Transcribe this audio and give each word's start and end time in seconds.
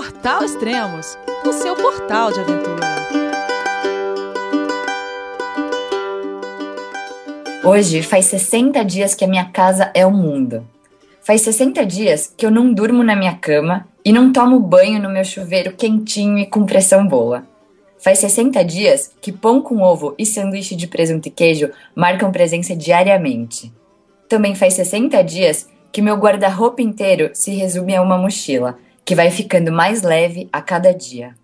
Portal 0.00 0.42
Extremos, 0.42 1.18
o 1.46 1.52
seu 1.52 1.76
portal 1.76 2.32
de 2.32 2.40
aventura. 2.40 2.86
Hoje 7.62 8.02
faz 8.02 8.24
60 8.24 8.82
dias 8.82 9.14
que 9.14 9.26
a 9.26 9.28
minha 9.28 9.44
casa 9.44 9.90
é 9.92 10.06
o 10.06 10.10
mundo. 10.10 10.66
Faz 11.20 11.42
60 11.42 11.84
dias 11.84 12.32
que 12.34 12.46
eu 12.46 12.50
não 12.50 12.72
durmo 12.72 13.02
na 13.02 13.14
minha 13.14 13.34
cama 13.34 13.86
e 14.02 14.10
não 14.10 14.32
tomo 14.32 14.58
banho 14.58 15.02
no 15.02 15.10
meu 15.10 15.22
chuveiro 15.22 15.72
quentinho 15.72 16.38
e 16.38 16.46
com 16.46 16.64
pressão 16.64 17.06
boa. 17.06 17.44
Faz 17.98 18.20
60 18.20 18.64
dias 18.64 19.14
que 19.20 19.30
pão 19.30 19.60
com 19.60 19.82
ovo 19.82 20.14
e 20.18 20.24
sanduíche 20.24 20.74
de 20.74 20.86
presunto 20.86 21.28
e 21.28 21.30
queijo 21.30 21.68
marcam 21.94 22.32
presença 22.32 22.74
diariamente. 22.74 23.70
Também 24.30 24.54
faz 24.54 24.72
60 24.72 25.22
dias 25.22 25.68
que 25.92 26.00
meu 26.00 26.16
guarda-roupa 26.16 26.80
inteiro 26.80 27.28
se 27.34 27.50
resume 27.50 27.94
a 27.94 28.00
uma 28.00 28.16
mochila, 28.16 28.78
que 29.04 29.14
vai 29.14 29.30
ficando 29.30 29.72
mais 29.72 30.02
leve 30.02 30.48
a 30.52 30.60
cada 30.60 30.92
dia. 30.92 31.34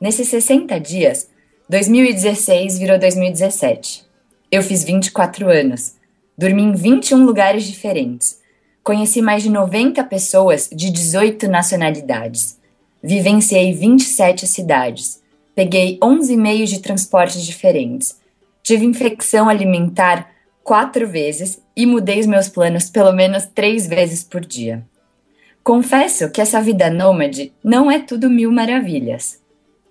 Nesses 0.00 0.28
60 0.28 0.78
dias, 0.80 1.28
2016 1.68 2.78
virou 2.78 2.98
2017. 2.98 4.04
Eu 4.50 4.62
fiz 4.62 4.82
24 4.82 5.48
anos, 5.48 5.94
dormi 6.36 6.62
em 6.62 6.74
21 6.74 7.24
lugares 7.24 7.64
diferentes, 7.64 8.40
conheci 8.82 9.22
mais 9.22 9.42
de 9.42 9.50
90 9.50 10.02
pessoas 10.04 10.68
de 10.72 10.90
18 10.90 11.48
nacionalidades, 11.48 12.58
vivenciei 13.02 13.72
27 13.72 14.46
cidades 14.46 15.20
Peguei 15.54 15.98
11 16.02 16.38
meios 16.38 16.70
de 16.70 16.80
transporte 16.80 17.44
diferentes. 17.44 18.18
Tive 18.62 18.86
infecção 18.86 19.46
alimentar 19.46 20.30
quatro 20.62 21.06
vezes 21.06 21.60
e 21.76 21.84
mudei 21.84 22.20
os 22.20 22.26
meus 22.26 22.48
planos 22.48 22.88
pelo 22.88 23.12
menos 23.12 23.46
três 23.46 23.86
vezes 23.86 24.22
por 24.24 24.40
dia. 24.40 24.82
Confesso 25.62 26.30
que 26.30 26.40
essa 26.40 26.60
vida 26.60 26.90
nômade 26.90 27.52
não 27.62 27.90
é 27.90 27.98
tudo 27.98 28.30
mil 28.30 28.50
maravilhas. 28.50 29.40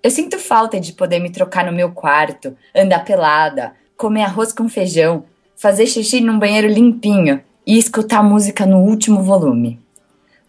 Eu 0.01 0.09
sinto 0.09 0.39
falta 0.39 0.79
de 0.79 0.93
poder 0.93 1.19
me 1.19 1.29
trocar 1.29 1.65
no 1.65 1.71
meu 1.71 1.91
quarto, 1.91 2.57
andar 2.76 3.05
pelada, 3.05 3.73
comer 3.95 4.23
arroz 4.23 4.51
com 4.51 4.67
feijão, 4.67 5.26
fazer 5.55 5.85
xixi 5.85 6.21
num 6.21 6.39
banheiro 6.39 6.67
limpinho 6.67 7.41
e 7.67 7.77
escutar 7.77 8.23
música 8.23 8.65
no 8.65 8.79
último 8.79 9.21
volume. 9.21 9.79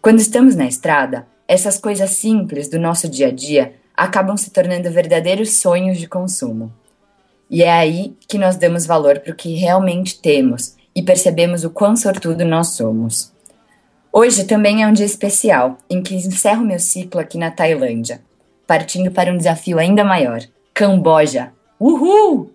Quando 0.01 0.19
estamos 0.19 0.55
na 0.55 0.65
estrada, 0.65 1.27
essas 1.47 1.77
coisas 1.77 2.11
simples 2.11 2.67
do 2.67 2.79
nosso 2.79 3.07
dia 3.07 3.27
a 3.27 3.31
dia 3.31 3.75
acabam 3.95 4.35
se 4.37 4.49
tornando 4.49 4.89
verdadeiros 4.89 5.53
sonhos 5.53 5.99
de 5.99 6.07
consumo. 6.07 6.71
E 7.49 7.61
é 7.61 7.69
aí 7.69 8.15
que 8.27 8.37
nós 8.37 8.55
damos 8.55 8.85
valor 8.85 9.19
para 9.19 9.33
o 9.33 9.35
que 9.35 9.53
realmente 9.53 10.19
temos 10.19 10.75
e 10.95 11.03
percebemos 11.03 11.63
o 11.63 11.69
quão 11.69 11.95
sortudo 11.95 12.45
nós 12.45 12.69
somos. 12.69 13.31
Hoje 14.13 14.43
também 14.43 14.83
é 14.83 14.87
um 14.87 14.91
dia 14.91 15.05
especial, 15.05 15.77
em 15.89 16.03
que 16.03 16.13
encerro 16.13 16.65
meu 16.65 16.79
ciclo 16.79 17.21
aqui 17.21 17.37
na 17.37 17.49
Tailândia, 17.49 18.21
partindo 18.67 19.09
para 19.09 19.31
um 19.31 19.37
desafio 19.37 19.79
ainda 19.79 20.03
maior: 20.03 20.41
Camboja. 20.73 21.53
Uhul! 21.79 22.51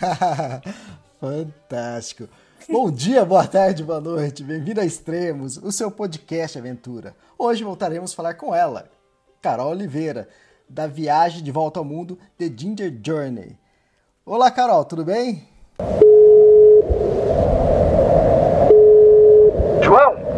Fantástico! 1.20 2.28
Bom 2.68 2.90
dia, 2.90 3.24
boa 3.24 3.46
tarde, 3.46 3.84
boa 3.84 4.00
noite, 4.00 4.42
bem-vindo 4.42 4.80
a 4.80 4.84
Extremos, 4.84 5.56
o 5.58 5.70
seu 5.70 5.88
podcast 5.88 6.58
aventura. 6.58 7.14
Hoje 7.38 7.62
voltaremos 7.62 8.12
a 8.12 8.16
falar 8.16 8.34
com 8.34 8.52
ela, 8.52 8.90
Carol 9.40 9.70
Oliveira, 9.70 10.28
da 10.68 10.88
viagem 10.88 11.44
de 11.44 11.52
volta 11.52 11.78
ao 11.78 11.84
mundo 11.84 12.18
The 12.36 12.50
Ginger 12.54 12.92
Journey. 13.00 13.56
Olá, 14.26 14.50
Carol, 14.50 14.84
tudo 14.84 15.04
bem? 15.04 15.47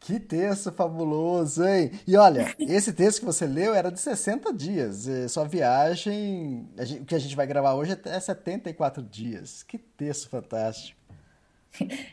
Que 0.00 0.18
texto 0.18 0.72
fabuloso, 0.72 1.62
hein? 1.64 1.92
E 2.06 2.16
olha, 2.16 2.54
esse 2.58 2.92
texto 2.92 3.20
que 3.20 3.26
você 3.26 3.46
leu 3.46 3.74
era 3.74 3.92
de 3.92 4.00
60 4.00 4.52
dias. 4.52 5.06
Sua 5.28 5.44
viagem, 5.44 6.66
o 7.00 7.04
que 7.04 7.14
a 7.14 7.18
gente 7.18 7.36
vai 7.36 7.46
gravar 7.46 7.74
hoje 7.74 7.98
é 8.04 8.18
74 8.18 9.02
dias. 9.02 9.62
Que 9.62 9.76
texto 9.76 10.28
fantástico. 10.28 10.98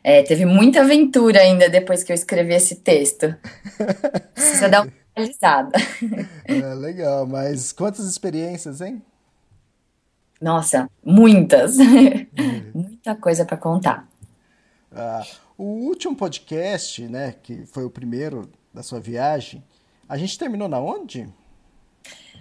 É, 0.04 0.22
teve 0.22 0.46
muita 0.46 0.82
aventura 0.82 1.40
ainda 1.40 1.70
depois 1.70 2.04
que 2.04 2.12
eu 2.12 2.16
escrevi 2.16 2.54
esse 2.54 2.76
texto. 2.76 3.36
Precisa 4.34 4.70
dar 4.70 4.84
uma 4.84 4.94
analisada. 5.16 5.78
É, 6.46 6.74
legal, 6.76 7.26
mas 7.26 7.72
quantas 7.72 8.06
experiências, 8.06 8.82
hein? 8.82 9.02
Nossa, 10.42 10.90
muitas. 11.04 11.80
É. 11.80 12.28
Muita 12.74 13.16
coisa 13.16 13.44
para 13.44 13.58
contar. 13.58 14.08
Ah, 14.92 15.26
o 15.58 15.64
último 15.64 16.16
podcast, 16.16 17.02
né, 17.08 17.34
que 17.42 17.66
foi 17.66 17.84
o 17.84 17.90
primeiro 17.90 18.50
da 18.74 18.84
sua 18.84 19.00
viagem, 19.00 19.64
a 20.08 20.16
gente 20.16 20.38
terminou 20.38 20.68
na 20.68 20.80
onde? 20.80 21.28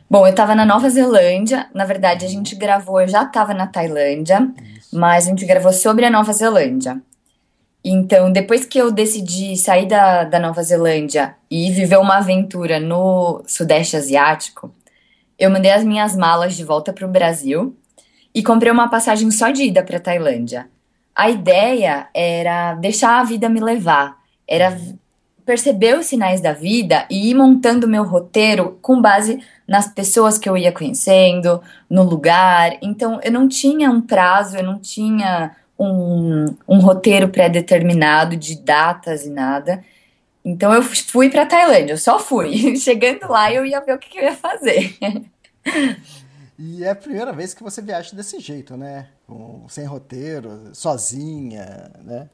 Bom, 0.09 0.25
eu 0.27 0.31
estava 0.31 0.55
na 0.55 0.65
Nova 0.65 0.89
Zelândia. 0.89 1.69
Na 1.75 1.85
verdade, 1.85 2.25
a 2.25 2.29
gente 2.29 2.55
gravou, 2.55 3.01
eu 3.01 3.09
já 3.09 3.25
estava 3.25 3.55
na 3.55 3.67
Tailândia, 3.67 4.53
Isso. 4.77 4.97
mas 4.97 5.27
a 5.27 5.31
gente 5.31 5.47
gravou 5.47 5.73
sobre 5.73 6.05
a 6.05 6.11
Nova 6.11 6.33
Zelândia. 6.33 7.03
Então, 7.83 8.31
depois 8.31 8.65
que 8.65 8.79
eu 8.79 8.93
decidi 8.93 9.57
sair 9.57 9.87
da, 9.87 10.25
da 10.25 10.39
Nova 10.39 10.63
Zelândia 10.63 11.37
e 11.51 11.71
viver 11.71 11.99
uma 11.99 12.19
aventura 12.19 12.79
no 12.79 13.43
Sudeste 13.47 13.97
Asiático, 13.97 14.73
eu 15.39 15.51
mandei 15.51 15.73
as 15.73 15.85
minhas 15.85 16.15
malas 16.15 16.55
de 16.55 16.65
volta 16.65 16.93
para 16.93 17.07
o 17.07 17.11
Brasil 17.11 17.77
e 18.35 18.43
comprei 18.43 18.71
uma 18.71 18.89
passagem 18.89 19.31
só 19.31 19.51
de 19.51 19.65
ida 19.65 19.83
para 19.83 19.99
Tailândia 19.99 20.69
a 21.17 21.31
ideia 21.31 22.09
era 22.13 22.75
deixar 22.75 23.19
a 23.19 23.25
vida 23.25 23.49
me 23.49 23.59
levar, 23.59 24.19
era 24.47 24.79
perceber 25.47 25.97
os 25.97 26.07
sinais 26.07 26.43
da 26.43 26.53
vida 26.53 27.07
e 27.09 27.31
ir 27.31 27.35
montando 27.35 27.89
meu 27.89 28.05
roteiro 28.05 28.79
com 28.83 29.01
base 29.01 29.41
nas 29.67 29.89
pessoas 29.89 30.37
que 30.37 30.49
eu 30.49 30.57
ia 30.57 30.73
conhecendo, 30.73 31.63
no 31.89 32.03
lugar. 32.03 32.77
Então, 32.83 33.19
eu 33.23 33.33
não 33.33 33.49
tinha 33.49 33.91
um 33.91 34.03
prazo, 34.03 34.57
eu 34.59 34.63
não 34.65 34.79
tinha 34.79 35.57
um, 35.79 36.55
um 36.69 36.79
roteiro 36.81 37.29
pré-determinado 37.29 38.37
de 38.37 38.61
datas 38.61 39.25
e 39.25 39.31
nada. 39.31 39.83
Então, 40.45 40.75
eu 40.75 40.83
fui 40.83 41.31
para 41.31 41.47
Tailândia, 41.47 41.95
eu 41.95 41.99
só 41.99 42.19
fui. 42.19 42.77
Chegando 42.77 43.27
lá, 43.29 43.51
eu 43.51 43.65
ia 43.65 43.81
ver 43.81 43.95
o 43.95 43.99
que, 43.99 44.11
que 44.11 44.19
eu 44.19 44.25
ia 44.25 44.37
fazer. 44.37 44.97
E 46.59 46.83
é 46.83 46.91
a 46.91 46.95
primeira 46.95 47.35
vez 47.35 47.53
que 47.53 47.63
você 47.63 47.83
viaja 47.83 48.17
desse 48.17 48.41
jeito, 48.41 48.79
né? 48.79 49.09
Com, 49.27 49.67
sem 49.69 49.85
roteiro, 49.85 50.71
sozinha, 50.73 51.91
né? 52.05 52.29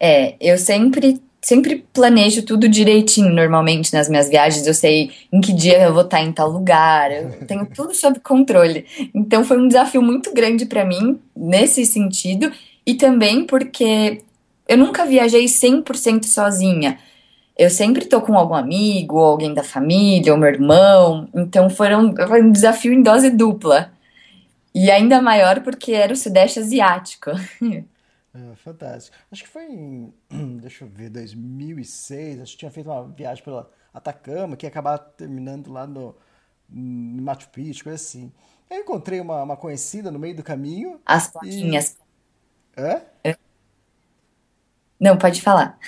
É, 0.00 0.36
eu 0.40 0.56
sempre 0.56 1.20
sempre 1.40 1.86
planejo 1.92 2.42
tudo 2.42 2.68
direitinho 2.68 3.32
normalmente 3.32 3.92
nas 3.92 4.08
minhas 4.08 4.28
viagens. 4.28 4.66
Eu 4.66 4.74
sei 4.74 5.10
em 5.32 5.40
que 5.40 5.52
dia 5.52 5.82
eu 5.82 5.92
vou 5.92 6.02
estar 6.02 6.20
em 6.20 6.32
tal 6.32 6.50
lugar, 6.50 7.12
eu 7.12 7.46
tenho 7.46 7.66
tudo 7.74 7.94
sob 7.94 8.20
controle. 8.20 8.86
Então 9.14 9.44
foi 9.44 9.58
um 9.58 9.68
desafio 9.68 10.02
muito 10.02 10.32
grande 10.32 10.66
para 10.66 10.84
mim 10.84 11.20
nesse 11.36 11.84
sentido 11.86 12.50
e 12.86 12.94
também 12.94 13.44
porque 13.46 14.22
eu 14.66 14.76
nunca 14.76 15.04
viajei 15.06 15.44
100% 15.44 16.24
sozinha 16.24 16.98
eu 17.58 17.68
sempre 17.68 18.06
tô 18.06 18.20
com 18.20 18.38
algum 18.38 18.54
amigo, 18.54 19.16
ou 19.16 19.24
alguém 19.24 19.52
da 19.52 19.64
família, 19.64 20.32
ou 20.32 20.38
meu 20.38 20.48
irmão. 20.48 21.28
Então 21.34 21.68
foram, 21.68 22.14
foi 22.28 22.40
um 22.40 22.52
desafio 22.52 22.92
em 22.92 23.02
dose 23.02 23.30
dupla. 23.30 23.90
E 24.74 24.90
ainda 24.90 25.20
maior 25.22 25.62
porque 25.62 25.92
era 25.92 26.12
o 26.12 26.16
Sudeste 26.16 26.60
Asiático. 26.60 27.30
É, 28.34 28.54
fantástico. 28.56 29.16
Acho 29.32 29.42
que 29.42 29.48
foi 29.48 29.64
em, 29.64 30.14
deixa 30.60 30.84
eu 30.84 30.88
ver, 30.88 31.10
2006. 31.10 32.40
Acho 32.40 32.52
que 32.52 32.58
tinha 32.58 32.70
feito 32.70 32.90
uma 32.90 33.08
viagem 33.08 33.42
pela 33.42 33.70
Atacama, 33.92 34.56
que 34.56 34.66
ia 34.66 34.70
acabar 34.70 34.98
terminando 34.98 35.72
lá 35.72 35.86
no, 35.86 36.14
no 36.68 37.22
Machu 37.22 37.48
Picchu, 37.48 37.84
coisa 37.84 37.96
assim. 37.96 38.32
Eu 38.70 38.82
encontrei 38.82 39.20
uma, 39.20 39.42
uma 39.42 39.56
conhecida 39.56 40.10
no 40.10 40.18
meio 40.18 40.36
do 40.36 40.42
caminho. 40.42 41.00
As 41.04 41.28
plaquinhas. 41.28 41.96
E... 42.76 42.80
Hã? 42.80 43.02
Não, 45.00 45.16
pode 45.16 45.40
falar. 45.40 45.78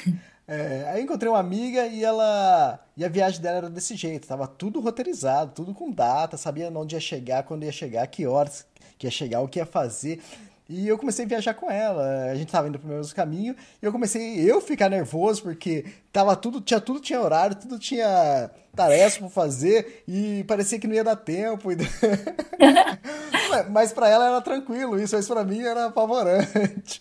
É, 0.46 0.90
aí 0.90 1.02
encontrei 1.02 1.30
uma 1.30 1.38
amiga 1.38 1.86
e 1.86 2.02
ela. 2.02 2.80
E 2.96 3.04
a 3.04 3.08
viagem 3.08 3.40
dela 3.40 3.58
era 3.58 3.70
desse 3.70 3.94
jeito, 3.94 4.26
tava 4.26 4.48
tudo 4.48 4.80
roteirizado, 4.80 5.52
tudo 5.52 5.72
com 5.72 5.90
data, 5.90 6.36
sabia 6.36 6.70
onde 6.74 6.96
ia 6.96 7.00
chegar, 7.00 7.44
quando 7.44 7.64
ia 7.64 7.72
chegar, 7.72 8.06
que 8.08 8.26
horas 8.26 8.66
que 9.00 9.06
ia 9.06 9.10
chegar, 9.10 9.40
o 9.40 9.48
que 9.48 9.58
ia 9.58 9.64
fazer. 9.64 10.20
E 10.68 10.86
eu 10.86 10.96
comecei 10.96 11.24
a 11.24 11.28
viajar 11.28 11.54
com 11.54 11.68
ela. 11.68 12.30
A 12.30 12.34
gente 12.36 12.52
tava 12.52 12.68
indo 12.68 12.78
pro 12.78 12.88
mesmo 12.88 13.12
caminho. 13.12 13.56
E 13.82 13.84
eu 13.84 13.90
comecei 13.90 14.38
eu 14.38 14.60
ficar 14.60 14.88
nervoso, 14.88 15.42
porque 15.42 15.84
tava 16.12 16.36
tudo, 16.36 16.60
tinha 16.60 16.80
tudo 16.80 17.00
tinha 17.00 17.20
horário, 17.20 17.56
tudo 17.56 17.76
tinha 17.76 18.48
tarefa 18.76 19.20
pra 19.20 19.28
fazer. 19.30 20.04
E 20.06 20.44
parecia 20.46 20.78
que 20.78 20.86
não 20.86 20.94
ia 20.94 21.02
dar 21.02 21.16
tempo. 21.16 21.70
mas 23.70 23.92
para 23.92 24.08
ela 24.08 24.28
era 24.28 24.40
tranquilo, 24.42 25.00
isso, 25.00 25.16
mas 25.16 25.26
pra 25.26 25.42
mim 25.42 25.62
era 25.62 25.86
apavorante. 25.86 27.00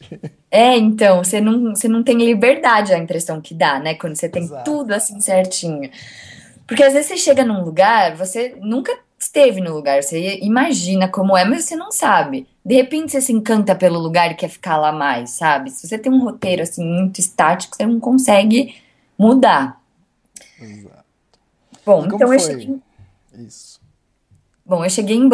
É, 0.50 0.76
então, 0.76 1.24
você 1.24 1.40
não, 1.40 1.76
você 1.76 1.88
não 1.88 2.02
tem 2.02 2.18
liberdade, 2.18 2.92
a 2.92 2.98
impressão 2.98 3.40
que 3.40 3.54
dá, 3.54 3.78
né? 3.78 3.94
Quando 3.94 4.16
você 4.16 4.28
tem 4.28 4.46
Exato. 4.46 4.64
tudo 4.64 4.94
assim 4.94 5.22
certinho. 5.22 5.92
Porque 6.66 6.82
às 6.82 6.94
vezes 6.94 7.08
você 7.08 7.18
chega 7.18 7.46
num 7.46 7.64
lugar, 7.64 8.16
você 8.16 8.56
nunca 8.62 8.98
esteve 9.20 9.60
no 9.60 9.74
lugar, 9.74 10.02
você 10.02 10.40
imagina 10.42 11.08
como 11.08 11.36
é, 11.36 11.44
mas 11.44 11.66
você 11.66 11.76
não 11.76 11.92
sabe. 11.92 12.48
De 12.66 12.76
repente 12.76 13.12
você 13.12 13.22
se 13.22 13.34
encanta 13.34 13.76
pelo 13.76 14.00
lugar 14.00 14.32
e 14.32 14.36
quer 14.36 14.50
ficar 14.50 14.78
lá 14.78 14.92
mais, 14.92 15.32
sabe? 15.32 15.70
Se 15.72 15.88
você 15.88 15.98
tem 15.98 16.12
um 16.12 16.24
roteiro 16.24 16.62
assim 16.64 16.86
muito 16.86 17.20
estático, 17.20 17.76
você 17.76 17.86
não 17.86 18.00
consegue 18.00 18.76
mudar. 19.18 19.82
Exato. 20.60 21.06
Bom, 21.86 22.06
então 22.06 22.20
eu 22.22 22.28
foi? 22.28 22.40
cheguei, 22.40 22.76
Isso. 23.34 23.82
bom, 24.66 24.84
eu 24.86 24.90
cheguei 24.90 25.18
em 25.18 25.30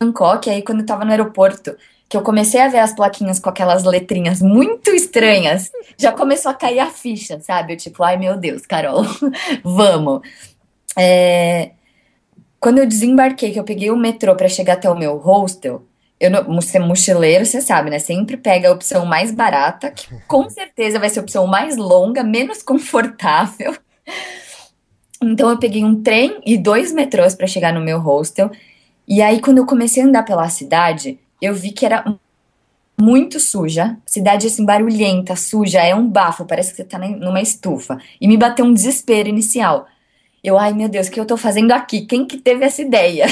Bangkok, 0.00 0.48
aí 0.48 0.62
quando 0.62 0.80
eu 0.80 0.86
tava 0.86 1.04
no 1.04 1.10
aeroporto, 1.10 1.76
que 2.08 2.16
eu 2.16 2.22
comecei 2.22 2.60
a 2.60 2.68
ver 2.68 2.78
as 2.78 2.94
plaquinhas 2.94 3.38
com 3.38 3.50
aquelas 3.50 3.84
letrinhas 3.84 4.40
muito 4.40 4.90
estranhas, 4.90 5.70
já 5.98 6.12
começou 6.12 6.50
a 6.50 6.54
cair 6.54 6.78
a 6.78 6.90
ficha, 6.90 7.38
sabe? 7.40 7.74
Eu 7.74 7.76
tipo, 7.76 8.02
ai 8.02 8.16
meu 8.16 8.36
Deus, 8.36 8.64
Carol, 8.64 9.02
vamos. 9.62 10.22
É, 10.96 11.72
Quando 12.60 12.78
eu 12.78 12.86
desembarquei, 12.86 13.52
que 13.52 13.58
eu 13.58 13.64
peguei 13.64 13.90
o 13.90 13.96
metrô 13.96 14.34
pra 14.34 14.48
chegar 14.48 14.74
até 14.74 14.90
o 14.90 14.98
meu 14.98 15.16
hostel, 15.16 15.84
eu 16.20 16.30
não, 16.30 16.44
você 16.44 16.78
é 16.78 16.80
mochileiro, 16.80 17.46
você 17.46 17.60
sabe, 17.60 17.90
né? 17.90 17.98
Sempre 17.98 18.36
pega 18.36 18.68
a 18.68 18.72
opção 18.72 19.06
mais 19.06 19.30
barata, 19.30 19.90
que 19.90 20.08
com 20.26 20.48
certeza 20.50 20.98
vai 20.98 21.08
ser 21.08 21.20
a 21.20 21.22
opção 21.22 21.46
mais 21.46 21.76
longa, 21.76 22.24
menos 22.24 22.62
confortável. 22.62 23.76
Então 25.22 25.50
eu 25.50 25.58
peguei 25.58 25.84
um 25.84 26.02
trem 26.02 26.40
e 26.44 26.56
dois 26.56 26.92
metrôs 26.92 27.34
pra 27.34 27.46
chegar 27.46 27.72
no 27.72 27.80
meu 27.80 28.00
hostel. 28.00 28.50
E 29.06 29.22
aí, 29.22 29.40
quando 29.40 29.58
eu 29.58 29.66
comecei 29.66 30.02
a 30.02 30.06
andar 30.06 30.24
pela 30.24 30.48
cidade, 30.48 31.18
eu 31.40 31.54
vi 31.54 31.70
que 31.70 31.86
era 31.86 32.04
muito 33.00 33.38
suja. 33.38 33.96
Cidade 34.04 34.48
assim, 34.48 34.64
barulhenta, 34.64 35.36
suja, 35.36 35.80
é 35.80 35.94
um 35.94 36.08
bafo, 36.08 36.44
parece 36.44 36.70
que 36.70 36.76
você 36.76 36.84
tá 36.84 36.98
numa 36.98 37.40
estufa. 37.40 37.98
E 38.20 38.26
me 38.26 38.36
bateu 38.36 38.64
um 38.64 38.74
desespero 38.74 39.28
inicial. 39.28 39.86
Eu, 40.48 40.58
ai 40.58 40.72
meu 40.72 40.88
Deus, 40.88 41.08
o 41.08 41.10
que 41.10 41.20
eu 41.20 41.26
tô 41.26 41.36
fazendo 41.36 41.72
aqui? 41.72 42.06
Quem 42.06 42.26
que 42.26 42.38
teve 42.38 42.64
essa 42.64 42.80
ideia? 42.80 43.26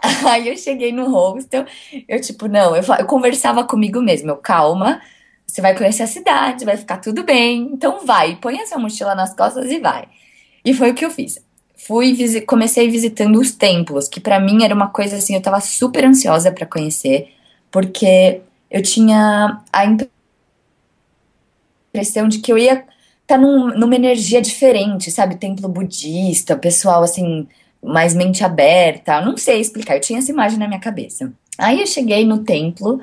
Aí 0.26 0.48
eu 0.48 0.56
cheguei 0.56 0.90
no 0.90 1.10
hostel, 1.10 1.66
eu 2.08 2.18
tipo, 2.18 2.48
não, 2.48 2.74
eu, 2.74 2.82
eu 2.98 3.06
conversava 3.06 3.62
comigo 3.62 4.00
mesmo, 4.00 4.30
eu, 4.30 4.36
calma, 4.38 5.02
você 5.46 5.60
vai 5.60 5.76
conhecer 5.76 6.02
a 6.02 6.06
cidade, 6.06 6.64
vai 6.64 6.78
ficar 6.78 6.96
tudo 6.96 7.24
bem, 7.24 7.70
então 7.72 8.06
vai, 8.06 8.36
põe 8.36 8.58
a 8.58 8.66
sua 8.66 8.78
mochila 8.78 9.14
nas 9.14 9.34
costas 9.34 9.70
e 9.70 9.78
vai. 9.78 10.08
E 10.64 10.72
foi 10.72 10.92
o 10.92 10.94
que 10.94 11.04
eu 11.04 11.10
fiz. 11.10 11.38
Fui, 11.76 12.16
comecei 12.42 12.90
visitando 12.90 13.38
os 13.38 13.52
templos, 13.52 14.08
que 14.08 14.20
pra 14.20 14.40
mim 14.40 14.64
era 14.64 14.74
uma 14.74 14.88
coisa 14.88 15.16
assim, 15.16 15.34
eu 15.34 15.42
tava 15.42 15.60
super 15.60 16.06
ansiosa 16.06 16.50
pra 16.52 16.64
conhecer, 16.64 17.34
porque 17.70 18.40
eu 18.70 18.82
tinha 18.82 19.62
a 19.70 19.84
impressão 21.92 22.28
de 22.28 22.38
que 22.38 22.50
eu 22.50 22.56
ia 22.56 22.84
estar 23.24 23.38
num, 23.38 23.68
numa 23.76 23.96
energia 23.96 24.40
diferente, 24.40 25.10
sabe? 25.10 25.36
Templo 25.36 25.68
budista, 25.68 26.56
pessoal 26.56 27.02
assim, 27.02 27.48
mais 27.82 28.14
mente 28.14 28.44
aberta, 28.44 29.20
não 29.20 29.36
sei 29.36 29.60
explicar, 29.60 29.96
eu 29.96 30.00
tinha 30.00 30.18
essa 30.18 30.30
imagem 30.30 30.58
na 30.58 30.68
minha 30.68 30.80
cabeça. 30.80 31.32
Aí 31.58 31.80
eu 31.80 31.86
cheguei 31.86 32.24
no 32.24 32.38
templo 32.38 33.00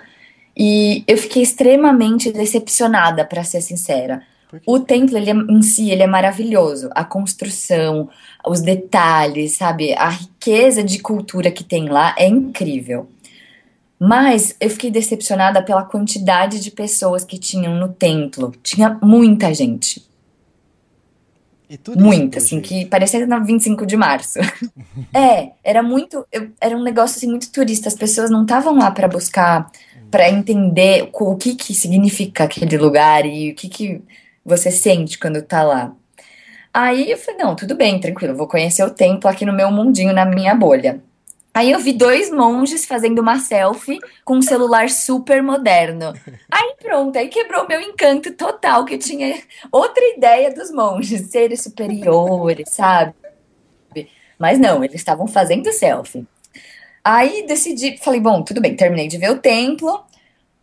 e 0.56 1.04
eu 1.08 1.18
fiquei 1.18 1.42
extremamente 1.42 2.32
decepcionada, 2.32 3.26
pra 3.26 3.44
ser 3.44 3.62
sincera. 3.62 4.24
O 4.66 4.80
templo, 4.80 5.18
ele 5.18 5.30
é- 5.30 5.34
em 5.34 5.62
si, 5.62 5.90
ele 5.90 6.04
é 6.04 6.08
maravilhoso. 6.08 6.90
A 6.94 7.06
construção, 7.06 8.10
os 8.46 8.60
detalhes, 8.60 9.54
sabe? 9.54 9.94
A 9.94 10.10
riqueza 10.10 10.84
de 10.84 11.00
cultura 11.00 11.50
que 11.50 11.64
tem 11.64 11.88
lá 11.88 12.14
é 12.18 12.28
incrível. 12.28 13.08
Mas 13.98 14.56
eu 14.60 14.70
fiquei 14.70 14.92
decepcionada 14.92 15.62
pela 15.64 15.86
quantidade 15.86 16.60
de 16.60 16.72
pessoas 16.72 17.24
que 17.24 17.38
tinham 17.38 17.76
no 17.76 17.88
templo. 17.88 18.52
Tinha 18.62 19.00
muita 19.02 19.54
gente. 19.54 20.04
Pelo 22.32 22.38
assim, 22.38 22.62
jeito. 22.64 22.68
que 22.68 22.86
parecia 22.86 23.26
na 23.26 23.40
25 23.40 23.86
de 23.86 23.96
março. 23.98 24.40
É, 25.14 25.52
era 25.64 25.84
muito, 25.84 26.26
eu- 26.32 26.52
era 26.60 26.76
um 26.76 26.84
negócio 26.84 27.18
assim 27.18 27.28
muito 27.28 27.52
turista. 27.52 27.88
As 27.88 27.96
pessoas 27.96 28.30
não 28.30 28.44
estavam 28.44 28.78
lá 28.78 28.92
para 28.92 29.08
buscar, 29.08 29.70
para 30.10 30.30
entender 30.30 31.10
o, 31.14 31.32
o 31.32 31.36
que 31.38 31.56
que 31.56 31.74
significa 31.74 32.46
aquele 32.46 32.78
lugar 32.78 33.26
e 33.26 33.52
o 33.52 33.56
que 33.56 33.68
que 33.68 34.02
você 34.46 34.72
sente 34.72 35.18
quando 35.20 35.42
tá 35.42 35.64
lá. 35.64 35.94
Aí 36.74 37.12
eu 37.12 37.18
falei, 37.18 37.44
não, 37.44 37.56
tudo 37.56 37.76
bem, 37.76 38.00
tranquilo, 38.00 38.36
vou 38.36 38.48
conhecer 38.48 38.84
o 38.84 38.90
templo 38.90 39.30
aqui 39.30 39.46
no 39.46 39.54
meu 39.54 39.70
mundinho, 39.72 40.14
na 40.14 40.26
minha 40.26 40.56
bolha. 40.56 41.02
Aí 41.54 41.72
eu 41.72 41.80
vi 41.80 41.92
dois 41.92 42.32
monges 42.32 42.86
fazendo 42.86 43.20
uma 43.20 43.38
selfie 43.38 44.00
com 44.24 44.38
um 44.38 44.42
celular 44.42 44.90
super 44.90 45.44
moderno. 45.44 46.14
Aí 46.50 46.76
pronto, 46.82 47.18
aí 47.18 47.28
quebrou 47.28 47.68
meu 47.68 47.82
encanto 47.82 48.32
total, 48.34 48.86
que 48.86 48.96
eu 48.96 49.00
tinha 49.00 49.38
outra 49.72 50.04
ideia 50.16 50.54
dos 50.54 50.72
monges, 50.72 51.30
seres 51.30 51.62
superiores, 51.62 52.70
sabe? 52.70 53.14
Mas 54.40 54.58
não, 54.58 54.84
eles 54.84 54.96
estavam 54.96 55.28
fazendo 55.28 55.72
selfie. 55.74 56.26
Aí 57.04 57.46
decidi, 57.46 57.98
falei, 57.98 58.22
bom, 58.22 58.44
tudo 58.44 58.62
bem, 58.62 58.76
terminei 58.76 59.08
de 59.08 59.18
ver 59.18 59.32
o 59.32 59.40
templo, 59.40 60.04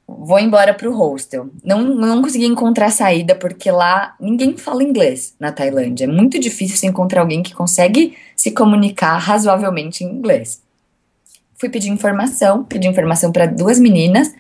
vou 0.06 0.38
embora 0.38 0.72
pro 0.72 0.96
hostel. 0.96 1.50
Não, 1.62 1.82
não 1.82 2.22
consegui 2.22 2.46
encontrar 2.46 2.90
saída 2.90 3.34
porque 3.34 3.70
lá 3.70 4.16
ninguém 4.18 4.56
fala 4.56 4.82
inglês 4.82 5.34
na 5.38 5.52
Tailândia. 5.52 6.04
É 6.04 6.08
muito 6.08 6.38
difícil 6.38 6.88
encontrar 6.88 7.20
alguém 7.20 7.42
que 7.42 7.54
consegue 7.54 8.16
se 8.34 8.52
comunicar 8.52 9.18
razoavelmente 9.18 10.02
em 10.02 10.08
inglês. 10.08 10.62
Fui 11.58 11.68
pedir 11.68 11.88
informação, 11.88 12.64
pedi 12.64 12.86
informação 12.86 13.32
para 13.32 13.46
duas 13.46 13.78
meninas 13.78 14.32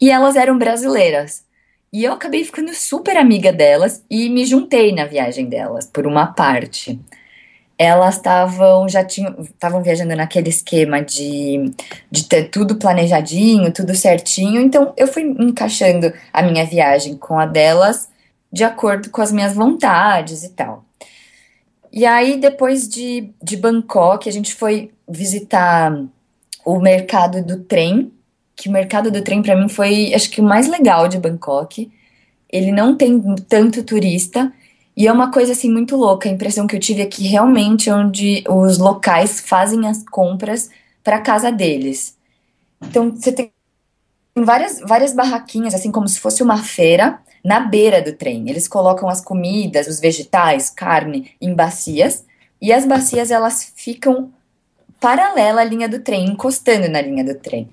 e 0.00 0.10
elas 0.10 0.36
eram 0.36 0.58
brasileiras. 0.58 1.44
E 1.92 2.04
eu 2.04 2.12
acabei 2.12 2.44
ficando 2.44 2.74
super 2.74 3.16
amiga 3.16 3.52
delas 3.52 4.04
e 4.10 4.28
me 4.28 4.44
juntei 4.44 4.94
na 4.94 5.06
viagem 5.06 5.46
delas, 5.48 5.86
por 5.86 6.06
uma 6.06 6.26
parte. 6.26 7.00
Elas 7.78 8.16
estavam, 8.16 8.88
já 8.88 9.02
tinham, 9.02 9.40
estavam 9.40 9.82
viajando 9.82 10.14
naquele 10.14 10.50
esquema 10.50 11.00
de, 11.00 11.72
de 12.10 12.24
ter 12.24 12.50
tudo 12.50 12.76
planejadinho, 12.76 13.72
tudo 13.72 13.94
certinho. 13.94 14.60
Então 14.60 14.92
eu 14.96 15.06
fui 15.06 15.22
encaixando 15.22 16.12
a 16.32 16.42
minha 16.42 16.66
viagem 16.66 17.16
com 17.16 17.38
a 17.38 17.46
delas 17.46 18.08
de 18.52 18.64
acordo 18.64 19.10
com 19.10 19.22
as 19.22 19.32
minhas 19.32 19.54
vontades 19.54 20.42
e 20.42 20.50
tal. 20.50 20.84
E 21.90 22.04
aí, 22.04 22.38
depois 22.38 22.86
de, 22.86 23.32
de 23.42 23.56
Bangkok, 23.56 24.28
a 24.28 24.32
gente 24.32 24.54
foi 24.54 24.90
visitar 25.08 26.04
o 26.68 26.78
mercado 26.78 27.42
do 27.42 27.60
trem, 27.60 28.12
que 28.54 28.68
o 28.68 28.72
mercado 28.72 29.10
do 29.10 29.22
trem 29.22 29.40
para 29.40 29.56
mim 29.56 29.70
foi, 29.70 30.12
acho 30.12 30.28
que 30.28 30.38
o 30.38 30.44
mais 30.44 30.68
legal 30.68 31.08
de 31.08 31.16
Bangkok. 31.16 31.90
Ele 32.50 32.70
não 32.70 32.94
tem 32.94 33.18
tanto 33.48 33.82
turista 33.82 34.52
e 34.94 35.06
é 35.06 35.12
uma 35.12 35.32
coisa 35.32 35.52
assim 35.52 35.72
muito 35.72 35.96
louca. 35.96 36.28
A 36.28 36.32
impressão 36.32 36.66
que 36.66 36.76
eu 36.76 36.80
tive 36.80 37.00
é 37.00 37.06
que 37.06 37.26
realmente 37.26 37.88
é 37.88 37.94
onde 37.94 38.44
os 38.46 38.76
locais 38.76 39.40
fazem 39.40 39.86
as 39.86 40.04
compras 40.04 40.68
para 41.02 41.18
casa 41.20 41.50
deles. 41.50 42.18
Então 42.82 43.12
você 43.12 43.32
tem 43.32 43.50
várias 44.36 44.78
várias 44.80 45.14
barraquinhas 45.14 45.74
assim 45.74 45.90
como 45.90 46.06
se 46.06 46.20
fosse 46.20 46.42
uma 46.42 46.58
feira 46.58 47.18
na 47.42 47.60
beira 47.60 48.02
do 48.02 48.12
trem. 48.12 48.50
Eles 48.50 48.68
colocam 48.68 49.08
as 49.08 49.22
comidas, 49.22 49.86
os 49.86 50.00
vegetais, 50.00 50.68
carne 50.68 51.30
em 51.40 51.54
bacias 51.54 52.26
e 52.60 52.74
as 52.74 52.84
bacias 52.84 53.30
elas 53.30 53.72
ficam 53.74 54.30
paralela 55.00 55.60
à 55.60 55.64
linha 55.64 55.88
do 55.88 56.00
trem, 56.00 56.26
encostando 56.26 56.88
na 56.88 57.00
linha 57.00 57.24
do 57.24 57.34
trem. 57.34 57.68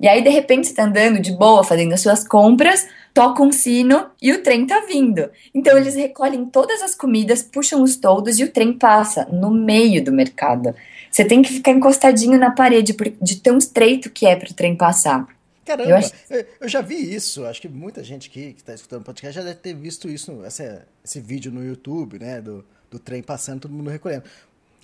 E 0.00 0.06
aí, 0.06 0.22
de 0.22 0.28
repente, 0.28 0.68
você 0.68 0.74
tá 0.74 0.84
andando 0.84 1.18
de 1.20 1.32
boa, 1.32 1.64
fazendo 1.64 1.92
as 1.92 2.00
suas 2.00 2.26
compras, 2.26 2.86
toca 3.12 3.42
um 3.42 3.50
sino 3.50 4.06
e 4.22 4.30
o 4.32 4.42
trem 4.44 4.64
tá 4.64 4.84
vindo. 4.86 5.28
Então, 5.52 5.76
eles 5.76 5.96
recolhem 5.96 6.44
todas 6.46 6.80
as 6.82 6.94
comidas, 6.94 7.42
puxam 7.42 7.82
os 7.82 7.96
toldos 7.96 8.38
e 8.38 8.44
o 8.44 8.52
trem 8.52 8.72
passa 8.72 9.24
no 9.32 9.50
meio 9.50 10.02
do 10.04 10.12
mercado. 10.12 10.72
Você 11.10 11.24
tem 11.24 11.42
que 11.42 11.52
ficar 11.52 11.72
encostadinho 11.72 12.38
na 12.38 12.52
parede, 12.52 12.94
de 13.20 13.36
tão 13.40 13.58
estreito 13.58 14.08
que 14.08 14.24
é 14.24 14.36
pro 14.36 14.54
trem 14.54 14.76
passar. 14.76 15.26
Caramba, 15.64 15.90
Eu 15.90 15.96
acho- 15.96 16.12
eu, 16.60 16.68
já 16.68 16.80
vi 16.80 17.12
isso. 17.14 17.44
Acho 17.44 17.60
que 17.60 17.68
muita 17.68 18.04
gente 18.04 18.28
aqui 18.30 18.52
que 18.52 18.60
está 18.60 18.72
escutando 18.74 19.00
o 19.02 19.04
podcast 19.04 19.34
já 19.36 19.42
deve 19.42 19.56
ter 19.58 19.74
visto 19.74 20.08
isso, 20.08 20.42
essa- 20.44 20.86
esse 21.04 21.20
vídeo 21.20 21.50
no 21.50 21.62
YouTube, 21.64 22.18
né? 22.20 22.40
Do, 22.40 22.64
do 22.90 22.98
trem 22.98 23.20
passando, 23.22 23.62
todo 23.62 23.74
mundo 23.74 23.90
recolhendo. 23.90 24.22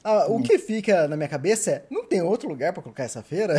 Ah, 0.04 0.26
o 0.28 0.42
que 0.42 0.58
fica 0.58 1.08
na 1.08 1.16
minha 1.16 1.28
cabeça 1.28 1.70
é: 1.70 1.82
não 1.90 2.04
tem 2.04 2.20
outro 2.20 2.46
lugar 2.46 2.74
para 2.74 2.82
colocar 2.82 3.04
essa 3.04 3.22
feira? 3.22 3.56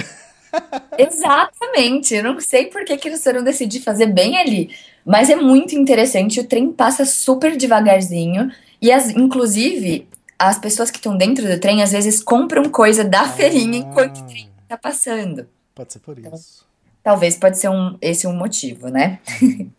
Exatamente, 0.97 2.13
eu 2.13 2.23
não 2.23 2.39
sei 2.39 2.67
por 2.67 2.85
que, 2.85 2.95
que 2.95 3.09
eles 3.09 3.23
foram 3.23 3.43
decidir 3.43 3.81
fazer 3.81 4.05
bem 4.05 4.37
ali, 4.37 4.69
mas 5.03 5.29
é 5.29 5.35
muito 5.35 5.75
interessante. 5.75 6.39
O 6.39 6.47
trem 6.47 6.71
passa 6.71 7.03
super 7.03 7.57
devagarzinho 7.57 8.51
e, 8.79 8.91
as, 8.91 9.09
inclusive, 9.09 10.07
as 10.37 10.59
pessoas 10.59 10.91
que 10.91 10.97
estão 10.97 11.17
dentro 11.17 11.47
do 11.47 11.59
trem 11.59 11.81
às 11.81 11.91
vezes 11.91 12.21
compram 12.21 12.69
coisa 12.69 13.03
da 13.03 13.27
feirinha 13.27 13.79
enquanto 13.79 14.19
o 14.19 14.27
trem 14.27 14.47
tá 14.67 14.77
passando. 14.77 15.47
Pode 15.73 15.93
ser 15.93 15.99
por 15.99 16.17
isso. 16.19 16.65
Talvez 17.03 17.37
pode 17.37 17.57
ser 17.57 17.69
um, 17.69 17.97
esse 18.01 18.25
um 18.27 18.33
motivo, 18.33 18.89
né? 18.89 19.19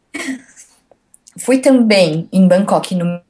Fui 1.39 1.59
também 1.59 2.29
em 2.33 2.47
Bangkok 2.47 2.95
no 2.95 3.21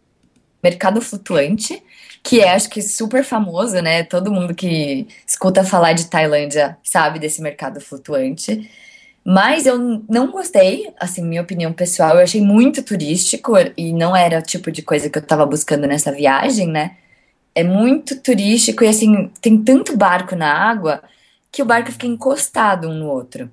mercado 0.63 1.01
flutuante, 1.01 1.83
que 2.27 2.41
é 2.41 2.53
acho 2.53 2.69
que 2.69 2.83
super 2.83 3.23
famoso, 3.25 3.81
né? 3.81 4.03
Todo 4.03 4.33
mundo 4.33 4.55
que 4.55 5.07
escuta 5.27 5.63
falar 5.65 5.93
de 5.93 6.07
Tailândia 6.07 6.77
sabe 6.83 7.21
desse 7.21 7.41
mercado 7.41 7.81
flutuante. 7.81 8.69
Mas 9.25 9.67
eu 9.67 9.79
não 10.09 10.31
gostei, 10.31 10.93
assim, 11.01 11.25
minha 11.25 11.43
opinião 11.43 11.73
pessoal, 11.73 12.17
eu 12.17 12.23
achei 12.23 12.41
muito 12.41 12.83
turístico 12.83 13.55
e 13.77 13.93
não 13.93 14.15
era 14.17 14.39
o 14.39 14.43
tipo 14.43 14.71
de 14.73 14.83
coisa 14.83 15.11
que 15.11 15.19
eu 15.19 15.23
tava 15.23 15.47
buscando 15.47 15.87
nessa 15.87 16.13
viagem, 16.13 16.69
né? 16.69 16.97
É 17.55 17.65
muito 17.65 18.21
turístico 18.21 18.85
e 18.85 18.89
assim, 18.89 19.31
tem 19.41 19.63
tanto 19.63 19.97
barco 19.97 20.37
na 20.37 20.53
água 20.53 21.03
que 21.53 21.63
o 21.63 21.67
barco 21.67 21.93
fica 21.93 22.07
encostado 22.07 22.89
um 22.89 22.95
no 22.95 23.09
outro. 23.09 23.51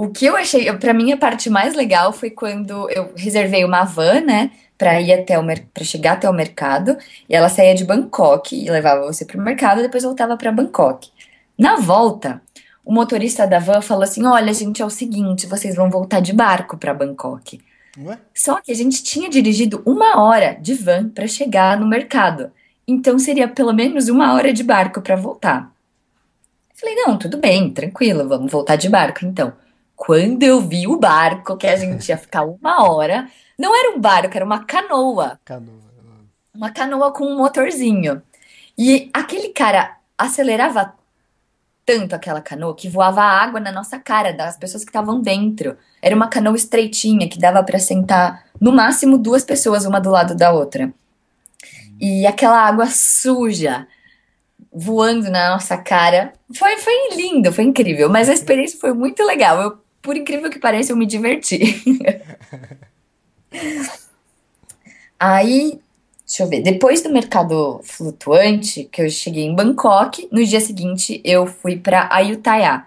O 0.00 0.08
que 0.08 0.24
eu 0.24 0.34
achei, 0.34 0.72
para 0.78 0.94
mim 0.94 1.12
a 1.12 1.16
parte 1.18 1.50
mais 1.50 1.74
legal 1.74 2.10
foi 2.10 2.30
quando 2.30 2.88
eu 2.88 3.12
reservei 3.14 3.66
uma 3.66 3.84
van, 3.84 4.22
né, 4.22 4.50
para 4.78 4.98
ir 4.98 5.12
até 5.12 5.38
o 5.38 5.44
para 5.44 5.84
chegar 5.84 6.12
até 6.12 6.30
o 6.30 6.32
mercado, 6.32 6.96
e 7.28 7.34
ela 7.34 7.50
saía 7.50 7.74
de 7.74 7.84
Bangkok 7.84 8.56
e 8.56 8.70
levava 8.70 9.04
você 9.04 9.26
para 9.26 9.38
o 9.38 9.42
mercado 9.42 9.80
e 9.80 9.82
depois 9.82 10.02
voltava 10.02 10.38
para 10.38 10.50
Bangkok. 10.50 11.10
Na 11.58 11.76
volta, 11.76 12.40
o 12.82 12.90
motorista 12.90 13.46
da 13.46 13.58
van 13.58 13.82
falou 13.82 14.04
assim: 14.04 14.24
Olha, 14.24 14.54
gente, 14.54 14.80
é 14.80 14.86
o 14.86 14.88
seguinte, 14.88 15.46
vocês 15.46 15.76
vão 15.76 15.90
voltar 15.90 16.20
de 16.20 16.32
barco 16.32 16.78
para 16.78 16.94
Bangkok. 16.94 17.60
Ué? 17.98 18.18
Só 18.34 18.58
que 18.62 18.72
a 18.72 18.74
gente 18.74 19.02
tinha 19.02 19.28
dirigido 19.28 19.82
uma 19.84 20.18
hora 20.22 20.56
de 20.58 20.72
van 20.72 21.10
para 21.10 21.26
chegar 21.26 21.78
no 21.78 21.86
mercado. 21.86 22.50
Então 22.88 23.18
seria 23.18 23.48
pelo 23.48 23.74
menos 23.74 24.08
uma 24.08 24.32
hora 24.32 24.50
de 24.50 24.64
barco 24.64 25.02
para 25.02 25.14
voltar. 25.14 25.70
Falei, 26.74 26.94
não, 26.94 27.18
tudo 27.18 27.36
bem, 27.36 27.70
tranquilo, 27.70 28.26
vamos 28.26 28.50
voltar 28.50 28.76
de 28.76 28.88
barco 28.88 29.26
então. 29.26 29.52
Quando 30.00 30.42
eu 30.42 30.62
vi 30.62 30.88
o 30.88 30.96
barco, 30.96 31.58
que 31.58 31.66
a 31.66 31.76
gente 31.76 32.08
ia 32.08 32.16
ficar 32.16 32.42
uma 32.42 32.90
hora, 32.90 33.28
não 33.58 33.78
era 33.78 33.94
um 33.94 34.00
barco, 34.00 34.34
era 34.34 34.46
uma 34.46 34.64
canoa. 34.64 35.38
Canoa. 35.44 35.78
Uma 36.54 36.70
canoa 36.70 37.12
com 37.12 37.26
um 37.26 37.36
motorzinho. 37.36 38.22
E 38.78 39.10
aquele 39.12 39.50
cara 39.50 39.98
acelerava 40.16 40.94
tanto 41.84 42.14
aquela 42.14 42.40
canoa 42.40 42.74
que 42.74 42.88
voava 42.88 43.20
água 43.20 43.60
na 43.60 43.70
nossa 43.70 43.98
cara 43.98 44.32
das 44.32 44.56
pessoas 44.56 44.84
que 44.84 44.88
estavam 44.88 45.20
dentro. 45.20 45.76
Era 46.00 46.16
uma 46.16 46.28
canoa 46.28 46.56
estreitinha 46.56 47.28
que 47.28 47.38
dava 47.38 47.62
para 47.62 47.78
sentar 47.78 48.46
no 48.58 48.72
máximo 48.72 49.18
duas 49.18 49.44
pessoas 49.44 49.84
uma 49.84 50.00
do 50.00 50.10
lado 50.10 50.34
da 50.34 50.50
outra. 50.50 50.90
E 52.00 52.26
aquela 52.26 52.58
água 52.58 52.86
suja 52.86 53.86
voando 54.72 55.30
na 55.30 55.50
nossa 55.50 55.76
cara. 55.76 56.32
Foi, 56.54 56.78
foi 56.78 57.16
lindo, 57.16 57.52
foi 57.52 57.64
incrível, 57.64 58.08
mas 58.08 58.30
a 58.30 58.32
experiência 58.32 58.80
foi 58.80 58.94
muito 58.94 59.22
legal. 59.24 59.60
Eu, 59.60 59.89
por 60.02 60.16
incrível 60.16 60.50
que 60.50 60.58
pareça, 60.58 60.92
eu 60.92 60.96
me 60.96 61.06
diverti. 61.06 61.82
Aí 65.18 65.80
Deixa 66.30 66.44
eu 66.44 66.48
ver. 66.48 66.62
Depois 66.62 67.02
do 67.02 67.10
mercado 67.10 67.80
flutuante, 67.82 68.84
que 68.84 69.02
eu 69.02 69.10
cheguei 69.10 69.44
em 69.44 69.52
Bangkok, 69.52 70.28
no 70.30 70.44
dia 70.46 70.60
seguinte 70.60 71.20
eu 71.24 71.44
fui 71.44 71.76
para 71.76 72.08
Ayutthaya. 72.08 72.86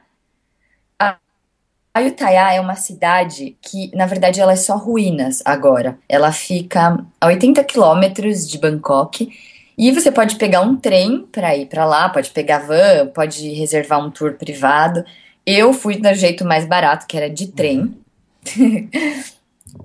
Ayutthaya 1.93 2.53
é 2.53 2.61
uma 2.61 2.75
cidade 2.75 3.57
que, 3.61 3.95
na 3.95 4.05
verdade, 4.05 4.39
ela 4.39 4.53
é 4.53 4.55
só 4.55 4.77
ruínas 4.77 5.43
agora. 5.43 5.99
Ela 6.07 6.31
fica 6.31 7.05
a 7.19 7.27
80 7.27 7.61
quilômetros 7.65 8.49
de 8.49 8.57
Bangkok 8.57 9.29
e 9.77 9.91
você 9.91 10.09
pode 10.09 10.37
pegar 10.37 10.61
um 10.61 10.77
trem 10.77 11.27
para 11.29 11.55
ir 11.55 11.65
para 11.67 11.83
lá, 11.83 12.07
pode 12.07 12.31
pegar 12.31 12.59
van, 12.59 13.07
pode 13.13 13.49
reservar 13.49 13.99
um 13.99 14.09
tour 14.09 14.35
privado. 14.35 15.03
Eu 15.45 15.73
fui 15.73 15.97
do 15.97 16.13
jeito 16.13 16.45
mais 16.45 16.65
barato, 16.65 17.05
que 17.07 17.17
era 17.17 17.29
de 17.29 17.47
trem. 17.47 17.97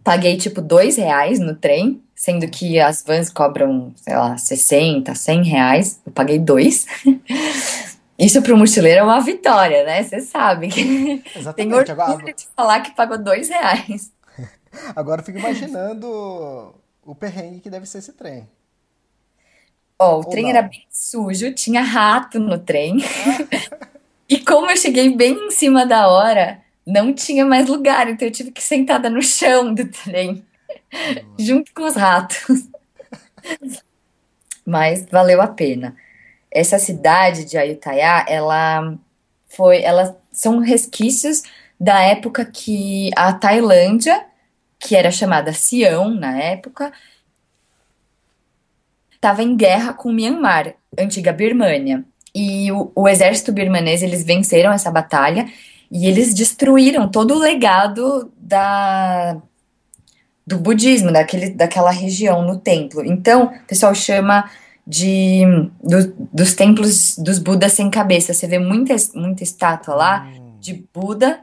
Paguei 0.04 0.36
tipo 0.36 0.60
dois 0.60 0.96
reais 0.96 1.38
no 1.38 1.54
trem 1.54 2.02
sendo 2.18 2.48
que 2.48 2.80
as 2.80 3.04
vans 3.04 3.30
cobram, 3.30 3.92
sei 3.94 4.16
lá, 4.16 4.36
60, 4.36 5.14
100 5.14 5.44
reais, 5.44 6.00
eu 6.04 6.10
paguei 6.10 6.36
dois. 6.36 6.84
Isso 8.18 8.42
para 8.42 8.52
o 8.52 8.56
mochileiro 8.58 8.98
é 8.98 9.02
uma 9.04 9.20
vitória, 9.20 9.84
né? 9.84 10.02
Você 10.02 10.20
sabe 10.20 10.66
Exatamente. 11.36 11.54
tem 11.54 11.72
orgulho 11.72 11.92
Agora, 11.92 12.32
de 12.34 12.48
falar 12.56 12.80
que 12.80 12.90
pagou 12.96 13.16
dois 13.16 13.48
reais. 13.48 14.12
agora 14.96 15.20
eu 15.20 15.24
fico 15.24 15.38
imaginando 15.38 16.74
o 17.06 17.14
perrengue 17.14 17.60
que 17.60 17.70
deve 17.70 17.86
ser 17.86 17.98
esse 17.98 18.12
trem. 18.14 18.48
Ó, 19.96 20.14
o 20.14 20.16
Ou 20.16 20.24
trem 20.24 20.42
não. 20.44 20.50
era 20.50 20.62
bem 20.62 20.84
sujo, 20.90 21.52
tinha 21.54 21.82
rato 21.82 22.40
no 22.40 22.58
trem. 22.58 22.96
E 24.28 24.38
como 24.40 24.70
eu 24.70 24.76
cheguei 24.76 25.14
bem 25.14 25.46
em 25.46 25.50
cima 25.50 25.86
da 25.86 26.08
hora, 26.08 26.60
não 26.86 27.14
tinha 27.14 27.44
mais 27.44 27.68
lugar, 27.68 28.08
então 28.08 28.28
eu 28.28 28.32
tive 28.32 28.50
que 28.50 28.60
ir 28.60 28.64
sentada 28.64 29.08
no 29.08 29.22
chão 29.22 29.72
do 29.72 29.86
trem, 29.90 30.44
junto 31.38 31.72
com 31.72 31.84
os 31.84 31.94
ratos. 31.94 32.68
Mas 34.64 35.06
valeu 35.06 35.40
a 35.40 35.48
pena. 35.48 35.96
Essa 36.50 36.78
cidade 36.78 37.44
de 37.44 37.56
Ayutthaya, 37.56 38.24
ela 38.28 38.98
foi, 39.48 39.82
ela 39.82 40.18
são 40.30 40.58
resquícios 40.58 41.42
da 41.80 42.00
época 42.00 42.44
que 42.44 43.10
a 43.16 43.32
Tailândia, 43.32 44.26
que 44.78 44.94
era 44.94 45.10
chamada 45.10 45.52
Sião 45.52 46.10
na 46.10 46.38
época, 46.38 46.92
estava 49.10 49.42
em 49.42 49.56
guerra 49.56 49.92
com 49.92 50.10
o 50.10 50.12
Myanmar, 50.12 50.74
antiga 50.98 51.32
Birmânia. 51.32 52.04
E 52.42 52.70
o, 52.72 52.90
o 52.94 53.08
exército 53.08 53.50
birmanês, 53.52 54.02
eles 54.02 54.22
venceram 54.24 54.70
essa 54.72 54.90
batalha 54.90 55.46
e 55.90 56.06
eles 56.06 56.34
destruíram 56.34 57.08
todo 57.10 57.34
o 57.34 57.38
legado 57.38 58.30
da, 58.38 59.36
do 60.46 60.58
budismo, 60.58 61.10
daquele, 61.12 61.50
daquela 61.50 61.90
região 61.90 62.42
no 62.42 62.56
templo. 62.58 63.04
Então, 63.04 63.44
o 63.46 63.66
pessoal 63.66 63.94
chama 63.94 64.48
de 64.86 65.42
do- 65.82 66.14
dos 66.32 66.54
templos 66.54 67.18
dos 67.18 67.38
Budas 67.38 67.72
sem 67.72 67.90
cabeça. 67.90 68.32
Você 68.32 68.46
vê 68.46 68.58
muita, 68.58 68.94
muita 69.14 69.42
estátua 69.42 69.94
lá 69.94 70.26
de 70.60 70.84
Buda 70.94 71.40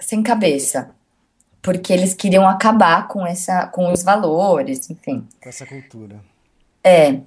sem 0.00 0.22
cabeça. 0.22 0.90
Porque 1.62 1.92
eles 1.92 2.14
queriam 2.14 2.46
acabar 2.48 3.08
com 3.08 3.26
essa, 3.26 3.66
com 3.66 3.92
os 3.92 4.02
valores, 4.04 4.88
enfim. 4.88 5.26
Com 5.42 5.48
essa 5.48 5.66
cultura. 5.66 6.16
É. 6.84 7.18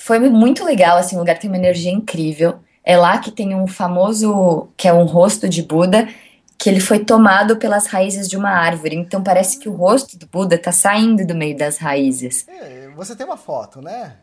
Foi 0.00 0.18
muito 0.18 0.64
legal, 0.64 0.96
assim, 0.96 1.16
o 1.16 1.18
lugar 1.20 1.38
tem 1.38 1.50
uma 1.50 1.56
energia 1.56 1.90
incrível. 1.92 2.60
É 2.84 2.96
lá 2.96 3.18
que 3.18 3.30
tem 3.30 3.54
um 3.54 3.66
famoso, 3.66 4.68
que 4.76 4.88
é 4.88 4.92
um 4.92 5.04
rosto 5.04 5.48
de 5.48 5.62
Buda, 5.62 6.08
que 6.56 6.68
ele 6.70 6.80
foi 6.80 7.04
tomado 7.04 7.56
pelas 7.56 7.86
raízes 7.86 8.28
de 8.28 8.36
uma 8.36 8.50
árvore. 8.50 8.96
Então 8.96 9.22
parece 9.22 9.58
que 9.58 9.68
o 9.68 9.72
rosto 9.74 10.16
do 10.18 10.26
Buda 10.26 10.56
tá 10.58 10.72
saindo 10.72 11.26
do 11.26 11.34
meio 11.34 11.56
das 11.56 11.76
raízes. 11.78 12.46
É, 12.48 12.88
você 12.96 13.14
tem 13.14 13.26
uma 13.26 13.36
foto, 13.36 13.80
né? 13.82 14.16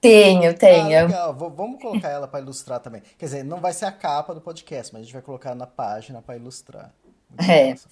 Tenho, 0.00 0.50
Ah, 0.50 0.54
tenho. 0.54 1.06
legal. 1.06 1.32
V- 1.34 1.50
vamos 1.54 1.80
colocar 1.80 2.08
ela 2.08 2.26
para 2.26 2.40
ilustrar 2.40 2.80
também. 2.80 3.02
Quer 3.18 3.26
dizer, 3.26 3.44
não 3.44 3.60
vai 3.60 3.72
ser 3.72 3.84
a 3.84 3.92
capa 3.92 4.34
do 4.34 4.40
podcast, 4.40 4.92
mas 4.92 5.02
a 5.02 5.04
gente 5.04 5.12
vai 5.12 5.22
colocar 5.22 5.54
na 5.54 5.66
página 5.66 6.20
para 6.22 6.36
ilustrar. 6.36 6.90
Muito 7.30 7.50
É. 7.50 7.70
massa. 7.70 7.88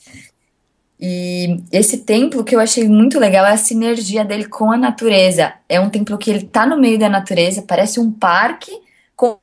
E 1.01 1.63
esse 1.73 1.99
templo 1.99 2.45
que 2.45 2.55
eu 2.55 2.61
achei 2.61 2.87
muito 2.87 3.19
legal 3.19 3.47
é 3.47 3.53
a 3.53 3.57
sinergia 3.57 4.23
dele 4.23 4.45
com 4.45 4.71
a 4.71 4.77
natureza. 4.77 5.55
É 5.67 5.81
um 5.81 5.89
templo 5.89 6.19
que 6.19 6.31
ele 6.31 6.45
tá 6.45 6.67
no 6.67 6.79
meio 6.79 6.99
da 6.99 7.09
natureza, 7.09 7.63
parece 7.63 7.99
um 7.99 8.13
parque 8.13 8.71
com, 9.17 9.39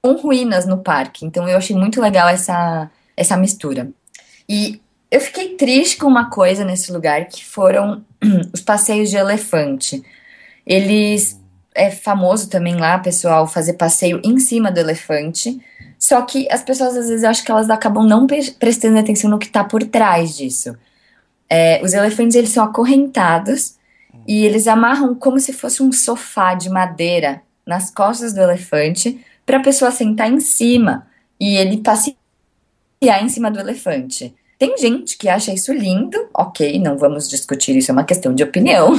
com 0.00 0.12
ruínas 0.14 0.66
no 0.66 0.78
parque. 0.78 1.24
Então 1.24 1.48
eu 1.48 1.56
achei 1.56 1.76
muito 1.76 2.00
legal 2.00 2.28
essa, 2.28 2.90
essa 3.16 3.36
mistura. 3.36 3.90
E 4.48 4.80
eu 5.08 5.20
fiquei 5.20 5.56
triste 5.56 5.98
com 5.98 6.06
uma 6.06 6.30
coisa 6.30 6.64
nesse 6.64 6.90
lugar, 6.90 7.26
que 7.26 7.44
foram 7.44 8.04
os 8.52 8.60
passeios 8.60 9.08
de 9.08 9.16
elefante. 9.16 10.02
Eles 10.66 11.40
é 11.74 11.90
famoso 11.90 12.48
também 12.48 12.76
lá, 12.76 12.98
pessoal, 12.98 13.46
fazer 13.46 13.74
passeio 13.74 14.20
em 14.24 14.38
cima 14.38 14.70
do 14.70 14.78
elefante. 14.78 15.60
Só 15.98 16.22
que 16.22 16.48
as 16.50 16.62
pessoas, 16.62 16.96
às 16.96 17.08
vezes, 17.08 17.24
acho 17.24 17.44
que 17.44 17.50
elas 17.50 17.70
acabam 17.70 18.06
não 18.06 18.26
pre- 18.26 18.50
prestando 18.58 18.98
atenção 18.98 19.30
no 19.30 19.38
que 19.38 19.46
está 19.46 19.62
por 19.62 19.82
trás 19.84 20.36
disso. 20.36 20.76
É, 21.48 21.80
os 21.82 21.92
elefantes, 21.92 22.36
eles 22.36 22.50
são 22.50 22.64
acorrentados 22.64 23.76
e 24.26 24.44
eles 24.44 24.66
amarram 24.66 25.14
como 25.14 25.38
se 25.38 25.52
fosse 25.52 25.82
um 25.82 25.92
sofá 25.92 26.54
de 26.54 26.68
madeira 26.68 27.42
nas 27.66 27.90
costas 27.90 28.32
do 28.32 28.40
elefante 28.40 29.24
para 29.46 29.58
a 29.58 29.62
pessoa 29.62 29.90
sentar 29.90 30.30
em 30.30 30.40
cima 30.40 31.06
e 31.38 31.56
ele 31.56 31.78
passear 31.78 32.16
em 33.22 33.28
cima 33.28 33.50
do 33.50 33.60
elefante. 33.60 34.34
Tem 34.58 34.76
gente 34.78 35.16
que 35.18 35.28
acha 35.28 35.52
isso 35.52 35.72
lindo, 35.72 36.28
ok, 36.32 36.78
não 36.78 36.96
vamos 36.96 37.28
discutir 37.28 37.76
isso, 37.76 37.90
é 37.90 37.92
uma 37.92 38.04
questão 38.04 38.34
de 38.34 38.44
opinião. 38.44 38.94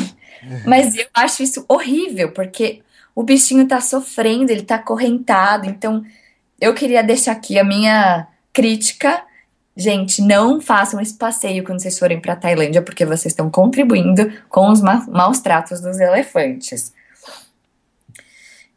Mas 0.66 0.96
eu 0.96 1.06
acho 1.14 1.44
isso 1.44 1.66
horrível, 1.68 2.32
porque 2.32 2.82
o 3.16 3.24
bichinho 3.24 3.68
tá 3.68 3.80
sofrendo, 3.80 4.52
ele 4.52 4.64
tá 4.64 4.76
acorrentado. 4.76 5.70
Então, 5.70 6.04
eu 6.60 6.74
queria 6.74 7.04
deixar 7.04 7.34
aqui 7.34 7.60
a 7.60 7.64
minha 7.64 8.28
crítica. 8.52 9.24
Gente, 9.76 10.22
não 10.22 10.62
façam 10.62 11.00
esse 11.00 11.16
passeio 11.16 11.64
quando 11.64 11.82
vocês 11.82 11.98
forem 11.98 12.20
pra 12.20 12.36
Tailândia, 12.36 12.82
porque 12.82 13.06
vocês 13.06 13.32
estão 13.32 13.50
contribuindo 13.50 14.32
com 14.50 14.70
os 14.70 14.82
ma 14.82 15.06
maus 15.08 15.40
tratos 15.40 15.82
dos 15.82 16.00
elefantes. 16.00 16.94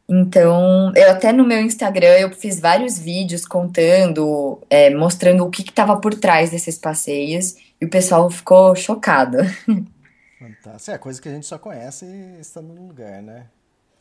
Então, 0.09 0.93
eu 0.95 1.11
até 1.11 1.33
no 1.33 1.45
meu 1.45 1.61
Instagram 1.61 2.17
eu 2.19 2.31
fiz 2.31 2.61
vários 2.61 2.97
vídeos 2.99 3.45
contando, 3.45 4.61
é, 4.71 4.89
mostrando 4.95 5.45
o 5.45 5.51
que 5.51 5.63
estava 5.63 5.97
por 5.97 6.15
trás 6.15 6.51
desses 6.51 6.79
passeios 6.79 7.57
e 7.81 7.85
o 7.85 7.91
pessoal 7.91 8.31
ficou 8.31 8.75
chocado. 8.77 9.39
Fantástico. 10.39 10.95
É 10.95 10.99
coisa 10.99 11.21
que 11.21 11.29
a 11.29 11.33
gente 11.33 11.47
só 11.47 11.59
conhece 11.59 12.07
estando 12.41 12.75
no 12.75 12.87
lugar, 12.87 13.23
né? 13.23 13.47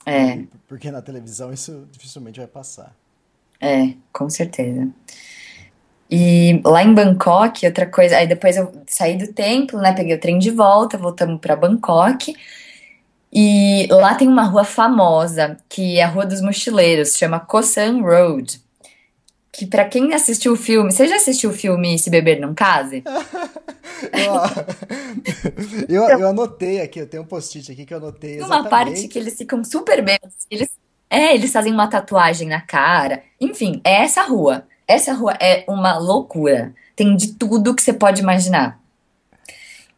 É. 0.06 0.44
Porque 0.68 0.92
na 0.92 1.02
televisão 1.02 1.52
isso 1.52 1.88
dificilmente 1.92 2.40
vai 2.40 2.48
passar. 2.48 2.96
É, 3.60 3.94
com 4.12 4.30
certeza. 4.30 4.88
E 6.10 6.62
lá 6.64 6.84
em 6.84 6.94
Bangkok, 6.94 7.66
outra 7.66 7.86
coisa, 7.88 8.18
aí 8.18 8.28
depois 8.28 8.56
eu 8.56 8.72
saí 8.86 9.18
do 9.18 9.34
templo, 9.34 9.80
né? 9.80 9.94
Peguei 9.94 10.16
o 10.16 10.20
trem 10.20 10.38
de 10.38 10.52
volta, 10.52 10.98
voltamos 10.98 11.40
para 11.40 11.56
Bangkok. 11.56 12.36
E 13.34 13.88
lá 13.90 14.16
tem 14.16 14.28
uma 14.28 14.44
rua 14.44 14.64
famosa, 14.64 15.58
que 15.68 15.98
é 15.98 16.04
a 16.04 16.08
Rua 16.08 16.26
dos 16.26 16.42
Mochileiros, 16.42 17.18
chama 17.18 17.40
Koh 17.40 17.64
San 17.64 18.02
Road. 18.02 18.62
Que 19.52 19.66
para 19.66 19.86
quem 19.86 20.14
assistiu 20.14 20.54
o 20.54 20.58
filme, 20.58 20.92
você 20.92 21.08
já 21.08 21.16
assistiu 21.16 21.50
o 21.50 21.54
filme 21.54 21.98
Se 21.98 22.10
Beber 22.10 22.40
Não 22.40 22.54
Case? 22.54 23.04
eu, 25.90 26.04
eu, 26.04 26.28
anotei 26.28 26.82
aqui, 26.82 27.00
eu 27.00 27.08
tenho 27.08 27.24
um 27.24 27.26
post-it 27.26 27.72
aqui 27.72 27.86
que 27.86 27.94
eu 27.94 27.98
anotei 27.98 28.36
exatamente. 28.38 28.62
Uma 28.62 28.70
parte 28.70 29.08
que 29.08 29.18
eles 29.20 29.38
ficam 29.38 29.64
super 29.64 30.04
bem, 30.04 30.20
eles, 30.50 30.70
é, 31.10 31.34
eles 31.34 31.52
fazem 31.52 31.72
uma 31.72 31.88
tatuagem 31.88 32.48
na 32.48 32.62
cara. 32.62 33.24
Enfim, 33.40 33.82
é 33.84 34.04
essa 34.04 34.24
rua. 34.24 34.66
Essa 34.88 35.14
rua 35.14 35.34
é 35.40 35.66
uma 35.68 35.98
loucura. 35.98 36.74
Tem 36.96 37.16
de 37.16 37.34
tudo 37.34 37.76
que 37.76 37.82
você 37.82 37.94
pode 37.94 38.22
imaginar. 38.22 38.80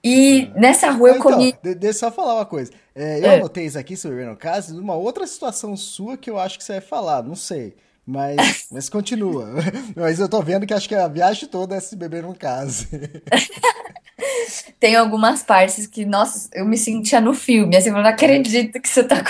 E 0.03 0.51
ah. 0.55 0.59
nessa 0.59 0.91
rua 0.91 1.09
eu 1.09 1.15
então, 1.17 1.31
comi. 1.31 1.55
Deixa 1.61 1.87
eu 1.87 1.93
só 1.93 2.11
falar 2.11 2.35
uma 2.35 2.45
coisa. 2.45 2.71
É, 2.95 3.19
eu 3.19 3.31
é. 3.31 3.35
anotei 3.35 3.65
isso 3.65 3.77
aqui 3.77 3.95
sobre 3.95 4.27
o 4.27 4.35
caso 4.35 4.73
de 4.73 4.79
uma 4.79 4.95
outra 4.95 5.27
situação 5.27 5.75
sua 5.75 6.17
que 6.17 6.29
eu 6.29 6.39
acho 6.39 6.57
que 6.57 6.63
você 6.63 6.73
vai 6.73 6.81
falar, 6.81 7.23
não 7.23 7.35
sei. 7.35 7.75
Mas, 8.07 8.67
mas 8.71 8.87
continua. 8.87 9.49
mas 9.93 10.17
eu 10.17 10.29
tô 10.29 10.41
vendo 10.41 10.65
que 10.65 10.73
acho 10.73 10.87
que 10.87 10.95
a 10.95 11.09
viagem 11.09 11.49
toda 11.49 11.75
é 11.75 11.79
se 11.81 11.93
beber 11.93 12.23
no 12.23 12.33
caso. 12.33 12.87
Tem 14.79 14.95
algumas 14.95 15.43
partes 15.43 15.85
que, 15.85 16.05
nossa, 16.05 16.49
eu 16.53 16.65
me 16.65 16.77
sentia 16.77 17.19
no 17.19 17.33
filme, 17.33 17.75
assim, 17.75 17.89
eu 17.89 17.95
não 17.95 18.05
acredito 18.05 18.79
que 18.79 18.87
isso 18.87 19.03
tá 19.03 19.21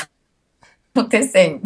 acontecendo. 0.96 1.62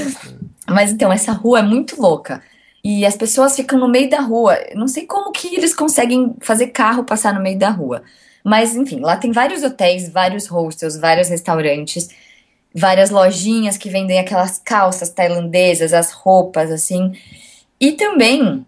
mas 0.68 0.92
então, 0.92 1.10
essa 1.10 1.32
rua 1.32 1.60
é 1.60 1.62
muito 1.62 2.00
louca. 2.00 2.42
E 2.84 3.06
as 3.06 3.16
pessoas 3.16 3.56
ficam 3.56 3.78
no 3.78 3.88
meio 3.88 4.10
da 4.10 4.20
rua. 4.20 4.58
Não 4.74 4.86
sei 4.86 5.06
como 5.06 5.32
que 5.32 5.56
eles 5.56 5.74
conseguem 5.74 6.36
fazer 6.40 6.68
carro 6.68 7.02
passar 7.02 7.32
no 7.32 7.42
meio 7.42 7.58
da 7.58 7.70
rua. 7.70 8.02
Mas, 8.44 8.76
enfim, 8.76 9.00
lá 9.00 9.16
tem 9.16 9.32
vários 9.32 9.62
hotéis, 9.62 10.08
vários 10.08 10.46
hostels, 10.46 10.96
vários 10.96 11.28
restaurantes, 11.28 12.10
várias 12.76 13.10
lojinhas 13.10 13.78
que 13.78 13.88
vendem 13.88 14.18
aquelas 14.18 14.58
calças 14.58 15.08
tailandesas, 15.08 15.92
as 15.92 16.12
roupas, 16.12 16.70
assim. 16.70 17.12
E 17.80 17.92
também 17.92 18.66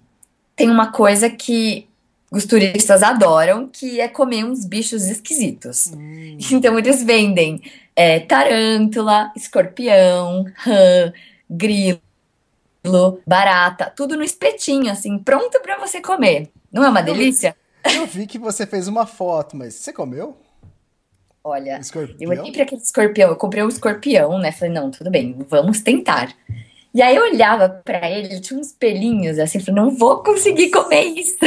tem 0.56 0.70
uma 0.70 0.90
coisa 0.90 1.28
que 1.28 1.86
os 2.30 2.44
turistas 2.44 3.02
adoram, 3.02 3.68
que 3.68 4.00
é 4.00 4.08
comer 4.08 4.44
uns 4.44 4.64
bichos 4.64 5.06
esquisitos. 5.06 5.92
Hum. 5.94 6.38
Então, 6.50 6.78
eles 6.78 7.02
vendem 7.02 7.60
é, 7.94 8.20
tarântula, 8.20 9.32
escorpião, 9.36 10.44
rã, 10.56 11.12
grilo 11.48 12.00
barata, 13.26 13.92
tudo 13.94 14.16
no 14.16 14.22
espetinho, 14.22 14.90
assim, 14.90 15.18
pronto 15.18 15.60
para 15.60 15.78
você 15.78 16.00
comer. 16.00 16.50
Não 16.72 16.84
é 16.84 16.88
uma 16.88 17.02
delícia? 17.02 17.54
Eu 17.84 18.06
vi 18.06 18.26
que 18.26 18.38
você 18.38 18.66
fez 18.66 18.88
uma 18.88 19.06
foto, 19.06 19.56
mas 19.56 19.74
você 19.74 19.92
comeu? 19.92 20.36
Olha, 21.48 21.78
escorpião? 21.78 22.16
eu 22.20 22.38
olhei 22.38 22.52
para 22.52 22.62
aquele 22.64 22.82
escorpião, 22.82 23.30
eu 23.30 23.36
comprei 23.36 23.62
um 23.62 23.68
escorpião, 23.68 24.38
né? 24.38 24.52
Falei, 24.52 24.74
não, 24.74 24.90
tudo 24.90 25.10
bem, 25.10 25.34
vamos 25.48 25.80
tentar. 25.80 26.34
E 26.92 27.00
aí 27.00 27.16
eu 27.16 27.22
olhava 27.22 27.68
para 27.68 28.10
ele, 28.10 28.38
tinha 28.40 28.60
uns 28.60 28.72
pelinhos 28.72 29.38
assim, 29.38 29.58
falei, 29.58 29.82
não 29.82 29.90
vou 29.90 30.22
conseguir 30.22 30.70
comer 30.70 31.04
isso. 31.04 31.38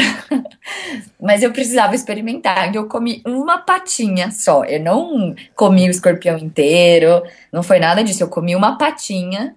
Mas 1.22 1.44
eu 1.44 1.52
precisava 1.52 1.94
experimentar. 1.94 2.68
Então 2.68 2.82
eu 2.82 2.88
comi 2.88 3.22
uma 3.28 3.60
patinha 3.60 4.32
só. 4.32 4.64
Eu 4.64 4.80
não 4.80 5.36
comi 5.56 5.88
o 5.88 5.92
escorpião 5.92 6.38
inteiro, 6.38 7.22
não 7.52 7.62
foi 7.62 7.80
nada 7.80 8.04
disso. 8.04 8.24
Eu 8.24 8.30
comi 8.30 8.56
uma 8.56 8.78
patinha 8.78 9.56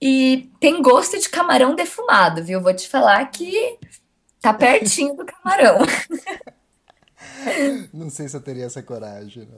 e 0.00 0.48
tem 0.60 0.80
gosto 0.80 1.18
de 1.18 1.28
camarão 1.28 1.74
defumado, 1.74 2.44
viu? 2.44 2.60
Vou 2.60 2.74
te 2.74 2.88
falar 2.88 3.24
que 3.30 3.78
tá 4.40 4.54
pertinho 4.54 5.16
do 5.16 5.24
camarão. 5.24 5.78
Não 7.92 8.10
sei 8.10 8.28
se 8.28 8.36
eu 8.36 8.40
teria 8.40 8.66
essa 8.66 8.82
coragem. 8.82 9.48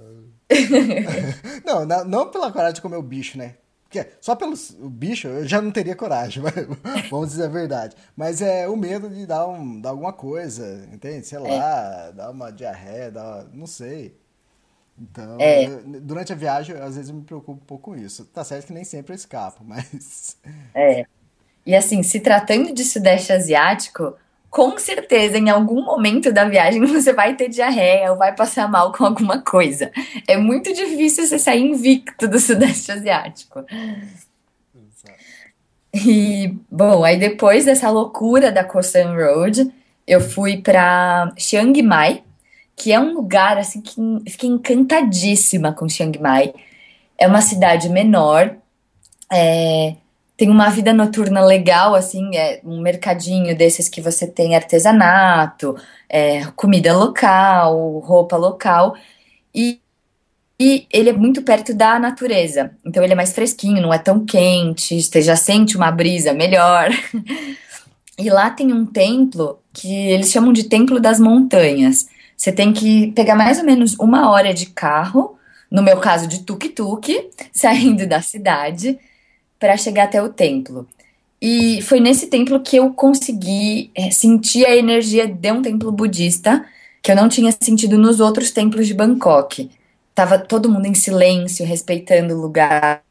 Não, 1.65 1.85
não, 1.87 2.05
não 2.05 2.31
pela 2.31 2.53
coragem 2.53 2.75
de 2.75 2.83
comer 2.83 2.97
o 2.97 3.03
bicho, 3.03 3.39
né? 3.39 3.57
Porque 3.85 4.11
só 4.21 4.35
pelo 4.35 4.55
bicho 4.91 5.29
eu 5.29 5.47
já 5.47 5.63
não 5.63 5.71
teria 5.71 5.95
coragem, 5.95 6.43
vamos 7.09 7.29
dizer 7.29 7.45
a 7.45 7.49
verdade. 7.49 7.95
Mas 8.17 8.43
é 8.43 8.69
o 8.69 8.77
medo 8.77 9.09
de 9.09 9.25
dar, 9.25 9.47
um, 9.47 9.81
dar 9.81 9.91
alguma 9.91 10.13
coisa, 10.13 10.89
entende? 10.93 11.27
Sei 11.27 11.39
lá, 11.39 12.09
é. 12.09 12.13
dar 12.13 12.31
uma 12.31 12.51
diarreia, 12.51 13.13
dar, 13.13 13.47
não 13.53 13.67
sei. 13.67 14.17
Então, 14.99 15.37
é. 15.41 15.67
eu, 15.67 15.83
durante 16.01 16.33
a 16.33 16.37
viagem, 16.37 16.77
às 16.77 16.97
vezes 16.97 17.11
eu 17.11 17.17
me 17.17 17.23
preocupo 17.23 17.53
um 17.53 17.67
pouco 17.67 17.93
com 17.93 17.97
isso. 17.97 18.25
Tá 18.27 18.43
certo 18.43 18.67
que 18.67 18.73
nem 18.73 18.85
sempre 18.85 19.13
eu 19.13 19.17
escapo, 19.17 19.63
mas. 19.65 20.37
É. 20.75 21.05
E 21.67 21.75
assim, 21.75 22.03
se 22.03 22.21
tratando 22.21 22.75
de 22.75 22.85
Sudeste 22.85 23.33
Asiático, 23.33 24.17
com 24.55 24.79
certeza 24.79 25.37
em 25.37 25.51
algum 25.51 25.85
momento 25.85 26.33
da 26.33 26.45
viagem 26.45 26.81
você 26.87 27.13
vai 27.13 27.35
ter 27.35 27.49
diarreia 27.49 28.13
ou 28.13 28.17
vai 28.17 28.33
passar 28.33 28.71
mal 28.71 28.93
com 28.93 29.05
alguma 29.05 29.43
coisa. 29.43 29.91
É 30.29 30.37
muito 30.37 30.73
difícil 30.73 31.27
você 31.27 31.41
sair 31.41 31.61
invicto 31.61 32.29
do 32.29 32.39
Sudeste 32.39 32.93
Asiático. 32.93 33.65
E, 35.93 36.57
bom, 36.71 37.03
aí 37.03 37.19
depois 37.19 37.65
dessa 37.65 37.91
loucura 37.91 38.53
da 38.53 38.63
Kosan 38.63 39.17
Road, 39.17 39.69
eu 40.07 40.21
fui 40.21 40.59
para 40.59 41.33
Chiang 41.37 41.83
Mai, 41.83 42.23
que 42.77 42.93
é 42.93 43.01
um 43.01 43.13
lugar 43.13 43.59
assim 43.59 43.81
que 43.81 44.01
fiquei 44.31 44.49
encantadíssima 44.49 45.73
com 45.73 45.89
Chiang 45.89 46.17
Mai. 46.21 46.55
É 47.19 47.27
uma 47.27 47.41
cidade 47.41 47.89
menor, 47.89 48.55
é, 49.33 49.97
tem 50.37 50.51
uma 50.51 50.69
vida 50.69 50.93
noturna 50.93 51.45
legal, 51.45 51.95
assim, 51.95 52.37
é 52.37 52.61
um 52.65 52.81
mercadinho 52.81 53.57
desses 53.57 53.89
que 53.89 54.01
você 54.01 54.27
tem 54.27 54.57
artesanato, 54.57 55.77
é, 56.09 56.45
comida 56.57 56.97
local, 56.97 57.99
roupa 58.01 58.37
local, 58.37 58.97
e, 59.55 59.81
e 60.59 60.87
ele 60.93 61.11
é 61.11 61.13
muito 61.13 61.43
perto 61.43 61.73
da 61.73 61.99
natureza. 61.99 62.73
Então 62.85 63.03
ele 63.03 63.13
é 63.13 63.17
mais 63.17 63.33
fresquinho, 63.33 63.83
não 63.83 63.95
é 63.95 63.99
tão 63.99 64.25
quente, 64.25 65.01
você 65.01 65.23
já 65.23 65.37
sente 65.37 65.77
uma 65.77 65.91
brisa 65.91 66.33
melhor. 66.33 66.91
e 68.19 68.29
lá 68.31 68.51
tem 68.51 68.73
um 68.73 68.85
templo 68.85 69.61
que 69.73 69.93
eles 69.93 70.31
chamam 70.31 70.53
de 70.53 70.65
Templo 70.65 71.01
das 71.01 71.19
Montanhas 71.21 72.09
você 72.37 72.53
tem 72.53 72.73
que 72.73 73.13
pegar 73.13 73.35
mais 73.35 73.59
ou 73.59 73.65
menos 73.65 73.95
uma 73.99 74.31
hora 74.31 74.53
de 74.53 74.67
carro, 74.67 75.39
no 75.71 75.83
meu 75.83 75.99
caso 75.99 76.27
de 76.27 76.41
tuk-tuk, 76.41 77.31
saindo 77.53 78.07
da 78.07 78.21
cidade, 78.21 78.99
para 79.65 79.79
chegar 79.79 80.05
até 80.05 80.23
o 80.23 80.29
templo. 80.29 80.87
E 81.41 81.81
foi 81.81 81.99
nesse 81.99 82.27
templo 82.27 82.61
que 82.61 82.77
eu 82.77 82.93
consegui 82.93 83.91
é, 83.95 84.11
sentir 84.11 84.67
a 84.67 84.77
energia 84.77 85.27
de 85.27 85.53
um 85.53 85.63
templo 85.63 85.91
budista 85.91 86.67
que 87.03 87.11
eu 87.11 87.17
não 87.17 87.31
tinha 87.31 87.51
sentido 87.51 87.97
nos 87.97 88.21
outros 88.21 88.51
templos 88.51 88.87
de 88.87 88.93
Bangkok. 88.93 89.71
Tava 90.15 90.39
todo 90.39 90.71
mundo 90.71 90.85
em 90.85 90.93
silêncio, 90.93 91.65
respeitando 91.65 92.35
o 92.35 92.41
lugar. 92.43 93.03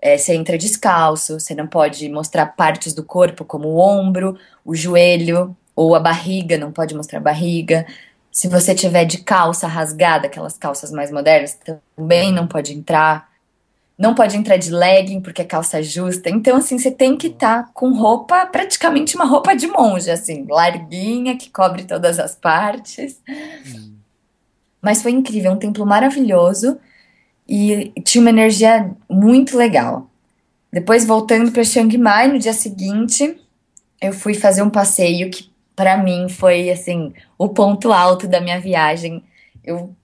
É, 0.00 0.16
você 0.16 0.34
entra 0.34 0.56
descalço, 0.56 1.38
você 1.38 1.54
não 1.54 1.66
pode 1.66 2.08
mostrar 2.08 2.46
partes 2.46 2.94
do 2.94 3.04
corpo 3.04 3.44
como 3.44 3.68
o 3.68 3.78
ombro, 3.78 4.38
o 4.64 4.74
joelho 4.74 5.54
ou 5.76 5.94
a 5.94 6.00
barriga, 6.00 6.56
não 6.56 6.72
pode 6.72 6.94
mostrar 6.94 7.20
barriga. 7.20 7.84
Se 8.30 8.48
você 8.48 8.74
tiver 8.74 9.04
de 9.04 9.18
calça 9.18 9.66
rasgada, 9.66 10.28
aquelas 10.28 10.56
calças 10.56 10.90
mais 10.90 11.10
modernas, 11.10 11.58
também 11.94 12.32
não 12.32 12.46
pode 12.46 12.72
entrar. 12.72 13.31
Não 13.98 14.14
pode 14.14 14.36
entrar 14.36 14.56
de 14.56 14.70
legging 14.70 15.20
porque 15.20 15.42
é 15.42 15.44
calça 15.44 15.82
justa. 15.82 16.30
Então, 16.30 16.56
assim, 16.56 16.78
você 16.78 16.90
tem 16.90 17.16
que 17.16 17.28
estar 17.28 17.64
tá 17.64 17.70
com 17.72 17.92
roupa, 17.92 18.46
praticamente 18.46 19.14
uma 19.16 19.24
roupa 19.24 19.54
de 19.54 19.66
monge, 19.66 20.10
assim, 20.10 20.46
larguinha, 20.48 21.36
que 21.36 21.50
cobre 21.50 21.84
todas 21.84 22.18
as 22.18 22.34
partes. 22.34 23.20
Hum. 23.28 23.94
Mas 24.80 25.02
foi 25.02 25.12
incrível, 25.12 25.52
um 25.52 25.58
templo 25.58 25.86
maravilhoso 25.86 26.78
e 27.48 27.92
tinha 28.04 28.20
uma 28.20 28.30
energia 28.30 28.90
muito 29.08 29.56
legal. 29.56 30.10
Depois, 30.72 31.04
voltando 31.04 31.52
para 31.52 31.64
Chiang 31.64 31.96
Mai, 31.98 32.28
no 32.28 32.38
dia 32.38 32.52
seguinte, 32.52 33.36
eu 34.00 34.12
fui 34.12 34.34
fazer 34.34 34.62
um 34.62 34.70
passeio 34.70 35.30
que 35.30 35.50
para 35.76 35.96
mim 35.96 36.28
foi 36.28 36.70
assim 36.70 37.12
o 37.38 37.48
ponto 37.48 37.92
alto 37.92 38.26
da 38.26 38.40
minha 38.40 38.58
viagem. 38.58 39.22
Eu 39.62 39.94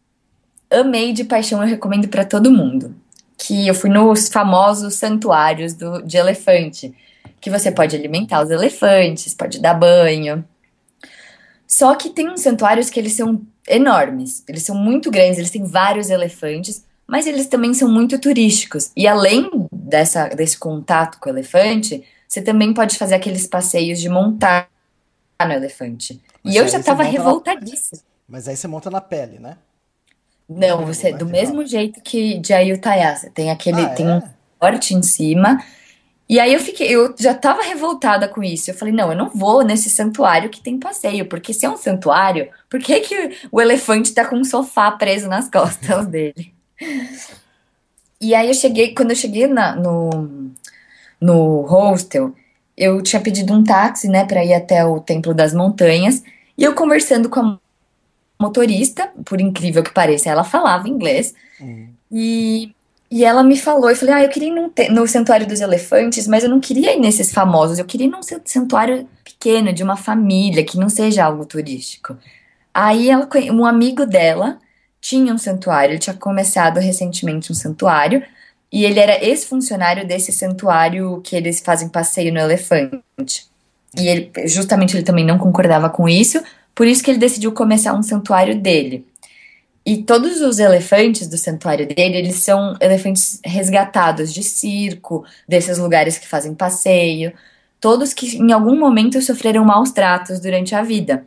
amei 0.70 1.12
de 1.12 1.24
paixão, 1.24 1.62
eu 1.62 1.68
recomendo 1.68 2.08
para 2.08 2.24
todo 2.24 2.50
mundo. 2.50 2.94
Que 3.38 3.68
eu 3.68 3.74
fui 3.74 3.88
nos 3.88 4.28
famosos 4.28 4.94
santuários 4.94 5.72
do, 5.74 6.02
de 6.02 6.16
elefante, 6.16 6.92
que 7.40 7.48
você 7.50 7.70
pode 7.70 7.94
alimentar 7.96 8.42
os 8.42 8.50
elefantes, 8.50 9.32
pode 9.32 9.60
dar 9.60 9.74
banho. 9.74 10.44
Só 11.66 11.94
que 11.94 12.10
tem 12.10 12.28
uns 12.28 12.40
santuários 12.40 12.90
que 12.90 12.98
eles 12.98 13.12
são 13.12 13.40
enormes, 13.66 14.42
eles 14.48 14.62
são 14.62 14.74
muito 14.74 15.10
grandes, 15.10 15.38
eles 15.38 15.50
têm 15.50 15.64
vários 15.64 16.10
elefantes, 16.10 16.84
mas 17.06 17.26
eles 17.26 17.46
também 17.46 17.74
são 17.74 17.88
muito 17.90 18.18
turísticos. 18.18 18.90
E 18.96 19.06
além 19.06 19.48
dessa, 19.72 20.28
desse 20.28 20.58
contato 20.58 21.18
com 21.20 21.28
o 21.28 21.32
elefante, 21.32 22.02
você 22.26 22.40
também 22.42 22.72
pode 22.74 22.96
fazer 22.98 23.14
aqueles 23.14 23.46
passeios 23.46 24.00
de 24.00 24.08
montar 24.08 24.68
no 25.40 25.52
elefante. 25.52 26.20
Mas 26.42 26.54
E 26.54 26.56
eu 26.58 26.66
já 26.66 26.78
você 26.78 26.82
tava 26.84 27.04
monta 27.04 27.12
na- 27.16 27.24
revoltadíssima. 27.24 28.00
Mas 28.26 28.48
aí 28.48 28.56
você 28.56 28.66
monta 28.66 28.90
na 28.90 29.00
pele, 29.00 29.38
né? 29.38 29.56
Não, 30.48 30.84
você, 30.86 31.12
do 31.12 31.26
mesmo 31.26 31.66
jeito 31.66 32.00
que 32.02 32.38
de 32.38 32.52
Ayutthaya, 32.54 33.14
tem 33.34 33.50
aquele, 33.50 33.82
Ah, 33.82 33.88
tem 33.90 34.08
é? 34.08 34.14
um 34.14 34.22
corte 34.58 34.94
em 34.94 35.02
cima. 35.02 35.62
E 36.28 36.38
aí 36.40 36.52
eu 36.54 36.60
fiquei, 36.60 36.88
eu 36.94 37.14
já 37.18 37.34
tava 37.34 37.62
revoltada 37.62 38.28
com 38.28 38.42
isso. 38.42 38.70
Eu 38.70 38.74
falei, 38.74 38.94
não, 38.94 39.10
eu 39.10 39.16
não 39.18 39.30
vou 39.30 39.64
nesse 39.64 39.90
santuário 39.90 40.50
que 40.50 40.60
tem 40.62 40.78
passeio, 40.78 41.26
porque 41.26 41.54
se 41.54 41.66
é 41.66 41.70
um 41.70 41.76
santuário, 41.76 42.48
por 42.68 42.80
que 42.80 43.00
que 43.00 43.38
o 43.52 43.60
elefante 43.60 44.12
tá 44.14 44.24
com 44.26 44.36
um 44.36 44.44
sofá 44.44 44.90
preso 44.92 45.28
nas 45.28 45.48
costas 45.50 46.06
dele? 46.06 46.52
E 48.20 48.34
aí 48.34 48.48
eu 48.48 48.54
cheguei, 48.54 48.94
quando 48.94 49.10
eu 49.10 49.16
cheguei 49.16 49.46
na- 49.46 49.76
no, 49.76 50.50
no 51.20 51.62
hostel, 51.62 52.34
eu 52.76 53.02
tinha 53.02 53.20
pedido 53.22 53.52
um 53.52 53.64
táxi, 53.64 54.08
né, 54.08 54.24
para 54.24 54.44
ir 54.44 54.54
até 54.54 54.84
o 54.84 55.00
Templo 55.00 55.34
das 55.34 55.54
Montanhas, 55.54 56.22
e 56.56 56.64
eu 56.64 56.74
conversando 56.74 57.28
com 57.28 57.40
a 57.40 57.58
motorista, 58.38 59.10
por 59.24 59.40
incrível 59.40 59.82
que 59.82 59.92
pareça, 59.92 60.30
ela 60.30 60.44
falava 60.44 60.88
inglês, 60.88 61.34
e, 62.10 62.72
e 63.10 63.24
ela 63.24 63.42
me 63.42 63.56
falou, 63.58 63.90
eu 63.90 63.96
falei, 63.96 64.14
ah, 64.14 64.22
eu 64.22 64.28
queria 64.28 64.48
ir 64.48 64.70
te- 64.70 64.88
no 64.90 65.06
Santuário 65.08 65.46
dos 65.46 65.60
Elefantes, 65.60 66.26
mas 66.28 66.44
eu 66.44 66.50
não 66.50 66.60
queria 66.60 66.94
ir 66.96 67.00
nesses 67.00 67.32
famosos, 67.32 67.78
eu 67.78 67.84
queria 67.84 68.06
ir 68.06 68.10
num 68.10 68.22
san- 68.22 68.40
santuário 68.44 69.08
pequeno, 69.24 69.72
de 69.72 69.82
uma 69.82 69.96
família, 69.96 70.64
que 70.64 70.78
não 70.78 70.88
seja 70.88 71.24
algo 71.24 71.44
turístico. 71.44 72.16
Aí 72.72 73.10
ela, 73.10 73.28
um 73.52 73.64
amigo 73.64 74.06
dela 74.06 74.58
tinha 75.00 75.32
um 75.34 75.38
santuário, 75.38 75.92
ele 75.92 75.98
tinha 75.98 76.14
começado 76.14 76.78
recentemente 76.78 77.50
um 77.50 77.54
santuário, 77.54 78.22
e 78.70 78.84
ele 78.84 79.00
era 79.00 79.24
ex-funcionário 79.24 80.06
desse 80.06 80.30
santuário 80.30 81.20
que 81.22 81.34
eles 81.34 81.60
fazem 81.60 81.88
passeio 81.88 82.32
no 82.32 82.38
elefante. 82.38 83.46
E 83.96 84.06
ele, 84.06 84.30
justamente 84.46 84.94
ele 84.94 85.02
também 85.02 85.24
não 85.24 85.38
concordava 85.38 85.88
com 85.88 86.06
isso, 86.08 86.42
por 86.78 86.86
isso 86.86 87.02
que 87.02 87.10
ele 87.10 87.18
decidiu 87.18 87.50
começar 87.50 87.92
um 87.92 88.04
santuário 88.04 88.62
dele. 88.62 89.04
E 89.84 90.04
todos 90.04 90.40
os 90.42 90.60
elefantes 90.60 91.26
do 91.26 91.36
santuário 91.36 91.88
dele, 91.88 92.18
eles 92.18 92.36
são 92.36 92.76
elefantes 92.80 93.40
resgatados 93.44 94.32
de 94.32 94.44
circo, 94.44 95.24
desses 95.48 95.76
lugares 95.78 96.18
que 96.18 96.28
fazem 96.28 96.54
passeio, 96.54 97.32
todos 97.80 98.14
que 98.14 98.36
em 98.36 98.52
algum 98.52 98.78
momento 98.78 99.20
sofreram 99.20 99.64
maus 99.64 99.90
tratos 99.90 100.38
durante 100.38 100.72
a 100.76 100.82
vida. 100.82 101.26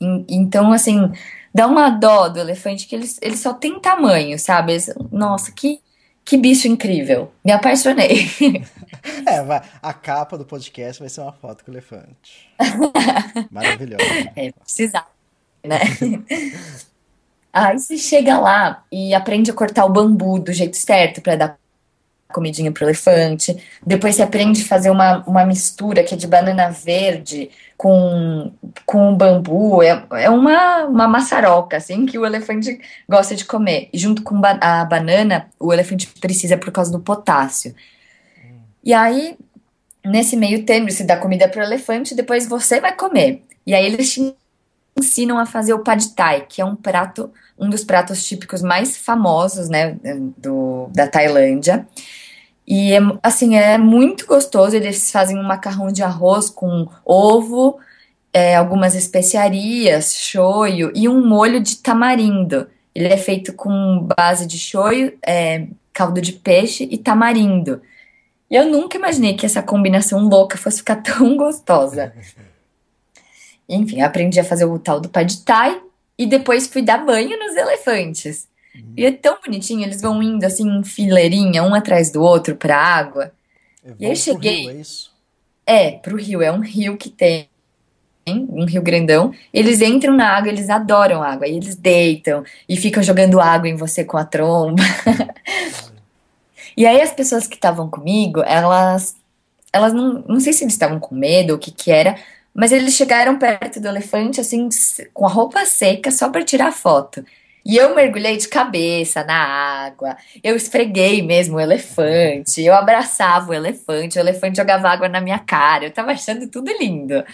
En- 0.00 0.26
Então, 0.28 0.72
assim, 0.72 1.10
dá 1.54 1.66
uma 1.66 1.90
dó 1.90 2.28
do 2.28 2.38
elefante 2.40 2.86
que 2.86 2.94
eles, 2.94 3.18
ele 3.22 3.36
só 3.38 3.54
tem 3.54 3.80
tamanho, 3.80 4.38
sabe? 4.38 4.72
Eles- 4.72 4.92
nossa, 5.10 5.50
que, 5.52 5.80
que 6.28 6.36
bicho 6.36 6.68
incrível. 6.68 7.32
Me 7.42 7.52
apaixonei. 7.52 8.28
É, 9.26 9.42
vai, 9.42 9.62
a 9.80 9.92
capa 9.92 10.36
do 10.36 10.44
podcast 10.44 11.00
vai 11.00 11.08
ser 11.08 11.20
uma 11.20 11.32
foto 11.32 11.64
com 11.64 11.70
o 11.70 11.74
elefante. 11.74 12.50
Maravilhosa. 13.50 14.02
É, 14.34 14.52
precisava, 14.52 15.06
né? 15.64 15.78
Aí 17.52 17.78
você 17.78 17.96
chega 17.96 18.38
lá 18.38 18.84
e 18.90 19.14
aprende 19.14 19.50
a 19.50 19.54
cortar 19.54 19.84
o 19.84 19.88
bambu 19.88 20.38
do 20.38 20.52
jeito 20.52 20.76
certo 20.76 21.22
para 21.22 21.36
dar 21.36 21.58
comidinha 22.32 22.70
pro 22.72 22.84
elefante. 22.84 23.56
Depois 23.86 24.16
você 24.16 24.22
aprende 24.22 24.62
a 24.62 24.66
fazer 24.66 24.90
uma, 24.90 25.24
uma 25.26 25.44
mistura 25.44 26.02
que 26.04 26.14
é 26.14 26.16
de 26.16 26.26
banana 26.26 26.70
verde 26.70 27.50
com, 27.76 28.52
com 28.84 29.14
bambu. 29.16 29.82
É, 29.82 30.04
é 30.12 30.30
uma, 30.30 30.84
uma 30.84 31.08
maçaroca, 31.08 31.76
assim, 31.76 32.06
que 32.06 32.18
o 32.18 32.26
elefante 32.26 32.80
gosta 33.08 33.34
de 33.34 33.44
comer. 33.44 33.88
E 33.92 33.98
junto 33.98 34.22
com 34.22 34.40
ba- 34.40 34.58
a 34.60 34.84
banana, 34.84 35.48
o 35.58 35.72
elefante 35.72 36.06
precisa 36.20 36.56
por 36.56 36.70
causa 36.70 36.92
do 36.92 37.00
potássio. 37.00 37.74
E 38.82 38.92
aí, 38.94 39.36
nesse 40.04 40.36
meio 40.36 40.64
termo, 40.64 40.90
você 40.90 41.04
dá 41.04 41.16
comida 41.16 41.48
pro 41.48 41.62
elefante, 41.62 42.14
depois 42.14 42.46
você 42.46 42.80
vai 42.80 42.94
comer. 42.94 43.42
E 43.66 43.74
aí 43.74 43.86
eles 43.86 44.12
te 44.12 44.34
ensinam 44.98 45.38
a 45.38 45.46
fazer 45.46 45.74
o 45.74 45.80
pad 45.80 46.14
thai, 46.14 46.46
que 46.48 46.60
é 46.60 46.64
um 46.64 46.76
prato, 46.76 47.32
um 47.58 47.68
dos 47.68 47.84
pratos 47.84 48.24
típicos 48.24 48.62
mais 48.62 48.96
famosos, 48.96 49.68
né, 49.68 49.96
do, 50.36 50.88
da 50.92 51.08
Tailândia. 51.08 51.86
E 52.66 52.92
é, 52.92 53.00
assim, 53.22 53.56
é 53.56 53.76
muito 53.78 54.26
gostoso. 54.26 54.76
Eles 54.76 55.10
fazem 55.10 55.38
um 55.38 55.42
macarrão 55.42 55.88
de 55.88 56.02
arroz 56.02 56.50
com 56.50 56.86
ovo, 57.04 57.78
é, 58.32 58.56
algumas 58.56 58.94
especiarias, 58.94 60.14
shoyu 60.14 60.92
e 60.94 61.08
um 61.08 61.26
molho 61.26 61.60
de 61.60 61.78
tamarindo. 61.78 62.68
Ele 62.94 63.08
é 63.08 63.16
feito 63.16 63.52
com 63.52 64.06
base 64.16 64.46
de 64.46 64.58
shoyu, 64.58 65.16
é, 65.26 65.66
caldo 65.92 66.20
de 66.20 66.32
peixe 66.32 66.86
e 66.90 66.98
tamarindo. 66.98 67.80
E 68.50 68.54
eu 68.54 68.66
nunca 68.66 68.96
imaginei 68.96 69.34
que 69.34 69.46
essa 69.46 69.62
combinação 69.62 70.28
louca 70.28 70.56
fosse 70.56 70.78
ficar 70.78 70.96
tão 71.02 71.36
gostosa. 71.36 72.12
Enfim, 73.68 74.00
aprendi 74.00 74.38
a 74.38 74.44
fazer 74.44 74.64
o 74.64 74.78
tal 74.78 75.00
do 75.00 75.08
pad 75.08 75.42
thai 75.44 75.80
e 76.18 76.26
depois 76.26 76.66
fui 76.66 76.82
dar 76.82 76.98
banho 77.04 77.38
nos 77.38 77.54
elefantes. 77.56 78.48
E 78.96 79.04
é 79.04 79.10
tão 79.12 79.38
bonitinho, 79.44 79.82
eles 79.84 80.00
vão 80.00 80.22
indo 80.22 80.44
assim 80.44 80.68
em 80.68 80.84
fileirinha, 80.84 81.62
um 81.62 81.74
atrás 81.74 82.10
do 82.10 82.22
outro 82.22 82.54
pra 82.56 82.76
água. 82.76 83.32
Eu 83.84 83.96
E 83.98 84.06
aí 84.06 84.16
cheguei- 84.16 84.60
Rio, 84.62 84.70
é 84.70 84.74
isso? 84.74 85.10
É, 85.66 85.90
pro 85.92 86.16
rio, 86.16 86.42
é 86.42 86.50
um 86.52 86.60
rio 86.60 86.96
que 86.96 87.08
tem, 87.10 87.48
um 88.26 88.64
rio 88.64 88.82
grandão. 88.82 89.32
Eles 89.52 89.80
entram 89.80 90.14
na 90.14 90.28
água, 90.36 90.48
eles 90.50 90.68
adoram 90.70 91.22
água, 91.22 91.46
e 91.46 91.56
eles 91.56 91.74
deitam 91.74 92.44
e 92.68 92.76
ficam 92.76 93.02
jogando 93.02 93.40
água 93.40 93.68
em 93.68 93.74
você 93.76 94.04
com 94.04 94.16
a 94.16 94.24
tromba. 94.24 94.82
E 96.76 96.86
aí 96.86 97.00
as 97.00 97.10
pessoas 97.12 97.46
que 97.48 97.56
estavam 97.56 97.88
comigo, 97.90 98.40
elas, 98.42 99.16
elas 99.72 99.92
não, 99.92 100.22
não 100.28 100.38
sei 100.38 100.52
se 100.52 100.62
eles 100.62 100.74
estavam 100.74 101.00
com 101.00 101.12
medo 101.14 101.50
ou 101.50 101.56
o 101.56 101.58
que 101.58 101.72
que 101.72 101.90
era, 101.90 102.16
mas 102.58 102.72
eles 102.72 102.94
chegaram 102.94 103.38
perto 103.38 103.78
do 103.78 103.86
elefante 103.86 104.40
assim, 104.40 104.68
com 105.14 105.24
a 105.24 105.28
roupa 105.28 105.64
seca 105.64 106.10
só 106.10 106.28
para 106.28 106.44
tirar 106.44 106.72
foto. 106.72 107.24
E 107.64 107.76
eu 107.76 107.94
mergulhei 107.94 108.36
de 108.36 108.48
cabeça 108.48 109.22
na 109.22 109.36
água, 109.86 110.16
eu 110.42 110.56
esfreguei 110.56 111.22
mesmo 111.22 111.56
o 111.56 111.60
elefante, 111.60 112.60
eu 112.60 112.74
abraçava 112.74 113.52
o 113.52 113.54
elefante, 113.54 114.18
o 114.18 114.20
elefante 114.20 114.56
jogava 114.56 114.88
água 114.88 115.08
na 115.08 115.20
minha 115.20 115.38
cara, 115.38 115.84
eu 115.84 115.92
tava 115.92 116.10
achando 116.10 116.48
tudo 116.48 116.72
lindo. 116.80 117.24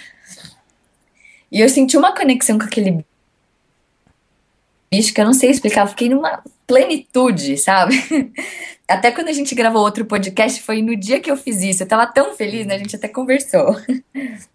E 1.51 1.59
eu 1.59 1.71
senti 1.71 1.97
uma 1.97 2.15
conexão 2.15 2.59
com 2.59 2.67
aquele 2.67 3.03
bicho 4.93 5.15
que 5.15 5.21
eu 5.23 5.25
não 5.25 5.33
sei 5.33 5.49
explicar, 5.49 5.85
eu 5.85 5.89
fiquei 5.89 6.11
numa 6.11 6.43
plenitude, 6.67 7.57
sabe? 7.57 7.95
Até 8.87 9.11
quando 9.11 9.29
a 9.29 9.33
gente 9.33 9.55
gravou 9.55 9.81
outro 9.81 10.05
podcast, 10.05 10.61
foi 10.61 10.83
no 10.83 10.95
dia 10.95 11.19
que 11.19 11.31
eu 11.31 11.37
fiz 11.39 11.63
isso. 11.63 11.83
Eu 11.83 11.89
tava 11.89 12.07
tão 12.07 12.35
feliz, 12.35 12.67
né? 12.67 12.75
A 12.75 12.79
gente 12.79 12.95
até 12.95 13.09
conversou. 13.09 13.75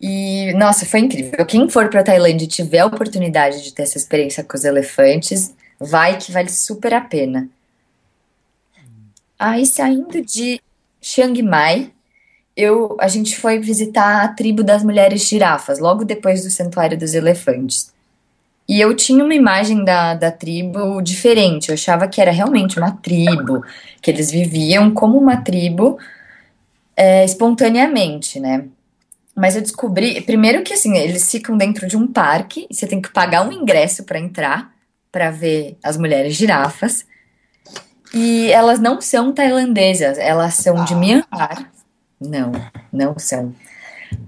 E, 0.00 0.54
nossa, 0.54 0.86
foi 0.86 1.00
incrível. 1.00 1.44
Quem 1.44 1.68
for 1.68 1.90
pra 1.90 2.02
Tailândia 2.02 2.44
e 2.44 2.48
tiver 2.48 2.78
a 2.78 2.86
oportunidade 2.86 3.62
de 3.62 3.74
ter 3.74 3.82
essa 3.82 3.98
experiência 3.98 4.42
com 4.42 4.56
os 4.56 4.64
elefantes, 4.64 5.54
vai 5.78 6.16
que 6.16 6.32
vale 6.32 6.50
super 6.50 6.94
a 6.94 7.00
pena. 7.02 7.48
Aí, 9.38 9.66
saindo 9.66 10.22
de 10.24 10.60
Chiang 11.00 11.42
Mai, 11.42 11.90
eu, 12.56 12.96
a 12.98 13.08
gente 13.08 13.36
foi 13.36 13.58
visitar 13.58 14.22
a 14.24 14.28
tribo 14.28 14.62
das 14.62 14.82
mulheres 14.82 15.22
girafas, 15.22 15.78
logo 15.78 16.04
depois 16.04 16.42
do 16.44 16.50
Santuário 16.50 16.98
dos 16.98 17.14
Elefantes. 17.14 17.92
E 18.68 18.80
eu 18.80 18.94
tinha 18.94 19.24
uma 19.24 19.34
imagem 19.34 19.84
da, 19.84 20.14
da 20.14 20.30
tribo 20.30 21.02
diferente. 21.02 21.68
Eu 21.68 21.74
achava 21.74 22.06
que 22.06 22.20
era 22.20 22.30
realmente 22.30 22.78
uma 22.78 22.92
tribo, 22.92 23.64
que 24.00 24.10
eles 24.10 24.30
viviam 24.30 24.92
como 24.92 25.18
uma 25.18 25.38
tribo 25.38 25.98
é, 26.96 27.24
espontaneamente, 27.24 28.38
né? 28.38 28.64
Mas 29.40 29.56
eu 29.56 29.62
descobri, 29.62 30.20
primeiro 30.20 30.62
que 30.62 30.74
assim, 30.74 30.98
eles 30.98 31.30
ficam 31.30 31.56
dentro 31.56 31.86
de 31.88 31.96
um 31.96 32.06
parque 32.06 32.66
e 32.68 32.74
você 32.74 32.86
tem 32.86 33.00
que 33.00 33.10
pagar 33.10 33.40
um 33.40 33.50
ingresso 33.50 34.04
para 34.04 34.18
entrar, 34.18 34.70
para 35.10 35.30
ver 35.30 35.78
as 35.82 35.96
mulheres 35.96 36.34
girafas. 36.34 37.06
E 38.12 38.50
elas 38.52 38.78
não 38.78 39.00
são 39.00 39.32
tailandesas, 39.32 40.18
elas 40.18 40.54
são 40.54 40.84
de 40.84 40.92
Ah. 40.92 40.96
Myanmar. 40.98 41.72
Não, 42.20 42.52
não 42.92 43.18
são. 43.18 43.54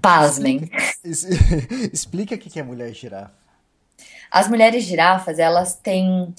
Pasmem. 0.01 0.71
Explica 1.93 2.33
o 2.33 2.37
que 2.39 2.49
que 2.49 2.59
é 2.59 2.63
mulher 2.63 2.91
girafa. 2.91 3.35
As 4.31 4.49
mulheres 4.49 4.83
girafas, 4.83 5.37
elas 5.37 5.75
têm 5.75 6.33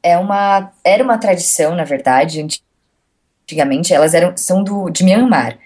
é 0.00 0.16
uma 0.16 0.70
era 0.84 1.02
uma 1.02 1.18
tradição, 1.18 1.74
na 1.74 1.82
verdade, 1.82 2.46
antigamente 3.44 3.92
elas 3.92 4.14
eram 4.14 4.36
são 4.36 4.62
do 4.62 4.88
de 4.90 5.02
Myanmar. 5.02 5.58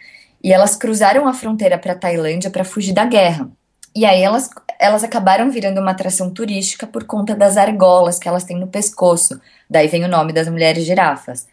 E 0.46 0.52
elas 0.52 0.76
cruzaram 0.76 1.26
a 1.26 1.35
fronteira 1.35 1.76
para 1.76 1.90
a 1.90 1.98
Tailândia 1.98 2.50
para 2.50 2.62
fugir 2.62 2.92
da 2.92 3.04
guerra. 3.04 3.50
E 3.92 4.06
aí 4.06 4.22
elas 4.22 4.48
elas 4.78 5.02
acabaram 5.02 5.50
virando 5.50 5.80
uma 5.80 5.90
atração 5.90 6.30
turística 6.30 6.87
por 6.87 7.02
conta 7.02 7.35
das 7.35 7.56
argolas 7.56 8.16
que 8.16 8.28
elas 8.28 8.44
têm 8.44 8.56
no 8.56 8.68
pescoço. 8.68 9.40
Daí 9.68 9.88
vem 9.88 10.04
o 10.04 10.09
nome 10.09 10.32
das 10.32 10.48
mulheres 10.48 10.85
girafas. 10.85 11.48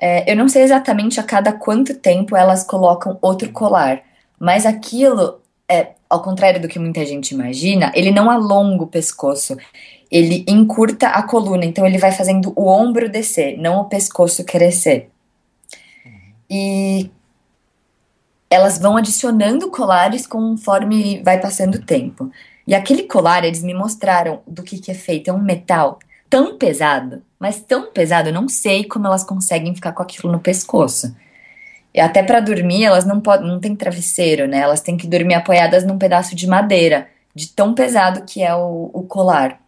É, 0.00 0.30
eu 0.30 0.36
não 0.36 0.48
sei 0.48 0.62
exatamente 0.62 1.18
a 1.18 1.24
cada 1.24 1.52
quanto 1.52 1.92
tempo 1.92 2.36
elas 2.36 2.62
colocam 2.62 3.18
outro 3.20 3.50
colar, 3.50 4.00
mas 4.38 4.64
aquilo 4.64 5.40
é, 5.68 5.94
ao 6.08 6.22
contrário 6.22 6.62
do 6.62 6.68
que 6.68 6.78
muita 6.78 7.04
gente 7.04 7.32
imagina, 7.34 7.90
ele 7.96 8.12
não 8.12 8.30
alonga 8.30 8.84
o 8.84 8.86
pescoço, 8.86 9.56
ele 10.08 10.44
encurta 10.46 11.08
a 11.08 11.22
coluna, 11.24 11.64
então 11.64 11.84
ele 11.84 11.98
vai 11.98 12.12
fazendo 12.12 12.52
o 12.54 12.68
ombro 12.68 13.08
descer, 13.08 13.58
não 13.58 13.80
o 13.80 13.86
pescoço 13.86 14.44
crescer. 14.44 15.10
e 16.48 17.10
elas 18.54 18.78
vão 18.78 18.96
adicionando 18.96 19.70
colares 19.70 20.26
conforme 20.26 21.22
vai 21.22 21.40
passando 21.40 21.76
o 21.76 21.82
tempo. 21.82 22.30
E 22.66 22.74
aquele 22.74 23.02
colar, 23.02 23.44
eles 23.44 23.62
me 23.62 23.74
mostraram 23.74 24.40
do 24.46 24.62
que, 24.62 24.78
que 24.78 24.90
é 24.90 24.94
feito. 24.94 25.28
É 25.28 25.32
um 25.32 25.42
metal 25.42 25.98
tão 26.30 26.56
pesado, 26.56 27.22
mas 27.38 27.60
tão 27.60 27.92
pesado, 27.92 28.28
eu 28.28 28.32
não 28.32 28.48
sei 28.48 28.84
como 28.84 29.06
elas 29.06 29.22
conseguem 29.22 29.74
ficar 29.74 29.92
com 29.92 30.02
aquilo 30.02 30.32
no 30.32 30.40
pescoço. 30.40 31.14
E 31.92 32.00
até 32.00 32.22
para 32.22 32.40
dormir, 32.40 32.84
elas 32.84 33.04
não 33.04 33.20
podem, 33.20 33.46
não 33.46 33.60
tem 33.60 33.76
travesseiro, 33.76 34.48
né? 34.48 34.58
Elas 34.58 34.80
têm 34.80 34.96
que 34.96 35.06
dormir 35.06 35.34
apoiadas 35.34 35.84
num 35.84 35.98
pedaço 35.98 36.34
de 36.34 36.46
madeira, 36.46 37.08
de 37.34 37.48
tão 37.48 37.74
pesado 37.74 38.22
que 38.22 38.42
é 38.42 38.54
o, 38.54 38.90
o 38.92 39.02
colar. 39.04 39.60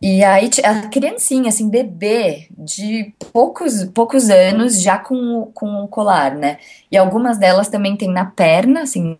E 0.00 0.22
aí 0.22 0.50
a 0.62 0.88
criancinha, 0.88 1.48
assim, 1.48 1.70
bebê 1.70 2.48
de 2.50 3.14
poucos, 3.32 3.84
poucos 3.84 4.28
anos 4.28 4.80
já 4.82 4.98
com, 4.98 5.50
com 5.54 5.84
o 5.84 5.88
colar, 5.88 6.34
né? 6.34 6.58
E 6.90 6.96
algumas 6.96 7.38
delas 7.38 7.68
também 7.68 7.96
tem 7.96 8.10
na 8.10 8.26
perna, 8.26 8.82
assim, 8.82 9.18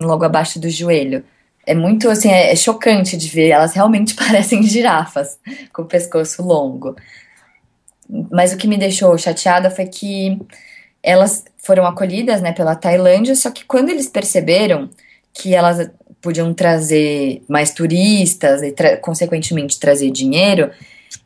logo 0.00 0.24
abaixo 0.24 0.60
do 0.60 0.68
joelho. 0.68 1.24
É 1.66 1.74
muito, 1.74 2.10
assim, 2.10 2.30
é, 2.30 2.52
é 2.52 2.56
chocante 2.56 3.16
de 3.16 3.28
ver. 3.28 3.48
Elas 3.48 3.72
realmente 3.72 4.14
parecem 4.16 4.62
girafas 4.62 5.38
com 5.72 5.82
o 5.82 5.86
pescoço 5.86 6.42
longo. 6.42 6.94
Mas 8.30 8.52
o 8.52 8.58
que 8.58 8.68
me 8.68 8.76
deixou 8.76 9.16
chateada 9.16 9.70
foi 9.70 9.86
que 9.86 10.38
elas 11.02 11.44
foram 11.58 11.86
acolhidas, 11.86 12.42
né, 12.42 12.52
pela 12.52 12.74
Tailândia, 12.74 13.34
só 13.34 13.50
que 13.50 13.64
quando 13.64 13.88
eles 13.88 14.08
perceberam 14.08 14.90
que 15.34 15.54
elas 15.54 15.90
podiam 16.22 16.54
trazer 16.54 17.42
mais 17.46 17.72
turistas 17.72 18.62
e, 18.62 18.72
tra 18.72 18.96
consequentemente, 18.96 19.78
trazer 19.78 20.10
dinheiro, 20.10 20.70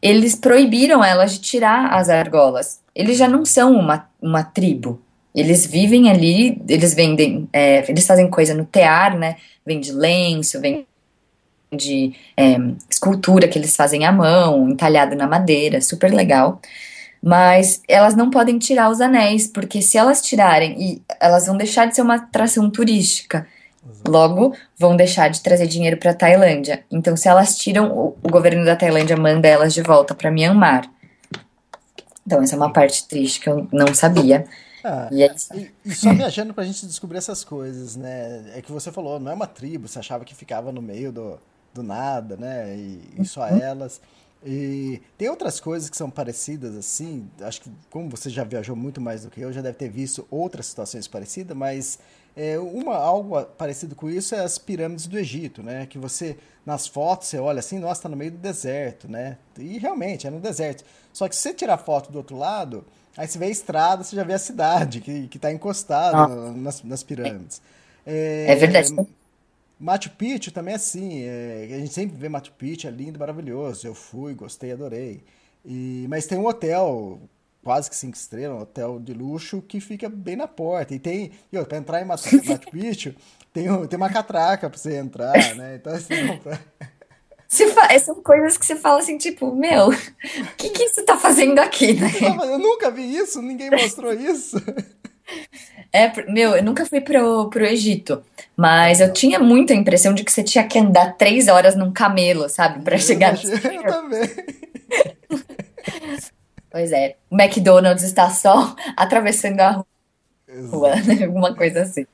eles 0.03 0.35
proibiram 0.35 1.05
elas 1.05 1.33
de 1.33 1.41
tirar 1.41 1.93
as 1.95 2.09
argolas. 2.09 2.81
Eles 2.95 3.17
já 3.17 3.29
não 3.29 3.45
são 3.45 3.75
uma, 3.75 4.09
uma 4.21 4.43
tribo. 4.43 5.01
Eles 5.35 5.67
vivem 5.67 6.11
ali, 6.11 6.61
eles 6.69 6.95
vendem, 6.95 7.49
é, 7.53 7.89
eles 7.89 8.07
fazem 8.07 8.29
coisa 8.29 8.55
no 8.55 8.65
tear, 8.65 9.17
né? 9.17 9.37
Vende 9.65 9.93
lenço, 9.93 10.61
vende 10.61 10.87
é, 12.37 12.57
escultura 12.91 13.47
que 13.47 13.59
eles 13.59 13.77
fazem 13.77 14.05
à 14.05 14.11
mão, 14.11 14.69
entalhado 14.69 15.15
na 15.15 15.29
madeira, 15.29 15.81
super 15.81 16.13
legal. 16.13 16.61
Mas 17.23 17.83
elas 17.87 18.17
não 18.17 18.31
podem 18.31 18.59
tirar 18.59 18.91
os 18.91 19.01
anéis, 19.01 19.47
porque 19.47 19.83
se 19.83 19.99
elas 19.99 20.23
tirarem, 20.23 21.03
elas 21.21 21.47
vão 21.47 21.57
deixar 21.57 21.87
de 21.87 21.95
ser 21.95 22.03
uma 22.03 22.17
atração 22.17 22.71
turística. 22.71 23.47
Logo, 24.07 24.55
vão 24.77 24.97
deixar 24.97 25.29
de 25.29 25.41
trazer 25.41 25.67
dinheiro 25.67 25.97
para 25.97 26.11
a 26.11 26.15
Tailândia. 26.15 26.85
Então, 26.91 27.17
se 27.17 27.29
elas 27.29 27.57
tiram, 27.57 28.15
o, 28.23 28.31
governo 28.31 28.65
da 28.65 28.77
Tailândia 28.77 29.17
manda 29.17 29.49
elas 29.49 29.75
de 29.75 29.83
volta 29.83 30.15
para 30.15 30.31
Myanmar. 30.31 30.91
Então, 32.27 32.43
essa 32.43 32.55
é 32.55 32.59
uma 32.59 32.73
parte 32.73 33.07
triste 33.09 33.41
que 33.41 33.49
eu 33.49 33.67
não 33.73 33.95
sabia. 33.95 34.47
Ah, 34.85 35.09
e, 35.11 35.23
é 35.23 35.35
e, 35.55 35.71
e, 35.85 35.95
só 35.95 36.13
viajando 36.13 36.55
pra 36.55 36.65
gente 36.65 36.87
descobrir 36.87 37.19
essas 37.19 37.43
coisas, 37.45 37.97
né? 37.97 38.53
É 38.55 38.63
que 38.63 38.71
você 38.71 38.93
falou, 38.93 39.19
não 39.19 39.33
é 39.33 39.35
uma 39.35 39.47
tribo, 39.47 39.89
você 39.89 39.99
achava 39.99 40.25
que 40.25 40.35
ficava 40.35 40.71
no 40.71 40.81
meio 40.81 41.11
do, 41.11 41.39
do 41.75 41.83
nada, 41.83 42.37
né? 42.37 42.77
E, 42.77 43.01
e 43.19 43.25
só 43.25 43.43
uhum. 43.43 43.59
elas. 43.59 44.01
E 44.45 45.03
tem 45.17 45.29
outras 45.29 45.59
coisas 45.59 45.91
que 45.91 45.97
são 45.97 46.11
parecidas 46.11 46.77
assim. 46.77 47.29
Acho 47.41 47.63
que, 47.63 47.71
como 47.91 48.09
você 48.09 48.31
já 48.31 48.45
viajou 48.45 48.77
muito 48.77 49.01
mais 49.01 49.25
do 49.25 49.31
que 49.31 49.41
eu, 49.41 49.53
já 49.53 49.61
deve 49.61 49.77
ter 49.77 49.89
visto 49.89 50.27
outras 50.31 50.67
situações 50.67 51.09
parecidas, 51.09 51.57
mas 51.57 51.99
é, 52.37 52.59
uma, 52.59 52.97
algo 52.97 53.43
parecido 53.43 53.95
com 53.95 54.09
isso 54.09 54.35
é 54.35 54.41
as 54.41 54.59
pirâmides 54.59 55.07
do 55.07 55.19
Egito, 55.19 55.63
né? 55.63 55.87
Que 55.87 55.99
você, 55.99 56.37
nas 56.65 56.87
fotos, 56.87 57.29
você 57.29 57.39
olha 57.39 57.59
assim, 57.59 57.79
nossa, 57.79 58.03
tá 58.03 58.09
no 58.09 58.17
meio 58.17 58.31
do 58.31 58.39
deserto, 58.39 59.09
né? 59.09 59.39
E 59.59 59.79
realmente, 59.79 60.27
é 60.27 60.31
no 60.31 60.41
deserto. 60.41 60.85
Só 61.13 61.29
que 61.29 61.35
se 61.35 61.43
você 61.43 61.55
tirar 61.55 61.79
foto 61.79 62.13
do 62.13 62.19
outro 62.19 62.37
lado, 62.37 62.85
aí 63.17 63.27
você 63.27 63.39
vê 63.39 63.47
a 63.47 63.51
estrada, 63.51 64.05
você 64.05 64.15
já 64.15 64.23
vê 64.23 64.35
a 64.35 64.39
cidade 64.39 65.01
que, 65.01 65.27
que 65.29 65.39
tá 65.39 65.53
encostada 65.53 66.17
ah. 66.17 66.53
nas, 66.53 66.83
nas 66.83 67.03
pirâmides. 67.03 67.61
É, 68.07 68.47
é 68.49 68.55
verdade. 68.57 68.95
Machu 69.79 70.11
Picchu 70.11 70.51
também 70.51 70.73
é 70.73 70.77
assim. 70.77 71.23
É, 71.23 71.69
a 71.73 71.79
gente 71.79 71.93
sempre 71.93 72.17
vê 72.17 72.29
Machu 72.29 72.53
Picchu, 72.53 72.89
é 72.89 72.91
lindo, 72.91 73.19
maravilhoso. 73.19 73.87
Eu 73.87 73.95
fui, 73.95 74.35
gostei, 74.35 74.73
adorei. 74.73 75.23
E, 75.65 76.07
mas 76.09 76.27
tem 76.27 76.39
um 76.39 76.47
hotel 76.47 77.21
quase 77.69 77.91
que 77.91 77.97
cinco 77.97 78.17
estrelas, 78.17 78.57
um 78.57 78.63
hotel 78.63 78.99
de 78.99 79.13
luxo 79.13 79.61
que 79.61 79.79
fica 79.79 80.09
bem 80.09 80.37
na 80.37 80.49
porta. 80.49 80.95
E 80.95 80.99
tem, 80.99 81.33
e, 81.53 81.63
para 81.63 81.77
entrar 81.77 82.01
em 82.01 82.05
Machu, 82.07 82.37
Machu 82.49 82.71
Picchu, 82.73 83.15
tem, 83.53 83.67
tem 83.87 83.97
uma 83.99 84.09
catraca 84.09 84.71
para 84.71 84.79
você 84.79 84.97
entrar, 84.97 85.35
né? 85.55 85.75
Então, 85.75 85.93
assim, 85.93 86.15
pra... 86.43 86.59
São 87.47 88.23
coisas 88.23 88.57
que 88.57 88.65
você 88.65 88.75
fala 88.75 89.01
assim, 89.01 89.19
tipo, 89.19 89.55
meu, 89.55 89.89
o 89.89 90.57
que, 90.57 90.71
que 90.71 90.89
você 90.89 91.03
tá 91.03 91.19
fazendo 91.19 91.59
aqui, 91.59 91.93
né? 91.93 92.11
Eu 92.47 92.59
nunca 92.59 92.91
vi 92.91 93.15
isso, 93.15 93.43
ninguém 93.43 93.71
mostrou 93.71 94.15
isso. 94.15 94.57
É, 95.93 96.11
meu, 96.31 96.57
eu 96.57 96.65
nunca 96.65 96.87
fui 96.87 97.03
pro, 97.03 97.51
pro 97.51 97.67
Egito, 97.67 98.23
mas 98.57 98.99
eu 98.99 99.13
tinha 99.13 99.39
muita 99.39 99.75
impressão 99.75 100.15
de 100.15 100.25
que 100.25 100.33
você 100.33 100.43
tinha 100.43 100.67
que 100.67 100.79
andar 100.79 101.19
três 101.19 101.49
horas 101.49 101.77
num 101.77 101.93
camelo, 101.93 102.49
sabe, 102.49 102.83
para 102.83 102.97
chegar. 102.97 103.39
Eu, 103.45 103.73
eu 103.73 103.83
também. 103.83 104.23
Pois 106.79 106.93
é. 106.93 107.17
O 107.29 107.35
McDonald's 107.35 108.05
está 108.05 108.31
só 108.31 108.77
atravessando 108.97 109.59
a 109.59 109.85
rua, 110.71 110.95
né? 110.95 111.25
alguma 111.25 111.53
coisa 111.53 111.83
assim. 111.83 112.07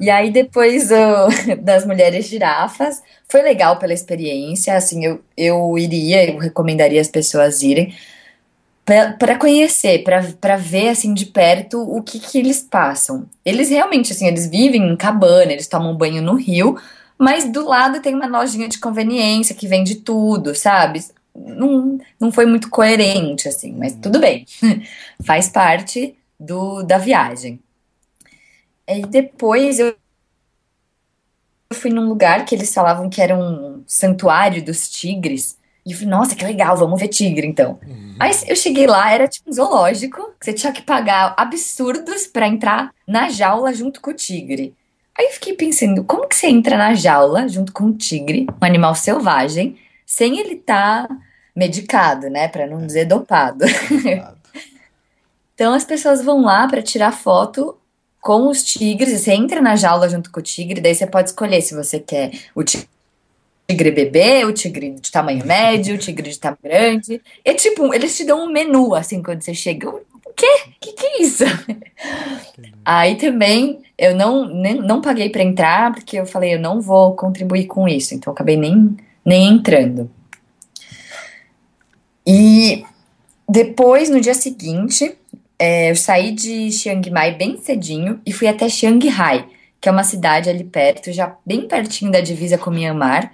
E 0.00 0.10
aí, 0.10 0.32
depois 0.32 0.90
uh, 0.90 1.56
das 1.62 1.86
mulheres 1.86 2.26
girafas, 2.26 3.00
foi 3.28 3.40
legal 3.40 3.78
pela 3.78 3.92
experiência. 3.92 4.76
Assim, 4.76 5.04
eu, 5.04 5.20
eu 5.36 5.78
iria, 5.78 6.28
eu 6.28 6.38
recomendaria 6.38 7.00
as 7.00 7.06
pessoas 7.06 7.62
irem 7.62 7.94
para 8.84 9.38
conhecer, 9.38 10.02
para 10.02 10.56
ver 10.56 10.88
assim 10.88 11.14
de 11.14 11.26
perto 11.26 11.80
o 11.80 12.02
que, 12.02 12.18
que 12.18 12.36
eles 12.36 12.60
passam. 12.60 13.26
Eles 13.44 13.68
realmente, 13.68 14.12
assim, 14.12 14.26
eles 14.26 14.48
vivem 14.50 14.82
em 14.82 14.96
cabana, 14.96 15.52
eles 15.52 15.68
tomam 15.68 15.94
banho 15.94 16.20
no 16.20 16.34
rio, 16.34 16.76
mas 17.16 17.44
do 17.44 17.64
lado 17.64 18.00
tem 18.00 18.12
uma 18.12 18.26
lojinha 18.26 18.66
de 18.66 18.78
conveniência 18.80 19.54
que 19.54 19.68
vende 19.68 19.96
tudo, 19.96 20.52
sabe? 20.52 21.04
Não, 21.46 21.98
não 22.20 22.32
foi 22.32 22.46
muito 22.46 22.70
coerente, 22.70 23.48
assim, 23.48 23.72
mas 23.72 23.92
uhum. 23.94 24.00
tudo 24.00 24.18
bem. 24.20 24.46
Faz 25.24 25.48
parte 25.48 26.16
do, 26.38 26.82
da 26.82 26.98
viagem. 26.98 27.60
E 28.86 29.02
depois 29.02 29.78
eu 29.78 29.94
fui 31.74 31.90
num 31.90 32.08
lugar 32.08 32.44
que 32.44 32.54
eles 32.54 32.72
falavam 32.72 33.10
que 33.10 33.20
era 33.20 33.36
um 33.36 33.82
santuário 33.86 34.64
dos 34.64 34.88
tigres. 34.88 35.58
E 35.84 35.92
eu 35.92 35.96
falei, 35.96 36.10
nossa, 36.10 36.34
que 36.34 36.44
legal, 36.44 36.76
vamos 36.76 37.00
ver 37.00 37.08
tigre 37.08 37.46
então. 37.46 37.78
Uhum. 37.86 38.16
Aí 38.18 38.32
eu 38.46 38.56
cheguei 38.56 38.86
lá, 38.86 39.10
era 39.12 39.28
tipo 39.28 39.50
um 39.50 39.52
zoológico, 39.52 40.34
que 40.38 40.46
você 40.46 40.52
tinha 40.52 40.72
que 40.72 40.82
pagar 40.82 41.34
absurdos 41.36 42.26
para 42.26 42.48
entrar 42.48 42.92
na 43.06 43.28
jaula 43.28 43.72
junto 43.72 44.00
com 44.00 44.10
o 44.10 44.14
tigre. 44.14 44.74
Aí 45.18 45.26
eu 45.26 45.32
fiquei 45.32 45.54
pensando, 45.54 46.04
como 46.04 46.28
que 46.28 46.36
você 46.36 46.46
entra 46.46 46.78
na 46.78 46.94
jaula 46.94 47.48
junto 47.48 47.72
com 47.72 47.84
um 47.84 47.92
tigre, 47.92 48.46
um 48.60 48.64
animal 48.64 48.94
selvagem, 48.94 49.76
sem 50.06 50.38
ele 50.38 50.54
estar 50.54 51.08
tá 51.08 51.18
medicado, 51.58 52.30
né? 52.30 52.46
Para 52.46 52.66
não 52.66 52.86
dizer 52.86 53.04
dopado. 53.04 53.64
então 55.54 55.74
as 55.74 55.84
pessoas 55.84 56.24
vão 56.24 56.42
lá 56.42 56.68
para 56.68 56.80
tirar 56.80 57.10
foto 57.10 57.76
com 58.20 58.48
os 58.48 58.62
tigres. 58.62 59.20
Você 59.20 59.32
entra 59.32 59.60
na 59.60 59.74
jaula 59.74 60.08
junto 60.08 60.30
com 60.30 60.38
o 60.38 60.42
tigre, 60.42 60.80
daí 60.80 60.94
você 60.94 61.06
pode 61.06 61.30
escolher 61.30 61.60
se 61.60 61.74
você 61.74 61.98
quer 61.98 62.30
o 62.54 62.62
tigre 62.62 63.90
bebê, 63.90 64.44
o 64.44 64.52
tigre 64.52 64.90
de 64.90 65.10
tamanho 65.10 65.44
médio, 65.44 65.96
o 65.96 65.98
tigre 65.98 66.30
de 66.30 66.38
tamanho 66.38 66.62
grande. 66.62 67.20
É 67.44 67.52
tipo, 67.52 67.92
eles 67.92 68.16
te 68.16 68.24
dão 68.24 68.44
um 68.44 68.52
menu 68.52 68.94
assim 68.94 69.20
quando 69.20 69.42
você 69.42 69.52
chega. 69.52 69.88
O 69.88 70.32
quê? 70.36 70.62
Que 70.80 70.92
que 70.92 71.06
é 71.06 71.22
isso? 71.22 71.44
Aí 72.84 73.16
também 73.16 73.80
eu 73.98 74.14
não, 74.14 74.46
nem, 74.46 74.76
não 74.76 75.00
paguei 75.00 75.28
para 75.28 75.42
entrar, 75.42 75.92
porque 75.92 76.20
eu 76.20 76.24
falei, 76.24 76.54
eu 76.54 76.60
não 76.60 76.80
vou 76.80 77.16
contribuir 77.16 77.66
com 77.66 77.88
isso. 77.88 78.14
Então 78.14 78.30
eu 78.30 78.34
acabei 78.34 78.56
nem, 78.56 78.96
nem 79.24 79.48
entrando. 79.48 80.08
E 82.30 82.84
depois, 83.48 84.10
no 84.10 84.20
dia 84.20 84.34
seguinte, 84.34 85.16
é, 85.58 85.90
eu 85.90 85.96
saí 85.96 86.30
de 86.30 86.70
Chiang 86.70 87.10
Mai 87.10 87.34
bem 87.34 87.56
cedinho 87.56 88.20
e 88.26 88.34
fui 88.34 88.46
até 88.46 88.68
Shanghai, 88.68 89.48
que 89.80 89.88
é 89.88 89.92
uma 89.92 90.04
cidade 90.04 90.50
ali 90.50 90.62
perto, 90.62 91.10
já 91.10 91.34
bem 91.46 91.66
pertinho 91.66 92.12
da 92.12 92.20
divisa 92.20 92.58
com 92.58 92.70
Myanmar, 92.70 93.32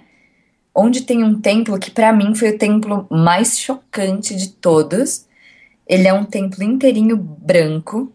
onde 0.73 1.01
tem 1.01 1.25
um 1.25 1.41
templo 1.41 1.77
que 1.77 1.91
para 1.91 2.13
mim 2.13 2.33
foi 2.33 2.51
o 2.51 2.57
templo 2.57 3.05
mais 3.11 3.59
chocante 3.59 4.33
de 4.33 4.47
todos. 4.47 5.25
Ele 5.85 6.07
é 6.07 6.13
um 6.13 6.23
templo 6.23 6.63
inteirinho 6.63 7.17
branco, 7.17 8.13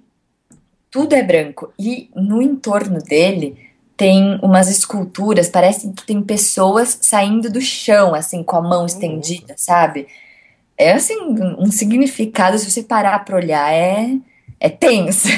tudo 0.90 1.14
é 1.14 1.23
branco 1.23 1.75
e 1.79 2.09
no 2.16 2.40
entorno 2.40 3.03
dele 3.03 3.69
tem 3.99 4.40
umas 4.43 4.71
esculturas, 4.71 5.51
parece 5.51 5.90
que 5.93 6.07
tem 6.07 6.23
pessoas 6.23 7.01
saindo 7.03 7.51
do 7.51 7.61
chão 7.61 8.14
assim 8.14 8.43
com 8.43 8.57
a 8.57 8.62
mão 8.62 8.87
estendida, 8.87 9.53
sabe? 9.59 10.07
É 10.83 10.93
assim, 10.93 11.16
um 11.59 11.71
significado, 11.71 12.59
se 12.59 12.71
você 12.71 12.83
parar 12.83 13.25
para 13.25 13.37
olhar, 13.37 13.73
é, 13.73 14.16
é 14.59 14.69
tenso. 14.69 15.29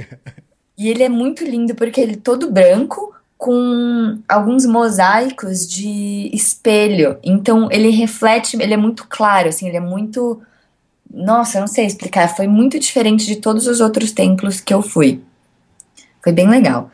e 0.76 0.88
ele 0.88 1.02
é 1.02 1.08
muito 1.08 1.44
lindo 1.44 1.74
porque 1.74 2.00
ele 2.00 2.14
é 2.14 2.16
todo 2.22 2.50
branco, 2.50 3.14
com 3.38 4.18
alguns 4.28 4.64
mosaicos 4.66 5.68
de 5.68 6.30
espelho. 6.32 7.18
Então 7.22 7.68
ele 7.70 7.90
reflete, 7.90 8.56
ele 8.60 8.74
é 8.74 8.76
muito 8.76 9.06
claro, 9.08 9.48
assim, 9.48 9.66
ele 9.66 9.76
é 9.76 9.80
muito 9.80 10.40
nossa, 11.12 11.58
eu 11.58 11.60
não 11.60 11.68
sei 11.68 11.84
explicar, 11.84 12.34
foi 12.34 12.46
muito 12.46 12.78
diferente 12.78 13.26
de 13.26 13.36
todos 13.36 13.66
os 13.66 13.80
outros 13.80 14.12
templos 14.12 14.60
que 14.60 14.72
eu 14.72 14.80
fui. 14.80 15.20
Foi 16.22 16.32
bem 16.32 16.48
legal. 16.48 16.90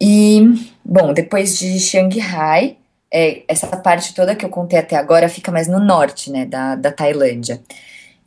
E, 0.00 0.40
bom, 0.82 1.12
depois 1.12 1.58
de 1.58 1.78
Shanghai, 1.78 2.78
é, 3.12 3.42
essa 3.48 3.66
parte 3.76 4.14
toda 4.14 4.36
que 4.36 4.44
eu 4.44 4.48
contei 4.48 4.78
até 4.78 4.96
agora 4.96 5.28
fica 5.28 5.50
mais 5.50 5.66
no 5.66 5.80
norte, 5.80 6.30
né, 6.30 6.46
da, 6.46 6.76
da 6.76 6.92
Tailândia. 6.92 7.60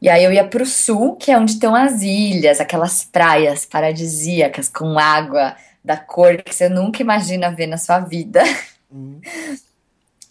E 0.02 0.10
aí 0.10 0.24
eu 0.24 0.34
ia 0.34 0.43
para 0.43 0.62
o 0.62 0.65
sul, 0.65 1.15
que 1.15 1.32
é 1.32 1.38
onde 1.38 1.54
estão 1.54 1.74
as 1.74 2.02
ilhas, 2.02 2.60
aquelas 2.60 3.06
praias 3.06 3.65
paradisíacas 3.65 4.67
com 4.67 5.00
água 5.00 5.56
da 5.84 5.96
cor 5.96 6.38
que 6.43 6.54
você 6.54 6.67
nunca 6.67 7.02
imagina 7.02 7.52
ver 7.52 7.67
na 7.67 7.78
sua 7.78 8.00
vida. 8.00 8.43
Uhum. 8.91 9.19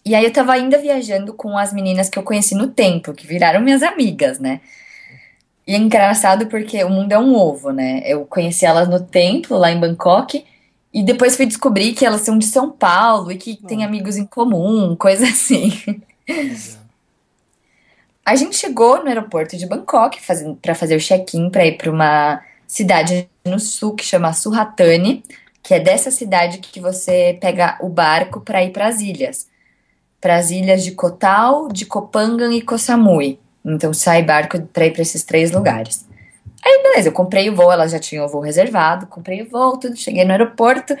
E 0.05 0.13
aí 0.15 0.25
eu 0.25 0.33
tava 0.33 0.51
ainda 0.51 0.77
viajando 0.77 1.33
com 1.33 1.57
as 1.57 1.71
meninas 1.71 2.09
que 2.09 2.19
eu 2.19 2.23
conheci 2.23 2.53
no 2.55 2.67
tempo, 2.67 3.13
que 3.13 3.25
viraram 3.25 3.61
minhas 3.61 3.81
amigas, 3.81 4.37
né? 4.37 4.59
E 5.65 5.73
é 5.73 5.77
engraçado 5.77 6.47
porque 6.47 6.83
o 6.83 6.89
mundo 6.89 7.13
é 7.13 7.17
um 7.17 7.33
ovo, 7.33 7.71
né? 7.71 8.01
Eu 8.05 8.25
conheci 8.25 8.65
elas 8.65 8.89
no 8.89 8.99
templo, 8.99 9.57
lá 9.57 9.71
em 9.71 9.79
Bangkok, 9.79 10.45
e 10.93 11.03
depois 11.03 11.35
fui 11.35 11.45
descobrir 11.45 11.93
que 11.93 12.05
elas 12.05 12.21
são 12.21 12.37
de 12.37 12.45
São 12.45 12.69
Paulo 12.69 13.31
e 13.31 13.37
que 13.37 13.55
têm 13.55 13.83
amigos 13.83 14.17
em 14.17 14.25
comum, 14.25 14.95
coisa 14.99 15.25
assim. 15.25 15.71
A 18.25 18.35
gente 18.35 18.55
chegou 18.55 19.01
no 19.01 19.07
aeroporto 19.07 19.57
de 19.57 19.65
Bangkok 19.65 20.19
para 20.61 20.75
fazer 20.75 20.95
o 20.95 20.99
check-in 20.99 21.49
para 21.49 21.65
ir 21.65 21.77
para 21.77 21.91
uma 21.91 22.41
cidade 22.67 23.29
no 23.43 23.59
sul 23.59 23.95
que 23.95 24.05
chama 24.05 24.33
Suratani, 24.33 25.23
que 25.61 25.73
é 25.73 25.79
dessa 25.79 26.11
cidade 26.11 26.59
que 26.59 26.79
você 26.79 27.37
pega 27.41 27.77
o 27.81 27.89
barco 27.89 28.39
para 28.39 28.63
ir 28.63 28.71
para 28.71 28.87
as 28.87 29.01
ilhas 29.01 29.47
para 30.23 30.37
as 30.37 30.51
ilhas 30.51 30.85
de 30.85 30.93
Kotal, 30.93 31.67
de 31.67 31.85
Kopangan 31.85 32.53
e 32.53 32.61
Koh 32.61 32.77
Samui. 32.77 33.37
Então 33.65 33.93
sai 33.93 34.23
barco 34.23 34.57
para 34.67 34.85
ir 34.85 34.91
para 34.91 35.01
esses 35.01 35.21
três 35.21 35.51
lugares. 35.51 36.07
Aí 36.65 36.81
beleza, 36.83 37.09
eu 37.09 37.13
comprei 37.13 37.49
o 37.49 37.55
voo, 37.55 37.71
elas 37.71 37.91
já 37.91 37.99
tinham 37.99 38.25
o 38.25 38.29
voo 38.29 38.41
reservado, 38.41 39.07
comprei 39.07 39.41
o 39.41 39.49
voo, 39.49 39.77
tudo, 39.77 39.97
cheguei 39.97 40.23
no 40.23 40.31
aeroporto, 40.31 40.95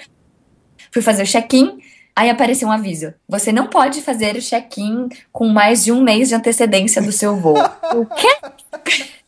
fui 0.91 1.01
fazer 1.01 1.23
o 1.23 1.27
check-in, 1.27 1.79
aí 2.15 2.29
apareceu 2.29 2.67
um 2.67 2.71
aviso: 2.71 3.13
você 3.27 3.51
não 3.51 3.67
pode 3.67 4.01
fazer 4.01 4.35
o 4.35 4.41
check-in 4.41 5.07
com 5.31 5.47
mais 5.47 5.83
de 5.83 5.91
um 5.91 6.01
mês 6.01 6.29
de 6.29 6.35
antecedência 6.35 7.01
do 7.01 7.11
seu 7.11 7.37
voo. 7.37 7.57
o 7.93 8.05
quê? 8.05 8.37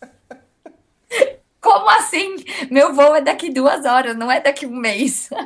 Como 1.61 1.89
assim? 1.89 2.35
Meu 2.69 2.93
voo 2.93 3.15
é 3.15 3.21
daqui 3.21 3.49
duas 3.49 3.85
horas, 3.85 4.15
não 4.15 4.31
é 4.31 4.39
daqui 4.39 4.65
um 4.65 4.75
mês. 4.75 5.29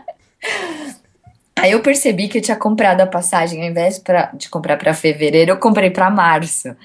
Aí 1.56 1.72
eu 1.72 1.82
percebi 1.82 2.30
que 2.30 2.38
eu 2.38 2.42
tinha 2.42 2.56
comprado 2.58 3.02
a 3.02 3.08
passagem, 3.08 3.62
ao 3.62 3.70
invés 3.70 4.00
pra, 4.00 4.32
de 4.34 4.50
comprar 4.50 4.78
para 4.78 4.94
fevereiro, 4.94 5.52
eu 5.52 5.58
comprei 5.58 5.90
para 5.90 6.10
março. 6.10 6.76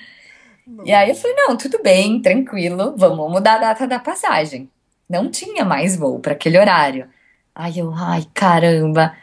E 0.84 0.92
aí 0.92 1.10
eu 1.10 1.14
falei: 1.14 1.36
não, 1.36 1.56
tudo 1.56 1.80
bem, 1.82 2.20
tranquilo, 2.20 2.94
vamos 2.96 3.30
mudar 3.30 3.56
a 3.56 3.58
data 3.58 3.86
da 3.86 3.98
passagem. 3.98 4.68
Não 5.08 5.30
tinha 5.30 5.64
mais 5.64 5.96
voo 5.96 6.18
para 6.18 6.32
aquele 6.32 6.58
horário. 6.58 7.08
Aí 7.54 7.78
eu, 7.78 7.92
ai, 7.94 8.26
caramba. 8.32 9.14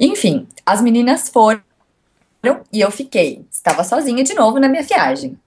Enfim, 0.00 0.46
as 0.64 0.80
meninas 0.80 1.28
foram 1.28 1.62
e 2.72 2.80
eu 2.80 2.90
fiquei. 2.90 3.44
Estava 3.50 3.84
sozinha 3.84 4.22
de 4.22 4.34
novo 4.34 4.58
na 4.58 4.68
minha 4.68 4.82
viagem. 4.82 5.38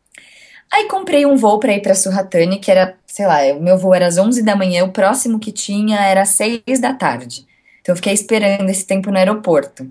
Aí 0.72 0.88
comprei 0.88 1.26
um 1.26 1.36
voo 1.36 1.60
para 1.60 1.74
ir 1.74 1.82
para 1.82 1.96
Suratani, 1.96 2.60
que 2.60 2.70
era, 2.70 2.96
sei 3.08 3.26
lá, 3.26 3.42
o 3.54 3.62
meu 3.62 3.78
voo 3.78 3.94
era 3.94 4.06
às 4.06 4.18
11 4.18 4.44
da 4.44 4.56
manhã, 4.56 4.84
o 4.84 4.92
próximo 4.92 5.40
que 5.40 5.52
tinha 5.52 6.00
era 6.00 6.22
às 6.22 6.30
6 6.30 6.80
da 6.80 6.94
tarde. 6.94 7.48
Então 7.82 7.94
eu 7.94 7.96
fiquei 7.96 8.14
esperando 8.14 8.70
esse 8.70 8.86
tempo 8.86 9.10
no 9.10 9.18
aeroporto. 9.18 9.90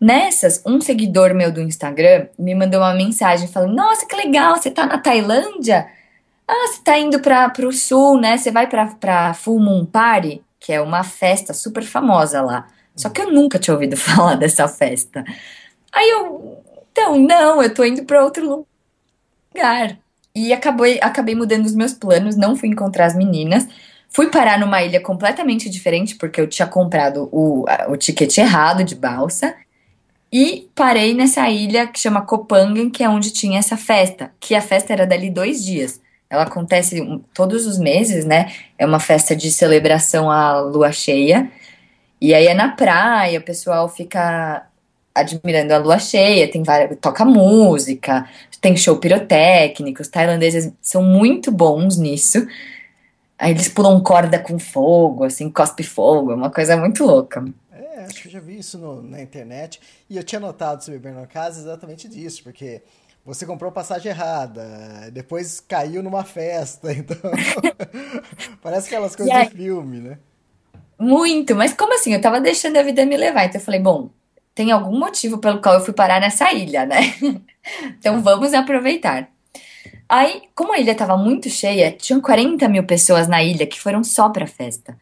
Nessas, 0.00 0.62
um 0.64 0.80
seguidor 0.80 1.34
meu 1.34 1.50
do 1.50 1.60
Instagram 1.60 2.28
me 2.38 2.54
mandou 2.54 2.80
uma 2.80 2.94
mensagem 2.94 3.48
falando: 3.48 3.74
Nossa, 3.74 4.06
que 4.06 4.14
legal, 4.14 4.56
você 4.56 4.70
tá 4.70 4.86
na 4.86 4.98
Tailândia? 4.98 5.88
Ah, 6.46 6.68
você 6.68 6.80
tá 6.82 6.98
indo 6.98 7.20
para 7.20 7.52
o 7.66 7.72
sul, 7.72 8.18
né? 8.18 8.36
Você 8.36 8.50
vai 8.50 8.66
para 8.68 9.34
Full 9.34 9.60
Moon 9.60 9.84
Party, 9.84 10.40
que 10.60 10.72
é 10.72 10.80
uma 10.80 11.02
festa 11.02 11.52
super 11.52 11.82
famosa 11.82 12.40
lá. 12.40 12.66
Só 12.96 13.08
que 13.10 13.20
eu 13.20 13.32
nunca 13.32 13.58
tinha 13.58 13.74
ouvido 13.74 13.96
falar 13.98 14.36
dessa 14.36 14.66
festa. 14.68 15.24
Aí 15.92 16.08
eu, 16.10 16.62
então, 16.92 17.18
não, 17.18 17.62
eu 17.62 17.72
tô 17.74 17.84
indo 17.84 18.04
para 18.04 18.24
outro 18.24 18.66
lugar. 19.54 19.98
E 20.34 20.52
acabei, 20.52 20.98
acabei 21.02 21.34
mudando 21.34 21.66
os 21.66 21.74
meus 21.74 21.92
planos, 21.92 22.36
não 22.36 22.56
fui 22.56 22.68
encontrar 22.68 23.06
as 23.06 23.16
meninas. 23.16 23.66
Fui 24.08 24.30
parar 24.30 24.58
numa 24.58 24.82
ilha 24.82 25.00
completamente 25.00 25.68
diferente, 25.68 26.14
porque 26.16 26.40
eu 26.40 26.48
tinha 26.48 26.66
comprado 26.66 27.28
o, 27.30 27.64
o 27.88 27.96
ticket 27.96 28.38
errado 28.38 28.82
de 28.82 28.94
balsa. 28.94 29.54
E 30.32 30.68
parei 30.74 31.14
nessa 31.14 31.48
ilha 31.48 31.86
que 31.86 31.98
chama 31.98 32.22
Kopangan, 32.22 32.90
que 32.90 33.02
é 33.02 33.08
onde 33.08 33.30
tinha 33.30 33.58
essa 33.58 33.76
festa. 33.76 34.30
Que 34.38 34.54
a 34.54 34.60
festa 34.60 34.92
era 34.92 35.06
dali 35.06 35.30
dois 35.30 35.64
dias. 35.64 36.00
Ela 36.28 36.42
acontece 36.42 37.00
todos 37.32 37.66
os 37.66 37.78
meses, 37.78 38.24
né? 38.24 38.52
É 38.78 38.84
uma 38.84 39.00
festa 39.00 39.34
de 39.34 39.50
celebração 39.50 40.30
à 40.30 40.60
lua 40.60 40.92
cheia. 40.92 41.50
E 42.20 42.34
aí 42.34 42.46
é 42.46 42.54
na 42.54 42.68
praia, 42.68 43.38
o 43.38 43.42
pessoal 43.42 43.88
fica 43.88 44.66
admirando 45.14 45.72
a 45.74 45.78
lua 45.78 45.98
cheia, 45.98 46.50
tem 46.50 46.62
várias, 46.62 46.96
toca 47.00 47.24
música, 47.24 48.28
tem 48.60 48.76
show 48.76 48.96
pirotécnico, 48.96 50.02
os 50.02 50.08
tailandeses 50.08 50.72
são 50.80 51.02
muito 51.02 51.50
bons 51.50 51.96
nisso. 51.96 52.46
Aí 53.38 53.52
eles 53.52 53.68
pulam 53.68 54.00
corda 54.00 54.38
com 54.38 54.58
fogo, 54.58 55.24
assim, 55.24 55.50
cospe 55.50 55.84
fogo, 55.84 56.32
é 56.32 56.34
uma 56.34 56.50
coisa 56.50 56.76
muito 56.76 57.04
louca. 57.04 57.44
É, 57.98 58.04
acho 58.04 58.22
que 58.22 58.28
eu 58.28 58.32
já 58.32 58.38
vi 58.38 58.58
isso 58.58 58.78
no, 58.78 59.02
na 59.02 59.20
internet. 59.20 59.80
E 60.08 60.16
eu 60.16 60.22
tinha 60.22 60.38
notado 60.38 60.84
sobre 60.84 61.00
Beber 61.00 61.26
Casa 61.26 61.60
exatamente 61.60 62.08
disso, 62.08 62.44
porque 62.44 62.80
você 63.24 63.44
comprou 63.44 63.72
passagem 63.72 64.12
errada, 64.12 65.10
depois 65.12 65.58
caiu 65.58 66.00
numa 66.00 66.22
festa, 66.22 66.92
então. 66.94 67.16
Parece 68.62 68.86
aquelas 68.86 69.16
coisas 69.16 69.34
aí, 69.34 69.48
de 69.48 69.56
filme, 69.56 69.98
né? 69.98 70.18
Muito, 70.96 71.56
mas 71.56 71.72
como 71.74 71.92
assim? 71.92 72.14
Eu 72.14 72.20
tava 72.20 72.40
deixando 72.40 72.76
a 72.76 72.82
vida 72.84 73.04
me 73.04 73.16
levar, 73.16 73.46
então 73.46 73.60
eu 73.60 73.64
falei, 73.64 73.80
bom, 73.80 74.10
tem 74.54 74.70
algum 74.70 74.96
motivo 74.96 75.38
pelo 75.38 75.60
qual 75.60 75.74
eu 75.74 75.84
fui 75.84 75.92
parar 75.92 76.20
nessa 76.20 76.52
ilha, 76.52 76.86
né? 76.86 77.00
então 77.98 78.22
vamos 78.22 78.54
aproveitar. 78.54 79.28
Aí, 80.08 80.42
como 80.54 80.72
a 80.72 80.78
ilha 80.78 80.92
estava 80.92 81.16
muito 81.16 81.50
cheia, 81.50 81.90
tinham 81.90 82.20
40 82.20 82.68
mil 82.68 82.84
pessoas 82.84 83.26
na 83.26 83.42
ilha 83.42 83.66
que 83.66 83.80
foram 83.80 84.04
só 84.04 84.28
pra 84.28 84.46
festa. 84.46 84.96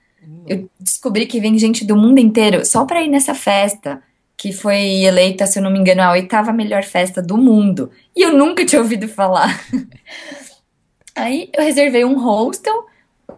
Eu 0.47 0.69
descobri 0.79 1.27
que 1.27 1.41
vem 1.41 1.59
gente 1.59 1.85
do 1.85 1.97
mundo 1.97 2.19
inteiro 2.19 2.65
só 2.65 2.85
pra 2.85 3.03
ir 3.03 3.09
nessa 3.09 3.35
festa, 3.35 4.03
que 4.37 4.53
foi 4.53 5.03
eleita, 5.03 5.47
se 5.47 5.59
eu 5.59 5.63
não 5.63 5.71
me 5.71 5.79
engano, 5.79 6.03
a 6.03 6.13
oitava 6.13 6.53
melhor 6.53 6.83
festa 6.83 7.23
do 7.23 7.37
mundo. 7.37 7.91
E 8.15 8.23
eu 8.23 8.37
nunca 8.37 8.65
tinha 8.65 8.81
ouvido 8.81 9.09
falar. 9.09 9.65
Aí 11.15 11.51
eu 11.57 11.65
reservei 11.65 12.05
um 12.05 12.19
hostel, 12.19 12.87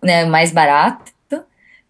né, 0.02 0.24
mais 0.24 0.50
barato. 0.50 1.12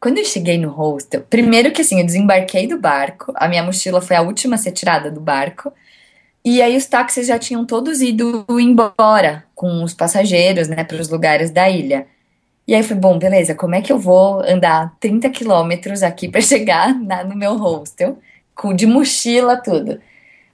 Quando 0.00 0.18
eu 0.18 0.24
cheguei 0.24 0.58
no 0.58 0.70
hostel, 0.70 1.22
primeiro 1.28 1.72
que 1.72 1.80
assim, 1.80 1.98
eu 1.98 2.06
desembarquei 2.06 2.68
do 2.68 2.78
barco, 2.78 3.32
a 3.34 3.48
minha 3.48 3.64
mochila 3.64 4.00
foi 4.00 4.14
a 4.14 4.22
última 4.22 4.54
a 4.54 4.58
ser 4.58 4.70
tirada 4.70 5.10
do 5.10 5.20
barco. 5.20 5.72
E 6.44 6.62
aí 6.62 6.76
os 6.76 6.86
táxis 6.86 7.26
já 7.26 7.38
tinham 7.38 7.66
todos 7.66 8.00
ido 8.00 8.46
embora 8.48 9.44
com 9.56 9.82
os 9.82 9.94
passageiros, 9.94 10.68
né, 10.68 10.84
para 10.84 11.00
os 11.00 11.08
lugares 11.08 11.50
da 11.50 11.68
ilha. 11.68 12.06
E 12.68 12.74
aí 12.74 12.82
foi 12.82 12.96
bom, 12.96 13.18
beleza, 13.18 13.54
como 13.54 13.74
é 13.74 13.80
que 13.80 13.90
eu 13.90 13.98
vou 13.98 14.42
andar 14.42 14.94
30 15.00 15.30
quilômetros 15.30 16.02
aqui 16.02 16.28
para 16.28 16.42
chegar 16.42 16.94
na, 16.94 17.24
no 17.24 17.34
meu 17.34 17.56
hostel, 17.56 18.18
com, 18.54 18.74
de 18.74 18.86
mochila, 18.86 19.56
tudo. 19.56 19.98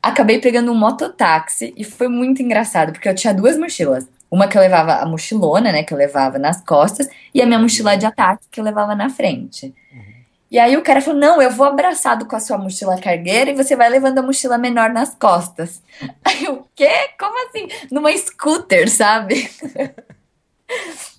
Acabei 0.01 0.39
pegando 0.39 0.71
um 0.71 0.77
mototáxi 0.77 1.75
e 1.77 1.83
foi 1.83 2.07
muito 2.07 2.41
engraçado, 2.41 2.93
porque 2.93 3.09
eu 3.09 3.17
tinha 3.17 3.35
duas 3.35 3.59
mochilas. 3.59 4.07
Uma 4.31 4.47
que 4.47 4.57
eu 4.57 4.63
levava 4.63 4.95
a 4.95 5.07
mochilona, 5.07 5.73
né, 5.73 5.83
que 5.83 5.93
eu 5.93 5.99
levava 5.99 6.39
nas 6.39 6.63
costas, 6.63 7.09
e 7.35 7.43
a 7.43 7.47
minha 7.47 7.59
mochila 7.59 7.97
de 7.97 8.07
ataque 8.07 8.45
que 8.49 8.61
eu 8.61 8.65
levava 8.65 8.95
na 8.95 9.11
frente. 9.11 9.75
Uhum. 9.93 10.15
E 10.53 10.59
aí 10.59 10.77
o 10.77 10.83
cara 10.83 11.01
falou: 11.01 11.19
Não, 11.19 11.43
eu 11.43 11.51
vou 11.51 11.67
abraçado 11.67 12.27
com 12.27 12.37
a 12.37 12.41
sua 12.41 12.59
mochila 12.59 13.01
cargueira 13.01 13.51
e 13.51 13.55
você 13.55 13.75
vai 13.75 13.89
levando 13.89 14.19
a 14.19 14.23
mochila 14.23 14.57
menor 14.57 14.91
nas 14.91 15.15
costas. 15.15 15.83
Aí 16.25 16.47
o 16.49 16.65
quê? 16.75 17.11
Como 17.19 17.49
assim? 17.49 17.69
Numa 17.91 18.17
scooter, 18.17 18.89
sabe? 18.91 19.51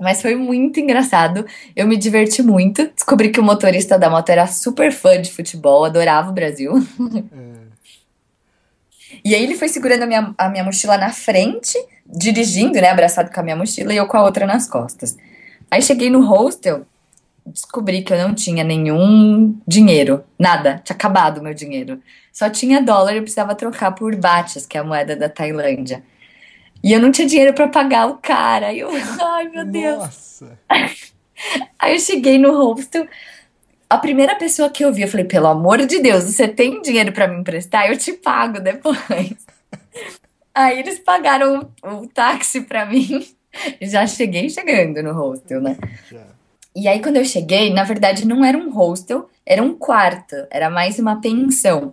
Mas 0.00 0.22
foi 0.22 0.34
muito 0.34 0.80
engraçado. 0.80 1.44
Eu 1.76 1.86
me 1.86 1.96
diverti 1.96 2.42
muito. 2.42 2.90
Descobri 2.94 3.30
que 3.30 3.38
o 3.38 3.42
motorista 3.42 3.98
da 3.98 4.08
moto 4.08 4.30
era 4.30 4.46
super 4.46 4.90
fã 4.90 5.20
de 5.20 5.30
futebol, 5.30 5.84
adorava 5.84 6.30
o 6.30 6.32
Brasil. 6.32 6.72
É. 7.36 7.60
E 9.24 9.34
aí 9.34 9.42
ele 9.42 9.56
foi 9.56 9.68
segurando 9.68 10.04
a 10.04 10.06
minha, 10.06 10.34
a 10.38 10.48
minha 10.48 10.64
mochila 10.64 10.96
na 10.96 11.10
frente, 11.10 11.76
dirigindo, 12.06 12.80
né, 12.80 12.88
abraçado 12.88 13.30
com 13.30 13.40
a 13.40 13.42
minha 13.42 13.56
mochila 13.56 13.92
e 13.92 13.96
eu 13.96 14.06
com 14.06 14.16
a 14.16 14.22
outra 14.22 14.46
nas 14.46 14.68
costas. 14.68 15.16
Aí 15.70 15.82
cheguei 15.82 16.08
no 16.08 16.24
hostel, 16.24 16.86
descobri 17.44 18.02
que 18.02 18.12
eu 18.12 18.18
não 18.18 18.34
tinha 18.34 18.64
nenhum 18.64 19.58
dinheiro, 19.66 20.24
nada, 20.38 20.80
tinha 20.84 20.94
acabado 20.94 21.38
o 21.38 21.42
meu 21.42 21.52
dinheiro. 21.52 22.00
Só 22.32 22.48
tinha 22.48 22.80
dólar 22.80 23.12
e 23.12 23.16
eu 23.16 23.22
precisava 23.22 23.54
trocar 23.54 23.92
por 23.92 24.14
bates, 24.16 24.64
que 24.64 24.78
é 24.78 24.80
a 24.80 24.84
moeda 24.84 25.16
da 25.16 25.28
Tailândia. 25.28 26.02
E 26.82 26.92
eu 26.92 27.00
não 27.00 27.10
tinha 27.10 27.26
dinheiro 27.26 27.52
para 27.52 27.68
pagar 27.68 28.06
o 28.06 28.18
cara. 28.18 28.72
E 28.72 28.80
eu, 28.80 28.90
ai 29.20 29.48
meu 29.48 29.64
Deus. 29.64 29.98
Nossa. 29.98 30.58
Aí 31.78 31.94
eu 31.94 32.00
cheguei 32.00 32.38
no 32.38 32.56
hostel, 32.56 33.06
a 33.88 33.98
primeira 33.98 34.36
pessoa 34.36 34.70
que 34.70 34.84
eu 34.84 34.92
vi, 34.92 35.02
eu 35.02 35.08
falei, 35.08 35.26
pelo 35.26 35.46
amor 35.46 35.84
de 35.86 36.00
Deus, 36.00 36.24
você 36.24 36.46
tem 36.46 36.80
dinheiro 36.82 37.12
para 37.12 37.26
me 37.26 37.40
emprestar? 37.40 37.88
Eu 37.88 37.96
te 37.96 38.12
pago 38.12 38.60
depois. 38.60 38.98
Aí 40.54 40.78
eles 40.78 40.98
pagaram 40.98 41.70
o, 41.82 41.88
o 41.88 42.06
táxi 42.06 42.60
para 42.60 42.84
mim. 42.84 43.26
Já 43.80 44.06
cheguei 44.06 44.48
chegando 44.48 45.02
no 45.02 45.12
hostel, 45.12 45.60
né? 45.60 45.76
Já. 46.10 46.22
E 46.74 46.86
aí, 46.86 47.02
quando 47.02 47.16
eu 47.16 47.24
cheguei, 47.24 47.72
na 47.72 47.82
verdade, 47.82 48.24
não 48.24 48.44
era 48.44 48.56
um 48.56 48.70
hostel, 48.70 49.28
era 49.44 49.60
um 49.60 49.74
quarto, 49.74 50.36
era 50.50 50.70
mais 50.70 51.00
uma 51.00 51.20
pensão. 51.20 51.92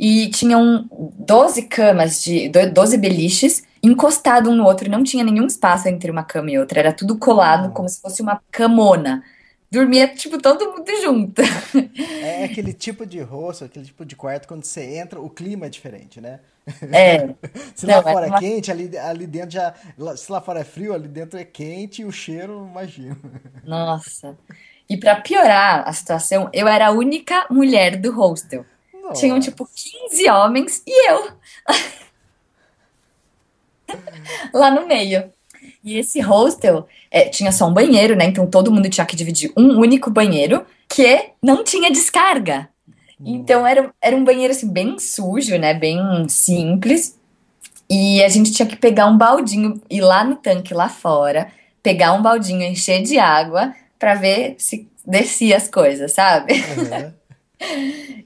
E 0.00 0.30
tinham 0.30 0.88
12 1.18 1.64
camas, 1.64 2.22
de 2.24 2.48
do- 2.48 2.72
12 2.72 2.96
beliches, 2.96 3.62
encostado 3.82 4.50
um 4.50 4.56
no 4.56 4.64
outro, 4.64 4.90
não 4.90 5.04
tinha 5.04 5.22
nenhum 5.24 5.46
espaço 5.46 5.88
entre 5.88 6.10
uma 6.10 6.24
cama 6.24 6.50
e 6.50 6.58
outra, 6.58 6.80
era 6.80 6.92
tudo 6.92 7.18
colado, 7.18 7.72
como 7.72 7.88
se 7.88 8.00
fosse 8.00 8.22
uma 8.22 8.40
camona. 8.50 9.22
Dormia, 9.70 10.08
tipo, 10.08 10.40
todo 10.40 10.72
mundo 10.72 10.90
junto. 11.02 11.42
É 12.20 12.44
aquele 12.44 12.72
tipo 12.72 13.06
de 13.06 13.20
rosto, 13.20 13.64
aquele 13.64 13.84
tipo 13.84 14.04
de 14.04 14.16
quarto, 14.16 14.48
quando 14.48 14.64
você 14.64 14.96
entra, 14.96 15.20
o 15.20 15.30
clima 15.30 15.66
é 15.66 15.68
diferente, 15.68 16.20
né? 16.20 16.40
É, 16.92 17.28
Se 17.74 17.86
lá 17.86 17.96
Não, 17.96 18.02
fora 18.02 18.26
é 18.26 18.28
é 18.28 18.32
uma- 18.32 18.38
quente, 18.40 18.70
ali, 18.70 18.96
ali 18.98 19.26
dentro 19.26 19.50
já. 19.50 19.74
Se 20.16 20.30
lá 20.32 20.40
fora 20.40 20.60
é 20.60 20.64
frio, 20.64 20.94
ali 20.94 21.08
dentro 21.08 21.38
é 21.38 21.44
quente 21.44 22.02
e 22.02 22.04
o 22.04 22.12
cheiro, 22.12 22.66
imagino. 22.70 23.16
nossa. 23.64 24.36
E 24.88 24.96
pra 24.96 25.16
piorar 25.16 25.88
a 25.88 25.92
situação, 25.92 26.48
eu 26.52 26.66
era 26.66 26.88
a 26.88 26.90
única 26.90 27.46
mulher 27.50 27.96
do 27.96 28.12
hostel. 28.12 28.64
Tinham, 29.14 29.36
Nossa. 29.36 29.50
tipo, 29.50 29.68
15 29.74 30.30
homens 30.30 30.82
e 30.86 31.10
eu 31.10 31.32
lá 34.54 34.70
no 34.70 34.86
meio. 34.86 35.32
E 35.82 35.98
esse 35.98 36.20
hostel 36.20 36.86
é, 37.10 37.28
tinha 37.28 37.52
só 37.52 37.66
um 37.66 37.72
banheiro, 37.72 38.14
né? 38.14 38.26
Então 38.26 38.46
todo 38.46 38.72
mundo 38.72 38.88
tinha 38.88 39.06
que 39.06 39.16
dividir 39.16 39.52
um 39.56 39.78
único 39.78 40.10
banheiro 40.10 40.64
que 40.88 41.30
não 41.42 41.64
tinha 41.64 41.90
descarga. 41.90 42.68
Então 43.22 43.66
era, 43.66 43.92
era 44.00 44.16
um 44.16 44.24
banheiro 44.24 44.52
assim 44.52 44.68
bem 44.68 44.98
sujo, 44.98 45.58
né? 45.58 45.74
Bem 45.74 46.26
simples. 46.28 47.18
E 47.88 48.22
a 48.22 48.28
gente 48.28 48.52
tinha 48.52 48.66
que 48.66 48.76
pegar 48.76 49.06
um 49.06 49.18
baldinho, 49.18 49.80
ir 49.90 50.00
lá 50.00 50.24
no 50.24 50.36
tanque 50.36 50.72
lá 50.72 50.88
fora, 50.88 51.50
pegar 51.82 52.12
um 52.12 52.22
baldinho, 52.22 52.62
encher 52.62 53.02
de 53.02 53.18
água 53.18 53.74
pra 53.98 54.14
ver 54.14 54.54
se 54.58 54.88
descia 55.04 55.56
as 55.56 55.68
coisas, 55.68 56.12
sabe? 56.12 56.54
Aham. 56.54 57.14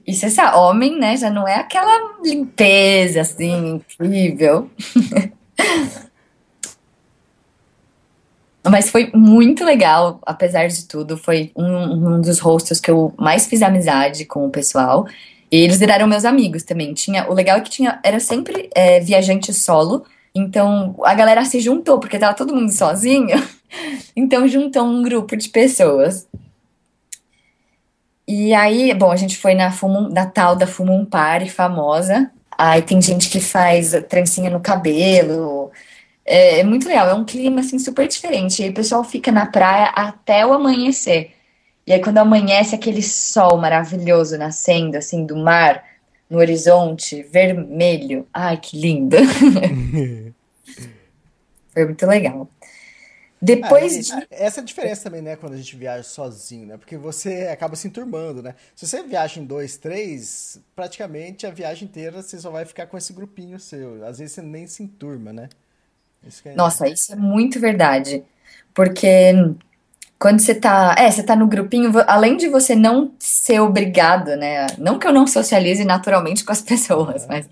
Você 0.07 0.29
sabe, 0.29 0.57
homem, 0.57 0.97
né, 0.97 1.17
já 1.17 1.29
não 1.29 1.47
é 1.47 1.55
aquela 1.55 2.19
limpeza 2.23 3.21
assim, 3.21 3.81
incrível. 3.99 4.69
Mas 8.67 8.89
foi 8.89 9.11
muito 9.13 9.63
legal, 9.63 10.19
apesar 10.25 10.67
de 10.67 10.85
tudo. 10.85 11.17
Foi 11.17 11.51
um, 11.55 12.15
um 12.15 12.21
dos 12.21 12.39
hostels 12.39 12.79
que 12.79 12.89
eu 12.89 13.13
mais 13.17 13.45
fiz 13.45 13.61
amizade 13.61 14.25
com 14.25 14.45
o 14.47 14.49
pessoal. 14.49 15.05
E 15.51 15.57
eles 15.57 15.77
viraram 15.77 16.07
meus 16.07 16.25
amigos 16.25 16.63
também. 16.63 16.93
Tinha, 16.93 17.29
o 17.29 17.33
legal 17.33 17.57
é 17.57 17.61
que 17.61 17.69
tinha, 17.69 17.99
era 18.03 18.19
sempre 18.19 18.69
é, 18.73 18.99
viajante 18.99 19.53
solo. 19.53 20.03
Então 20.33 20.95
a 21.03 21.13
galera 21.13 21.45
se 21.45 21.59
juntou, 21.59 21.99
porque 21.99 22.17
tava 22.17 22.33
todo 22.33 22.55
mundo 22.55 22.71
sozinho. 22.71 23.37
Então 24.15 24.47
juntou 24.47 24.85
um 24.85 25.03
grupo 25.03 25.35
de 25.35 25.49
pessoas. 25.49 26.25
E 28.27 28.53
aí, 28.53 28.93
bom, 28.93 29.11
a 29.11 29.15
gente 29.15 29.37
foi 29.37 29.53
na, 29.53 29.71
Fumum, 29.71 30.09
na 30.09 30.25
tal 30.25 30.55
da 30.55 30.65
Fumum 30.65 31.05
Party 31.05 31.49
famosa. 31.49 32.31
Aí 32.57 32.81
tem 32.81 33.01
gente 33.01 33.29
que 33.29 33.39
faz 33.39 33.91
trancinha 34.09 34.49
no 34.49 34.59
cabelo. 34.59 35.71
É, 36.25 36.59
é 36.59 36.63
muito 36.63 36.87
legal, 36.87 37.07
é 37.07 37.13
um 37.13 37.25
clima 37.25 37.59
assim 37.59 37.77
super 37.77 38.07
diferente. 38.07 38.61
E 38.61 38.65
aí 38.65 38.71
o 38.71 38.73
pessoal 38.73 39.03
fica 39.03 39.31
na 39.31 39.45
praia 39.45 39.87
até 39.87 40.45
o 40.45 40.53
amanhecer. 40.53 41.33
E 41.85 41.93
aí 41.93 42.01
quando 42.01 42.17
amanhece 42.17 42.73
aquele 42.73 43.03
sol 43.03 43.57
maravilhoso 43.57 44.37
nascendo 44.37 44.97
assim 44.97 45.25
do 45.25 45.35
mar 45.37 45.83
no 46.29 46.39
horizonte 46.39 47.21
vermelho. 47.23 48.27
Ai, 48.33 48.57
que 48.57 48.77
lindo. 48.77 49.17
Foi 51.73 51.85
muito 51.85 52.07
legal. 52.07 52.49
Depois 53.41 54.11
Ah, 54.11 54.19
de 54.21 54.27
Essa 54.31 54.59
é 54.59 54.63
a 54.63 54.65
diferença 54.65 55.03
também, 55.03 55.21
né, 55.21 55.35
quando 55.35 55.53
a 55.53 55.57
gente 55.57 55.75
viaja 55.75 56.03
sozinho, 56.03 56.67
né? 56.67 56.77
Porque 56.77 56.97
você 56.97 57.47
acaba 57.47 57.75
se 57.75 57.87
enturmando, 57.87 58.41
né? 58.41 58.55
Se 58.75 58.87
você 58.87 59.03
viaja 59.03 59.39
em 59.39 59.45
dois, 59.45 59.77
três, 59.77 60.59
praticamente 60.75 61.45
a 61.45 61.51
viagem 61.51 61.87
inteira 61.87 62.21
você 62.21 62.39
só 62.39 62.49
vai 62.49 62.65
ficar 62.65 62.87
com 62.87 62.97
esse 62.97 63.13
grupinho 63.13 63.59
seu. 63.59 64.05
Às 64.05 64.19
vezes 64.19 64.33
você 64.35 64.41
nem 64.41 64.65
se 64.67 64.83
enturma, 64.83 65.33
né? 65.33 65.49
Isso 66.25 66.47
é... 66.47 66.55
Nossa, 66.55 66.87
isso 66.87 67.13
é 67.13 67.15
muito 67.15 67.59
verdade. 67.59 68.23
Porque 68.73 69.31
quando 70.17 70.39
você 70.39 70.55
tá, 70.55 70.95
é, 70.97 71.11
você 71.11 71.21
tá 71.21 71.35
no 71.35 71.45
grupinho, 71.47 71.91
além 72.07 72.37
de 72.37 72.47
você 72.47 72.73
não 72.75 73.11
ser 73.19 73.59
obrigado, 73.59 74.35
né? 74.37 74.65
Não 74.77 74.97
que 74.97 75.05
eu 75.05 75.11
não 75.13 75.27
socialize 75.27 75.83
naturalmente 75.83 76.43
com 76.43 76.51
as 76.51 76.61
pessoas, 76.63 77.27
mas 77.27 77.47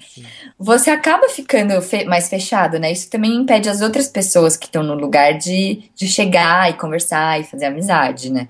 você 0.57 0.89
acaba 0.89 1.28
ficando 1.30 1.82
fe- 1.82 2.05
mais 2.05 2.30
fechado, 2.30 2.80
né? 2.80 2.91
Isso 2.91 3.09
também 3.09 3.36
impede 3.36 3.70
as 3.70 3.82
outras 3.82 4.07
pessoas 4.07 4.55
que 4.55 4.66
estão 4.66 4.82
no 4.82 4.93
lugar 4.93 5.34
de, 5.38 5.84
de 5.95 6.07
chegar 6.07 6.70
e 6.70 6.74
conversar 6.74 7.39
e 7.39 7.43
fazer 7.43 7.66
amizade, 7.66 8.32
né? 8.32 8.47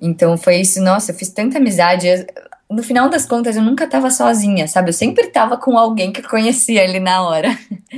Então 0.00 0.36
foi 0.36 0.56
isso, 0.56 0.82
nossa, 0.82 1.12
eu 1.12 1.16
fiz 1.16 1.28
tanta 1.28 1.58
amizade. 1.58 2.06
eu- 2.08 2.26
no 2.70 2.82
final 2.82 3.10
das 3.10 3.26
contas, 3.26 3.54
eu 3.54 3.62
nunca 3.62 3.86
tava 3.86 4.10
sozinha, 4.10 4.66
sabe? 4.66 4.88
Eu 4.88 4.94
sempre 4.94 5.26
tava 5.28 5.58
com 5.58 5.76
alguém 5.76 6.10
que 6.10 6.20
eu 6.22 6.28
conhecia 6.28 6.82
ali 6.82 6.98
na 6.98 7.22
hora. 7.22 7.50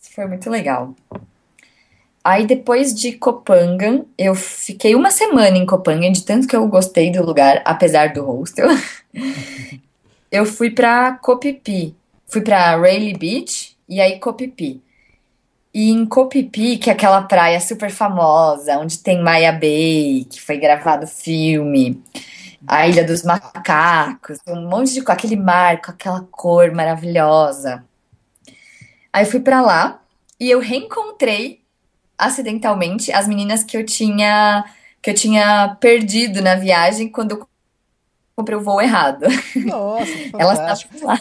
Isso 0.00 0.12
foi 0.14 0.26
muito 0.26 0.48
legal. 0.48 0.94
Aí 2.22 2.46
depois 2.46 2.94
de 2.94 3.12
Copangan, 3.12 4.04
eu 4.18 4.34
fiquei 4.34 4.94
uma 4.94 5.10
semana 5.10 5.56
em 5.56 5.64
Copangan, 5.64 6.12
de 6.12 6.22
tanto 6.22 6.46
que 6.46 6.54
eu 6.54 6.66
gostei 6.68 7.10
do 7.10 7.24
lugar, 7.24 7.62
apesar 7.64 8.12
do 8.12 8.24
hostel. 8.24 8.68
Eu 10.30 10.46
fui 10.46 10.70
pra 10.70 11.14
Copipi. 11.14 11.96
Fui 12.28 12.40
pra 12.40 12.76
Rayleigh 12.76 13.18
Beach 13.18 13.76
e 13.88 14.00
aí 14.00 14.20
Copipi. 14.20 14.80
E 15.74 15.90
em 15.90 16.06
Copipi, 16.06 16.78
que 16.78 16.88
é 16.88 16.92
aquela 16.92 17.22
praia 17.22 17.60
super 17.60 17.90
famosa, 17.90 18.78
onde 18.78 18.98
tem 18.98 19.20
Maya 19.20 19.50
Bay, 19.50 20.24
que 20.30 20.40
foi 20.40 20.56
gravado 20.56 21.06
filme, 21.06 22.00
a 22.66 22.86
Ilha 22.86 23.04
dos 23.04 23.24
Macacos, 23.24 24.38
um 24.46 24.68
monte 24.68 24.94
de 24.94 25.02
aquele 25.06 25.36
mar, 25.36 25.80
com 25.80 25.90
aquela 25.90 26.26
cor 26.30 26.72
maravilhosa. 26.72 27.84
Aí 29.12 29.24
eu 29.24 29.30
fui 29.30 29.40
pra 29.40 29.60
lá 29.60 30.00
e 30.38 30.50
eu 30.50 30.60
reencontrei 30.60 31.59
acidentalmente 32.20 33.12
as 33.12 33.26
meninas 33.26 33.64
que 33.64 33.76
eu 33.76 33.84
tinha 33.84 34.64
que 35.02 35.10
eu 35.10 35.14
tinha 35.14 35.76
perdido 35.80 36.42
na 36.42 36.54
viagem 36.54 37.08
quando 37.08 37.32
eu 37.32 37.48
comprei 38.36 38.56
o 38.56 38.62
voo 38.62 38.80
errado. 38.80 39.26
Nossa, 39.56 40.12
que 40.12 40.30
Elas 40.38 40.58
estavam 40.60 41.06
lá. 41.08 41.18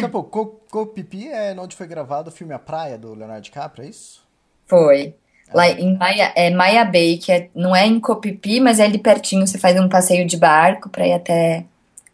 Sabe, 0.00 0.12
pô, 0.12 0.22
Co- 0.22 0.60
Copipi 0.70 1.28
é 1.28 1.54
onde 1.58 1.74
foi 1.74 1.86
gravado 1.86 2.28
o 2.28 2.32
filme 2.32 2.52
A 2.52 2.58
Praia, 2.58 2.98
do 2.98 3.14
Leonardo 3.14 3.42
DiCaprio, 3.42 3.84
é 3.84 3.88
isso? 3.88 4.22
Foi. 4.66 5.14
Lá 5.52 5.68
em 5.68 5.96
Maia, 5.96 6.32
é 6.36 6.48
Maia 6.50 6.84
Bay, 6.84 7.18
que 7.18 7.32
é- 7.32 7.48
não 7.54 7.74
é 7.74 7.84
em 7.86 7.98
Copipi, 7.98 8.60
mas 8.60 8.78
é 8.78 8.84
ali 8.84 8.98
pertinho. 8.98 9.46
Você 9.46 9.58
faz 9.58 9.78
um 9.80 9.88
passeio 9.88 10.24
de 10.26 10.36
barco 10.36 10.88
pra 10.88 11.06
ir 11.06 11.12
até 11.14 11.64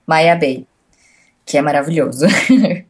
Maia 0.07 0.34
Bay, 0.34 0.66
que 1.44 1.59
é 1.59 1.62
maravilhoso. 1.62 2.26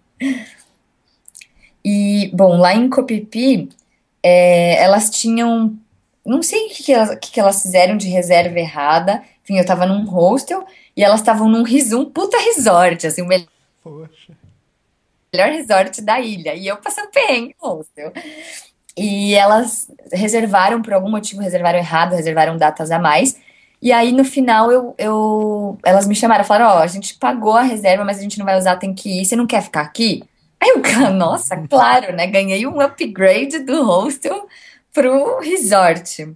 E, 1.85 2.31
bom, 2.35 2.57
lá 2.57 2.75
em 2.75 2.89
Copipi, 2.89 3.69
é, 4.29 4.83
elas 4.83 5.09
tinham. 5.09 5.79
Não 6.25 6.43
sei 6.43 6.67
o 6.67 6.71
que, 6.71 6.83
que, 6.83 6.93
elas, 6.93 7.11
que, 7.21 7.31
que 7.31 7.39
elas 7.39 7.63
fizeram 7.63 7.97
de 7.97 8.09
reserva 8.09 8.59
errada. 8.59 9.23
Enfim, 9.45 9.57
eu 9.57 9.65
tava 9.65 9.87
num 9.87 10.05
hostel 10.05 10.67
e 10.97 11.05
elas 11.05 11.21
estavam 11.21 11.49
num 11.49 11.63
um 11.63 12.05
puta 12.07 12.37
resort, 12.37 13.07
assim, 13.07 13.23
o 13.23 13.29
melhor 13.29 13.47
Poxa. 13.85 14.33
melhor 15.33 15.51
resort 15.51 16.03
da 16.03 16.19
ilha. 16.19 16.57
E 16.57 16.67
eu 16.67 16.77
passando 16.79 17.09
perrengue 17.13 17.55
no 17.63 17.77
hostel. 17.77 18.13
E 18.97 19.35
elas 19.35 19.89
reservaram, 20.13 20.83
por 20.83 20.93
algum 20.93 21.11
motivo, 21.11 21.43
reservaram 21.43 21.79
errado, 21.79 22.17
reservaram 22.17 22.57
datas 22.57 22.91
a 22.91 22.99
mais. 22.99 23.37
E 23.81 23.93
aí, 23.93 24.11
no 24.11 24.25
final, 24.25 24.73
eu, 24.73 24.95
eu, 24.99 25.79
elas 25.85 26.09
me 26.09 26.17
chamaram, 26.17 26.43
falaram, 26.43 26.79
ó, 26.79 26.83
a 26.83 26.87
gente 26.89 27.15
pagou 27.15 27.55
a 27.55 27.63
reserva, 27.63 28.05
mas 28.05 28.19
a 28.19 28.23
gente 28.23 28.39
não 28.39 28.47
vai 28.47 28.59
usar, 28.59 28.75
tem 28.77 28.93
que 28.93 29.21
ir. 29.21 29.25
Você 29.25 29.37
não 29.37 29.47
quer 29.47 29.63
ficar 29.63 29.83
aqui? 29.83 30.25
Aí 30.61 30.71
eu, 30.71 31.11
nossa, 31.13 31.57
claro, 31.69 32.15
né? 32.15 32.27
Ganhei 32.27 32.67
um 32.67 32.81
upgrade 32.81 33.61
do 33.61 33.85
hostel 33.85 34.49
pro 34.93 35.41
resort. 35.41 36.35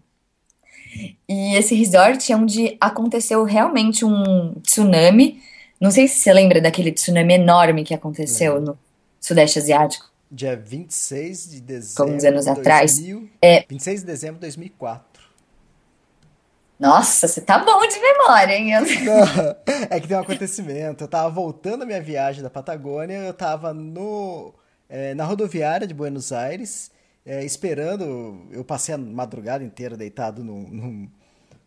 E 1.29 1.57
esse 1.57 1.75
resort 1.75 2.31
é 2.33 2.37
onde 2.37 2.77
aconteceu 2.81 3.45
realmente 3.45 4.05
um 4.05 4.55
tsunami. 4.63 5.41
Não 5.81 5.91
sei 5.91 6.07
se 6.09 6.17
você 6.17 6.33
lembra 6.33 6.61
daquele 6.61 6.93
tsunami 6.93 7.35
enorme 7.35 7.85
que 7.85 7.95
aconteceu 7.95 8.61
no 8.61 8.79
Sudeste 9.21 9.59
Asiático. 9.59 10.11
Dia 10.31 10.57
26 10.57 11.51
de 11.51 11.61
dezembro 11.61 12.03
Alguns 12.03 12.25
anos 12.25 12.45
de 12.45 12.51
atrás. 12.51 12.95
2000, 12.99 13.29
É. 13.43 13.65
26 13.69 14.01
de 14.01 14.07
dezembro 14.07 14.35
de 14.37 14.41
2004. 14.43 15.10
Nossa, 16.81 17.29
você 17.29 17.43
tá 17.43 17.59
bom 17.59 17.87
de 17.87 18.01
memória, 18.01 18.55
hein? 18.59 18.73
Eu- 18.73 18.81
Não, 19.05 19.57
é 19.91 20.01
que 20.01 20.09
tem 20.09 20.17
um 20.17 20.21
acontecimento. 20.21 21.05
Eu 21.05 21.09
tava 21.09 21.29
voltando 21.29 21.83
a 21.83 21.87
minha 21.87 22.01
viagem 22.01 22.43
da 22.43 22.49
Patagônia, 22.51 23.19
eu 23.19 23.35
tava 23.35 23.75
no, 23.75 24.55
é, 24.89 25.15
na 25.15 25.25
rodoviária 25.25 25.87
de 25.87 25.93
Buenos 25.95 26.33
Aires, 26.33 26.91
é, 27.25 27.45
esperando. 27.45 28.47
Eu 28.51 28.65
passei 28.65 28.95
a 28.95 28.99
madrugada 28.99 29.63
inteira 29.63 29.95
deitado 29.97 30.43
num- 30.43 30.69
num- 30.71 31.11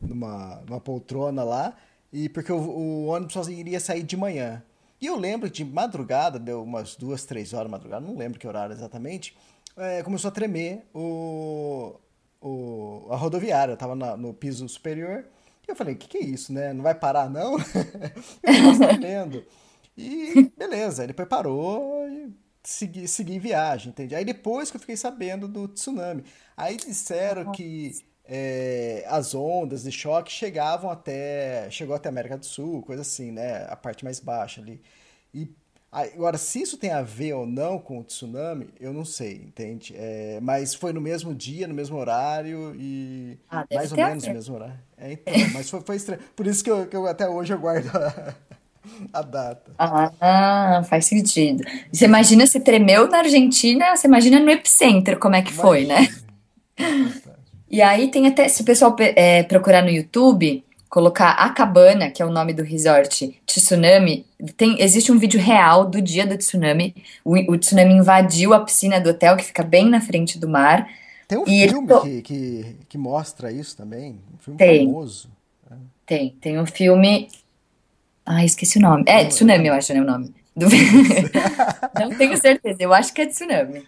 numa, 0.01 0.61
numa 0.67 0.81
poltrona 0.81 1.43
lá, 1.43 1.75
e 2.11 2.27
porque 2.29 2.51
o, 2.51 2.57
o 2.57 3.05
ônibus 3.05 3.33
só 3.33 3.43
iria 3.49 3.79
sair 3.79 4.03
de 4.03 4.17
manhã. 4.17 4.63
E 4.99 5.05
eu 5.05 5.15
lembro 5.17 5.49
de 5.49 5.63
madrugada, 5.63 6.39
deu 6.39 6.63
umas 6.63 6.95
duas, 6.95 7.23
três 7.25 7.53
horas 7.53 7.69
madrugada, 7.71 8.05
não 8.05 8.17
lembro 8.17 8.39
que 8.39 8.47
horário 8.47 8.73
exatamente. 8.73 9.37
é, 9.77 10.01
começou 10.03 10.29
a 10.29 10.31
tremer 10.31 10.85
o, 10.93 11.95
o, 12.43 13.07
a 13.09 13.15
rodoviária. 13.15 13.73
Eu 13.73 13.77
tava 13.77 13.95
na, 13.95 14.17
no 14.17 14.33
piso 14.33 14.67
superior. 14.67 15.25
E 15.67 15.71
eu 15.71 15.75
falei, 15.75 15.95
o 15.95 15.97
que, 15.97 16.07
que 16.07 16.17
é 16.17 16.23
isso, 16.23 16.51
né? 16.51 16.73
Não 16.73 16.83
vai 16.83 16.93
parar, 16.93 17.29
não? 17.29 17.57
eu 18.43 18.77
tava 18.77 18.87
tremendo. 18.89 19.45
E 19.97 20.51
beleza, 20.57 21.03
ele 21.03 21.13
preparou 21.13 22.07
e 22.09 22.33
segui, 22.63 23.07
segui 23.07 23.39
viagem, 23.39 23.89
entende? 23.89 24.15
Aí 24.15 24.25
depois 24.25 24.69
que 24.69 24.77
eu 24.77 24.81
fiquei 24.81 24.97
sabendo 24.97 25.47
do 25.47 25.67
tsunami. 25.67 26.23
Aí 26.57 26.77
disseram 26.77 27.51
que 27.51 27.91
é, 28.25 29.05
as 29.07 29.35
ondas 29.35 29.83
de 29.83 29.91
choque 29.91 30.31
chegavam 30.31 30.89
até. 30.89 31.69
chegou 31.69 31.95
até 31.95 32.09
a 32.09 32.11
América 32.11 32.37
do 32.37 32.45
Sul, 32.45 32.81
coisa 32.81 33.01
assim, 33.01 33.31
né? 33.31 33.65
A 33.69 33.75
parte 33.75 34.03
mais 34.03 34.19
baixa 34.19 34.61
ali. 34.61 34.81
E 35.33 35.47
agora, 35.93 36.37
se 36.37 36.61
isso 36.61 36.77
tem 36.77 36.91
a 36.91 37.01
ver 37.01 37.33
ou 37.33 37.45
não 37.45 37.77
com 37.77 37.99
o 37.99 38.03
tsunami, 38.03 38.69
eu 38.79 38.91
não 38.91 39.05
sei, 39.05 39.35
entende? 39.35 39.93
É, 39.95 40.39
mas 40.41 40.73
foi 40.73 40.91
no 40.91 40.99
mesmo 40.99 41.33
dia, 41.35 41.67
no 41.67 41.73
mesmo 41.73 41.97
horário 41.97 42.75
e. 42.75 43.37
Ah, 43.49 43.65
mais 43.71 43.91
ou 43.91 43.97
menos 43.97 44.25
no 44.25 44.33
mesmo 44.33 44.55
horário. 44.55 44.79
É, 44.97 45.13
então, 45.13 45.33
mas 45.53 45.69
foi, 45.69 45.81
foi 45.81 45.95
estranho. 45.95 46.21
Por 46.35 46.47
isso 46.47 46.63
que, 46.63 46.71
eu, 46.71 46.87
que 46.87 46.95
eu 46.95 47.05
até 47.05 47.29
hoje 47.29 47.53
eu 47.53 47.59
guardo 47.59 47.87
a, 47.95 48.33
a 49.13 49.21
data. 49.21 49.71
Ah, 49.77 50.83
faz 50.89 51.05
sentido. 51.05 51.63
Você 51.91 52.05
imagina 52.05 52.47
se 52.47 52.59
tremeu 52.59 53.07
na 53.07 53.19
Argentina, 53.19 53.95
você 53.95 54.07
imagina 54.07 54.39
no 54.39 54.49
epicentro 54.49 55.19
como 55.19 55.35
é 55.35 55.41
que 55.41 55.53
foi, 55.53 55.85
né? 55.85 56.07
E 57.73 57.81
aí 57.81 58.11
tem 58.11 58.27
até, 58.27 58.47
se 58.47 58.61
o 58.61 58.65
pessoal 58.65 58.95
é, 58.99 59.41
procurar 59.41 59.81
no 59.81 59.89
YouTube, 59.89 60.63
colocar 60.93 61.31
a 61.31 61.49
cabana, 61.49 62.11
que 62.11 62.21
é 62.21 62.25
o 62.25 62.29
nome 62.29 62.53
do 62.53 62.61
resort, 62.61 63.41
tsunami, 63.47 64.27
tem, 64.55 64.79
existe 64.79 65.11
um 65.11 65.17
vídeo 65.17 65.39
real 65.41 65.85
do 65.89 65.99
dia 65.99 66.23
do 66.23 66.37
tsunami. 66.37 66.93
O, 67.25 67.33
o 67.51 67.57
tsunami 67.57 67.95
invadiu 67.95 68.53
a 68.53 68.59
piscina 68.59 69.01
do 69.01 69.09
hotel, 69.09 69.35
que 69.35 69.43
fica 69.43 69.63
bem 69.63 69.89
na 69.89 69.99
frente 69.99 70.37
do 70.37 70.47
mar. 70.47 70.87
Tem 71.27 71.39
um 71.39 71.45
E 71.47 71.63
ele 71.63 71.71
filme 71.71 71.87
to- 71.87 72.01
que, 72.01 72.21
que, 72.21 72.75
que 72.89 72.97
mostra 72.99 73.51
isso 73.51 73.75
também. 73.75 74.19
Um 74.35 74.37
filme 74.37 74.55
Tem. 74.59 74.85
famoso. 74.85 75.31
Tem, 76.05 76.29
tem 76.39 76.59
um 76.59 76.65
filme. 76.67 77.27
Ah, 78.23 78.45
esqueci 78.45 78.77
o 78.77 78.81
nome. 78.81 79.03
É, 79.07 79.25
Tsunami, 79.25 79.69
eu 79.69 79.73
acho, 79.73 79.95
né? 79.95 79.99
O 80.01 80.05
nome. 80.05 80.31
Do... 80.55 80.67
Não 81.99 82.15
tenho 82.15 82.37
certeza, 82.37 82.77
eu 82.83 82.93
acho 82.93 83.11
que 83.11 83.21
é 83.23 83.25
Tsunami. 83.25 83.83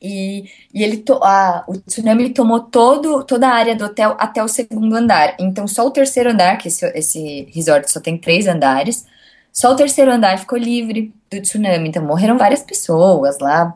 E, 0.00 0.44
e 0.74 0.84
ele 0.84 1.02
ah, 1.22 1.64
o 1.66 1.78
tsunami 1.78 2.30
tomou 2.30 2.60
todo, 2.60 3.24
toda 3.24 3.48
a 3.48 3.54
área 3.54 3.74
do 3.74 3.84
hotel 3.84 4.14
até 4.18 4.42
o 4.42 4.48
segundo 4.48 4.94
andar. 4.94 5.36
Então, 5.38 5.66
só 5.66 5.86
o 5.86 5.90
terceiro 5.90 6.30
andar, 6.30 6.58
que 6.58 6.68
esse, 6.68 6.86
esse 6.94 7.48
resort 7.54 7.90
só 7.90 8.00
tem 8.00 8.18
três 8.18 8.46
andares, 8.46 9.06
só 9.52 9.72
o 9.72 9.76
terceiro 9.76 10.12
andar 10.12 10.38
ficou 10.38 10.58
livre 10.58 11.12
do 11.30 11.40
tsunami. 11.40 11.88
Então, 11.88 12.04
morreram 12.04 12.36
várias 12.38 12.62
pessoas 12.62 13.38
lá. 13.38 13.74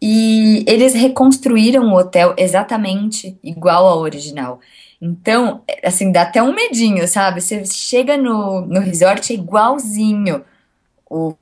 E 0.00 0.64
eles 0.66 0.94
reconstruíram 0.94 1.92
o 1.92 1.96
hotel 1.96 2.34
exatamente 2.36 3.38
igual 3.42 3.86
ao 3.86 4.00
original. 4.00 4.60
Então, 5.00 5.62
assim, 5.84 6.10
dá 6.10 6.22
até 6.22 6.42
um 6.42 6.54
medinho, 6.54 7.06
sabe? 7.06 7.40
Você 7.40 7.64
chega 7.66 8.16
no, 8.16 8.62
no 8.62 8.80
resort, 8.80 9.32
é 9.32 9.36
igualzinho 9.36 10.44
o 11.08 11.34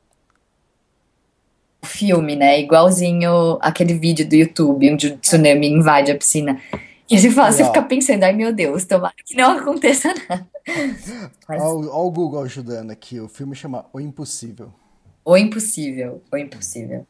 filme, 1.82 2.36
né? 2.36 2.60
Igualzinho 2.60 3.58
aquele 3.60 3.94
vídeo 3.94 4.28
do 4.28 4.34
YouTube 4.34 4.92
onde 4.92 5.06
o 5.08 5.16
tsunami 5.18 5.68
invade 5.68 6.10
a 6.10 6.16
piscina. 6.16 6.60
E 7.10 7.18
você, 7.18 7.30
fala, 7.30 7.50
você 7.50 7.64
fica 7.64 7.82
pensando, 7.82 8.22
ai 8.22 8.32
meu 8.32 8.52
Deus, 8.52 8.84
tomara 8.84 9.14
que 9.24 9.34
não 9.36 9.52
aconteça 9.58 10.14
nada. 10.28 10.46
Mas- 11.48 11.60
Olha 11.62 11.88
o- 11.90 12.10
Google 12.10 12.42
ajudando 12.42 12.90
aqui. 12.90 13.18
O 13.18 13.28
filme 13.28 13.54
chama 13.56 13.84
O 13.92 14.00
Impossível. 14.00 14.72
O 15.24 15.36
Impossível, 15.36 16.22
O 16.32 16.36
Impossível. 16.36 17.06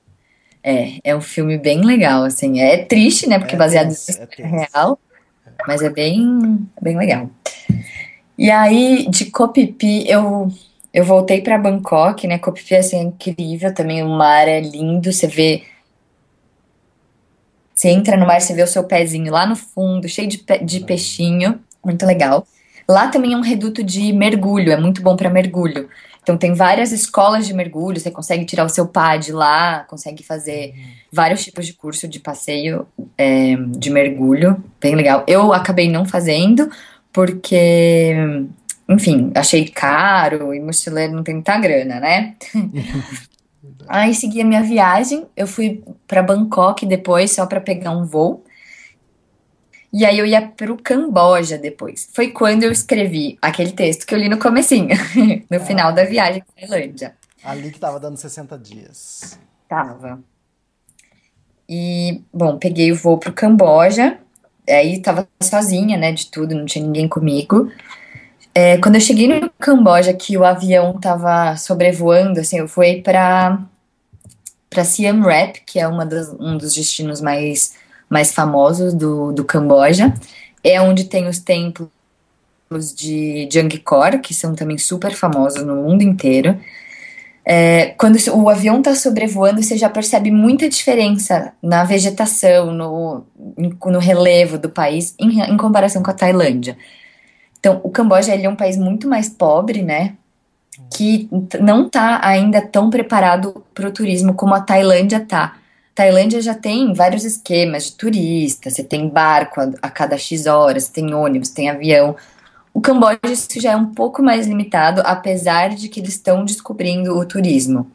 É, 0.62 0.98
é 1.04 1.16
um 1.16 1.20
filme 1.20 1.56
bem 1.58 1.82
legal, 1.84 2.22
assim. 2.24 2.60
É 2.60 2.84
triste, 2.84 3.28
né? 3.28 3.38
Porque 3.38 3.54
É 3.54 3.58
baseado 3.58 3.86
em 3.86 3.94
tenso, 3.94 4.20
é 4.38 4.46
real, 4.46 4.98
mas 5.66 5.80
é 5.82 5.88
bem, 5.90 6.66
bem 6.80 6.96
legal. 6.98 7.28
E 8.36 8.50
aí, 8.50 9.06
de 9.08 9.30
Phi, 9.78 10.04
eu, 10.08 10.50
eu 10.92 11.04
voltei 11.04 11.40
para 11.40 11.58
Bangkok, 11.58 12.26
né? 12.26 12.38
Koh 12.38 12.54
Phi 12.56 12.76
assim, 12.76 12.96
é 12.98 13.02
incrível 13.02 13.72
também. 13.72 14.02
O 14.02 14.08
mar 14.08 14.48
é 14.48 14.60
lindo, 14.60 15.12
você 15.12 15.26
vê... 15.26 15.62
Você 17.74 17.88
entra 17.88 18.16
no 18.16 18.26
mar, 18.26 18.40
você 18.40 18.52
vê 18.52 18.62
o 18.62 18.66
seu 18.66 18.84
pezinho 18.84 19.32
lá 19.32 19.46
no 19.46 19.56
fundo, 19.56 20.08
cheio 20.08 20.28
de, 20.28 20.38
pe- 20.38 20.62
de 20.62 20.80
peixinho. 20.80 21.60
Muito 21.82 22.04
legal. 22.04 22.46
Lá 22.88 23.08
também 23.08 23.32
é 23.32 23.36
um 23.36 23.40
reduto 23.40 23.82
de 23.82 24.12
mergulho, 24.12 24.72
é 24.72 24.76
muito 24.76 25.00
bom 25.00 25.16
para 25.16 25.30
mergulho. 25.30 25.88
Então 26.22 26.36
tem 26.36 26.52
várias 26.52 26.92
escolas 26.92 27.46
de 27.46 27.54
mergulho, 27.54 27.98
você 27.98 28.10
consegue 28.10 28.44
tirar 28.44 28.64
o 28.64 28.68
seu 28.68 28.86
pad 28.86 29.32
lá, 29.32 29.84
consegue 29.88 30.22
fazer 30.22 30.74
vários 31.10 31.42
tipos 31.42 31.66
de 31.66 31.72
curso 31.72 32.06
de 32.06 32.20
passeio 32.20 32.86
é, 33.16 33.56
de 33.56 33.88
mergulho, 33.88 34.62
bem 34.78 34.94
legal. 34.94 35.24
Eu 35.26 35.52
acabei 35.52 35.88
não 35.88 36.04
fazendo 36.04 36.70
porque, 37.12 38.12
enfim, 38.90 39.30
achei 39.34 39.68
caro 39.68 40.52
e 40.52 40.60
mochileiro 40.60 41.12
não 41.12 41.22
tem 41.22 41.34
muita 41.34 41.58
grana, 41.58 42.00
né? 42.00 42.36
Aí 43.88 44.14
segui 44.14 44.40
a 44.40 44.44
minha 44.44 44.62
viagem, 44.62 45.26
eu 45.36 45.46
fui 45.46 45.82
para 46.06 46.22
Bangkok 46.22 46.86
depois 46.86 47.32
só 47.32 47.46
para 47.46 47.60
pegar 47.60 47.90
um 47.90 48.04
voo. 48.04 48.44
E 49.92 50.04
aí 50.04 50.16
eu 50.16 50.24
ia 50.24 50.46
pro 50.46 50.76
Camboja 50.76 51.58
depois. 51.58 52.08
Foi 52.12 52.30
quando 52.30 52.62
eu 52.62 52.70
escrevi 52.70 53.36
aquele 53.42 53.72
texto 53.72 54.06
que 54.06 54.14
eu 54.14 54.18
li 54.18 54.28
no 54.28 54.38
comecinho, 54.38 54.96
no 55.50 55.60
final 55.60 55.92
da 55.92 56.04
viagem 56.04 56.44
pra 56.44 56.68
Tailândia. 56.68 57.16
Ali 57.42 57.72
que 57.72 57.80
tava 57.80 57.98
dando 57.98 58.16
60 58.16 58.56
dias. 58.56 59.36
Tava. 59.68 60.22
E, 61.68 62.22
bom, 62.32 62.56
peguei 62.58 62.92
o 62.92 62.96
voo 62.96 63.18
pro 63.18 63.32
Camboja. 63.32 64.18
Aí 64.68 65.00
tava 65.02 65.26
sozinha, 65.42 65.96
né, 65.96 66.12
de 66.12 66.30
tudo, 66.30 66.54
não 66.54 66.64
tinha 66.64 66.84
ninguém 66.84 67.08
comigo. 67.08 67.72
É, 68.54 68.78
quando 68.78 68.96
eu 68.96 69.00
cheguei 69.00 69.28
no 69.28 69.50
Camboja, 69.58 70.12
que 70.12 70.36
o 70.36 70.44
avião 70.44 70.98
tava 70.98 71.56
sobrevoando, 71.56 72.40
assim, 72.40 72.58
eu 72.58 72.68
fui 72.68 73.00
pra, 73.00 73.60
pra 74.68 74.84
Siem 74.84 75.22
Reap, 75.22 75.56
que 75.64 75.78
é 75.78 75.86
uma 75.86 76.04
das, 76.04 76.28
um 76.38 76.56
dos 76.56 76.74
destinos 76.74 77.20
mais, 77.20 77.74
mais 78.08 78.32
famosos 78.32 78.92
do, 78.92 79.32
do 79.32 79.44
Camboja. 79.44 80.12
É 80.64 80.80
onde 80.80 81.04
tem 81.04 81.28
os 81.28 81.38
templos 81.38 81.90
de, 82.94 83.46
de 83.46 83.60
Angkor, 83.60 84.20
que 84.20 84.34
são 84.34 84.54
também 84.54 84.78
super 84.78 85.12
famosos 85.12 85.64
no 85.64 85.76
mundo 85.76 86.02
inteiro. 86.02 86.58
É, 87.44 87.94
quando 87.98 88.16
o 88.32 88.48
avião 88.48 88.78
está 88.78 88.94
sobrevoando, 88.94 89.62
você 89.62 89.76
já 89.76 89.88
percebe 89.88 90.30
muita 90.30 90.68
diferença 90.68 91.52
na 91.62 91.84
vegetação, 91.84 92.72
no, 92.72 93.24
no 93.56 93.98
relevo 93.98 94.58
do 94.58 94.68
país, 94.68 95.14
em, 95.18 95.40
em 95.40 95.56
comparação 95.56 96.02
com 96.02 96.10
a 96.10 96.14
Tailândia. 96.14 96.76
Então, 97.60 97.80
o 97.84 97.90
Camboja 97.90 98.34
ele 98.34 98.46
é 98.46 98.48
um 98.48 98.56
país 98.56 98.76
muito 98.76 99.06
mais 99.06 99.28
pobre, 99.28 99.82
né? 99.82 100.14
Que 100.92 101.28
não 101.60 101.86
está 101.86 102.26
ainda 102.26 102.60
tão 102.62 102.90
preparado 102.90 103.64
para 103.74 103.86
o 103.86 103.92
turismo 103.92 104.34
como 104.34 104.54
a 104.54 104.60
Tailândia 104.60 105.18
está. 105.18 105.56
Tailândia 105.94 106.40
já 106.40 106.54
tem 106.54 106.94
vários 106.94 107.24
esquemas 107.24 107.84
de 107.84 107.92
turista, 107.92 108.70
você 108.70 108.82
tem 108.82 109.08
barco 109.08 109.60
a, 109.60 109.70
a 109.82 109.90
cada 109.90 110.16
X 110.16 110.46
horas, 110.46 110.88
tem 110.88 111.12
ônibus, 111.12 111.50
tem 111.50 111.68
avião. 111.68 112.16
O 112.72 112.80
Camboja 112.80 113.20
isso 113.24 113.60
já 113.60 113.72
é 113.72 113.76
um 113.76 113.92
pouco 113.92 114.22
mais 114.22 114.46
limitado, 114.46 115.02
apesar 115.04 115.70
de 115.70 115.88
que 115.88 116.00
eles 116.00 116.14
estão 116.14 116.44
descobrindo 116.44 117.16
o 117.18 117.26
turismo. 117.26 117.90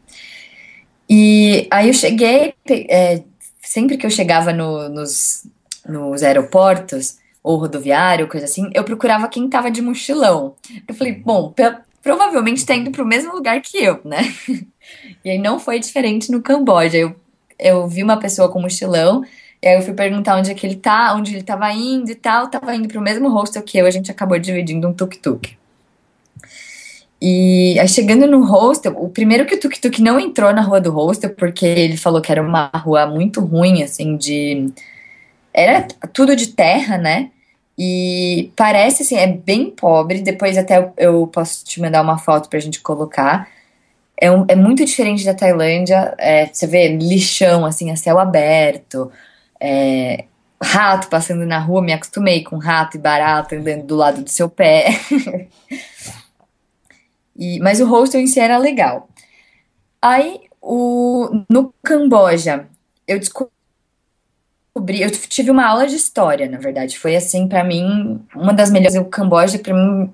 E 1.10 1.68
aí 1.72 1.88
eu 1.88 1.94
cheguei, 1.94 2.54
é, 2.70 3.24
sempre 3.62 3.98
que 3.98 4.06
eu 4.06 4.10
chegava 4.12 4.52
no, 4.52 4.90
nos, 4.90 5.48
nos 5.88 6.22
aeroportos, 6.24 7.18
ou 7.46 7.58
rodoviário, 7.58 8.28
coisa 8.28 8.46
assim, 8.46 8.72
eu 8.74 8.84
procurava 8.84 9.28
quem 9.28 9.48
tava 9.48 9.70
de 9.70 9.80
mochilão. 9.80 10.56
Eu 10.88 10.96
falei, 10.96 11.14
bom, 11.14 11.54
provavelmente 12.02 12.66
tá 12.66 12.74
indo 12.74 12.90
pro 12.90 13.06
mesmo 13.06 13.34
lugar 13.34 13.62
que 13.62 13.78
eu, 13.78 14.02
né? 14.04 14.22
E 15.24 15.32
aí 15.32 15.40
não 15.40 15.60
foi 15.60 15.80
diferente 15.80 16.32
no 16.32 16.44
Camboja. 16.44 16.96
Eu, 16.96 17.16
eu 17.58 17.88
vi 17.88 18.04
uma 18.04 18.18
pessoa 18.18 18.48
com 18.52 18.62
mochilão, 18.62 19.24
e 19.60 19.68
aí 19.68 19.76
eu 19.76 19.82
fui 19.82 19.96
perguntar 19.96 20.38
onde 20.38 20.52
é 20.52 20.54
que 20.54 20.66
ele 20.66 20.76
tá, 20.76 21.16
onde 21.16 21.34
ele 21.34 21.42
tava 21.42 21.72
indo 21.72 22.12
e 22.12 22.16
tal, 22.16 22.48
tava 22.48 22.76
indo 22.76 22.88
pro 22.88 23.02
mesmo 23.02 23.28
hostel 23.30 23.64
que 23.64 23.80
eu, 23.80 23.88
a 23.88 23.92
gente 23.92 24.12
acabou 24.12 24.38
dividindo 24.38 24.88
um 24.88 24.94
tuk-tuk. 24.94 25.58
E 27.20 27.80
aí 27.80 27.88
chegando 27.88 28.28
no 28.28 28.46
hostel, 28.46 28.96
o 28.96 29.10
primeiro 29.10 29.48
que 29.48 29.56
o 29.56 29.60
tuk-tuk 29.60 30.00
não 30.04 30.20
entrou 30.20 30.54
na 30.54 30.62
rua 30.62 30.80
do 30.80 30.92
hostel, 30.92 31.32
porque 31.32 31.66
ele 31.66 31.98
falou 31.98 32.22
que 32.22 32.32
era 32.32 32.42
uma 32.42 32.68
rua 32.76 33.08
muito 33.08 33.42
ruim, 33.42 33.82
assim, 33.82 34.16
de... 34.16 34.72
Era 35.52 35.88
tudo 36.14 36.36
de 36.36 36.48
terra, 36.50 37.00
né? 37.00 37.32
E 37.78 38.52
parece, 38.56 39.04
assim, 39.04 39.18
é 39.18 39.28
bem 39.28 39.70
pobre, 39.70 40.22
depois 40.22 40.58
até 40.58 40.92
eu, 40.98 41.28
posso 41.28 41.66
te 41.66 41.82
mandar 41.82 42.02
uma 42.02 42.18
foto 42.18 42.50
pra 42.50 42.60
gente 42.60 42.80
colocar. 42.80 43.50
É, 44.20 44.32
um, 44.32 44.46
é 44.48 44.56
muito 44.56 44.86
diferente 44.86 45.26
da 45.26 45.34
Tailândia, 45.34 46.16
é, 46.18 46.48
você 46.48 46.66
vê 46.66 46.88
lixão, 46.88 47.66
assim, 47.66 47.92
a 47.92 47.98
céu 47.98 48.18
aberto, 48.18 49.12
é, 49.60 50.24
rato 50.62 51.10
passando 51.10 51.46
na 51.46 51.60
rua, 51.60 51.82
me 51.82 51.92
acostumei 51.92 52.44
com 52.44 52.58
rato 52.58 52.96
e 52.96 53.00
barata 53.00 53.56
andando 53.56 53.86
do 53.86 53.96
lado 53.96 54.22
do 54.22 54.30
seu 54.30 54.50
pé. 54.50 54.88
e, 57.36 57.60
mas 57.60 57.82
o 57.82 57.88
hostel 57.88 58.22
em 58.22 58.28
si 58.28 58.40
era 58.40 58.58
legal. 58.58 59.10
Aí, 60.02 60.42
o, 60.62 61.30
no 61.50 61.74
Camboja, 61.84 62.68
eu 63.08 63.20
descobri 63.20 63.55
descobri, 64.76 65.02
eu 65.02 65.10
tive 65.10 65.50
uma 65.50 65.66
aula 65.66 65.88
de 65.88 65.96
história, 65.96 66.50
na 66.50 66.58
verdade. 66.58 67.00
Foi 67.00 67.16
assim, 67.16 67.48
para 67.48 67.64
mim, 67.64 68.22
uma 68.36 68.54
das 68.54 68.70
melhores. 68.70 68.96
O 68.96 69.06
Camboja, 69.06 69.58
para 69.58 69.74
mim, 69.74 70.12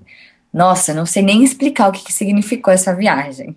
nossa, 0.54 0.94
não 0.94 1.06
sei 1.06 1.24
nem 1.24 1.44
explicar 1.44 1.90
o 1.90 1.92
que, 1.92 2.04
que 2.04 2.14
significou 2.14 2.72
essa 2.72 2.96
viagem. 2.96 3.56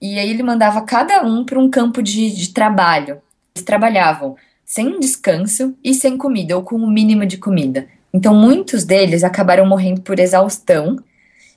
E 0.00 0.18
aí 0.18 0.30
ele 0.30 0.42
mandava 0.42 0.82
cada 0.82 1.22
um 1.22 1.44
para 1.44 1.58
um 1.58 1.70
campo 1.70 2.02
de, 2.02 2.30
de 2.30 2.52
trabalho. 2.52 3.22
Eles 3.54 3.64
trabalhavam 3.64 4.36
sem 4.64 4.98
descanso 4.98 5.76
e 5.84 5.94
sem 5.94 6.16
comida, 6.16 6.56
ou 6.56 6.62
com 6.62 6.76
o 6.76 6.84
um 6.84 6.90
mínimo 6.90 7.26
de 7.26 7.36
comida. 7.36 7.86
Então, 8.12 8.34
muitos 8.34 8.84
deles 8.84 9.22
acabaram 9.22 9.66
morrendo 9.66 10.00
por 10.00 10.18
exaustão 10.18 10.98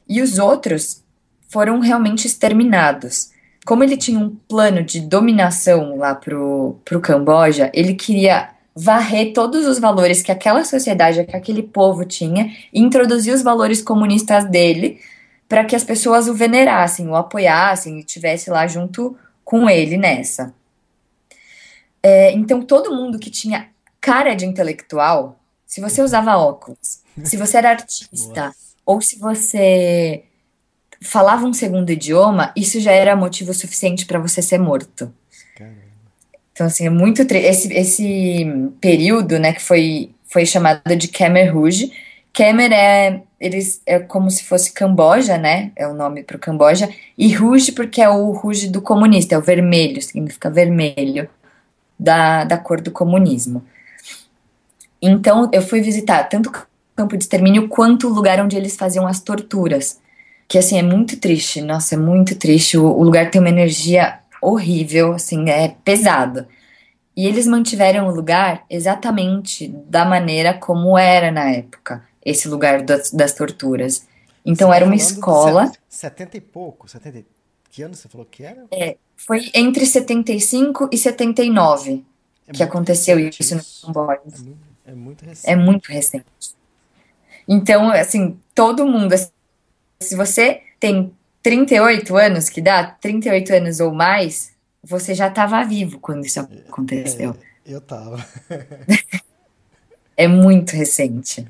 e 0.08 0.22
os 0.22 0.38
outros 0.38 1.04
foram 1.50 1.80
realmente 1.80 2.28
exterminados. 2.28 3.32
Como 3.66 3.84
ele 3.84 3.98
tinha 3.98 4.20
um 4.20 4.36
plano 4.48 4.84
de 4.84 5.02
dominação 5.02 5.98
lá 5.98 6.14
pro, 6.14 6.78
pro 6.86 7.00
Camboja, 7.00 7.72
ele 7.74 7.96
queria 7.96 8.50
varrer 8.76 9.34
todos 9.34 9.66
os 9.66 9.80
valores 9.80 10.22
que 10.22 10.32
aquela 10.32 10.64
sociedade, 10.64 11.24
que 11.24 11.36
aquele 11.36 11.64
povo 11.64 12.06
tinha, 12.06 12.52
e 12.74 12.82
introduzir 12.82 13.34
os 13.34 13.42
valores 13.42 13.82
comunistas 13.82 14.46
dele 14.46 15.00
para 15.48 15.66
que 15.66 15.76
as 15.76 15.84
pessoas 15.84 16.28
o 16.28 16.34
venerassem, 16.34 17.08
o 17.08 17.16
apoiassem 17.16 17.98
e 17.98 18.00
estivesse 18.00 18.50
lá 18.50 18.66
junto 18.68 19.18
com 19.44 19.70
ele 19.70 19.98
nessa. 19.98 20.54
É, 22.02 22.32
então, 22.32 22.62
todo 22.62 22.96
mundo 22.96 23.20
que 23.20 23.30
tinha 23.30 23.70
cara 24.00 24.36
de 24.36 24.46
intelectual 24.46 25.40
se 25.76 25.82
você 25.82 26.02
usava 26.02 26.38
óculos, 26.38 27.02
se 27.24 27.36
você 27.36 27.58
era 27.58 27.72
artista, 27.72 28.46
Nossa. 28.48 28.58
ou 28.86 29.02
se 29.02 29.20
você 29.20 30.24
falava 31.02 31.46
um 31.46 31.52
segundo 31.52 31.90
idioma, 31.90 32.54
isso 32.56 32.80
já 32.80 32.94
era 32.94 33.14
motivo 33.14 33.54
suficiente 33.54 34.06
para 34.06 34.18
você 34.18 34.42
ser 34.42 34.58
morto. 34.58 35.14
Caramba. 35.58 35.76
Então, 36.54 36.68
assim, 36.68 36.86
é 36.86 36.90
muito. 36.90 37.22
Esse, 37.24 37.74
esse 37.74 38.46
período, 38.80 39.38
né, 39.38 39.52
que 39.52 39.62
foi, 39.62 40.12
foi 40.30 40.46
chamado 40.46 40.96
de 40.96 41.10
Khmer 41.10 41.54
Rouge. 41.54 41.92
Khmer 42.32 42.72
é, 42.72 43.22
eles, 43.40 43.82
é 43.86 44.00
como 44.00 44.32
se 44.32 44.44
fosse 44.44 44.72
Camboja, 44.72 45.38
né? 45.38 45.72
É 45.76 45.88
o 45.88 45.94
nome 45.94 46.24
para 46.24 46.38
o 46.38 46.40
Camboja. 46.40 46.90
E 47.18 47.34
Rouge, 47.34 47.72
porque 47.72 48.02
é 48.02 48.10
o 48.10 48.32
Rouge 48.32 48.70
do 48.70 48.82
comunista, 48.82 49.36
é 49.36 49.38
o 49.38 49.42
vermelho, 49.42 50.02
significa 50.02 50.50
vermelho, 50.50 51.30
da, 52.00 52.44
da 52.44 52.58
cor 52.58 52.82
do 52.82 52.92
comunismo. 52.92 53.64
Então, 55.02 55.50
eu 55.54 55.62
fui 55.62 55.82
visitar 55.82 56.24
tanto 56.26 56.50
o 56.50 56.54
campo 56.96 57.18
de 57.18 57.24
extermínio 57.24 57.68
quanto 57.68 58.08
o 58.08 58.14
lugar 58.14 58.40
onde 58.42 58.56
eles 58.56 58.76
faziam 58.76 59.06
as 59.06 59.20
torturas. 59.20 60.00
Que, 60.48 60.58
assim, 60.58 60.78
é 60.78 60.84
muito 60.84 61.18
triste. 61.18 61.62
Nossa, 61.62 61.96
é 61.96 61.98
muito 61.98 62.36
triste. 62.36 62.78
O, 62.78 62.86
o 62.86 63.04
lugar 63.04 63.30
tem 63.30 63.42
uma 63.42 63.50
energia 63.50 64.20
horrível, 64.42 65.14
assim, 65.14 65.50
é 65.50 65.76
pesado. 65.84 66.46
E 67.16 67.28
eles 67.28 67.48
mantiveram 67.48 68.08
o 68.08 68.14
lugar 68.14 68.66
exatamente 68.70 69.68
da 69.88 70.04
maneira 70.04 70.54
como 70.54 70.98
era 70.98 71.32
na 71.32 71.50
época, 71.50 72.04
esse 72.26 72.48
lugar 72.48 72.82
das, 72.82 73.12
das 73.12 73.34
torturas. 73.34 74.08
Então, 74.44 74.70
você 74.70 74.76
era 74.76 74.86
uma 74.86 74.96
escola. 74.96 75.72
70 75.88 76.38
e 76.38 76.42
pouco, 76.42 76.90
70 76.90 77.24
Que 77.70 77.84
ano 77.84 77.96
você 77.96 78.10
falou 78.10 78.26
que 78.26 78.44
era? 78.44 78.66
É, 78.72 78.98
foi 79.16 79.50
entre 79.54 79.86
75 79.86 80.90
e 80.92 80.98
79 80.98 82.04
é 82.48 82.52
que 82.52 82.64
aconteceu 82.64 83.20
isso, 83.20 83.42
isso 83.42 83.56
no 83.56 83.94
Camboja. 83.94 84.22
É 84.86 84.92
é 84.92 84.96
muito 84.96 85.26
recente. 85.26 85.52
É 85.52 85.56
muito 85.56 85.88
recente. 85.92 86.26
Então, 87.48 87.90
assim, 87.90 88.40
todo 88.54 88.86
mundo. 88.86 89.16
Se 90.00 90.16
você 90.16 90.62
tem 90.80 91.12
38 91.42 92.16
anos, 92.16 92.50
que 92.50 92.62
dá 92.62 92.84
38 92.84 93.54
anos 93.54 93.80
ou 93.80 93.92
mais, 93.92 94.52
você 94.84 95.16
já 95.16 95.28
estava 95.28 95.64
vivo 95.64 96.00
quando 96.00 96.26
isso 96.26 96.40
aconteceu. 96.40 97.36
É, 97.66 97.74
eu 97.74 97.82
tava. 97.82 98.24
é 100.16 100.28
muito 100.28 100.76
recente. 100.76 101.48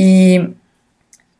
E 0.00 0.50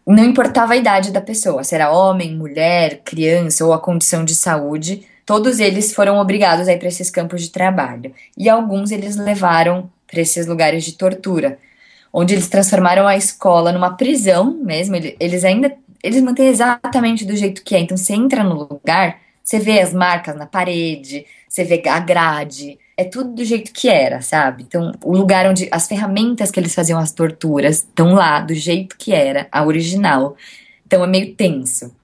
não 0.04 0.24
importava 0.24 0.72
a 0.72 0.76
idade 0.76 1.12
da 1.12 1.20
pessoa, 1.20 1.62
se 1.62 1.76
era 1.76 1.92
homem, 1.92 2.34
mulher, 2.34 3.02
criança 3.04 3.64
ou 3.64 3.72
a 3.72 3.78
condição 3.78 4.24
de 4.24 4.34
saúde, 4.34 5.06
todos 5.24 5.60
eles 5.60 5.94
foram 5.94 6.18
obrigados 6.18 6.66
a 6.66 6.72
ir 6.72 6.78
para 6.78 6.88
esses 6.88 7.08
campos 7.08 7.42
de 7.42 7.50
trabalho. 7.50 8.12
E 8.36 8.48
alguns 8.48 8.90
eles 8.90 9.14
levaram 9.14 9.88
para 10.08 10.20
esses 10.20 10.44
lugares 10.44 10.82
de 10.82 10.94
tortura, 10.94 11.56
onde 12.12 12.34
eles 12.34 12.48
transformaram 12.48 13.06
a 13.06 13.16
escola 13.16 13.70
numa 13.70 13.96
prisão 13.96 14.58
mesmo. 14.60 14.96
Eles 14.96 15.44
ainda 15.44 15.72
eles 16.02 16.20
mantêm 16.20 16.48
exatamente 16.48 17.24
do 17.24 17.36
jeito 17.36 17.62
que 17.62 17.76
é. 17.76 17.78
Então 17.78 17.96
você 17.96 18.12
entra 18.12 18.42
no 18.42 18.66
lugar, 18.68 19.20
você 19.44 19.60
vê 19.60 19.80
as 19.80 19.92
marcas 19.92 20.34
na 20.34 20.46
parede, 20.46 21.24
você 21.48 21.62
vê 21.62 21.80
a 21.88 22.00
grade, 22.00 22.76
é 22.98 23.04
tudo 23.04 23.32
do 23.32 23.44
jeito 23.44 23.72
que 23.72 23.88
era, 23.88 24.20
sabe? 24.20 24.64
Então 24.66 24.90
o 25.04 25.16
lugar 25.16 25.46
onde 25.46 25.68
as 25.70 25.86
ferramentas 25.86 26.50
que 26.50 26.58
eles 26.58 26.74
faziam 26.74 26.98
as 26.98 27.12
torturas 27.12 27.76
estão 27.76 28.14
lá 28.14 28.40
do 28.40 28.52
jeito 28.52 28.96
que 28.98 29.12
era, 29.12 29.46
a 29.52 29.64
original. 29.64 30.36
Então 30.84 31.04
é 31.04 31.06
meio 31.06 31.32
tenso. 31.36 31.94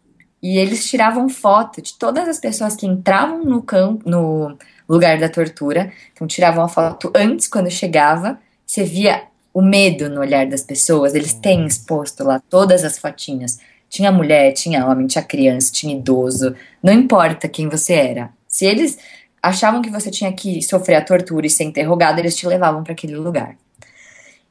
E 0.40 0.56
eles 0.56 0.88
tiravam 0.88 1.28
foto 1.28 1.82
de 1.82 1.94
todas 1.94 2.28
as 2.28 2.38
pessoas 2.38 2.76
que 2.76 2.86
entravam 2.86 3.44
no 3.44 3.60
campo, 3.60 4.08
no 4.08 4.56
lugar 4.88 5.18
da 5.18 5.28
tortura. 5.28 5.92
Então 6.12 6.28
tiravam 6.28 6.62
a 6.62 6.68
foto 6.68 7.10
antes, 7.12 7.48
quando 7.48 7.68
chegava, 7.70 8.38
você 8.64 8.84
via 8.84 9.24
o 9.52 9.60
medo 9.60 10.08
no 10.08 10.20
olhar 10.20 10.46
das 10.46 10.62
pessoas. 10.62 11.12
Eles 11.12 11.32
têm 11.32 11.66
exposto 11.66 12.22
lá 12.22 12.40
todas 12.48 12.84
as 12.84 12.98
fotinhas. 12.98 13.58
Tinha 13.88 14.12
mulher, 14.12 14.52
tinha 14.52 14.86
homem, 14.86 15.08
tinha 15.08 15.24
criança, 15.24 15.72
tinha 15.72 15.96
idoso. 15.96 16.54
Não 16.80 16.92
importa 16.92 17.48
quem 17.48 17.68
você 17.68 17.94
era. 17.94 18.30
Se 18.46 18.64
eles 18.64 18.96
achavam 19.44 19.82
que 19.82 19.90
você 19.90 20.10
tinha 20.10 20.32
que 20.32 20.62
sofrer 20.62 20.96
a 20.96 21.04
tortura 21.04 21.46
e 21.46 21.50
ser 21.50 21.64
interrogado, 21.64 22.18
eles 22.18 22.36
te 22.36 22.46
levavam 22.46 22.82
para 22.82 22.92
aquele 22.92 23.16
lugar. 23.16 23.56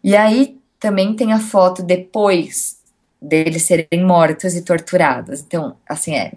E 0.03 0.15
aí 0.15 0.57
também 0.79 1.15
tem 1.15 1.33
a 1.33 1.39
foto 1.39 1.81
depois 1.81 2.77
deles 3.21 3.63
serem 3.63 4.03
mortos 4.05 4.55
e 4.55 4.61
torturados. 4.61 5.41
Então, 5.41 5.75
assim, 5.87 6.15
é 6.15 6.33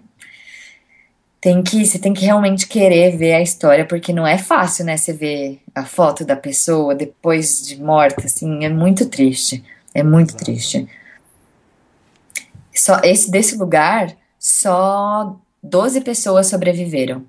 tem 1.39 1.61
que, 1.61 1.85
você 1.85 1.99
tem 1.99 2.13
que 2.13 2.25
realmente 2.25 2.67
querer 2.67 3.15
ver 3.15 3.33
a 3.33 3.41
história, 3.41 3.85
porque 3.85 4.11
não 4.11 4.25
é 4.25 4.37
fácil, 4.37 4.83
né? 4.85 4.97
Você 4.97 5.13
ver 5.13 5.61
a 5.73 5.85
foto 5.85 6.25
da 6.25 6.35
pessoa 6.35 6.95
depois 6.95 7.61
de 7.61 7.81
morta, 7.81 8.25
assim, 8.25 8.65
é 8.65 8.69
muito 8.69 9.05
triste. 9.05 9.63
É 9.93 10.01
muito 10.03 10.31
Exato. 10.31 10.45
triste. 10.45 10.89
Só 12.73 12.99
esse 13.03 13.29
desse 13.29 13.55
lugar, 13.55 14.15
só 14.39 15.37
12 15.61 16.01
pessoas 16.01 16.47
sobreviveram. 16.47 17.23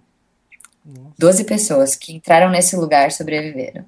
Nossa. 0.89 1.14
12 1.18 1.45
pessoas 1.45 1.95
que 1.95 2.14
entraram 2.14 2.51
nesse 2.51 2.74
lugar 2.74 3.12
sobreviveram. 3.12 3.84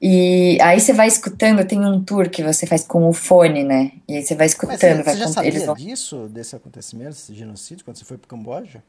E 0.00 0.58
aí 0.60 0.80
você 0.80 0.92
vai 0.92 1.08
escutando, 1.08 1.64
tem 1.64 1.80
um 1.80 2.02
tour 2.02 2.28
que 2.28 2.42
você 2.42 2.66
faz 2.66 2.84
com 2.84 3.08
o 3.08 3.12
fone, 3.12 3.64
né? 3.64 3.92
E 4.08 4.16
aí 4.16 4.22
você 4.22 4.34
vai 4.34 4.46
escutando. 4.46 4.72
Mas 4.72 4.80
você, 4.80 5.02
vai 5.02 5.14
você 5.14 5.18
já 5.18 5.28
sabia 5.28 5.66
vão... 5.66 5.74
disso, 5.74 6.28
desse 6.28 6.56
acontecimento, 6.56 7.10
desse 7.10 7.34
genocídio, 7.34 7.84
quando 7.84 7.96
você 7.96 8.04
foi 8.04 8.18
para 8.18 8.28
Camboja? 8.28 8.82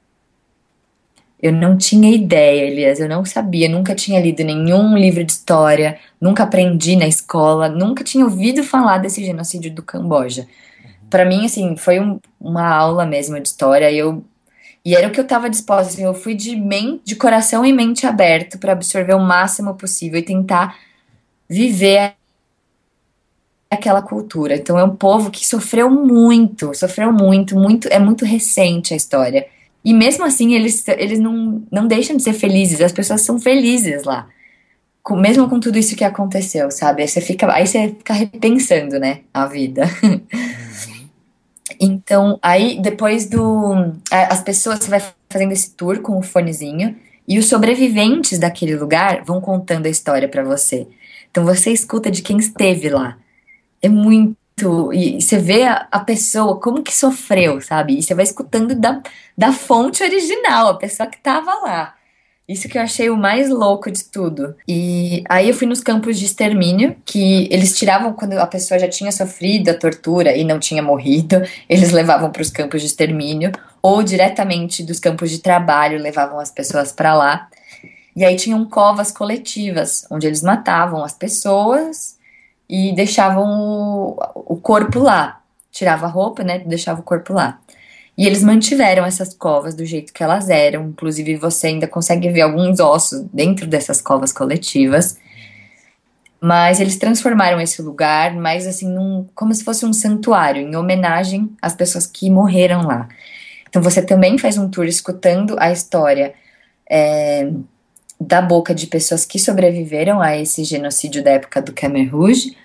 Eu 1.42 1.52
não 1.52 1.78
tinha 1.78 2.14
ideia, 2.14 2.66
Elias, 2.66 3.00
eu 3.00 3.10
não 3.10 3.24
sabia, 3.26 3.68
nunca 3.68 3.94
tinha 3.94 4.20
lido 4.20 4.44
nenhum 4.44 4.98
livro 4.98 5.24
de 5.24 5.34
história, 5.34 6.00
nunca 6.20 6.44
aprendi 6.44 6.96
na 6.96 7.08
escola, 7.08 7.68
nunca 7.68 8.04
tinha 8.04 8.24
ouvido 8.24 8.64
falar 8.64 9.00
desse 9.00 9.24
genocídio 9.24 9.74
do 9.74 9.84
Camboja. 9.84 10.42
Uhum. 10.42 11.10
Para 11.10 11.26
mim, 11.26 11.46
assim, 11.46 11.76
foi 11.76 12.00
um, 12.00 12.20
uma 12.40 12.68
aula 12.68 13.06
mesmo 13.06 13.40
de 13.40 13.48
história 13.48 13.92
e 13.92 13.98
eu 13.98 14.24
e 14.86 14.96
era 14.96 15.08
o 15.08 15.12
que 15.12 15.20
eu 15.20 15.24
estava 15.24 15.50
disposta, 15.50 15.92
assim, 15.92 16.04
eu 16.04 16.14
fui 16.14 16.36
de, 16.36 16.56
de 17.04 17.16
coração 17.16 17.66
e 17.66 17.74
mente 17.74 18.06
aberto 18.06 18.60
para 18.60 18.72
absorver 18.72 19.16
o 19.16 19.20
máximo 19.20 19.74
possível 19.74 20.20
e 20.20 20.24
tentar 20.24 20.78
viver 21.50 22.14
aquela 23.70 24.04
cultura. 24.04 24.56
Então 24.56 24.78
é 24.78 24.84
um 24.84 24.96
povo 24.96 25.32
que 25.32 25.44
sofreu 25.44 25.90
muito, 25.90 26.72
sofreu 26.76 27.12
muito, 27.12 27.58
muito, 27.58 27.88
é 27.88 27.98
muito 27.98 28.26
recente 28.26 28.94
a 28.94 28.98
história. 28.98 29.48
E 29.84 29.92
mesmo 29.92 30.24
assim, 30.24 30.54
eles, 30.54 30.88
eles 30.88 31.20
não, 31.20 31.64
não 31.72 31.88
deixam 31.88 32.16
de 32.16 32.22
ser 32.22 32.34
felizes, 32.34 32.80
as 32.80 32.92
pessoas 32.92 33.22
são 33.22 33.40
felizes 33.40 34.04
lá. 34.04 34.28
Com, 35.02 35.16
mesmo 35.16 35.50
com 35.50 35.60
tudo 35.60 35.80
isso 35.80 35.96
que 35.96 36.04
aconteceu, 36.04 36.70
sabe? 36.70 37.02
Aí 37.02 37.08
você 37.08 37.22
fica, 37.22 37.52
aí 37.52 37.66
você 37.66 37.90
fica 37.90 38.14
repensando, 38.14 39.00
né, 39.00 39.22
a 39.34 39.48
vida. 39.48 39.84
então, 41.80 42.40
aí 42.42 42.80
depois 42.82 43.28
do. 43.28 43.94
As 44.12 44.42
pessoas, 44.42 44.80
você 44.80 44.90
vai 44.90 45.02
fazendo 45.30 45.52
esse 45.52 45.72
tour 45.72 46.00
com 46.00 46.18
o 46.18 46.24
fonezinho, 46.24 46.96
e 47.28 47.40
os 47.40 47.48
sobreviventes 47.48 48.38
daquele 48.38 48.76
lugar 48.76 49.24
vão 49.24 49.42
contando 49.42 49.88
a 49.88 49.90
história 49.90 50.28
para 50.28 50.44
você. 50.44 50.88
Então 51.32 51.44
você 51.44 51.72
escuta 51.72 52.12
de 52.12 52.22
quem 52.22 52.38
esteve 52.38 52.90
lá. 52.90 53.18
É 53.82 53.90
muito. 53.90 54.94
E 54.94 55.20
você 55.22 55.38
vê 55.38 55.64
a, 55.64 55.88
a, 55.92 56.00
pessoa, 56.00 56.60
como 56.60 56.82
que 56.82 56.96
sofreu, 56.96 57.60
sabe? 57.60 57.98
E 57.98 58.04
você 58.04 58.14
vai 58.14 58.24
escutando 58.24 58.74
da, 58.74 59.02
da 59.38 59.52
fonte 59.52 60.02
original, 60.04 60.70
a 60.70 60.78
pessoa 60.78 61.10
que 61.10 61.18
estava 61.18 61.54
lá. 61.56 61.95
Isso 62.48 62.70
que 62.70 62.78
eu 62.78 62.82
achei 62.84 63.10
o 63.10 63.18
mais 63.18 63.50
louco 63.50 63.90
de 63.90 64.04
tudo. 64.04 64.56
E 64.68 65.24
aí 65.28 65.50
eu 65.50 65.54
fui 65.56 65.66
nos 65.66 65.82
campos 65.82 66.20
de 66.20 66.26
extermínio, 66.26 66.96
que 67.04 67.48
eles 67.52 67.76
tiravam 67.76 68.14
quando 68.14 68.34
a 68.34 68.46
pessoa 68.46 68.80
já 68.80 68.88
tinha 68.88 69.12
sofrido 69.12 69.70
a 69.70 69.74
tortura 69.74 70.36
e 70.38 70.44
não 70.44 70.60
tinha 70.60 70.84
morrido, 70.84 71.42
eles 71.68 71.92
levavam 71.92 72.32
para 72.32 72.44
os 72.44 72.52
campos 72.52 72.82
de 72.82 72.88
extermínio, 72.88 73.52
ou 73.82 74.04
diretamente 74.04 74.84
dos 74.84 75.00
campos 75.00 75.32
de 75.32 75.40
trabalho 75.40 75.98
levavam 75.98 76.40
as 76.40 76.52
pessoas 76.52 76.92
para 76.92 77.16
lá. 77.16 77.48
E 78.16 78.24
aí 78.24 78.36
tinham 78.36 78.64
covas 78.66 79.12
coletivas, 79.12 80.06
onde 80.12 80.28
eles 80.28 80.42
matavam 80.44 81.04
as 81.04 81.14
pessoas 81.14 82.16
e 82.70 82.94
deixavam 82.94 83.44
o, 83.44 84.18
o 84.36 84.56
corpo 84.56 85.00
lá. 85.00 85.42
Tirava 85.72 86.06
a 86.06 86.10
roupa, 86.10 86.44
né? 86.44 86.60
Deixava 86.60 87.02
o 87.02 87.04
corpo 87.04 87.34
lá. 87.34 87.60
E 88.18 88.26
eles 88.26 88.44
mantiveram 88.44 89.06
essas 89.06 89.34
covas 89.34 89.76
do 89.76 89.86
jeito 89.86 90.14
que 90.14 90.24
elas 90.24 90.50
eram. 90.50 90.88
Inclusive, 90.88 91.36
você 91.36 91.68
ainda 91.68 91.88
consegue 91.88 92.30
ver 92.30 92.42
alguns 92.42 92.80
ossos 92.80 93.22
dentro 93.34 93.68
dessas 93.68 94.02
covas 94.02 94.32
coletivas. 94.32 95.18
Mas 96.40 96.80
eles 96.80 96.98
transformaram 96.98 97.60
esse 97.60 97.82
lugar 97.82 98.34
mais 98.34 98.68
assim, 98.68 98.88
num, 98.88 99.28
como 99.36 99.54
se 99.54 99.64
fosse 99.64 99.86
um 99.86 99.92
santuário, 99.92 100.62
em 100.62 100.76
homenagem 100.76 101.50
às 101.62 101.74
pessoas 101.74 102.08
que 102.08 102.30
morreram 102.30 102.84
lá. 102.84 103.10
Então 103.68 103.82
você 103.82 104.02
também 104.02 104.38
faz 104.38 104.58
um 104.58 104.70
tour 104.70 104.86
escutando 104.86 105.56
a 105.60 105.72
história 105.72 106.34
é, 106.90 107.50
da 108.20 108.42
boca 108.42 108.74
de 108.74 108.88
pessoas 108.88 109.26
que 109.26 109.38
sobreviveram 109.38 110.22
a 110.22 110.38
esse 110.38 110.64
genocídio 110.64 111.24
da 111.24 111.32
época 111.32 111.62
do 111.62 111.74
Khmer 111.74 112.16
Rouge. 112.16 112.56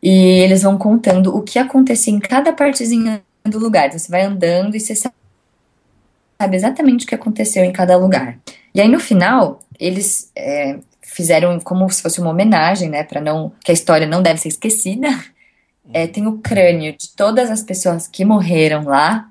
E 0.00 0.10
eles 0.40 0.62
vão 0.62 0.78
contando 0.78 1.34
o 1.34 1.42
que 1.42 1.58
acontecia 1.58 2.12
em 2.12 2.20
cada 2.20 2.52
partezinha 2.52 3.22
lugar. 3.54 3.86
Então, 3.86 3.98
você 3.98 4.10
vai 4.10 4.22
andando 4.22 4.76
e 4.76 4.80
você 4.80 4.94
sabe 4.94 5.14
exatamente 6.52 7.04
o 7.04 7.08
que 7.08 7.14
aconteceu 7.14 7.64
em 7.64 7.72
cada 7.72 7.96
lugar. 7.96 8.38
E 8.74 8.80
aí 8.80 8.88
no 8.88 9.00
final, 9.00 9.60
eles 9.78 10.30
é, 10.36 10.78
fizeram 11.00 11.58
como 11.60 11.88
se 11.90 12.02
fosse 12.02 12.20
uma 12.20 12.30
homenagem, 12.30 12.90
né, 12.90 13.02
para 13.02 13.20
não 13.20 13.52
que 13.64 13.70
a 13.70 13.74
história 13.74 14.06
não 14.06 14.22
deve 14.22 14.40
ser 14.40 14.48
esquecida. 14.48 15.08
É, 15.92 16.06
tem 16.06 16.26
o 16.26 16.38
crânio 16.38 16.94
de 16.98 17.08
todas 17.14 17.50
as 17.50 17.62
pessoas 17.62 18.08
que 18.08 18.24
morreram 18.24 18.84
lá, 18.84 19.30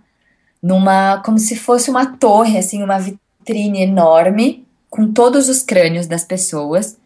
numa 0.64 1.22
como 1.24 1.38
se 1.38 1.56
fosse 1.56 1.90
uma 1.90 2.18
torre, 2.18 2.58
assim, 2.58 2.82
uma 2.82 2.98
vitrine 2.98 3.82
enorme 3.82 4.66
com 4.90 5.12
todos 5.12 5.50
os 5.50 5.62
crânios 5.62 6.08
das 6.08 6.24
pessoas. 6.24 6.98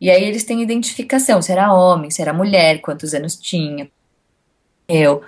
E 0.00 0.10
aí 0.10 0.22
eles 0.22 0.44
têm 0.44 0.62
identificação, 0.62 1.42
se 1.42 1.50
era 1.50 1.72
homem, 1.72 2.10
se 2.10 2.22
era 2.22 2.32
mulher, 2.32 2.80
quantos 2.80 3.14
anos 3.14 3.34
tinha. 3.34 3.90
Eu, 4.88 5.22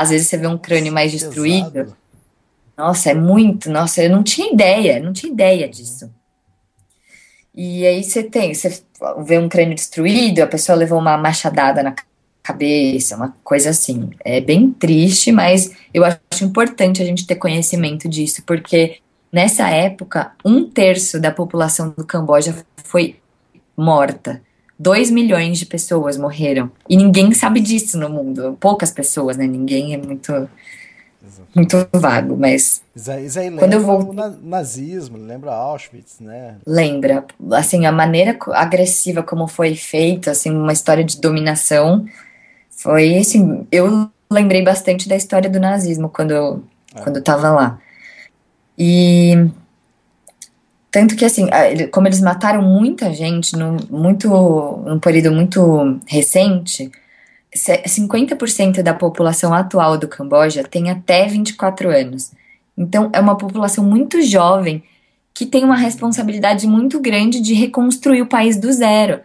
às 0.00 0.10
vezes 0.10 0.28
você 0.28 0.36
vê 0.36 0.46
um 0.46 0.58
crânio 0.58 0.92
mais 0.92 1.12
destruído. 1.12 1.72
Pesado. 1.72 1.96
Nossa, 2.76 3.10
é 3.10 3.14
muito. 3.14 3.70
Nossa, 3.70 4.02
eu 4.02 4.10
não 4.10 4.22
tinha 4.22 4.52
ideia, 4.52 5.00
não 5.00 5.12
tinha 5.12 5.32
ideia 5.32 5.68
disso. 5.68 6.10
E 7.54 7.86
aí 7.86 8.04
você 8.04 8.22
tem, 8.22 8.52
você 8.52 8.82
vê 9.24 9.38
um 9.38 9.48
crânio 9.48 9.74
destruído, 9.74 10.40
a 10.40 10.46
pessoa 10.46 10.76
levou 10.76 10.98
uma 10.98 11.16
machadada 11.16 11.82
na 11.82 11.94
cabeça, 12.42 13.16
uma 13.16 13.34
coisa 13.42 13.70
assim. 13.70 14.10
É 14.22 14.40
bem 14.40 14.70
triste, 14.70 15.32
mas 15.32 15.72
eu 15.92 16.04
acho 16.04 16.44
importante 16.44 17.02
a 17.02 17.04
gente 17.04 17.26
ter 17.26 17.36
conhecimento 17.36 18.08
disso, 18.08 18.42
porque 18.46 18.98
nessa 19.32 19.68
época, 19.70 20.32
um 20.44 20.68
terço 20.68 21.18
da 21.18 21.30
população 21.30 21.90
do 21.96 22.04
Camboja 22.04 22.54
foi 22.84 23.16
morta. 23.76 24.42
2 24.78 25.10
milhões 25.10 25.58
de 25.58 25.66
pessoas 25.66 26.16
morreram. 26.16 26.70
E 26.88 26.96
ninguém 26.96 27.32
sabe 27.32 27.60
disso 27.60 27.98
no 27.98 28.08
mundo. 28.08 28.56
Poucas 28.60 28.90
pessoas, 28.90 29.36
né? 29.36 29.46
Ninguém 29.46 29.94
é 29.94 29.96
muito 29.96 30.48
muito 31.54 31.88
vago, 31.94 32.36
mas 32.36 32.82
isso 32.94 33.10
aí, 33.10 33.26
isso 33.26 33.38
aí 33.38 33.50
quando 33.50 33.72
eu 33.72 33.80
vou 33.80 34.10
o 34.10 34.12
nazismo, 34.12 35.16
lembra 35.16 35.52
Auschwitz, 35.52 36.20
né? 36.20 36.56
Lembra, 36.66 37.24
assim, 37.52 37.86
a 37.86 37.92
maneira 37.92 38.36
agressiva 38.52 39.22
como 39.22 39.48
foi 39.48 39.74
feita, 39.74 40.30
assim, 40.30 40.50
uma 40.50 40.72
história 40.72 41.02
de 41.02 41.20
dominação, 41.20 42.04
foi 42.70 43.16
assim, 43.16 43.66
eu 43.72 44.10
lembrei 44.30 44.62
bastante 44.62 45.08
da 45.08 45.16
história 45.16 45.48
do 45.48 45.58
nazismo 45.58 46.08
quando 46.08 46.62
é. 46.94 47.00
quando 47.00 47.16
eu 47.16 47.24
tava 47.24 47.50
lá. 47.50 47.78
E 48.78 49.48
tanto 50.96 51.14
que, 51.14 51.26
assim, 51.26 51.46
como 51.92 52.08
eles 52.08 52.22
mataram 52.22 52.62
muita 52.62 53.12
gente 53.12 53.54
num, 53.54 53.76
muito, 53.90 54.30
num 54.30 54.98
período 54.98 55.30
muito 55.30 56.00
recente, 56.06 56.90
50% 57.54 58.80
da 58.80 58.94
população 58.94 59.52
atual 59.52 59.98
do 59.98 60.08
Camboja 60.08 60.64
tem 60.64 60.88
até 60.88 61.26
24 61.26 61.90
anos. 61.90 62.32
Então, 62.78 63.10
é 63.12 63.20
uma 63.20 63.36
população 63.36 63.84
muito 63.84 64.22
jovem 64.22 64.82
que 65.34 65.44
tem 65.44 65.64
uma 65.64 65.76
responsabilidade 65.76 66.66
muito 66.66 66.98
grande 66.98 67.42
de 67.42 67.52
reconstruir 67.52 68.22
o 68.22 68.26
país 68.26 68.56
do 68.56 68.72
zero. 68.72 69.20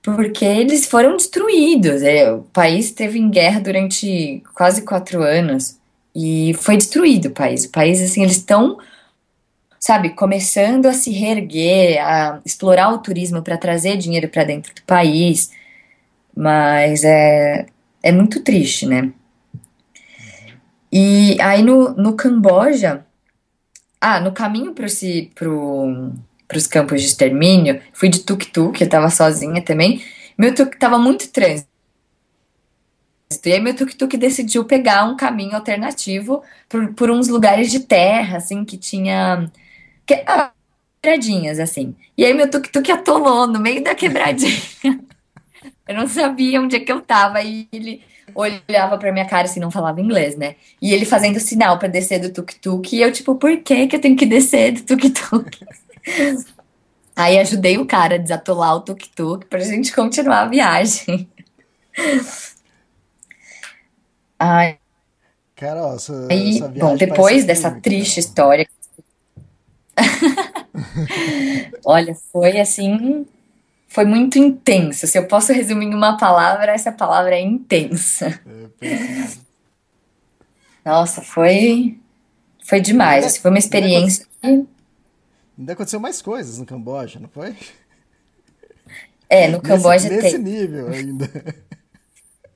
Porque 0.00 0.44
eles 0.44 0.86
foram 0.86 1.16
destruídos. 1.16 2.02
É, 2.02 2.32
o 2.32 2.42
país 2.52 2.84
esteve 2.84 3.18
em 3.18 3.28
guerra 3.30 3.58
durante 3.58 4.44
quase 4.54 4.82
quatro 4.82 5.24
anos 5.24 5.76
e 6.14 6.54
foi 6.54 6.76
destruído 6.76 7.26
o 7.26 7.32
país. 7.32 7.64
O 7.64 7.70
país, 7.70 8.00
assim, 8.00 8.22
eles 8.22 8.36
estão 8.36 8.78
sabe, 9.84 10.14
começando 10.14 10.86
a 10.86 10.94
se 10.94 11.10
reerguer, 11.10 12.02
a 12.02 12.40
explorar 12.42 12.88
o 12.88 12.98
turismo 13.00 13.42
para 13.42 13.58
trazer 13.58 13.98
dinheiro 13.98 14.30
para 14.30 14.42
dentro 14.42 14.74
do 14.74 14.82
país. 14.84 15.50
Mas 16.34 17.04
é, 17.04 17.66
é 18.02 18.10
muito 18.10 18.40
triste, 18.42 18.86
né? 18.86 19.12
E 20.90 21.36
aí 21.38 21.62
no, 21.62 21.90
no 21.96 22.14
Camboja, 22.16 23.04
ah, 24.00 24.18
no 24.20 24.32
caminho 24.32 24.72
para 24.72 24.86
pro, 25.34 26.14
os 26.56 26.66
campos 26.66 27.02
de 27.02 27.08
extermínio, 27.08 27.78
fui 27.92 28.08
de 28.08 28.20
tuk-tuk, 28.20 28.80
eu 28.80 28.88
tava 28.88 29.10
sozinha 29.10 29.60
também. 29.60 30.02
Meu 30.38 30.54
tuk 30.54 30.78
tava 30.78 30.98
muito 30.98 31.30
trânsito. 31.30 31.68
E 33.44 33.52
aí 33.52 33.60
meu 33.60 33.76
tuk-tuk 33.76 34.16
decidiu 34.16 34.64
pegar 34.64 35.04
um 35.04 35.14
caminho 35.14 35.54
alternativo 35.54 36.42
por, 36.70 36.94
por 36.94 37.10
uns 37.10 37.28
lugares 37.28 37.70
de 37.70 37.80
terra, 37.80 38.38
assim, 38.38 38.64
que 38.64 38.78
tinha 38.78 39.50
que, 40.06 40.14
ah, 40.26 40.52
quebradinhas, 41.04 41.60
assim. 41.60 41.94
E 42.16 42.24
aí 42.24 42.32
meu 42.32 42.50
tuk-tuk 42.50 42.90
atolou 42.90 43.46
no 43.46 43.60
meio 43.60 43.84
da 43.84 43.94
quebradinha. 43.94 44.58
eu 45.86 45.94
não 45.94 46.08
sabia 46.08 46.60
onde 46.60 46.76
é 46.76 46.80
que 46.80 46.90
eu 46.90 47.00
tava. 47.00 47.42
E 47.42 47.68
ele 47.70 48.02
olhava 48.34 48.96
pra 48.96 49.12
minha 49.12 49.26
cara 49.26 49.44
assim, 49.44 49.60
não 49.60 49.70
falava 49.70 50.00
inglês, 50.00 50.36
né? 50.36 50.56
E 50.80 50.92
ele 50.92 51.04
fazendo 51.04 51.38
sinal 51.38 51.78
para 51.78 51.88
descer 51.88 52.18
do 52.20 52.30
tuk-tuk. 52.30 52.96
E 52.96 53.02
eu, 53.02 53.12
tipo, 53.12 53.34
por 53.34 53.58
que 53.58 53.86
que 53.86 53.96
eu 53.96 54.00
tenho 54.00 54.16
que 54.16 54.26
descer 54.26 54.72
do 54.72 54.82
tuk-tuk? 54.82 55.58
aí 57.14 57.38
ajudei 57.38 57.78
o 57.78 57.86
cara 57.86 58.14
a 58.16 58.18
desatolar 58.18 58.74
o 58.76 58.80
tuk-tuk 58.80 59.46
pra 59.46 59.60
gente 59.60 59.92
continuar 59.94 60.42
a 60.42 60.48
viagem. 60.48 61.28
Ai. 64.38 64.78
Cara, 65.54 65.94
essa, 65.94 66.26
aí, 66.28 66.56
essa 66.56 66.68
bom, 66.68 66.96
depois 66.96 67.44
dessa 67.44 67.70
triste 67.70 68.18
história 68.18 68.66
Olha, 71.84 72.14
foi 72.32 72.60
assim, 72.60 73.26
foi 73.88 74.04
muito 74.04 74.38
intenso. 74.38 75.06
Se 75.06 75.18
eu 75.18 75.26
posso 75.26 75.52
resumir 75.52 75.86
em 75.86 75.94
uma 75.94 76.16
palavra, 76.16 76.72
essa 76.72 76.92
palavra 76.92 77.34
é 77.34 77.40
intensa. 77.40 78.40
É, 78.80 79.28
Nossa, 80.84 81.22
foi 81.22 81.98
foi 82.64 82.80
demais. 82.80 83.24
Assim, 83.24 83.40
foi 83.40 83.50
uma 83.50 83.58
experiência. 83.58 84.26
Ainda, 84.42 84.66
ainda 85.58 85.72
aconteceu 85.74 86.00
mais 86.00 86.22
coisas 86.22 86.58
no 86.58 86.66
Camboja, 86.66 87.20
não 87.20 87.28
foi? 87.28 87.54
É, 89.28 89.48
no 89.48 89.60
Camboja 89.60 90.08
nesse, 90.08 90.22
nesse 90.22 90.38
nível 90.38 90.88
ainda. 90.88 91.30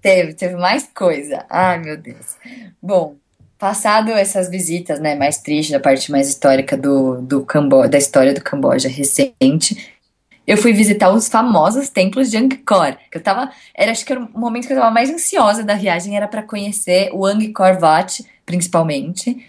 Teve, 0.00 0.34
teve 0.34 0.56
mais 0.56 0.84
coisa. 0.94 1.44
Ai, 1.50 1.78
meu 1.78 1.96
Deus. 1.96 2.36
Bom, 2.80 3.16
Passado 3.58 4.12
essas 4.12 4.48
visitas, 4.48 5.00
né, 5.00 5.14
mais 5.16 5.38
tristes, 5.38 5.72
da 5.72 5.80
parte 5.80 6.12
mais 6.12 6.28
histórica 6.28 6.76
do, 6.76 7.20
do 7.20 7.44
Cambo 7.44 7.88
da 7.88 7.98
história 7.98 8.32
do 8.32 8.40
Camboja 8.40 8.88
recente, 8.88 9.98
eu 10.46 10.56
fui 10.56 10.72
visitar 10.72 11.10
os 11.10 11.28
famosos 11.28 11.90
templos 11.90 12.30
de 12.30 12.38
Angkor. 12.38 12.96
Eu 13.12 13.20
tava, 13.20 13.50
era 13.74 13.90
acho 13.90 14.02
que 14.02 14.12
era 14.12 14.24
o 14.24 14.38
momento 14.38 14.66
que 14.66 14.72
eu 14.72 14.76
estava 14.76 14.94
mais 14.94 15.10
ansiosa 15.10 15.62
da 15.62 15.74
viagem 15.74 16.16
era 16.16 16.26
para 16.26 16.42
conhecer 16.42 17.10
o 17.12 17.26
Angkor 17.26 17.78
Wat, 17.78 18.24
principalmente, 18.46 19.44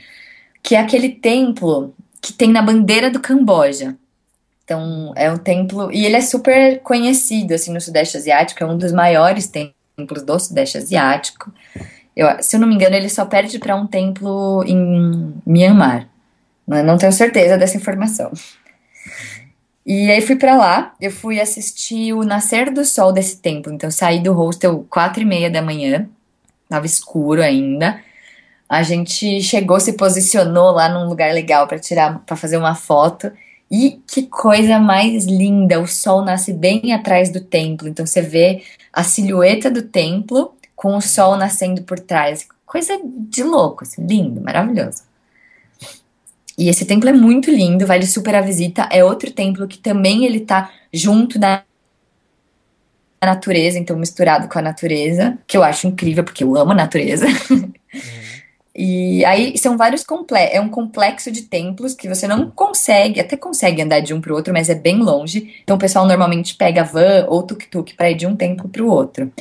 que 0.62 0.76
é 0.76 0.80
aquele 0.80 1.10
templo 1.10 1.93
que 2.22 2.34
tem 2.34 2.49
na 2.49 2.62
bandeira 2.62 3.10
do 3.10 3.22
Camboja. 3.22 3.95
Então, 4.66 5.14
é 5.16 5.32
um 5.32 5.38
templo. 5.38 5.91
E 5.91 6.05
ele 6.05 6.18
é 6.18 6.22
super 6.22 6.80
conhecido 6.82 7.53
assim, 7.53 7.72
no 7.72 7.80
Sudeste 7.80 8.18
Asiático, 8.18 8.62
é 8.62 8.68
um 8.68 8.78
dos 8.78 8.91
maiores 8.91 9.47
templos 9.47 10.22
do 10.24 10.38
Sudeste 10.38 10.78
Asiático. 10.78 11.49
Eu, 12.20 12.28
se 12.43 12.57
eu 12.57 12.59
não 12.59 12.67
me 12.67 12.76
engano, 12.76 12.97
ele 12.97 13.07
só 13.07 13.24
perde 13.24 13.57
para 13.59 13.78
um 13.78 13.88
templo 13.88 14.61
em 14.67 15.34
Myanmar. 15.45 16.05
Não 16.67 16.97
tenho 16.97 17.13
certeza 17.13 17.57
dessa 17.57 17.78
informação. 17.78 18.30
E 19.86 20.11
aí 20.11 20.20
fui 20.20 20.36
para 20.36 20.57
lá, 20.57 20.93
eu 20.99 21.11
fui 21.11 21.39
assistir 21.39 22.11
o 22.11 22.26
nascer 22.26 22.74
do 22.74 22.84
sol 22.84 23.13
desse 23.13 23.38
templo. 23.38 23.72
Então 23.72 23.89
saí 23.89 24.20
do 24.20 24.34
hostel 24.34 24.86
quatro 24.89 25.22
e 25.22 25.26
meia 25.26 25.49
da 25.49 25.61
manhã, 25.61 26.09
tava 26.67 26.86
escuro 26.86 27.41
ainda. 27.41 28.01
A 28.67 28.84
gente 28.84 29.41
chegou, 29.41 29.80
se 29.80 29.93
posicionou 29.93 30.72
lá 30.72 30.89
num 30.89 31.07
lugar 31.07 31.34
legal 31.34 31.67
para 31.67 31.80
tirar, 31.80 32.20
para 32.26 32.36
fazer 32.36 32.57
uma 32.57 32.76
foto. 32.76 33.32
E 33.72 34.01
que 34.05 34.24
coisa 34.24 34.78
mais 34.78 35.24
linda! 35.24 35.80
O 35.80 35.88
sol 35.88 36.22
nasce 36.22 36.51
bem 36.51 36.91
atrás 36.91 37.30
do 37.32 37.39
templo, 37.39 37.88
então 37.88 38.05
você 38.05 38.22
vê 38.22 38.61
a 38.91 39.03
silhueta 39.03 39.72
do 39.72 39.84
templo 39.84 40.59
com 40.80 40.95
o 40.95 41.01
sol 41.01 41.36
nascendo 41.36 41.84
por 41.84 41.99
trás. 41.99 42.47
Coisa 42.65 42.97
de 43.03 43.43
louco, 43.43 43.84
assim, 43.84 44.07
lindo, 44.07 44.39
maravilhoso. 44.39 45.03
E 46.57 46.69
esse 46.69 46.86
templo 46.86 47.09
é 47.09 47.11
muito 47.11 47.51
lindo, 47.51 47.86
vale 47.86 48.07
super 48.07 48.34
a 48.34 48.39
visita. 48.39 48.88
É 48.89 49.03
outro 49.03 49.30
templo 49.30 49.67
que 49.67 49.77
também 49.77 50.25
ele 50.25 50.39
tá 50.39 50.71
junto 50.93 51.38
da 51.38 51.63
natureza, 53.21 53.77
então 53.77 53.97
misturado 53.97 54.47
com 54.47 54.57
a 54.57 54.61
natureza, 54.61 55.38
que 55.45 55.57
eu 55.57 55.63
acho 55.63 55.86
incrível, 55.86 56.23
porque 56.23 56.45
eu 56.45 56.55
amo 56.55 56.71
a 56.71 56.75
natureza. 56.75 57.27
Uhum. 57.51 57.73
E 58.82 59.25
aí 59.25 59.57
são 59.57 59.75
vários 59.75 60.05
complexos, 60.05 60.55
é 60.55 60.61
um 60.61 60.69
complexo 60.69 61.30
de 61.30 61.41
templos 61.41 61.93
que 61.93 62.07
você 62.07 62.25
não 62.30 62.49
consegue, 62.49 63.19
até 63.19 63.36
consegue 63.36 63.82
andar 63.82 63.99
de 63.99 64.13
um 64.13 64.21
para 64.21 64.32
o 64.32 64.36
outro, 64.36 64.53
mas 64.53 64.69
é 64.69 64.75
bem 64.75 64.99
longe. 64.99 65.53
Então 65.61 65.75
o 65.75 65.80
pessoal 65.80 66.07
normalmente 66.07 66.55
pega 66.55 66.82
van 66.82 67.25
ou 67.27 67.43
tuk-tuk 67.43 67.93
para 67.95 68.11
ir 68.11 68.15
de 68.15 68.25
um 68.25 68.38
templo 68.38 68.69
para 68.69 68.82
o 68.82 68.88
outro. 68.88 69.34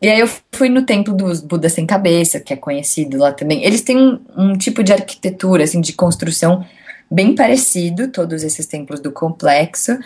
E 0.00 0.08
aí 0.08 0.20
eu 0.20 0.28
fui 0.52 0.68
no 0.68 0.86
templo 0.86 1.12
dos 1.12 1.40
Budas 1.40 1.72
sem 1.72 1.84
cabeça, 1.84 2.38
que 2.38 2.52
é 2.52 2.56
conhecido 2.56 3.18
lá 3.18 3.32
também. 3.32 3.64
Eles 3.64 3.82
têm 3.82 3.96
um, 3.96 4.20
um 4.36 4.56
tipo 4.56 4.82
de 4.82 4.92
arquitetura, 4.92 5.64
assim, 5.64 5.80
de 5.80 5.92
construção 5.92 6.64
bem 7.10 7.34
parecido, 7.34 8.08
todos 8.08 8.42
esses 8.44 8.66
templos 8.66 9.00
do 9.00 9.10
complexo. 9.10 9.98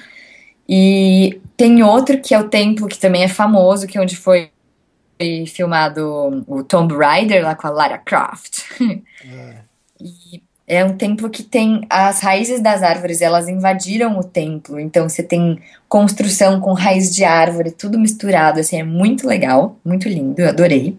E 0.68 1.40
tem 1.56 1.82
outro 1.82 2.20
que 2.20 2.34
é 2.34 2.38
o 2.38 2.48
templo 2.48 2.88
que 2.88 2.98
também 2.98 3.24
é 3.24 3.28
famoso, 3.28 3.86
que 3.86 3.98
é 3.98 4.00
onde 4.00 4.16
foi 4.16 4.50
filmado 5.46 6.44
o 6.48 6.64
Tomb 6.64 6.94
Raider 6.94 7.44
lá 7.44 7.54
com 7.54 7.66
a 7.66 7.70
Lara 7.70 7.98
Croft. 7.98 8.62
É. 9.24 9.56
e 10.00 10.42
é 10.66 10.84
um 10.84 10.96
templo 10.96 11.28
que 11.28 11.42
tem 11.42 11.82
as 11.90 12.20
raízes 12.20 12.60
das 12.60 12.82
árvores, 12.82 13.20
elas 13.20 13.48
invadiram 13.48 14.18
o 14.18 14.24
templo, 14.24 14.78
então 14.78 15.08
você 15.08 15.22
tem 15.22 15.60
construção 15.88 16.60
com 16.60 16.72
raiz 16.72 17.14
de 17.14 17.24
árvore, 17.24 17.70
tudo 17.70 17.98
misturado, 17.98 18.60
assim, 18.60 18.78
é 18.78 18.84
muito 18.84 19.26
legal, 19.26 19.76
muito 19.84 20.08
lindo, 20.08 20.40
eu 20.40 20.48
adorei. 20.48 20.96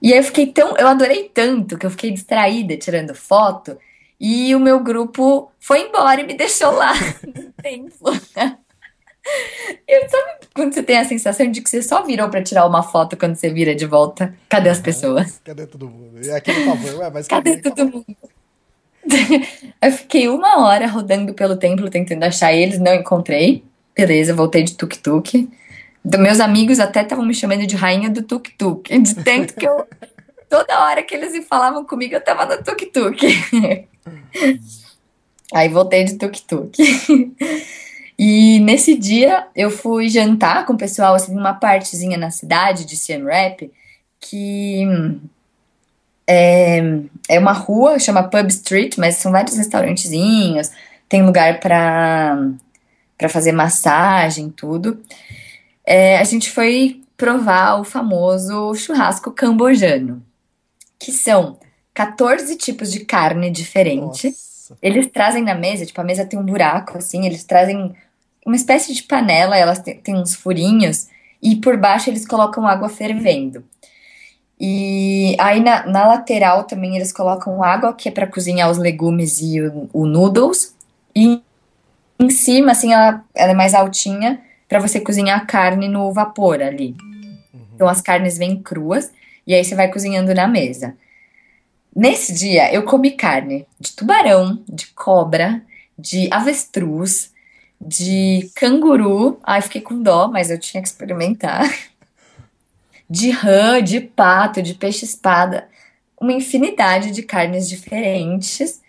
E 0.00 0.12
aí 0.12 0.18
eu 0.18 0.24
fiquei 0.24 0.46
tão, 0.46 0.76
eu 0.76 0.88
adorei 0.88 1.30
tanto 1.32 1.78
que 1.78 1.86
eu 1.86 1.90
fiquei 1.90 2.10
distraída 2.10 2.76
tirando 2.76 3.14
foto, 3.14 3.78
e 4.18 4.54
o 4.54 4.60
meu 4.60 4.80
grupo 4.80 5.50
foi 5.58 5.88
embora 5.88 6.20
e 6.20 6.26
me 6.26 6.34
deixou 6.34 6.70
lá 6.70 6.92
no 7.26 7.52
templo. 7.62 8.12
Eu, 9.86 10.08
sabe 10.08 10.32
quando 10.54 10.74
você 10.74 10.82
tem 10.82 10.98
a 10.98 11.04
sensação 11.04 11.50
de 11.50 11.60
que 11.60 11.70
você 11.70 11.82
só 11.82 12.02
virou 12.02 12.28
para 12.28 12.42
tirar 12.42 12.66
uma 12.66 12.82
foto 12.82 13.16
quando 13.16 13.36
você 13.36 13.50
vira 13.50 13.74
de 13.74 13.86
volta? 13.86 14.34
Cadê 14.48 14.68
as 14.68 14.80
pessoas? 14.80 15.40
Cadê 15.44 15.66
todo 15.66 15.88
mundo? 15.88 16.24
E 16.24 16.30
aquele 16.30 16.64
favor, 16.64 17.00
ué, 17.00 17.10
mas 17.10 17.28
cadê, 17.28 17.56
cadê 17.58 17.62
todo 17.70 17.92
mundo? 17.92 18.16
Eu 19.80 19.92
fiquei 19.92 20.28
uma 20.28 20.64
hora 20.64 20.86
rodando 20.86 21.34
pelo 21.34 21.56
templo 21.56 21.90
tentando 21.90 22.22
achar 22.24 22.52
eles, 22.52 22.78
não 22.78 22.94
encontrei. 22.94 23.64
Beleza, 23.96 24.34
voltei 24.34 24.62
de 24.62 24.74
tuk-tuk. 24.74 25.48
Meus 26.18 26.40
amigos 26.40 26.80
até 26.80 27.02
estavam 27.02 27.24
me 27.24 27.34
chamando 27.34 27.66
de 27.66 27.76
rainha 27.76 28.10
do 28.10 28.22
tuk-tuk, 28.22 28.98
de 28.98 29.14
tanto 29.16 29.54
que 29.54 29.66
eu. 29.66 29.86
Toda 30.48 30.84
hora 30.84 31.02
que 31.02 31.14
eles 31.14 31.46
falavam 31.46 31.84
comigo, 31.84 32.14
eu 32.14 32.20
tava 32.20 32.44
no 32.44 32.62
tuk-tuk. 32.62 33.18
Aí 35.54 35.68
voltei 35.68 36.04
de 36.04 36.14
tuk-tuk. 36.14 36.72
E 38.24 38.60
nesse 38.60 38.94
dia 38.96 39.48
eu 39.56 39.68
fui 39.68 40.08
jantar 40.08 40.64
com 40.64 40.74
o 40.74 40.78
pessoal, 40.78 41.14
assim, 41.14 41.34
numa 41.34 41.54
partezinha 41.54 42.16
na 42.16 42.30
cidade 42.30 42.84
de 42.84 42.94
Siem 42.94 43.24
Reap, 43.24 43.72
que 44.20 44.84
é, 46.26 46.80
é 47.28 47.38
uma 47.38 47.52
rua, 47.52 47.98
chama 47.98 48.28
Pub 48.28 48.48
Street, 48.48 48.96
mas 48.98 49.16
são 49.16 49.32
vários 49.32 49.56
restaurantezinhos, 49.56 50.70
tem 51.08 51.22
lugar 51.22 51.60
para 51.60 52.38
para 53.22 53.28
fazer 53.28 53.52
massagem, 53.52 54.50
tudo. 54.50 55.00
É, 55.86 56.18
a 56.18 56.24
gente 56.24 56.50
foi 56.50 57.02
provar 57.16 57.80
o 57.80 57.84
famoso 57.84 58.74
churrasco 58.74 59.30
cambojano, 59.30 60.20
que 60.98 61.12
são 61.12 61.56
14 61.94 62.56
tipos 62.56 62.90
de 62.90 63.04
carne 63.04 63.48
diferente. 63.48 64.26
Nossa. 64.26 64.76
Eles 64.82 65.06
trazem 65.06 65.44
na 65.44 65.54
mesa, 65.54 65.86
tipo, 65.86 66.00
a 66.00 66.04
mesa 66.04 66.24
tem 66.24 66.36
um 66.36 66.44
buraco, 66.44 66.98
assim, 66.98 67.24
eles 67.24 67.44
trazem 67.44 67.94
uma 68.44 68.56
espécie 68.56 68.92
de 68.92 69.04
panela, 69.04 69.56
elas 69.56 69.78
têm 69.78 70.16
uns 70.16 70.34
furinhos, 70.34 71.06
e 71.40 71.56
por 71.56 71.76
baixo 71.76 72.10
eles 72.10 72.26
colocam 72.26 72.66
água 72.66 72.88
fervendo. 72.88 73.64
E 74.64 75.34
aí 75.40 75.58
na, 75.58 75.84
na 75.86 76.06
lateral 76.06 76.62
também 76.62 76.94
eles 76.94 77.12
colocam 77.12 77.64
água, 77.64 77.92
que 77.92 78.08
é 78.08 78.12
para 78.12 78.28
cozinhar 78.28 78.70
os 78.70 78.78
legumes 78.78 79.40
e 79.40 79.60
o, 79.60 79.90
o, 79.92 80.06
noodles. 80.06 80.72
E 81.16 81.42
em 82.16 82.30
cima, 82.30 82.70
assim, 82.70 82.92
ela, 82.92 83.24
ela 83.34 83.50
é 83.50 83.54
mais 83.56 83.74
altinha 83.74 84.40
para 84.68 84.78
você 84.78 85.00
cozinhar 85.00 85.40
a 85.40 85.44
carne 85.44 85.88
no 85.88 86.12
vapor 86.12 86.62
ali. 86.62 86.94
Uhum. 87.02 87.36
Então 87.74 87.88
as 87.88 88.00
carnes 88.00 88.38
vêm 88.38 88.62
cruas 88.62 89.10
e 89.44 89.52
aí 89.52 89.64
você 89.64 89.74
vai 89.74 89.90
cozinhando 89.90 90.32
na 90.32 90.46
mesa. 90.46 90.96
Nesse 91.94 92.32
dia 92.32 92.72
eu 92.72 92.84
comi 92.84 93.10
carne 93.10 93.66
de 93.80 93.90
tubarão, 93.90 94.62
de 94.68 94.86
cobra, 94.94 95.60
de 95.98 96.28
avestruz, 96.30 97.32
de 97.80 98.48
canguru. 98.54 99.40
Ai, 99.42 99.60
fiquei 99.60 99.80
com 99.80 100.00
dó, 100.00 100.28
mas 100.28 100.50
eu 100.50 100.58
tinha 100.58 100.80
que 100.80 100.88
experimentar 100.88 101.68
de 103.08 103.30
rã, 103.30 103.82
de 103.82 104.00
pato, 104.00 104.62
de 104.62 104.74
peixe-espada, 104.74 105.68
uma 106.20 106.32
infinidade 106.32 107.10
de 107.10 107.22
carnes 107.22 107.68
diferentes. 107.68 108.80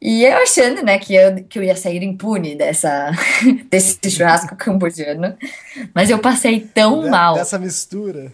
E 0.00 0.24
eu 0.24 0.36
achando, 0.38 0.82
né, 0.82 0.98
que 0.98 1.14
eu, 1.14 1.44
que 1.44 1.58
eu 1.58 1.62
ia 1.62 1.76
sair 1.76 2.02
impune 2.02 2.56
dessa, 2.56 3.12
desse 3.70 4.10
churrasco 4.10 4.56
cambodiano. 4.56 5.36
Mas 5.94 6.10
eu 6.10 6.18
passei 6.18 6.60
tão 6.60 7.08
mal. 7.08 7.34
Dessa 7.34 7.58
mistura. 7.58 8.32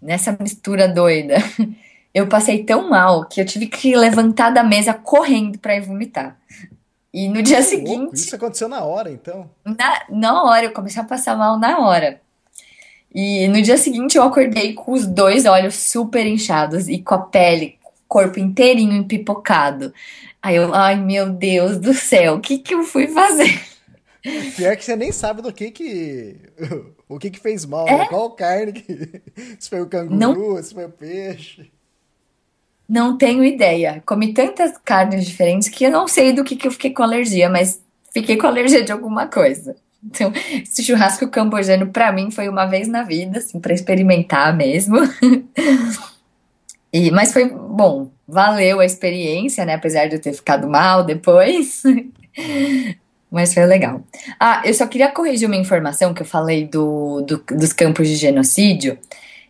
Nessa 0.00 0.36
mistura 0.38 0.88
doida. 0.88 1.36
Eu 2.14 2.28
passei 2.28 2.62
tão 2.62 2.88
mal 2.88 3.24
que 3.24 3.40
eu 3.40 3.44
tive 3.44 3.66
que 3.66 3.96
levantar 3.96 4.50
da 4.50 4.62
mesa 4.62 4.94
correndo 4.94 5.58
para 5.58 5.74
ir 5.74 5.80
vomitar. 5.80 6.38
E 7.12 7.28
no 7.28 7.42
dia 7.42 7.60
seguinte. 7.60 7.96
Louco, 7.96 8.14
isso 8.14 8.36
aconteceu 8.36 8.68
na 8.68 8.84
hora, 8.84 9.10
então? 9.10 9.50
Na, 9.64 10.02
na 10.08 10.42
hora, 10.44 10.66
eu 10.66 10.72
comecei 10.72 11.02
a 11.02 11.04
passar 11.04 11.36
mal 11.36 11.58
na 11.58 11.80
hora. 11.80 12.20
E 13.14 13.46
no 13.46 13.62
dia 13.62 13.76
seguinte 13.76 14.16
eu 14.16 14.24
acordei 14.24 14.72
com 14.72 14.92
os 14.92 15.06
dois 15.06 15.46
olhos 15.46 15.74
super 15.74 16.26
inchados 16.26 16.88
e 16.88 16.98
com 16.98 17.14
a 17.14 17.18
pele, 17.18 17.78
corpo 18.08 18.40
inteirinho 18.40 18.96
empipocado. 18.96 19.94
Aí 20.42 20.56
eu, 20.56 20.74
ai 20.74 20.96
meu 20.96 21.30
Deus 21.30 21.78
do 21.78 21.94
céu, 21.94 22.34
o 22.34 22.40
que 22.40 22.58
que 22.58 22.74
eu 22.74 22.82
fui 22.82 23.06
fazer? 23.06 23.62
Pior 24.56 24.74
que 24.76 24.84
você 24.84 24.96
nem 24.96 25.12
sabe 25.12 25.42
do 25.42 25.52
que 25.52 25.70
que. 25.70 26.36
O 27.06 27.18
que 27.18 27.30
que 27.30 27.38
fez 27.38 27.66
mal, 27.66 27.86
é? 27.86 27.98
né? 27.98 28.06
Qual 28.06 28.30
carne 28.30 28.72
que. 28.72 29.20
Se 29.60 29.68
foi 29.68 29.82
o 29.82 29.86
canguru, 29.86 30.54
não... 30.54 30.62
se 30.62 30.72
foi 30.72 30.86
o 30.86 30.88
peixe. 30.88 31.70
Não 32.88 33.16
tenho 33.18 33.44
ideia. 33.44 34.02
Comi 34.06 34.32
tantas 34.32 34.76
carnes 34.78 35.24
diferentes 35.24 35.68
que 35.68 35.84
eu 35.84 35.90
não 35.90 36.08
sei 36.08 36.32
do 36.32 36.42
que 36.42 36.56
que 36.56 36.66
eu 36.66 36.72
fiquei 36.72 36.92
com 36.92 37.02
alergia, 37.02 37.48
mas 37.50 37.80
fiquei 38.12 38.36
com 38.38 38.46
alergia 38.46 38.82
de 38.82 38.90
alguma 38.90 39.26
coisa. 39.26 39.76
Então, 40.06 40.32
esse 40.62 40.82
churrasco 40.82 41.28
cambojano 41.28 41.86
para 41.86 42.12
mim 42.12 42.30
foi 42.30 42.48
uma 42.48 42.66
vez 42.66 42.86
na 42.86 43.02
vida, 43.02 43.38
assim, 43.38 43.58
para 43.58 43.72
experimentar 43.72 44.54
mesmo. 44.54 44.96
e, 46.92 47.10
mas 47.10 47.32
foi 47.32 47.48
bom, 47.48 48.10
valeu 48.28 48.80
a 48.80 48.84
experiência, 48.84 49.64
né? 49.64 49.74
Apesar 49.74 50.06
de 50.06 50.16
eu 50.16 50.20
ter 50.20 50.34
ficado 50.34 50.68
mal 50.68 51.04
depois. 51.04 51.82
mas 53.30 53.54
foi 53.54 53.64
legal. 53.64 54.02
Ah, 54.38 54.62
eu 54.64 54.74
só 54.74 54.86
queria 54.86 55.10
corrigir 55.10 55.48
uma 55.48 55.56
informação 55.56 56.12
que 56.12 56.22
eu 56.22 56.26
falei 56.26 56.66
do, 56.66 57.22
do 57.22 57.38
dos 57.56 57.72
campos 57.72 58.06
de 58.06 58.16
genocídio. 58.16 58.98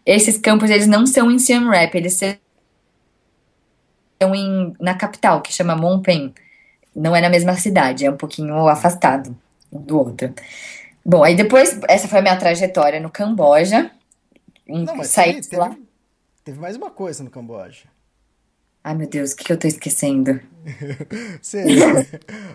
Esses 0.07 0.39
campos, 0.39 0.71
eles 0.71 0.87
não 0.87 1.07
são 1.07 1.31
em 1.31 1.39
Siem 1.39 1.69
Reap, 1.69 1.95
eles 1.95 2.15
são 2.15 2.35
em, 4.35 4.75
na 4.79 4.95
capital, 4.95 5.41
que 5.43 5.53
chama 5.53 5.77
Phnom 5.77 6.01
Penh. 6.01 6.33
Não 6.95 7.17
é 7.17 7.21
na 7.21 7.29
mesma 7.29 7.55
cidade, 7.55 8.07
é 8.07 8.11
um 8.11 8.17
pouquinho 8.17 8.69
afastado 8.69 9.37
do 9.79 9.99
outro. 9.99 10.33
Bom, 11.05 11.23
aí 11.23 11.35
depois, 11.35 11.79
essa 11.89 12.09
foi 12.09 12.21
a 12.21 12.23
minha 12.23 12.37
trajetória 12.37 13.01
no 13.01 13.11
Camboja. 13.11 13.91
Não, 14.67 14.97
mas 14.97 15.09
saí 15.09 15.41
teve, 15.41 15.57
lá. 15.57 15.77
Teve 16.43 16.59
mais 16.59 16.77
uma 16.77 16.91
coisa 16.91 17.23
no 17.23 17.31
Camboja. 17.31 17.85
Ai, 18.83 18.95
meu 18.95 19.09
Deus, 19.09 19.33
o 19.33 19.37
que, 19.37 19.45
que 19.45 19.53
eu 19.53 19.59
tô 19.59 19.67
esquecendo? 19.67 20.41
Você, 21.41 21.65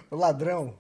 o 0.10 0.16
ladrão. 0.16 0.74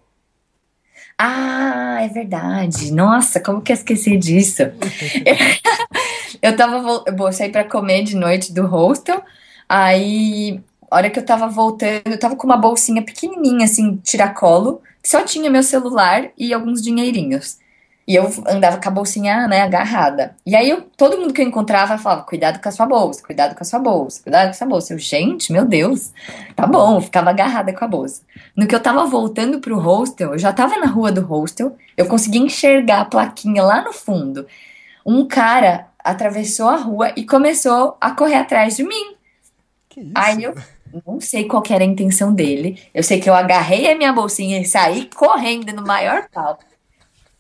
Ah, 1.17 1.99
é 2.01 2.07
verdade. 2.07 2.91
Nossa, 2.91 3.39
como 3.39 3.61
que 3.61 3.71
eu 3.71 3.75
esqueci 3.75 4.17
disso? 4.17 4.63
eu 6.41 6.55
tava, 6.55 6.81
vol- 6.81 7.05
eu 7.07 7.33
sair 7.33 7.51
pra 7.51 7.63
comer 7.63 8.03
de 8.03 8.15
noite 8.15 8.53
do 8.53 8.65
hostel, 8.65 9.23
aí, 9.67 10.61
a 10.89 10.95
hora 10.95 11.09
que 11.09 11.19
eu 11.19 11.25
tava 11.25 11.47
voltando, 11.47 12.01
eu 12.07 12.19
tava 12.19 12.35
com 12.35 12.45
uma 12.45 12.57
bolsinha 12.57 13.03
pequenininha, 13.03 13.65
assim, 13.65 13.97
tiracolo, 13.97 14.81
só 15.03 15.23
tinha 15.23 15.49
meu 15.49 15.63
celular 15.63 16.29
e 16.37 16.53
alguns 16.53 16.81
dinheirinhos. 16.81 17.57
E 18.09 18.15
eu 18.15 18.27
andava 18.47 18.81
com 18.81 18.89
a 18.89 18.91
bolsinha, 18.91 19.47
né, 19.47 19.61
agarrada. 19.61 20.35
E 20.43 20.55
aí, 20.55 20.67
eu, 20.67 20.81
todo 20.97 21.15
mundo 21.15 21.31
que 21.31 21.43
eu 21.43 21.45
encontrava 21.45 21.95
falava, 21.95 22.23
cuidado 22.23 22.59
com 22.59 22.67
a 22.67 22.71
sua 22.71 22.87
bolsa, 22.87 23.21
cuidado 23.21 23.53
com 23.53 23.61
a 23.61 23.65
sua 23.65 23.77
bolsa, 23.77 24.23
cuidado 24.23 24.45
com 24.45 24.49
a 24.49 24.53
sua 24.53 24.65
bolsa. 24.65 24.93
Eu, 24.93 24.97
gente, 24.97 25.53
meu 25.53 25.63
Deus, 25.63 26.11
tá 26.55 26.65
bom, 26.65 26.95
eu 26.95 27.01
ficava 27.01 27.29
agarrada 27.29 27.71
com 27.71 27.85
a 27.85 27.87
bolsa. 27.87 28.23
No 28.55 28.65
que 28.65 28.73
eu 28.73 28.79
tava 28.79 29.05
voltando 29.05 29.59
pro 29.59 29.77
hostel, 29.77 30.31
eu 30.31 30.39
já 30.39 30.51
tava 30.51 30.79
na 30.79 30.87
rua 30.87 31.11
do 31.11 31.21
hostel, 31.21 31.77
eu 31.95 32.07
consegui 32.07 32.39
enxergar 32.39 33.01
a 33.01 33.05
plaquinha 33.05 33.61
lá 33.61 33.83
no 33.83 33.93
fundo. 33.93 34.47
Um 35.05 35.27
cara 35.27 35.85
atravessou 36.03 36.67
a 36.67 36.77
rua 36.77 37.13
e 37.15 37.23
começou 37.23 37.95
a 38.01 38.09
correr 38.09 38.37
atrás 38.37 38.75
de 38.75 38.83
mim. 38.83 39.15
Que 39.87 40.01
isso? 40.01 40.13
Aí 40.15 40.43
eu 40.43 40.55
não 41.05 41.19
sei 41.19 41.45
qual 41.45 41.63
era 41.69 41.83
a 41.83 41.87
intenção 41.87 42.33
dele. 42.33 42.81
Eu 42.93 43.03
sei 43.03 43.19
que 43.19 43.29
eu 43.29 43.33
agarrei 43.33 43.91
a 43.91 43.97
minha 43.97 44.13
bolsinha 44.13 44.59
e 44.59 44.65
saí 44.65 45.09
correndo 45.15 45.73
no 45.73 45.85
maior 45.85 46.27
pau. 46.29 46.57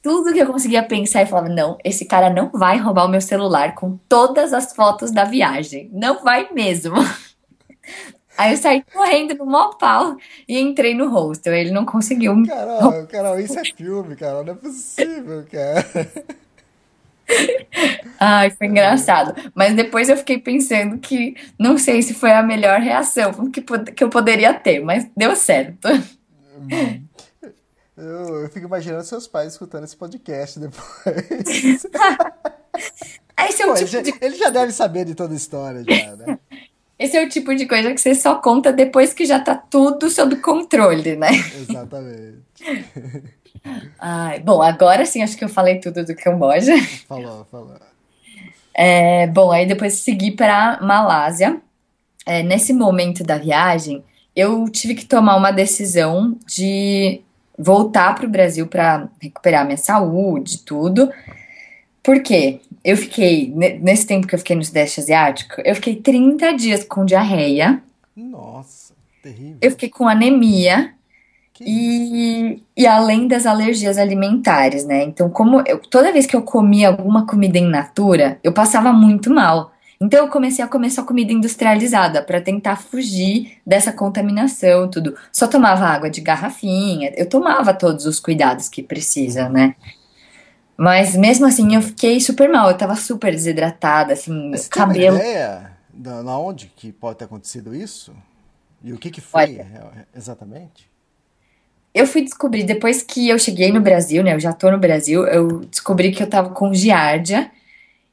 Tudo 0.01 0.31
que 0.31 0.39
eu 0.39 0.47
conseguia 0.47 0.83
pensar 0.83 1.23
e 1.23 1.25
falava, 1.25 1.49
não, 1.49 1.77
esse 1.83 2.05
cara 2.05 2.29
não 2.29 2.49
vai 2.49 2.77
roubar 2.77 3.05
o 3.05 3.09
meu 3.09 3.21
celular 3.21 3.75
com 3.75 3.97
todas 4.07 4.53
as 4.53 4.73
fotos 4.73 5.11
da 5.11 5.25
viagem. 5.25 5.89
Não 5.91 6.23
vai 6.23 6.49
mesmo. 6.53 6.95
Aí 8.37 8.53
eu 8.53 8.57
saí 8.57 8.85
correndo 8.93 9.35
no 9.35 9.45
maior 9.45 9.77
pau 9.77 10.15
e 10.47 10.57
entrei 10.57 10.93
no 10.93 11.09
hostel. 11.09 11.53
Ele 11.53 11.71
não 11.71 11.85
conseguiu. 11.85 12.41
Carol, 12.47 13.05
Carol, 13.11 13.39
isso 13.39 13.59
é 13.59 13.65
filme, 13.65 14.15
Carol. 14.15 14.45
Não 14.45 14.53
é 14.53 14.55
possível, 14.55 15.45
cara. 15.51 15.85
Ai, 18.19 18.49
foi 18.51 18.67
engraçado. 18.67 19.33
Mas 19.55 19.75
depois 19.75 20.09
eu 20.09 20.17
fiquei 20.17 20.37
pensando 20.37 20.97
que 20.97 21.35
não 21.57 21.77
sei 21.77 22.01
se 22.01 22.13
foi 22.13 22.31
a 22.31 22.43
melhor 22.43 22.79
reação 22.79 23.49
que, 23.49 23.61
que 23.61 24.03
eu 24.03 24.09
poderia 24.09 24.53
ter, 24.53 24.79
mas 24.81 25.07
deu 25.15 25.35
certo. 25.35 25.87
Eu, 27.95 28.43
eu 28.43 28.49
fico 28.49 28.65
imaginando 28.65 29.03
seus 29.03 29.27
pais 29.27 29.53
escutando 29.53 29.83
esse 29.83 29.95
podcast 29.95 30.59
depois. 30.59 31.83
Esse 33.47 33.63
é 33.63 33.65
Pô, 33.65 33.73
o 33.73 33.77
ele, 33.77 33.85
tipo 33.85 33.91
já, 33.91 34.01
de, 34.01 34.13
ele 34.21 34.35
já 34.35 34.49
deve 34.49 34.71
saber 34.71 35.05
de 35.05 35.15
toda 35.15 35.33
a 35.33 35.37
história, 35.37 35.83
já, 35.87 36.15
né? 36.15 36.39
esse 36.99 37.17
é 37.17 37.25
o 37.25 37.29
tipo 37.29 37.55
de 37.55 37.65
coisa 37.65 37.93
que 37.93 38.01
você 38.01 38.13
só 38.13 38.35
conta 38.35 38.73
depois 38.73 39.13
que 39.13 39.25
já 39.25 39.39
tá 39.39 39.55
tudo 39.55 40.09
sob 40.09 40.35
controle, 40.37 41.15
né? 41.15 41.29
Exatamente. 41.55 42.43
Ai, 43.99 44.39
bom, 44.39 44.61
agora 44.61 45.05
sim 45.05 45.21
acho 45.21 45.37
que 45.37 45.43
eu 45.43 45.49
falei 45.49 45.79
tudo 45.79 46.05
do 46.05 46.15
Camboja. 46.15 46.73
Falou, 47.07 47.45
falou. 47.51 47.75
É, 48.73 49.27
bom, 49.27 49.51
aí 49.51 49.65
depois 49.65 49.95
segui 49.95 50.31
para 50.31 50.79
Malásia. 50.81 51.61
É, 52.25 52.43
nesse 52.43 52.71
momento 52.73 53.23
da 53.23 53.37
viagem, 53.37 54.03
eu 54.35 54.69
tive 54.69 54.93
que 54.95 55.05
tomar 55.05 55.35
uma 55.35 55.51
decisão 55.51 56.37
de 56.45 57.21
voltar 57.57 58.15
para 58.15 58.25
o 58.25 58.29
Brasil 58.29 58.67
para 58.67 59.09
recuperar 59.21 59.65
minha 59.65 59.77
saúde, 59.77 60.55
e 60.55 60.59
tudo. 60.59 61.11
Por 62.01 62.21
quê? 62.21 62.61
Eu 62.83 62.95
fiquei, 62.95 63.51
ne- 63.53 63.77
nesse 63.79 64.05
tempo 64.07 64.25
que 64.27 64.33
eu 64.33 64.39
fiquei 64.39 64.55
no 64.55 64.63
Sudeste 64.63 65.01
Asiático, 65.01 65.61
eu 65.65 65.75
fiquei 65.75 65.97
30 65.97 66.53
dias 66.53 66.83
com 66.85 67.03
diarreia, 67.03 67.81
Nossa, 68.15 68.93
terrível. 69.21 69.57
eu 69.61 69.71
fiquei 69.71 69.89
com 69.89 70.07
anemia. 70.07 70.93
E, 71.65 72.63
e 72.75 72.87
além 72.87 73.27
das 73.27 73.45
alergias 73.45 73.97
alimentares, 73.97 74.85
né? 74.85 75.03
Então, 75.03 75.29
como 75.29 75.61
eu, 75.65 75.79
toda 75.79 76.11
vez 76.11 76.25
que 76.25 76.35
eu 76.35 76.41
comia 76.41 76.87
alguma 76.89 77.25
comida 77.25 77.57
in 77.57 77.67
natura, 77.67 78.39
eu 78.43 78.53
passava 78.53 78.93
muito 78.93 79.29
mal. 79.33 79.71
Então, 80.01 80.25
eu 80.25 80.29
comecei 80.29 80.63
a 80.63 80.67
comer 80.67 80.89
só 80.89 81.03
comida 81.03 81.33
industrializada 81.33 82.23
para 82.23 82.39
tentar 82.39 82.77
fugir 82.77 83.57
dessa 83.65 83.91
contaminação, 83.91 84.89
tudo. 84.89 85.15
Só 85.31 85.45
tomava 85.47 85.85
água 85.85 86.09
de 86.09 86.21
garrafinha, 86.21 87.11
eu 87.17 87.27
tomava 87.27 87.73
todos 87.73 88.05
os 88.05 88.19
cuidados 88.19 88.69
que 88.69 88.81
precisa, 88.81 89.49
né? 89.49 89.75
Mas 90.77 91.13
mesmo 91.17 91.45
assim, 91.45 91.75
eu 91.75 91.81
fiquei 91.81 92.21
super 92.21 92.47
mal, 92.49 92.69
eu 92.69 92.77
tava 92.77 92.95
super 92.95 93.31
desidratada, 93.33 94.13
assim, 94.13 94.49
Mas 94.49 94.61
você 94.61 94.69
tem 94.69 94.83
cabelo. 94.83 95.17
ideia 95.17 95.71
da, 95.93 96.21
onde 96.37 96.67
que 96.67 96.93
pode 96.93 97.17
ter 97.17 97.25
acontecido 97.25 97.75
isso? 97.75 98.13
E 98.81 98.93
o 98.93 98.97
que 98.97 99.11
que 99.11 99.19
foi 99.19 99.41
Olha. 99.41 100.07
exatamente? 100.15 100.88
Eu 101.93 102.05
fui 102.07 102.21
descobrir, 102.21 102.63
depois 102.63 103.01
que 103.01 103.27
eu 103.29 103.39
cheguei 103.39 103.71
no 103.71 103.81
Brasil, 103.81 104.23
né? 104.23 104.35
Eu 104.35 104.39
já 104.39 104.53
tô 104.53 104.69
no 104.71 104.77
Brasil, 104.77 105.25
eu 105.27 105.61
descobri 105.65 106.11
que 106.11 106.21
eu 106.21 106.27
tava 106.29 106.51
com 106.51 106.73
giardia. 106.73 107.51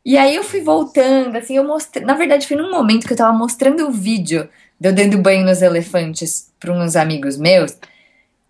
E 0.05 0.16
aí 0.16 0.35
eu 0.37 0.45
fui 0.45 0.61
voltando, 0.61 1.37
assim, 1.37 1.57
eu 1.57 1.64
mostrei. 1.64 2.05
Na 2.05 2.14
verdade, 2.14 2.47
foi 2.47 2.57
num 2.57 2.70
momento 2.70 3.07
que 3.07 3.12
eu 3.12 3.16
tava 3.16 3.37
mostrando 3.37 3.87
o 3.89 3.93
vídeo 3.93 4.49
de 4.81 4.89
eu 4.89 4.95
dando 4.95 5.18
banho 5.18 5.45
nos 5.45 5.62
elefantes 5.62 6.53
para 6.61 6.72
uns 6.72 6.97
amigos 6.97 7.37
meus, 7.37 7.77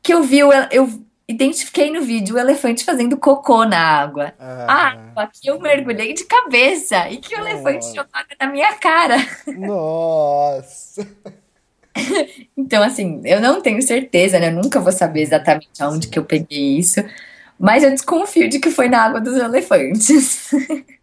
que 0.03 0.13
eu 0.15 0.23
vi, 0.23 0.43
o 0.45 0.53
eu 0.71 0.89
identifiquei 1.29 1.91
no 1.91 2.03
vídeo 2.03 2.37
o 2.37 2.39
elefante 2.39 2.85
fazendo 2.85 3.17
cocô 3.17 3.65
na 3.65 3.79
água. 3.79 4.33
A 4.39 4.67
Ah, 4.69 4.89
água 4.93 5.31
que 5.33 5.49
eu 5.49 5.59
mergulhei 5.61 6.13
de 6.13 6.25
cabeça 6.25 7.11
e 7.11 7.17
que 7.19 7.35
o 7.35 7.39
elefante 7.41 7.87
jogava 7.89 8.27
na 8.41 8.47
minha 8.49 8.75
cara. 8.75 9.17
nossa. 9.57 11.07
Então, 12.57 12.83
assim, 12.83 13.21
eu 13.25 13.41
não 13.41 13.61
tenho 13.61 13.81
certeza, 13.83 14.39
né? 14.41 14.49
Eu 14.49 14.55
nunca 14.55 14.81
vou 14.81 14.93
saber 14.93 15.23
exatamente 15.23 15.83
aonde 15.83 16.09
que 16.09 16.19
eu 16.19 16.25
peguei 16.25 16.79
isso, 16.79 17.01
mas 17.59 17.83
eu 17.83 17.91
desconfio 17.91 18.49
de 18.49 18.59
que 18.59 18.71
foi 18.71 18.89
na 18.89 19.03
água 19.03 19.21
dos 19.21 19.37
elefantes. 19.37 20.51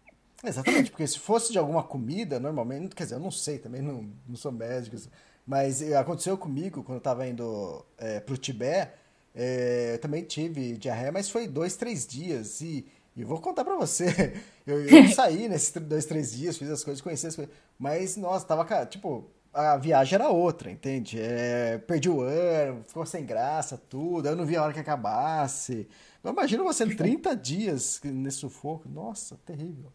Exatamente, 0.44 0.90
porque 0.90 1.06
se 1.06 1.18
fosse 1.18 1.50
de 1.50 1.58
alguma 1.58 1.82
comida, 1.82 2.38
normalmente, 2.38 2.94
quer 2.94 3.04
dizer, 3.04 3.14
eu 3.14 3.20
não 3.20 3.30
sei, 3.30 3.58
também 3.58 3.80
não, 3.80 4.06
não 4.28 4.36
sou 4.36 4.52
médico, 4.52 4.94
mas 5.46 5.80
eh, 5.80 5.96
aconteceu 5.96 6.36
comigo 6.36 6.82
quando 6.82 6.96
eu 6.98 7.02
tava 7.02 7.26
indo 7.26 7.82
é, 7.96 8.20
pro 8.20 8.36
Tibete, 8.36 8.92
é, 9.34 9.94
eu 9.94 9.98
também 9.98 10.22
tive 10.22 10.76
diarreia, 10.76 11.10
mas 11.10 11.30
foi 11.30 11.48
dois, 11.48 11.76
três 11.76 12.06
dias, 12.06 12.60
e, 12.60 12.86
e 13.16 13.24
vou 13.24 13.40
contar 13.40 13.64
pra 13.64 13.74
você, 13.74 14.34
eu, 14.66 14.84
eu 14.84 15.08
saí 15.08 15.48
nesses 15.48 15.72
dois, 15.72 16.04
três 16.04 16.32
dias, 16.34 16.58
fiz 16.58 16.68
as 16.70 16.84
coisas, 16.84 17.00
conheci 17.00 17.26
as 17.26 17.36
coisas, 17.36 17.54
mas, 17.78 18.14
nossa, 18.18 18.44
tava, 18.46 18.84
tipo, 18.84 19.26
a 19.54 19.76
viagem 19.76 20.16
era 20.16 20.28
outra, 20.28 20.70
entende? 20.70 21.18
É, 21.20 21.78
perdi 21.78 22.10
o 22.10 22.20
ano, 22.20 22.82
ficou 22.86 23.06
sem 23.06 23.24
graça, 23.24 23.80
tudo, 23.88 24.28
eu 24.28 24.36
não 24.36 24.44
vi 24.44 24.56
a 24.56 24.62
hora 24.62 24.72
que 24.72 24.80
acabasse. 24.80 25.88
Eu 26.22 26.32
imagino 26.32 26.64
você 26.64 26.84
30 26.86 27.36
dias 27.36 28.00
nesse 28.02 28.38
sufoco, 28.38 28.88
nossa, 28.88 29.38
terrível. 29.46 29.92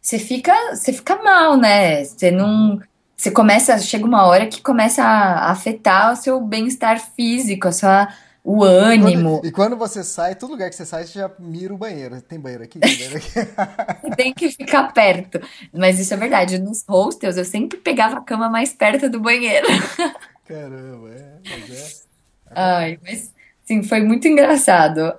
Você 0.00 0.18
fica, 0.18 0.54
você 0.74 0.92
fica 0.92 1.22
mal, 1.22 1.56
né? 1.56 2.02
Você 2.04 2.30
não, 2.30 2.80
você 3.16 3.30
começa, 3.30 3.78
chega 3.78 4.06
uma 4.06 4.26
hora 4.26 4.46
que 4.46 4.62
começa 4.62 5.02
a 5.02 5.50
afetar 5.50 6.12
o 6.12 6.16
seu 6.16 6.40
bem-estar 6.40 6.98
físico, 7.14 7.68
a 7.68 7.72
sua, 7.72 8.08
o 8.42 8.64
ânimo. 8.64 9.36
Quando- 9.38 9.46
e 9.46 9.50
quando 9.52 9.76
você 9.76 10.02
sai, 10.02 10.34
todo 10.34 10.50
lugar 10.50 10.70
que 10.70 10.76
você 10.76 10.86
sai, 10.86 11.04
você 11.06 11.18
já 11.18 11.30
mira 11.38 11.72
o 11.74 11.78
banheiro. 11.78 12.20
Tem 12.22 12.38
banheiro 12.40 12.64
aqui? 12.64 12.78
Tem 12.78 12.92
banheiro 12.96 13.16
aqui? 13.16 13.30
Tem 14.16 14.32
que 14.34 14.50
ficar 14.50 14.92
perto. 14.92 15.40
Mas 15.72 15.98
isso 15.98 16.12
é 16.14 16.16
verdade. 16.16 16.58
Nos 16.58 16.84
hostels 16.88 17.36
eu 17.36 17.44
sempre 17.44 17.78
pegava 17.78 18.18
a 18.18 18.22
cama 18.22 18.48
mais 18.48 18.72
perto 18.72 19.08
do 19.10 19.20
banheiro. 19.20 19.66
Caramba, 20.46 21.10
é, 21.10 21.34
mas 21.48 21.70
é. 21.70 22.10
Ai, 22.52 22.98
mas 23.02 23.32
sim, 23.64 23.82
foi 23.82 24.00
muito 24.00 24.26
engraçado. 24.26 25.14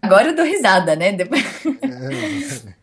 Agora 0.00 0.28
eu 0.28 0.34
dou 0.36 0.44
risada, 0.44 0.96
né? 0.96 1.12
Depois- 1.12 1.44
é. 1.82 2.82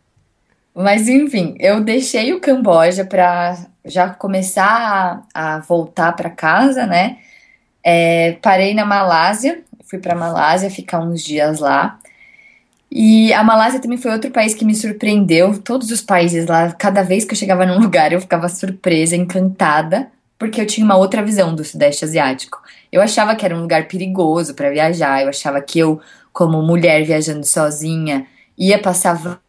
Mas 0.72 1.08
enfim, 1.08 1.56
eu 1.58 1.82
deixei 1.82 2.32
o 2.32 2.40
Camboja 2.40 3.04
para 3.04 3.58
já 3.84 4.08
começar 4.08 5.24
a, 5.34 5.56
a 5.56 5.58
voltar 5.58 6.12
para 6.12 6.30
casa, 6.30 6.86
né? 6.86 7.18
É, 7.82 8.32
parei 8.42 8.74
na 8.74 8.84
Malásia, 8.84 9.62
fui 9.84 9.98
para 9.98 10.14
Malásia 10.14 10.70
ficar 10.70 11.00
uns 11.00 11.22
dias 11.22 11.60
lá. 11.60 11.98
E 12.90 13.32
a 13.32 13.44
Malásia 13.44 13.80
também 13.80 13.98
foi 13.98 14.10
outro 14.12 14.30
país 14.30 14.54
que 14.54 14.64
me 14.64 14.74
surpreendeu. 14.74 15.58
Todos 15.62 15.90
os 15.90 16.00
países 16.00 16.46
lá, 16.46 16.72
cada 16.72 17.02
vez 17.02 17.24
que 17.24 17.32
eu 17.34 17.38
chegava 17.38 17.64
num 17.66 17.78
lugar, 17.80 18.12
eu 18.12 18.20
ficava 18.20 18.48
surpresa, 18.48 19.16
encantada, 19.16 20.10
porque 20.38 20.60
eu 20.60 20.66
tinha 20.66 20.84
uma 20.84 20.96
outra 20.96 21.22
visão 21.22 21.54
do 21.54 21.64
Sudeste 21.64 22.04
Asiático. 22.04 22.60
Eu 22.90 23.00
achava 23.00 23.36
que 23.36 23.44
era 23.44 23.56
um 23.56 23.60
lugar 23.62 23.86
perigoso 23.88 24.54
para 24.54 24.70
viajar, 24.70 25.22
eu 25.22 25.28
achava 25.28 25.60
que 25.60 25.78
eu, 25.78 26.00
como 26.32 26.62
mulher 26.62 27.04
viajando 27.04 27.46
sozinha, 27.46 28.26
ia 28.58 28.78
passar 28.80 29.40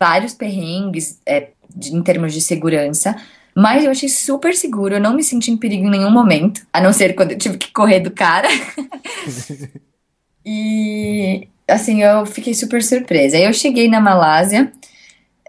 vários 0.00 0.34
perrengues 0.34 1.20
é, 1.26 1.50
de- 1.74 1.94
em 1.94 2.02
termos 2.02 2.32
de 2.32 2.40
segurança. 2.40 3.16
Mas 3.58 3.84
eu 3.84 3.90
achei 3.90 4.08
super 4.08 4.54
seguro, 4.54 4.94
eu 4.94 5.00
não 5.00 5.16
me 5.16 5.24
senti 5.24 5.50
em 5.50 5.56
perigo 5.56 5.86
em 5.86 5.90
nenhum 5.90 6.10
momento, 6.12 6.64
a 6.72 6.80
não 6.80 6.92
ser 6.92 7.14
quando 7.14 7.32
eu 7.32 7.38
tive 7.38 7.58
que 7.58 7.72
correr 7.72 8.00
do 8.00 8.10
cara. 8.10 8.48
E 10.50 11.46
assim, 11.68 12.02
eu 12.02 12.24
fiquei 12.24 12.54
super 12.54 12.82
surpresa. 12.82 13.36
Aí 13.36 13.44
eu 13.44 13.52
cheguei 13.52 13.88
na 13.88 14.00
Malásia, 14.00 14.72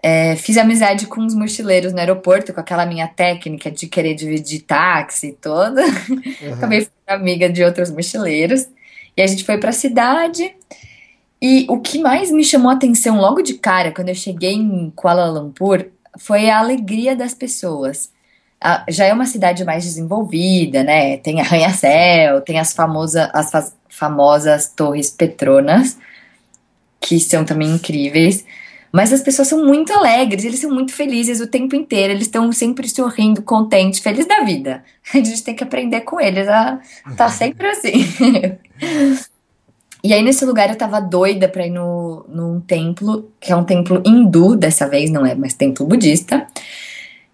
É, 0.02 0.34
fiz 0.36 0.56
amizade 0.56 1.06
com 1.06 1.24
os 1.24 1.34
mochileiros 1.34 1.92
no 1.92 1.98
aeroporto, 2.00 2.54
com 2.54 2.60
aquela 2.60 2.86
minha 2.86 3.06
técnica 3.06 3.70
de 3.70 3.86
querer 3.86 4.14
dividir 4.14 4.60
táxi 4.62 5.36
toda. 5.40 5.82
Uhum. 5.82 6.54
Acabei 6.54 6.80
ficando 6.80 7.20
amiga 7.20 7.50
de 7.50 7.62
outros 7.62 7.90
mochileiros. 7.90 8.66
E 9.16 9.22
a 9.22 9.26
gente 9.26 9.44
foi 9.44 9.58
para 9.58 9.70
a 9.70 9.72
cidade. 9.72 10.54
E 11.40 11.66
o 11.68 11.80
que 11.80 11.98
mais 11.98 12.30
me 12.30 12.44
chamou 12.44 12.70
a 12.70 12.74
atenção 12.74 13.18
logo 13.20 13.42
de 13.42 13.54
cara, 13.54 13.92
quando 13.92 14.08
eu 14.08 14.14
cheguei 14.14 14.54
em 14.54 14.90
Kuala 14.96 15.30
Lumpur, 15.30 15.86
foi 16.18 16.50
a 16.50 16.58
alegria 16.58 17.14
das 17.16 17.34
pessoas. 17.34 18.10
já 18.88 19.06
é 19.06 19.12
uma 19.12 19.26
cidade 19.26 19.64
mais 19.64 19.84
desenvolvida, 19.84 20.82
né? 20.82 21.16
Tem 21.18 21.40
arranha-céu, 21.40 22.40
tem 22.42 22.58
as, 22.58 22.72
famosa, 22.72 23.30
as 23.32 23.50
fa 23.50 23.72
famosas 23.88 24.68
torres 24.68 25.10
Petronas, 25.10 25.98
que 27.00 27.18
são 27.20 27.44
também 27.44 27.70
incríveis. 27.70 28.44
Mas 28.92 29.12
as 29.12 29.22
pessoas 29.22 29.48
são 29.48 29.64
muito 29.64 29.92
alegres, 29.92 30.44
eles 30.44 30.60
são 30.60 30.70
muito 30.70 30.92
felizes 30.92 31.40
o 31.40 31.46
tempo 31.46 31.76
inteiro, 31.76 32.12
eles 32.12 32.26
estão 32.26 32.50
sempre 32.50 32.88
sorrindo, 32.88 33.42
contentes, 33.42 34.00
felizes 34.00 34.26
da 34.26 34.40
vida. 34.40 34.84
A 35.14 35.18
gente 35.18 35.44
tem 35.44 35.54
que 35.54 35.62
aprender 35.62 36.00
com 36.00 36.20
eles 36.20 36.48
a 36.48 36.80
tá 37.16 37.28
sempre 37.30 37.68
assim. 37.68 38.04
e 40.02 40.12
aí 40.14 40.22
nesse 40.22 40.44
lugar 40.44 40.70
eu 40.70 40.76
tava 40.76 41.00
doida 41.00 41.48
pra 41.48 41.66
ir 41.66 41.70
no, 41.70 42.24
num 42.28 42.60
templo, 42.60 43.30
que 43.38 43.52
é 43.52 43.56
um 43.56 43.64
templo 43.64 44.02
hindu, 44.04 44.56
dessa 44.56 44.88
vez 44.88 45.10
não 45.10 45.26
é 45.26 45.34
mais 45.34 45.54
templo 45.54 45.86
budista. 45.86 46.46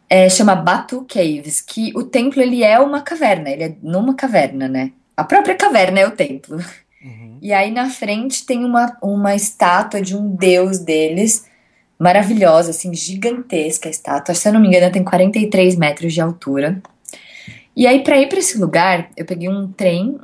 É, 0.09 0.29
chama 0.29 0.55
Batu 0.55 1.05
Caves, 1.09 1.61
que 1.61 1.93
o 1.97 2.05
templo 2.05 2.41
ele 2.41 2.62
é 2.62 2.79
uma 2.79 3.01
caverna, 3.01 3.51
ele 3.51 3.64
é 3.64 3.77
numa 3.83 4.14
caverna, 4.14 4.69
né? 4.69 4.93
A 5.17 5.25
própria 5.25 5.55
caverna 5.55 6.01
é 6.01 6.07
o 6.07 6.12
templo. 6.12 6.57
Uhum. 7.03 7.39
E 7.41 7.53
aí 7.53 7.71
na 7.71 7.89
frente 7.89 8.45
tem 8.45 8.64
uma, 8.64 8.97
uma 9.03 9.35
estátua 9.35 10.01
de 10.01 10.17
um 10.17 10.29
deus 10.29 10.79
deles, 10.79 11.47
maravilhosa, 11.99 12.71
assim, 12.71 12.95
gigantesca 12.95 13.89
a 13.89 13.91
estátua. 13.91 14.35
Se 14.35 14.49
eu 14.49 14.53
não 14.53 14.61
me 14.61 14.69
engano, 14.69 14.93
tem 14.93 15.03
43 15.03 15.77
metros 15.77 16.12
de 16.12 16.21
altura. 16.21 16.81
E 17.75 17.87
aí, 17.87 18.03
para 18.03 18.19
ir 18.19 18.29
para 18.29 18.39
esse 18.39 18.59
lugar, 18.59 19.11
eu 19.17 19.25
peguei 19.25 19.49
um 19.49 19.71
trem 19.71 20.19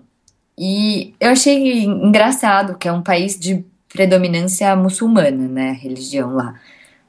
e 0.57 1.15
eu 1.19 1.31
achei 1.31 1.85
engraçado 1.85 2.77
que 2.77 2.87
é 2.87 2.93
um 2.93 3.03
país 3.03 3.39
de 3.39 3.65
predominância 3.89 4.75
muçulmana, 4.77 5.49
né? 5.49 5.73
Religião 5.73 6.35
lá. 6.35 6.61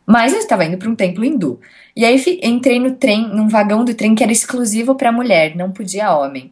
Mas 0.06 0.34
eu 0.34 0.40
estava 0.40 0.66
indo 0.66 0.78
para 0.78 0.90
um 0.90 0.96
templo 0.96 1.24
hindu. 1.24 1.60
E 1.96 2.04
aí 2.04 2.22
entrei 2.42 2.80
no 2.80 2.96
trem, 2.96 3.28
num 3.30 3.48
vagão 3.48 3.86
do 3.86 3.94
trem 3.94 4.16
que 4.16 4.24
era 4.24 4.32
exclusivo 4.32 4.96
para 4.96 5.12
mulher, 5.12 5.56
não 5.56 5.72
podia 5.72 6.16
homem. 6.16 6.52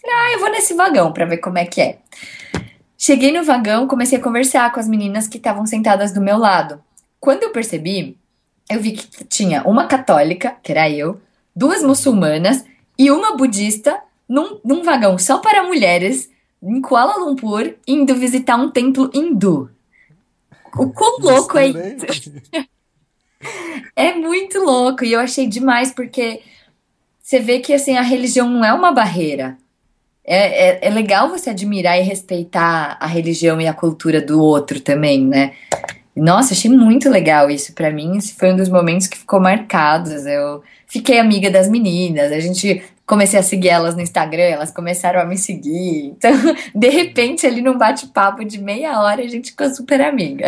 Falei, 0.00 0.16
ah, 0.16 0.32
eu 0.32 0.40
vou 0.40 0.50
nesse 0.50 0.74
vagão 0.74 1.12
para 1.12 1.26
ver 1.26 1.38
como 1.38 1.58
é 1.58 1.64
que 1.64 1.80
é. 1.80 1.98
Cheguei 2.96 3.32
no 3.32 3.44
vagão, 3.44 3.86
comecei 3.86 4.18
a 4.18 4.22
conversar 4.22 4.72
com 4.72 4.80
as 4.80 4.88
meninas 4.88 5.28
que 5.28 5.36
estavam 5.36 5.64
sentadas 5.64 6.12
do 6.12 6.20
meu 6.20 6.36
lado. 6.36 6.82
Quando 7.20 7.44
eu 7.44 7.52
percebi, 7.52 8.16
eu 8.70 8.80
vi 8.80 8.92
que 8.92 9.24
tinha 9.24 9.62
uma 9.62 9.86
católica, 9.86 10.56
que 10.62 10.72
era 10.72 10.90
eu, 10.90 11.20
duas 11.54 11.82
muçulmanas 11.82 12.64
e 12.98 13.10
uma 13.10 13.36
budista 13.36 14.00
num, 14.28 14.60
num 14.64 14.82
vagão 14.82 15.18
só 15.18 15.38
para 15.38 15.64
mulheres 15.64 16.30
em 16.62 16.80
Kuala 16.80 17.16
Lumpur, 17.16 17.74
indo 17.86 18.14
visitar 18.14 18.56
um 18.56 18.70
templo 18.70 19.10
hindu. 19.14 19.70
O 20.76 20.90
quão 20.90 21.18
louco 21.20 21.56
é 21.56 21.68
isso? 21.68 22.32
é 23.96 24.14
muito 24.14 24.58
louco 24.58 25.04
e 25.04 25.12
eu 25.12 25.20
achei 25.20 25.46
demais 25.46 25.92
porque 25.92 26.42
você 27.22 27.40
vê 27.40 27.60
que 27.60 27.72
assim 27.72 27.96
a 27.96 28.02
religião 28.02 28.48
não 28.48 28.64
é 28.64 28.72
uma 28.72 28.92
barreira 28.92 29.56
é, 30.30 30.68
é, 30.68 30.78
é, 30.82 30.90
legal 30.90 31.30
você 31.30 31.48
admirar 31.48 31.98
e 31.98 32.02
respeitar 32.02 32.98
a 33.00 33.06
religião 33.06 33.58
e 33.58 33.66
a 33.66 33.72
cultura 33.72 34.20
do 34.20 34.42
outro 34.42 34.78
também, 34.78 35.24
né? 35.24 35.52
Nossa, 36.14 36.52
achei 36.52 36.70
muito 36.70 37.08
legal 37.08 37.48
isso 37.48 37.72
para 37.72 37.90
mim. 37.90 38.18
Esse 38.18 38.34
foi 38.34 38.52
um 38.52 38.56
dos 38.56 38.68
momentos 38.68 39.06
que 39.06 39.16
ficou 39.16 39.40
marcados. 39.40 40.26
Eu 40.26 40.62
fiquei 40.86 41.18
amiga 41.18 41.50
das 41.50 41.66
meninas, 41.66 42.30
a 42.30 42.40
gente 42.40 42.84
comecei 43.08 43.40
a 43.40 43.42
seguir 43.42 43.70
elas 43.70 43.96
no 43.96 44.02
Instagram, 44.02 44.42
elas 44.42 44.70
começaram 44.70 45.18
a 45.18 45.24
me 45.24 45.38
seguir. 45.38 46.08
Então, 46.08 46.30
de 46.74 46.88
repente, 46.90 47.46
ali 47.46 47.62
num 47.62 47.76
bate-papo 47.76 48.44
de 48.44 48.60
meia 48.60 49.00
hora, 49.00 49.22
a 49.22 49.26
gente 49.26 49.50
ficou 49.50 49.68
super 49.74 50.00
amiga. 50.02 50.46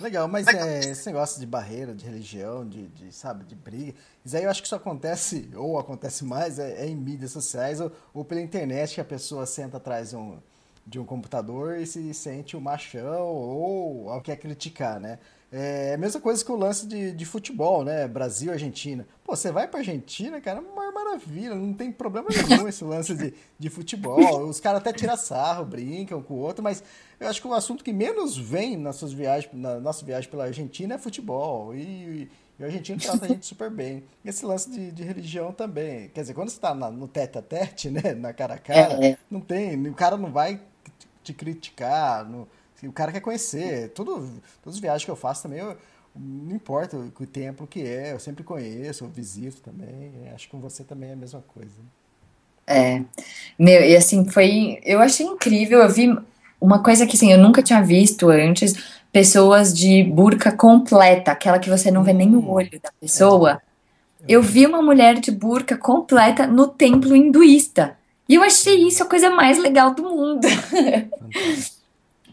Legal, 0.00 0.26
mas 0.26 0.46
é, 0.48 0.80
esse 0.90 1.04
negócio 1.06 1.38
de 1.38 1.46
barreira, 1.46 1.94
de 1.94 2.02
religião, 2.02 2.66
de, 2.66 2.88
de, 2.88 3.14
sabe, 3.14 3.44
de 3.44 3.54
briga, 3.54 3.92
isso 4.24 4.34
aí 4.34 4.44
eu 4.44 4.50
acho 4.50 4.62
que 4.62 4.66
isso 4.66 4.74
acontece, 4.74 5.50
ou 5.54 5.78
acontece 5.78 6.24
mais, 6.24 6.58
é, 6.58 6.86
é 6.86 6.88
em 6.88 6.96
mídias 6.96 7.30
sociais 7.30 7.78
ou, 7.78 7.92
ou, 8.14 8.24
pela 8.24 8.40
internet, 8.40 8.94
que 8.94 9.00
a 9.02 9.04
pessoa 9.04 9.44
senta 9.44 9.76
atrás 9.76 10.10
de 10.10 10.16
um, 10.16 10.38
de 10.86 10.98
um 10.98 11.04
computador 11.04 11.76
e 11.76 11.86
se 11.86 12.14
sente 12.14 12.56
o 12.56 12.58
um 12.58 12.62
machão 12.62 13.26
ou 13.26 14.20
quer 14.22 14.36
criticar, 14.36 14.98
né? 14.98 15.18
É 15.56 15.94
a 15.94 15.96
mesma 15.96 16.20
coisa 16.20 16.44
que 16.44 16.50
o 16.50 16.56
lance 16.56 16.84
de, 16.84 17.12
de 17.12 17.24
futebol, 17.24 17.84
né? 17.84 18.08
Brasil, 18.08 18.50
Argentina. 18.50 19.06
Pô, 19.22 19.36
você 19.36 19.52
vai 19.52 19.68
pra 19.68 19.78
Argentina, 19.78 20.40
cara, 20.40 20.58
é 20.58 20.60
uma 20.60 20.90
maravilha, 20.90 21.54
não 21.54 21.72
tem 21.72 21.92
problema 21.92 22.28
nenhum 22.28 22.66
esse 22.66 22.82
lance 22.82 23.14
de, 23.14 23.32
de 23.56 23.70
futebol. 23.70 24.48
Os 24.48 24.58
caras 24.58 24.80
até 24.80 24.92
tiram 24.92 25.16
sarro, 25.16 25.64
brincam 25.64 26.20
com 26.20 26.34
o 26.34 26.38
outro, 26.38 26.60
mas 26.60 26.82
eu 27.20 27.28
acho 27.28 27.40
que 27.40 27.46
o 27.46 27.54
assunto 27.54 27.84
que 27.84 27.92
menos 27.92 28.36
vem 28.36 28.76
nas 28.76 28.96
suas 28.96 29.12
viagens, 29.12 29.48
na 29.54 29.78
nossa 29.78 30.04
viagem 30.04 30.28
pela 30.28 30.46
Argentina 30.46 30.96
é 30.96 30.98
futebol. 30.98 31.72
E, 31.72 32.28
e 32.58 32.62
o 32.62 32.64
argentino 32.64 32.98
trata 32.98 33.24
a 33.24 33.28
gente 33.28 33.46
super 33.46 33.70
bem. 33.70 34.02
Esse 34.24 34.44
lance 34.44 34.68
de, 34.68 34.90
de 34.90 35.04
religião 35.04 35.52
também. 35.52 36.08
Quer 36.08 36.22
dizer, 36.22 36.34
quando 36.34 36.48
você 36.48 36.58
tá 36.58 36.74
na, 36.74 36.90
no 36.90 37.06
tete 37.06 37.38
a 37.38 37.42
tete, 37.42 37.90
né? 37.90 38.12
Na 38.12 38.32
cara 38.32 38.54
a 38.54 38.58
cara, 38.58 39.06
é. 39.06 39.16
não 39.30 39.40
tem. 39.40 39.80
O 39.86 39.94
cara 39.94 40.16
não 40.16 40.32
vai 40.32 40.60
te 41.22 41.32
criticar. 41.32 42.28
No, 42.28 42.48
o 42.82 42.92
cara 42.92 43.12
quer 43.12 43.20
conhecer. 43.20 43.90
Tudo, 43.90 44.30
todas 44.62 44.76
as 44.76 44.80
viagens 44.80 45.04
que 45.04 45.10
eu 45.10 45.16
faço 45.16 45.42
também, 45.42 45.60
eu, 45.60 45.76
não 46.14 46.54
importa 46.54 46.96
o 46.96 47.26
tempo 47.26 47.66
que 47.66 47.82
é, 47.82 48.12
eu 48.12 48.20
sempre 48.20 48.44
conheço, 48.44 49.04
eu 49.04 49.08
visito 49.08 49.60
também. 49.60 50.12
Acho 50.34 50.46
que 50.46 50.50
com 50.52 50.60
você 50.60 50.84
também 50.84 51.10
é 51.10 51.12
a 51.12 51.16
mesma 51.16 51.42
coisa. 51.48 51.72
É. 52.66 53.02
Meu, 53.58 53.82
e 53.82 53.96
assim, 53.96 54.28
foi. 54.28 54.80
Eu 54.84 55.00
achei 55.00 55.26
incrível. 55.26 55.80
Eu 55.80 55.88
vi 55.88 56.16
uma 56.60 56.82
coisa 56.82 57.06
que 57.06 57.16
assim, 57.16 57.32
eu 57.32 57.38
nunca 57.38 57.62
tinha 57.62 57.82
visto 57.82 58.28
antes: 58.30 58.74
pessoas 59.12 59.76
de 59.76 60.02
burca 60.04 60.52
completa, 60.52 61.32
aquela 61.32 61.58
que 61.58 61.68
você 61.70 61.90
não 61.90 62.04
vê 62.04 62.12
nem 62.12 62.34
o 62.34 62.38
hum. 62.38 62.50
olho 62.50 62.80
da 62.80 62.90
pessoa. 63.00 63.60
Eu 64.26 64.40
vi 64.40 64.66
uma 64.66 64.80
mulher 64.80 65.20
de 65.20 65.30
burca 65.30 65.76
completa 65.76 66.46
no 66.46 66.66
templo 66.66 67.14
hinduísta. 67.14 67.96
E 68.26 68.36
eu 68.36 68.42
achei 68.42 68.88
isso 68.88 69.02
a 69.02 69.06
coisa 69.06 69.28
mais 69.28 69.58
legal 69.58 69.94
do 69.94 70.02
mundo. 70.02 70.48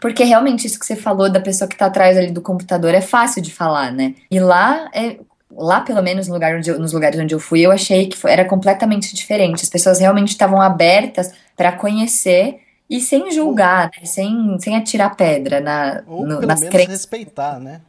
Porque 0.01 0.23
realmente 0.23 0.65
isso 0.65 0.79
que 0.79 0.85
você 0.85 0.95
falou 0.95 1.31
da 1.31 1.39
pessoa 1.39 1.67
que 1.67 1.75
está 1.75 1.85
atrás 1.85 2.17
ali 2.17 2.31
do 2.31 2.41
computador 2.41 2.93
é 2.95 3.01
fácil 3.01 3.41
de 3.41 3.53
falar, 3.53 3.93
né? 3.93 4.15
E 4.31 4.39
lá 4.39 4.89
é, 4.93 5.17
lá 5.55 5.81
pelo 5.81 6.01
menos 6.01 6.27
no 6.27 6.33
lugar 6.33 6.59
eu, 6.67 6.79
nos 6.79 6.91
lugares 6.91 7.19
onde 7.19 7.35
eu 7.35 7.39
fui, 7.39 7.61
eu 7.61 7.71
achei 7.71 8.07
que 8.07 8.17
foi, 8.17 8.31
era 8.31 8.43
completamente 8.43 9.13
diferente. 9.13 9.63
As 9.63 9.69
pessoas 9.69 9.99
realmente 9.99 10.29
estavam 10.29 10.59
abertas 10.59 11.31
para 11.55 11.71
conhecer 11.71 12.59
e 12.89 12.99
sem 12.99 13.31
julgar, 13.31 13.91
né? 13.95 14.05
sem, 14.05 14.57
sem 14.59 14.75
atirar 14.75 15.15
pedra 15.15 15.61
na, 15.61 16.03
Ou 16.07 16.25
no, 16.25 16.35
pelo 16.37 16.47
nas 16.47 16.59
menos 16.61 16.73
crenças. 16.73 16.93
respeitar, 16.93 17.59
né? 17.59 17.81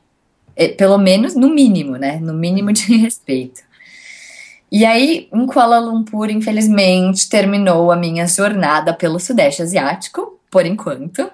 É, 0.54 0.68
pelo 0.68 0.98
menos 0.98 1.34
no 1.34 1.48
mínimo, 1.48 1.96
né? 1.96 2.18
No 2.20 2.34
mínimo 2.34 2.72
de 2.72 2.94
respeito. 2.98 3.62
E 4.70 4.84
aí, 4.84 5.28
em 5.32 5.46
Kuala 5.46 5.78
Lumpur, 5.78 6.30
infelizmente, 6.30 7.28
terminou 7.28 7.90
a 7.90 7.96
minha 7.96 8.26
jornada 8.26 8.92
pelo 8.92 9.18
Sudeste 9.18 9.62
Asiático, 9.62 10.38
por 10.50 10.64
enquanto. 10.64 11.30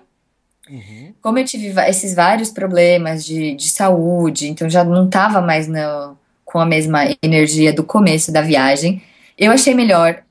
Uhum. 0.70 1.12
Como 1.22 1.38
eu 1.38 1.44
tive 1.44 1.68
esses 1.88 2.14
vários 2.14 2.50
problemas 2.50 3.24
de, 3.24 3.54
de 3.54 3.68
saúde, 3.68 4.48
então 4.48 4.68
já 4.68 4.84
não 4.84 5.06
estava 5.06 5.40
mais 5.40 5.66
no, 5.66 6.16
com 6.44 6.58
a 6.58 6.66
mesma 6.66 7.04
energia 7.22 7.72
do 7.72 7.84
começo 7.84 8.32
da 8.32 8.42
viagem, 8.42 9.02
eu 9.36 9.52
achei 9.52 9.74
melhor 9.74 10.22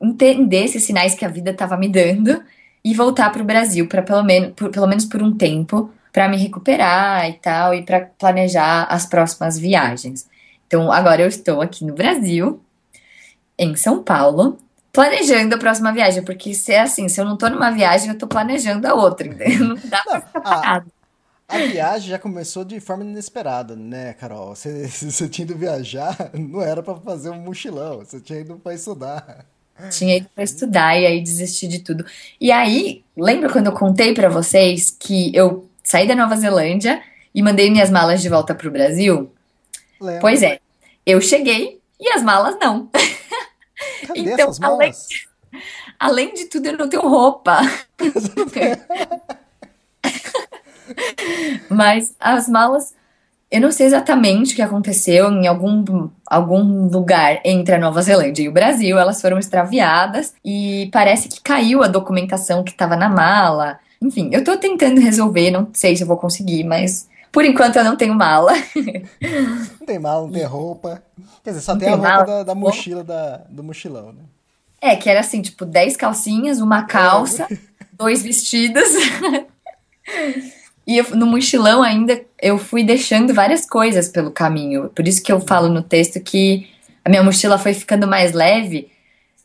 entender 0.00 0.64
esses 0.64 0.82
sinais 0.82 1.14
que 1.14 1.24
a 1.24 1.28
vida 1.28 1.50
estava 1.50 1.76
me 1.76 1.88
dando 1.88 2.42
e 2.84 2.94
voltar 2.94 3.30
para 3.30 3.42
o 3.42 3.44
Brasil, 3.44 3.86
para 3.86 4.02
pelo, 4.02 4.24
por, 4.56 4.70
pelo 4.70 4.86
menos 4.86 5.04
por 5.04 5.22
um 5.22 5.36
tempo, 5.36 5.90
para 6.12 6.28
me 6.28 6.36
recuperar 6.36 7.28
e 7.28 7.34
tal, 7.34 7.74
e 7.74 7.82
para 7.82 8.00
planejar 8.18 8.84
as 8.84 9.06
próximas 9.06 9.58
viagens. 9.58 10.28
Então, 10.66 10.90
agora 10.90 11.22
eu 11.22 11.28
estou 11.28 11.60
aqui 11.60 11.84
no 11.84 11.94
Brasil, 11.94 12.60
em 13.58 13.74
São 13.76 14.02
Paulo, 14.02 14.58
planejando 14.92 15.54
a 15.54 15.58
próxima 15.58 15.92
viagem, 15.92 16.22
porque 16.22 16.52
se 16.52 16.72
é 16.72 16.80
assim, 16.80 17.08
se 17.08 17.20
eu 17.20 17.24
não 17.24 17.36
tô 17.36 17.48
numa 17.48 17.70
viagem, 17.70 18.10
eu 18.10 18.18
tô 18.18 18.26
planejando 18.26 18.86
a 18.86 18.94
outra, 18.94 19.26
entendeu? 19.26 19.68
Não 19.68 19.76
dá 19.84 20.02
pra 20.02 20.20
ficar 20.20 20.40
parado. 20.40 20.92
A, 21.48 21.56
a 21.56 21.58
viagem 21.58 22.10
já 22.10 22.18
começou 22.18 22.64
de 22.64 22.78
forma 22.78 23.02
inesperada, 23.02 23.74
né, 23.74 24.12
Carol? 24.12 24.54
Você, 24.54 24.86
você 24.86 25.28
tinha 25.28 25.44
ido 25.46 25.56
viajar, 25.56 26.30
não 26.34 26.60
era 26.60 26.82
para 26.82 26.94
fazer 26.96 27.30
um 27.30 27.40
mochilão, 27.40 27.98
você 28.00 28.20
tinha 28.20 28.40
ido 28.40 28.56
para 28.56 28.74
estudar. 28.74 29.46
Tinha 29.90 30.18
ido 30.18 30.28
para 30.34 30.44
estudar 30.44 31.00
e 31.00 31.06
aí 31.06 31.20
desisti 31.22 31.66
de 31.66 31.78
tudo. 31.78 32.04
E 32.38 32.52
aí, 32.52 33.02
lembra 33.16 33.50
quando 33.50 33.66
eu 33.66 33.72
contei 33.72 34.12
para 34.12 34.28
vocês 34.28 34.94
que 34.96 35.34
eu 35.34 35.68
saí 35.82 36.06
da 36.06 36.14
Nova 36.14 36.36
Zelândia 36.36 37.02
e 37.34 37.42
mandei 37.42 37.70
minhas 37.70 37.90
malas 37.90 38.20
de 38.20 38.28
volta 38.28 38.54
pro 38.54 38.70
Brasil? 38.70 39.32
Lembra. 39.98 40.20
Pois 40.20 40.42
é, 40.42 40.60
eu 41.06 41.20
cheguei 41.20 41.80
e 41.98 42.10
as 42.10 42.22
malas 42.22 42.56
não. 42.60 42.90
Cadê 44.06 44.20
então, 44.20 44.48
essas 44.48 44.58
malas? 44.58 45.08
Além, 45.98 45.98
além 45.98 46.34
de 46.34 46.46
tudo, 46.46 46.66
eu 46.66 46.78
não 46.78 46.88
tenho 46.88 47.02
roupa. 47.02 47.60
Mas 51.70 52.14
as 52.18 52.48
malas 52.48 52.94
Eu 53.50 53.60
não 53.60 53.70
sei 53.70 53.86
exatamente 53.86 54.52
o 54.52 54.56
que 54.56 54.62
aconteceu 54.62 55.30
em 55.30 55.46
algum, 55.46 56.08
algum 56.26 56.88
lugar 56.88 57.40
entre 57.44 57.74
a 57.74 57.78
Nova 57.78 58.00
Zelândia 58.00 58.42
e 58.42 58.48
o 58.48 58.52
Brasil. 58.52 58.98
Elas 58.98 59.20
foram 59.20 59.38
extraviadas 59.38 60.34
e 60.44 60.88
parece 60.90 61.28
que 61.28 61.40
caiu 61.40 61.82
a 61.82 61.86
documentação 61.86 62.64
que 62.64 62.70
estava 62.70 62.96
na 62.96 63.10
mala. 63.10 63.78
Enfim, 64.00 64.30
eu 64.32 64.42
tô 64.42 64.56
tentando 64.56 65.00
resolver, 65.00 65.50
não 65.50 65.68
sei 65.72 65.94
se 65.94 66.02
eu 66.02 66.06
vou 66.06 66.16
conseguir, 66.16 66.64
mas 66.64 67.08
por 67.32 67.46
enquanto 67.46 67.76
eu 67.76 67.84
não 67.84 67.96
tenho 67.96 68.14
mala. 68.14 68.52
Não 69.80 69.86
tem 69.86 69.98
mala, 69.98 70.22
não 70.22 70.30
tem 70.30 70.44
roupa. 70.44 71.02
Quer 71.42 71.50
dizer, 71.50 71.62
só 71.62 71.72
tem, 71.72 71.88
tem, 71.88 71.92
a 71.92 71.96
roupa 71.96 72.24
da, 72.24 72.42
da, 72.44 72.54
mochila 72.54 73.02
da, 73.02 73.38
do 73.48 73.64
mochilão, 73.64 74.12
né? 74.12 74.22
É, 74.80 74.94
que 74.94 75.10
era 75.10 75.18
assim, 75.18 75.42
tipo, 75.42 75.64
10 75.64 75.96
calcinhas, 75.96 76.60
uma 76.60 76.84
calça, 76.84 77.48
é. 77.50 77.58
dois 77.94 78.22
vestidos. 78.22 78.88
e 80.86 80.98
eu, 80.98 81.16
no 81.16 81.26
mochilão 81.26 81.82
ainda 81.82 82.20
eu 82.40 82.58
fui 82.58 82.84
deixando 82.84 83.34
várias 83.34 83.66
coisas 83.66 84.08
pelo 84.08 84.30
caminho. 84.30 84.88
Por 84.90 85.08
isso 85.08 85.20
que 85.20 85.32
eu 85.32 85.40
falo 85.40 85.68
no 85.68 85.82
texto 85.82 86.20
que 86.20 86.68
a 87.04 87.08
minha 87.08 87.22
mochila 87.22 87.58
foi 87.58 87.74
ficando 87.74 88.06
mais 88.06 88.32
leve. 88.32 88.88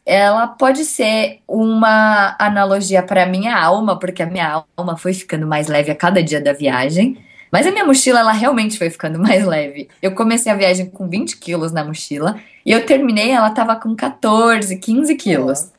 Ela 0.06 0.48
pode 0.48 0.86
ser 0.86 1.40
uma 1.48 2.36
analogia 2.40 3.02
para 3.02 3.24
a 3.24 3.28
minha 3.28 3.58
alma, 3.58 3.98
porque 3.98 4.22
a 4.22 4.28
minha 4.28 4.64
alma 4.78 4.96
foi 4.96 5.14
ficando 5.14 5.48
mais 5.48 5.68
leve 5.68 5.92
a 5.92 5.96
cada 5.96 6.22
dia 6.22 6.40
da 6.40 6.54
viagem. 6.54 7.18
Mas 7.52 7.66
a 7.66 7.72
minha 7.72 7.86
mochila, 7.86 8.20
ela 8.20 8.32
realmente 8.32 8.78
foi 8.78 8.90
ficando 8.90 9.18
mais 9.22 9.46
leve. 9.46 9.90
Eu 10.02 10.14
comecei 10.14 10.52
a 10.52 10.56
viagem 10.56 10.88
com 10.88 11.08
20 11.08 11.38
quilos 11.38 11.72
na 11.72 11.84
mochila 11.84 12.40
e 12.66 12.72
eu 12.72 12.86
terminei, 12.86 13.32
ela 13.32 13.50
tava 13.52 13.76
com 13.76 13.96
14, 13.96 14.78
15 14.78 15.16
quilos. 15.16 15.72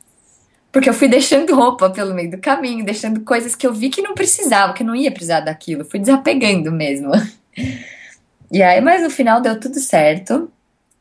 Porque 0.71 0.89
eu 0.89 0.93
fui 0.93 1.07
deixando 1.07 1.55
roupa 1.55 1.89
pelo 1.89 2.13
meio 2.13 2.31
do 2.31 2.37
caminho, 2.37 2.85
deixando 2.85 3.21
coisas 3.21 3.55
que 3.55 3.65
eu 3.65 3.73
vi 3.73 3.89
que 3.89 4.01
não 4.01 4.13
precisava, 4.13 4.73
que 4.73 4.83
não 4.83 4.95
ia 4.95 5.11
precisar 5.11 5.39
daquilo. 5.39 5.83
Fui 5.83 5.99
desapegando 5.99 6.71
mesmo. 6.71 7.11
E 8.51 8.63
aí, 8.63 8.81
mas 8.81 9.03
no 9.03 9.11
final 9.11 9.41
deu 9.41 9.59
tudo 9.59 9.79
certo. 9.79 10.51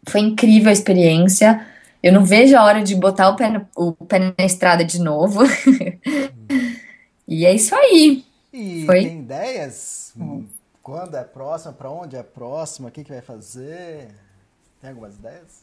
Foi 0.07 0.21
incrível 0.21 0.69
a 0.69 0.73
experiência. 0.73 1.67
Eu 2.03 2.13
não 2.13 2.25
vejo 2.25 2.55
a 2.57 2.63
hora 2.63 2.83
de 2.83 2.95
botar 2.95 3.31
o 3.31 3.37
pé, 3.37 3.49
no, 3.49 3.67
o 3.75 3.93
pé 3.93 4.19
na 4.19 4.45
estrada 4.45 4.85
de 4.85 5.01
novo. 5.01 5.41
e 7.27 7.47
é 7.47 7.55
isso 7.55 7.75
aí. 7.75 8.23
E 8.53 8.85
Foi? 8.85 9.03
tem 9.03 9.21
ideias? 9.21 10.13
Hum. 10.19 10.45
Quando 10.89 11.19
é 11.19 11.23
próxima? 11.23 11.75
Para 11.75 11.91
onde 11.91 12.17
é 12.17 12.23
próxima? 12.23 12.89
O 12.89 12.91
que, 12.91 13.05
que 13.05 13.13
vai 13.13 13.21
fazer? 13.21 14.09
Tem 14.81 14.89
algumas 14.89 15.17
ideias? 15.17 15.63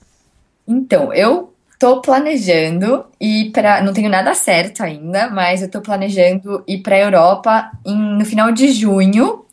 Então, 0.67 1.11
eu 1.11 1.51
tô 1.79 1.99
planejando 1.99 3.07
ir 3.19 3.49
para, 3.49 3.81
não 3.81 3.91
tenho 3.91 4.07
nada 4.07 4.35
certo 4.35 4.83
ainda, 4.83 5.27
mas 5.31 5.63
eu 5.63 5.71
tô 5.71 5.81
planejando 5.81 6.63
ir 6.67 6.83
para 6.83 6.99
Europa 6.99 7.71
em, 7.83 7.97
no 7.97 8.23
final 8.23 8.51
de 8.51 8.71
junho 8.71 9.43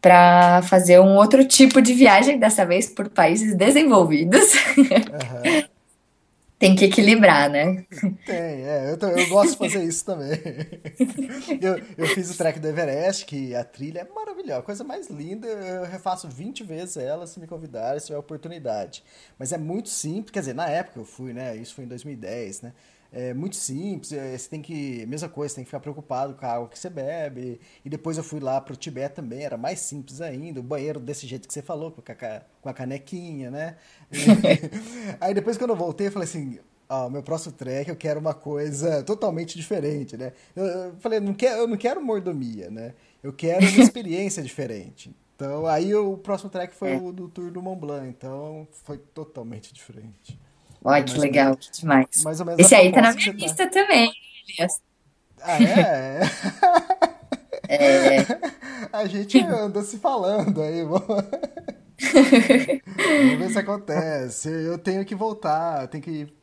para 0.00 0.62
fazer 0.62 0.98
um 0.98 1.14
outro 1.14 1.46
tipo 1.46 1.82
de 1.82 1.92
viagem, 1.92 2.38
dessa 2.38 2.64
vez 2.64 2.88
por 2.88 3.10
países 3.10 3.54
desenvolvidos. 3.54 4.54
Uhum. 4.78 5.62
Tem 6.62 6.76
que 6.76 6.84
equilibrar, 6.84 7.50
né? 7.50 7.84
Tem, 8.24 8.36
é. 8.36 8.92
Eu, 8.92 9.08
eu 9.08 9.28
gosto 9.28 9.50
de 9.50 9.58
fazer 9.58 9.82
isso 9.82 10.04
também. 10.04 10.30
Eu, 11.60 11.82
eu 11.98 12.06
fiz 12.08 12.30
o 12.30 12.38
trek 12.38 12.60
do 12.60 12.68
Everest, 12.68 13.26
que 13.26 13.54
a 13.54 13.64
trilha 13.64 14.00
é 14.00 14.14
maravilhosa, 14.14 14.60
a 14.60 14.62
coisa 14.62 14.84
mais 14.84 15.08
linda. 15.10 15.48
Eu 15.48 15.84
refaço 15.84 16.28
20 16.28 16.62
vezes 16.62 16.96
ela 16.96 17.26
se 17.26 17.40
me 17.40 17.48
convidarem, 17.48 17.98
se 17.98 18.06
tiver 18.06 18.18
oportunidade. 18.18 19.02
Mas 19.38 19.52
é 19.52 19.58
muito 19.58 19.88
simples, 19.88 20.30
quer 20.30 20.38
dizer, 20.38 20.54
na 20.54 20.68
época 20.68 21.00
eu 21.00 21.04
fui, 21.04 21.32
né? 21.32 21.56
Isso 21.56 21.74
foi 21.74 21.84
em 21.84 21.88
2010, 21.88 22.62
né? 22.62 22.72
É 23.12 23.34
muito 23.34 23.56
simples, 23.56 24.10
é, 24.12 24.36
você 24.36 24.48
tem 24.48 24.62
que, 24.62 25.04
mesma 25.06 25.28
coisa, 25.28 25.54
tem 25.54 25.64
que 25.64 25.68
ficar 25.68 25.80
preocupado 25.80 26.34
com 26.34 26.46
a 26.46 26.52
água 26.52 26.68
que 26.68 26.78
você 26.78 26.88
bebe. 26.88 27.60
E 27.84 27.90
depois 27.90 28.16
eu 28.16 28.24
fui 28.24 28.40
lá 28.40 28.58
para 28.58 28.72
o 28.72 28.76
Tibete 28.76 29.16
também, 29.16 29.44
era 29.44 29.58
mais 29.58 29.80
simples 29.80 30.22
ainda, 30.22 30.60
o 30.60 30.62
banheiro 30.62 30.98
desse 30.98 31.26
jeito 31.26 31.46
que 31.46 31.52
você 31.52 31.60
falou, 31.60 31.90
com 31.90 32.00
a, 32.00 32.42
com 32.62 32.68
a 32.70 32.72
canequinha, 32.72 33.50
né? 33.50 33.76
Aí 35.20 35.34
depois 35.34 35.58
quando 35.58 35.70
eu 35.70 35.76
voltei, 35.76 36.06
eu 36.06 36.12
falei 36.12 36.26
assim, 36.26 36.58
ó, 36.88 37.10
meu 37.10 37.22
próximo 37.22 37.52
trek 37.52 37.90
eu 37.90 37.96
quero 37.96 38.18
uma 38.18 38.34
coisa 38.34 39.02
totalmente 39.02 39.58
diferente, 39.58 40.16
né? 40.16 40.32
Eu, 40.56 40.64
eu 40.64 40.96
falei, 40.96 41.20
não 41.20 41.34
quero, 41.34 41.60
eu 41.60 41.68
não 41.68 41.76
quero 41.76 42.02
mordomia, 42.02 42.70
né? 42.70 42.94
Eu 43.22 43.32
quero 43.32 43.66
uma 43.66 43.80
experiência 43.84 44.42
diferente. 44.42 45.14
Então, 45.36 45.66
aí 45.66 45.94
o 45.94 46.16
próximo 46.16 46.48
trek 46.48 46.74
foi 46.74 46.92
é. 46.92 46.96
o 46.96 47.12
do 47.12 47.28
Tour 47.28 47.50
do 47.50 47.60
Mont 47.60 47.78
Blanc, 47.78 48.08
então 48.08 48.66
foi 48.70 48.96
totalmente 48.96 49.74
diferente. 49.74 50.40
Olha 50.84 51.04
que 51.04 51.18
legal, 51.18 51.56
que 51.56 51.70
demais. 51.72 52.06
Esse 52.58 52.74
aí 52.74 52.92
tá 52.92 53.00
na 53.00 53.12
minha 53.12 53.32
lista 53.32 53.66
tá. 53.66 53.72
também, 53.72 54.12
Elias. 54.48 54.80
Ah, 55.40 55.62
é? 55.62 56.20
é? 57.68 58.26
A 58.92 59.06
gente 59.06 59.40
anda 59.40 59.82
se 59.82 59.98
falando 59.98 60.60
aí, 60.60 60.84
vamos... 60.84 61.06
vamos 62.02 63.38
ver 63.38 63.50
se 63.50 63.58
acontece. 63.58 64.48
Eu 64.48 64.76
tenho 64.78 65.04
que 65.04 65.14
voltar, 65.14 65.86
tenho 65.88 66.02
que 66.02 66.41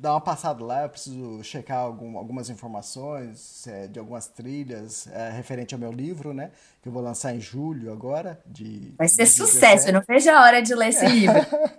dar 0.00 0.14
uma 0.14 0.20
passada 0.20 0.64
lá, 0.64 0.84
eu 0.84 0.88
preciso 0.88 1.44
checar 1.44 1.78
algum, 1.78 2.16
algumas 2.16 2.48
informações 2.48 3.66
é, 3.66 3.86
de 3.86 3.98
algumas 3.98 4.26
trilhas 4.28 5.06
é, 5.08 5.30
referente 5.30 5.74
ao 5.74 5.80
meu 5.80 5.92
livro, 5.92 6.32
né? 6.32 6.50
Que 6.80 6.88
eu 6.88 6.92
vou 6.92 7.02
lançar 7.02 7.34
em 7.34 7.40
julho 7.40 7.92
agora. 7.92 8.40
De, 8.46 8.94
Vai 8.96 9.08
ser 9.08 9.24
de 9.24 9.30
sucesso, 9.30 9.88
eu 9.88 9.92
não 9.92 10.02
vejo 10.08 10.30
a 10.30 10.42
hora 10.42 10.62
de 10.62 10.74
ler 10.74 10.88
esse 10.88 11.06
livro. 11.06 11.36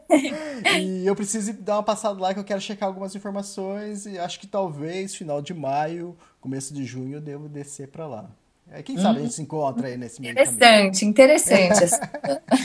e 0.79 1.03
eu 1.03 1.15
preciso 1.15 1.51
dar 1.53 1.77
uma 1.77 1.83
passada 1.83 2.19
lá 2.21 2.31
que 2.31 2.39
eu 2.39 2.43
quero 2.43 2.61
checar 2.61 2.87
algumas 2.87 3.15
informações 3.15 4.05
e 4.05 4.19
acho 4.19 4.39
que 4.39 4.45
talvez 4.45 5.15
final 5.15 5.41
de 5.41 5.55
maio, 5.55 6.15
começo 6.39 6.75
de 6.75 6.85
junho, 6.85 7.15
eu 7.15 7.21
devo 7.21 7.49
descer 7.49 7.87
para 7.87 8.05
lá. 8.05 8.29
É, 8.71 8.83
quem 8.83 8.99
sabe 8.99 9.19
a 9.19 9.21
gente 9.23 9.33
se 9.33 9.41
encontra 9.41 9.87
aí 9.87 9.97
nesse 9.97 10.21
meio 10.21 10.31
Interessante, 10.31 11.05
interessante. 11.05 11.89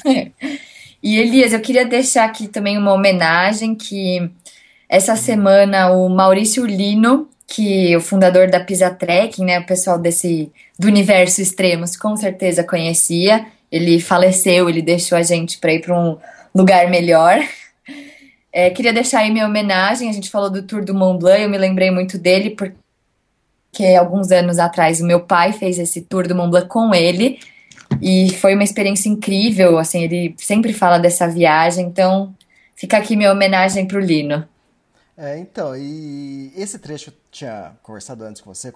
e 1.02 1.16
Elias, 1.16 1.54
eu 1.54 1.60
queria 1.60 1.86
deixar 1.86 2.26
aqui 2.26 2.46
também 2.46 2.76
uma 2.76 2.92
homenagem 2.92 3.74
que 3.74 4.30
essa 4.88 5.16
semana, 5.16 5.90
o 5.90 6.08
Maurício 6.08 6.64
Lino, 6.64 7.28
que 7.46 7.92
é 7.92 7.96
o 7.96 8.00
fundador 8.00 8.50
da 8.50 8.60
Pisa 8.60 8.90
Trekking, 8.90 9.44
né, 9.44 9.60
o 9.60 9.66
pessoal 9.66 9.98
desse 9.98 10.50
do 10.78 10.86
universo 10.88 11.40
extremos, 11.40 11.96
com 11.96 12.16
certeza 12.16 12.64
conhecia. 12.64 13.46
Ele 13.70 14.00
faleceu, 14.00 14.68
ele 14.68 14.82
deixou 14.82 15.16
a 15.16 15.22
gente 15.22 15.58
para 15.58 15.72
ir 15.72 15.80
para 15.80 15.98
um 15.98 16.16
lugar 16.54 16.88
melhor. 16.88 17.38
É, 18.52 18.70
queria 18.70 18.92
deixar 18.92 19.20
aí 19.20 19.30
minha 19.30 19.46
homenagem. 19.46 20.08
A 20.08 20.12
gente 20.12 20.30
falou 20.30 20.50
do 20.50 20.62
Tour 20.62 20.84
do 20.84 20.94
Mont 20.94 21.18
Blanc, 21.18 21.42
eu 21.42 21.50
me 21.50 21.58
lembrei 21.58 21.90
muito 21.90 22.16
dele 22.16 22.50
porque 22.50 23.84
alguns 23.98 24.30
anos 24.30 24.58
atrás 24.58 25.00
o 25.00 25.06
meu 25.06 25.20
pai 25.20 25.52
fez 25.52 25.78
esse 25.78 26.02
Tour 26.02 26.26
do 26.26 26.34
Mont 26.34 26.50
Blanc 26.50 26.68
com 26.68 26.94
ele 26.94 27.38
e 28.00 28.30
foi 28.34 28.54
uma 28.54 28.64
experiência 28.64 29.08
incrível. 29.08 29.78
Assim, 29.78 30.02
ele 30.04 30.34
sempre 30.38 30.72
fala 30.72 30.98
dessa 30.98 31.28
viagem, 31.28 31.86
então 31.86 32.34
fica 32.74 32.96
aqui 32.96 33.16
minha 33.16 33.32
homenagem 33.32 33.86
para 33.86 33.98
o 33.98 34.00
Lino. 34.00 34.46
É, 35.16 35.38
então, 35.38 35.74
e 35.76 36.52
esse 36.54 36.78
trecho 36.78 37.10
que 37.10 37.16
eu 37.16 37.22
tinha 37.30 37.76
conversado 37.82 38.22
antes 38.24 38.42
com 38.42 38.52
você, 38.52 38.72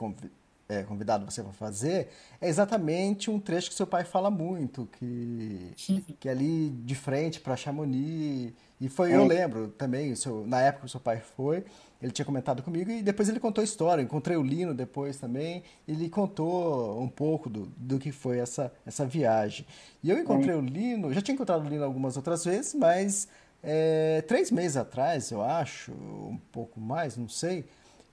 é, 0.68 0.82
convidado 0.84 1.24
você 1.24 1.42
para 1.42 1.52
fazer, 1.52 2.08
é 2.40 2.48
exatamente 2.48 3.30
um 3.30 3.38
trecho 3.38 3.68
que 3.68 3.74
seu 3.74 3.86
pai 3.86 4.04
fala 4.04 4.30
muito, 4.30 4.88
que, 4.98 5.72
que 6.18 6.28
é 6.28 6.32
ali 6.32 6.70
de 6.70 6.94
frente 6.94 7.40
para 7.40 7.56
Chamonix, 7.56 8.54
e 8.80 8.88
foi, 8.88 9.12
é. 9.12 9.16
eu 9.16 9.24
lembro 9.24 9.68
também, 9.68 10.14
seu, 10.14 10.46
na 10.46 10.62
época 10.62 10.80
que 10.80 10.86
o 10.86 10.88
seu 10.88 11.00
pai 11.00 11.20
foi, 11.36 11.64
ele 12.00 12.12
tinha 12.12 12.24
comentado 12.24 12.62
comigo 12.62 12.90
e 12.90 13.02
depois 13.02 13.28
ele 13.28 13.38
contou 13.38 13.60
a 13.60 13.64
história. 13.64 14.00
encontrei 14.00 14.36
o 14.36 14.42
Lino 14.42 14.72
depois 14.72 15.18
também, 15.18 15.62
ele 15.86 16.08
contou 16.08 16.98
um 16.98 17.08
pouco 17.08 17.50
do, 17.50 17.66
do 17.76 17.98
que 17.98 18.10
foi 18.10 18.38
essa, 18.38 18.72
essa 18.86 19.04
viagem. 19.04 19.66
E 20.02 20.08
eu 20.08 20.18
encontrei 20.18 20.54
é. 20.54 20.56
o 20.56 20.62
Lino, 20.62 21.12
já 21.12 21.20
tinha 21.20 21.34
encontrado 21.34 21.66
o 21.66 21.68
Lino 21.68 21.84
algumas 21.84 22.16
outras 22.16 22.42
vezes, 22.42 22.74
mas 22.74 23.28
é, 23.62 24.22
três 24.26 24.50
meses 24.50 24.76
atrás, 24.76 25.30
eu 25.30 25.42
acho, 25.42 25.92
um 25.92 26.38
pouco 26.50 26.80
mais, 26.80 27.16
não 27.16 27.28
sei, 27.28 27.64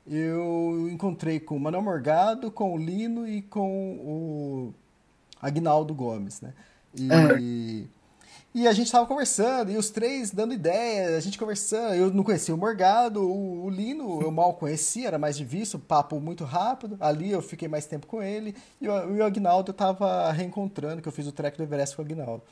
eu 0.05 0.89
encontrei 0.91 1.39
com 1.39 1.55
o 1.55 1.59
Manuel 1.59 1.83
Morgado, 1.83 2.51
com 2.51 2.73
o 2.73 2.77
Lino 2.77 3.27
e 3.27 3.41
com 3.41 3.93
o 3.95 4.73
Agnaldo 5.41 5.93
Gomes, 5.93 6.41
né? 6.41 6.53
E, 6.95 7.09
uhum. 7.11 7.87
e 8.55 8.67
a 8.67 8.71
gente 8.71 8.87
estava 8.87 9.05
conversando, 9.05 9.71
e 9.71 9.77
os 9.77 9.89
três 9.89 10.31
dando 10.31 10.53
ideias, 10.53 11.13
a 11.13 11.19
gente 11.19 11.37
conversando. 11.37 11.93
Eu 11.93 12.13
não 12.13 12.23
conhecia 12.23 12.55
o 12.55 12.57
Morgado, 12.57 13.21
o, 13.21 13.65
o, 13.65 13.69
Lino 13.69 14.21
eu 14.21 14.31
mal 14.31 14.53
conhecia, 14.53 15.07
era 15.07 15.19
mais 15.19 15.37
de 15.37 15.43
vista, 15.43 15.77
papo 15.77 16.19
muito 16.19 16.43
rápido. 16.43 16.97
Ali 16.99 17.31
eu 17.31 17.41
fiquei 17.41 17.67
mais 17.67 17.85
tempo 17.85 18.07
com 18.07 18.23
ele, 18.23 18.55
e 18.81 18.87
o, 18.87 18.91
o 18.91 19.23
Agnaldo 19.23 19.71
eu 19.71 19.73
estava 19.73 20.31
reencontrando, 20.31 21.01
que 21.01 21.07
eu 21.07 21.13
fiz 21.13 21.27
o 21.27 21.31
track 21.31 21.57
do 21.57 21.63
Everest 21.63 21.95
com 21.95 22.01
o 22.01 22.05
Agnaldo. 22.05 22.43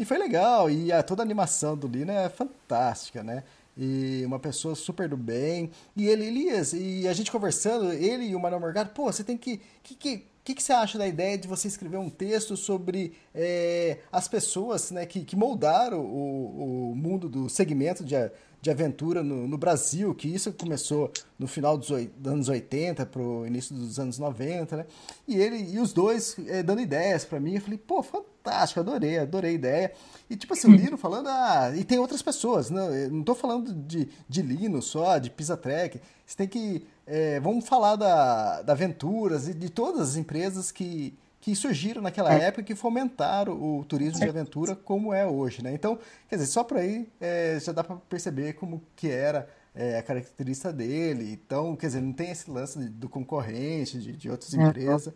E 0.00 0.04
foi 0.06 0.16
legal, 0.16 0.70
e 0.70 0.90
a, 0.90 1.02
toda 1.02 1.20
a 1.20 1.26
animação 1.26 1.76
do 1.76 1.86
Lino 1.86 2.10
é 2.10 2.26
fantástica, 2.30 3.22
né? 3.22 3.44
E 3.76 4.22
uma 4.24 4.38
pessoa 4.38 4.74
super 4.74 5.06
do 5.06 5.16
bem. 5.16 5.70
E 5.94 6.08
ele, 6.08 6.24
Elias, 6.24 6.72
e 6.72 7.06
a 7.06 7.12
gente 7.12 7.30
conversando, 7.30 7.92
ele 7.92 8.24
e 8.24 8.34
o 8.34 8.40
Manuel 8.40 8.62
Morgado, 8.62 8.92
pô, 8.94 9.12
você 9.12 9.22
tem 9.22 9.36
que. 9.36 9.60
que, 9.82 9.94
que 9.94 10.14
o 10.40 10.42
que, 10.42 10.54
que, 10.54 10.62
você 10.62 10.72
acha 10.72 10.96
da 10.96 11.06
ideia 11.06 11.36
de 11.36 11.46
você 11.46 11.68
escrever 11.68 11.98
um 11.98 12.08
texto 12.08 12.56
sobre 12.56 13.12
é, 13.34 13.98
as 14.10 14.26
pessoas 14.26 14.90
né, 14.90 15.04
que, 15.04 15.22
que 15.22 15.36
moldaram 15.36 16.00
o, 16.00 16.92
o 16.92 16.96
mundo 16.96 17.28
do 17.28 17.50
segmento 17.50 18.02
de, 18.02 18.16
de 18.62 18.70
aventura 18.70 19.22
no, 19.22 19.46
no, 19.46 19.58
Brasil, 19.58 20.14
que 20.14 20.26
isso 20.34 20.50
começou 20.54 21.12
no 21.38 21.46
final 21.46 21.76
dos, 21.76 21.88
dos 21.88 22.32
anos 22.32 22.48
80 22.48 23.04
para 23.04 23.20
o 23.20 23.46
início 23.46 23.76
dos 23.76 24.00
anos 24.00 24.18
90, 24.18 24.78
né? 24.78 24.86
E 25.28 25.36
ele 25.36 25.58
e 25.58 25.78
os 25.78 25.92
dois 25.92 26.36
é, 26.48 26.62
dando 26.62 26.80
ideias 26.80 27.22
para 27.26 27.38
mim, 27.38 27.56
eu 27.56 27.60
falei, 27.60 27.78
pô, 27.78 28.02
fantástico 28.02 28.29
fantástico, 28.42 28.80
adorei, 28.80 29.18
adorei 29.18 29.50
a 29.50 29.54
ideia. 29.54 29.92
E 30.28 30.36
tipo 30.36 30.52
assim, 30.54 30.68
o 30.68 30.72
Lino 30.76 30.96
falando, 30.96 31.28
ah, 31.28 31.72
e 31.76 31.84
tem 31.84 31.98
outras 31.98 32.22
pessoas, 32.22 32.70
não, 32.70 32.92
eu 32.92 33.10
não 33.10 33.22
tô 33.22 33.34
falando 33.34 33.72
de, 33.74 34.08
de 34.28 34.42
Lino 34.42 34.80
só, 34.82 35.18
de 35.18 35.30
Pisa 35.30 35.56
Trek. 35.56 36.00
Você 36.26 36.36
tem 36.36 36.48
que. 36.48 36.86
É, 37.06 37.40
vamos 37.40 37.68
falar 37.68 37.96
da, 37.96 38.62
da 38.62 38.72
Aventuras 38.72 39.48
e 39.48 39.54
de 39.54 39.68
todas 39.68 40.10
as 40.10 40.16
empresas 40.16 40.70
que, 40.70 41.18
que 41.40 41.56
surgiram 41.56 42.00
naquela 42.00 42.32
É. 42.32 42.44
época 42.44 42.60
e 42.62 42.64
que 42.64 42.74
fomentaram 42.74 43.52
o 43.52 43.84
turismo 43.84 44.20
de 44.20 44.28
aventura 44.28 44.76
como 44.76 45.12
é 45.12 45.26
hoje, 45.26 45.62
né? 45.62 45.72
Então, 45.74 45.98
quer 46.28 46.36
dizer, 46.36 46.46
só 46.48 46.62
por 46.62 46.76
aí 46.76 47.08
é, 47.20 47.58
já 47.60 47.72
dá 47.72 47.82
para 47.82 47.96
perceber 47.96 48.52
como 48.54 48.80
que 48.94 49.08
era 49.10 49.48
é, 49.74 49.98
a 49.98 50.02
característica 50.02 50.72
dele. 50.72 51.32
Então, 51.32 51.74
quer 51.74 51.86
dizer, 51.88 52.00
não 52.00 52.12
tem 52.12 52.30
esse 52.30 52.48
lance 52.50 52.78
de- 52.78 52.88
do 52.88 53.08
concorrente, 53.08 53.98
de, 53.98 54.12
de 54.12 54.30
outras 54.30 54.52
Uhum. 54.52 54.68
empresas. 54.68 55.12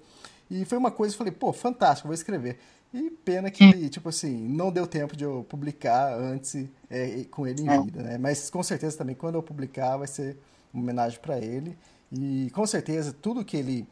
E 0.51 0.65
foi 0.65 0.77
uma 0.79 0.91
coisa, 0.91 1.15
eu 1.15 1.19
falei, 1.19 1.33
pô, 1.33 1.53
fantástico, 1.53 2.09
vou 2.09 2.15
escrever. 2.15 2.59
E 2.95 3.11
pena 3.11 3.51
que, 3.51 3.89
tipo 3.91 4.09
assim, 4.09 4.37
não 4.49 4.71
deu 4.73 4.87
tempo 4.87 5.17
de 5.17 5.25
eu 5.25 5.45
publicar 5.49 6.15
antes 6.17 6.69
é, 6.89 7.25
com 7.31 7.47
ele 7.47 7.63
em 7.63 7.69
É. 7.69 7.77
vida, 7.83 8.03
né? 8.03 8.19
Mas 8.19 8.49
com 8.51 8.63
certeza 8.63 8.97
também, 8.97 9.17
quando 9.17 9.35
eu 9.35 9.43
publicar, 9.43 9.97
vai 9.97 10.07
ser 10.07 10.37
uma 10.73 10.83
homenagem 10.83 11.19
para 11.21 11.39
ele. 11.41 11.77
E 12.13 12.51
com 12.55 12.65
certeza, 12.67 13.13
tudo 13.13 13.45
que 13.45 13.57
ele 13.57 13.89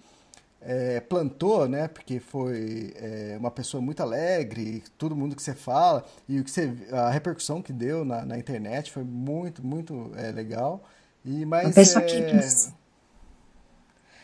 é, 0.60 1.00
plantou, 1.00 1.68
né? 1.68 1.88
Porque 1.88 2.20
foi 2.20 2.92
é, 2.96 3.36
uma 3.38 3.50
pessoa 3.50 3.80
muito 3.80 4.00
alegre, 4.02 4.84
todo 4.98 5.16
mundo 5.16 5.34
que 5.36 5.42
você 5.42 5.54
fala 5.54 6.04
e 6.28 6.40
o 6.40 6.44
que 6.44 6.50
você, 6.50 6.72
a 6.92 7.10
repercussão 7.10 7.60
que 7.62 7.72
deu 7.72 8.04
na, 8.04 8.24
na 8.24 8.38
internet 8.38 8.92
foi 8.92 9.04
muito, 9.04 9.66
muito 9.66 10.12
é, 10.16 10.30
legal. 10.32 10.84
E 11.24 11.44
mas 11.46 11.66
Uma 11.66 11.74
pessoa 11.74 12.04
é, 12.04 12.06
que- 12.06 12.72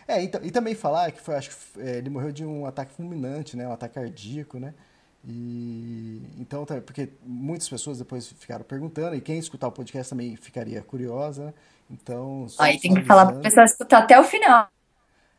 é, 0.08 0.22
então, 0.22 0.40
e 0.44 0.50
também 0.50 0.74
falar 0.74 1.12
que 1.12 1.20
foi, 1.20 1.36
acho 1.36 1.50
que 1.50 1.80
é, 1.80 1.98
ele 1.98 2.10
morreu 2.10 2.32
de 2.32 2.44
um 2.44 2.66
ataque 2.66 2.92
fulminante, 2.94 3.56
né? 3.56 3.68
Um 3.68 3.72
ataque 3.72 3.94
cardíaco, 3.96 4.58
né? 4.58 4.74
E 5.24 6.22
então, 6.38 6.64
tá- 6.64 6.80
porque 6.80 7.10
muitas 7.22 7.68
pessoas 7.68 7.98
depois 7.98 8.28
ficaram 8.38 8.64
perguntando, 8.64 9.16
e 9.16 9.20
quem 9.20 9.38
escutar 9.38 9.68
o 9.68 9.72
podcast 9.72 10.10
também 10.10 10.36
ficaria 10.36 10.82
curiosa, 10.82 11.46
né? 11.46 11.54
Então, 11.90 12.46
Aí 12.58 12.78
tem 12.80 12.94
que 12.94 13.04
falar 13.04 13.26
pra 13.26 13.36
avisando. 13.36 13.42
pessoa 13.42 13.64
escutar 13.64 13.98
até 13.98 14.18
o 14.18 14.24
final. 14.24 14.68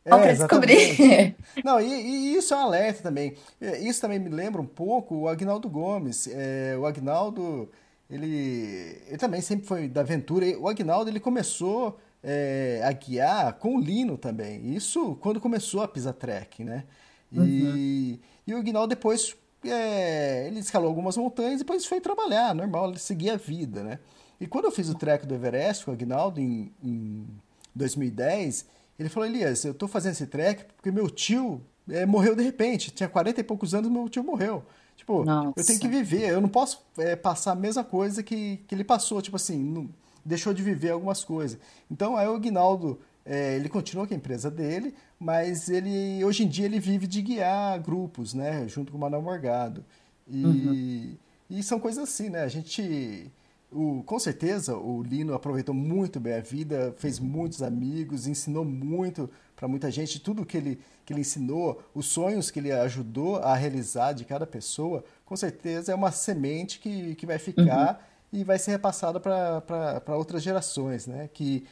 É, 0.05 0.31
exatamente. 0.31 0.89
descobrir. 0.89 1.35
Não, 1.63 1.79
e, 1.79 1.85
e 1.85 2.35
isso 2.37 2.53
é 2.53 2.57
um 2.57 2.61
alerta 2.61 3.03
também. 3.03 3.35
É, 3.61 3.79
Isso 3.79 4.01
também 4.01 4.19
me 4.19 4.29
lembra 4.29 4.61
um 4.61 4.65
pouco 4.65 5.15
o 5.15 5.27
Agnaldo 5.27 5.69
Gomes. 5.69 6.27
É, 6.27 6.75
o 6.77 6.85
Agnaldo, 6.85 7.69
ele, 8.09 9.01
ele 9.07 9.17
também 9.17 9.41
sempre 9.41 9.67
foi 9.67 9.87
da 9.87 10.01
aventura. 10.01 10.45
E 10.45 10.55
O 10.55 10.67
Agnaldo, 10.67 11.09
ele 11.09 11.19
começou 11.19 11.99
é, 12.23 12.81
a 12.83 12.91
guiar 12.91 13.53
com 13.53 13.75
o 13.75 13.79
Lino 13.79 14.17
também. 14.17 14.73
Isso 14.75 15.15
quando 15.21 15.39
começou 15.39 15.81
a 15.81 15.87
Pisa 15.87 16.13
Trek, 16.13 16.63
né? 16.63 16.83
E, 17.31 18.19
e 18.47 18.53
o 18.53 18.57
Agnaldo 18.57 18.87
depois, 18.89 19.35
é, 19.63 20.47
ele 20.47 20.59
escalou 20.59 20.89
algumas 20.89 21.15
montanhas 21.15 21.55
e 21.55 21.63
depois 21.63 21.85
foi 21.85 22.01
trabalhar, 22.01 22.55
normal, 22.55 22.89
ele 22.89 22.99
seguia 22.99 23.33
a 23.33 23.37
vida, 23.37 23.83
né? 23.83 23.99
E 24.41 24.47
quando 24.47 24.65
eu 24.65 24.71
fiz 24.71 24.89
o 24.89 24.95
trek 24.95 25.27
do 25.27 25.35
Everest 25.35 25.83
com 25.85 25.91
o 25.91 25.93
Agnaldo 25.93 26.39
em, 26.39 26.71
em 26.81 27.27
2010, 27.75 28.65
ele 28.97 29.09
falou, 29.09 29.27
Elias, 29.27 29.65
eu 29.65 29.73
tô 29.73 29.87
fazendo 29.87 30.13
esse 30.13 30.27
trek 30.27 30.63
porque 30.75 30.91
meu 30.91 31.09
tio 31.09 31.61
eh, 31.89 32.05
morreu 32.05 32.35
de 32.35 32.43
repente. 32.43 32.89
Tinha 32.91 33.09
40 33.09 33.41
e 33.41 33.43
poucos 33.43 33.73
anos, 33.73 33.91
meu 33.91 34.07
tio 34.07 34.23
morreu. 34.23 34.63
Tipo, 34.95 35.21
eu 35.21 35.25
Nossa. 35.25 35.65
tenho 35.65 35.79
que 35.79 35.87
viver, 35.87 36.29
eu 36.29 36.41
não 36.41 36.49
posso 36.49 36.81
eh, 36.97 37.15
passar 37.15 37.51
a 37.51 37.55
mesma 37.55 37.83
coisa 37.83 38.23
que, 38.23 38.57
que 38.67 38.73
ele 38.75 38.83
passou. 38.83 39.21
Tipo 39.21 39.35
assim, 39.35 39.57
não- 39.61 39.89
deixou 40.23 40.53
de 40.53 40.63
viver 40.63 40.91
algumas 40.91 41.23
coisas. 41.23 41.59
Então, 41.89 42.15
aí 42.15 42.27
o 42.27 42.35
Aguinaldo, 42.35 42.99
eh, 43.25 43.55
ele 43.55 43.69
continua 43.69 44.07
com 44.07 44.13
a 44.13 44.17
empresa 44.17 44.49
dele, 44.49 44.93
mas 45.19 45.69
ele 45.69 46.23
hoje 46.23 46.43
em 46.43 46.47
dia 46.47 46.65
ele 46.65 46.79
vive 46.79 47.07
de 47.07 47.21
guiar 47.21 47.79
grupos, 47.81 48.33
né? 48.33 48.67
Junto 48.67 48.91
com 48.91 48.97
o 48.97 49.01
Manuel 49.01 49.21
Morgado. 49.21 49.83
E, 50.27 51.17
e 51.49 51.63
são 51.63 51.79
coisas 51.79 52.03
assim, 52.03 52.29
né? 52.29 52.43
A 52.43 52.47
gente... 52.47 53.31
O, 53.71 54.01
com 54.03 54.17
certeza 54.17 54.75
o 54.75 55.03
Lino 55.03 55.35
aproveitou 55.35 55.75
muito 55.75 56.19
bem 56.19 56.33
a 56.33 56.41
vida, 56.41 56.91
fez 56.97 57.19
muitos 57.19 57.61
amigos, 57.61 58.25
ensinou 58.25 58.65
muito 58.65 59.29
para 59.55 59.67
muita 59.67 59.91
gente. 59.91 60.19
Tudo 60.19 60.43
que 60.43 60.57
ele, 60.57 60.79
que 61.05 61.13
ele 61.13 61.21
ensinou, 61.21 61.79
os 61.93 62.07
sonhos 62.07 62.49
que 62.49 62.57
ele 62.57 62.71
ajudou 62.71 63.35
a 63.37 63.53
realizar 63.53 64.13
de 64.13 64.25
cada 64.25 64.47
pessoa, 64.47 65.03
com 65.23 65.35
certeza 65.35 65.91
é 65.91 65.95
uma 65.95 66.11
semente 66.11 66.79
que, 66.79 67.13
que 67.13 67.27
vai 67.27 67.37
ficar 67.37 68.08
e 68.31 68.43
vai 68.43 68.59
ser 68.59 68.71
repassada 68.71 69.19
para 69.19 70.15
outras 70.15 70.43
gerações, 70.43 71.07
né? 71.07 71.29
Que, 71.33 71.65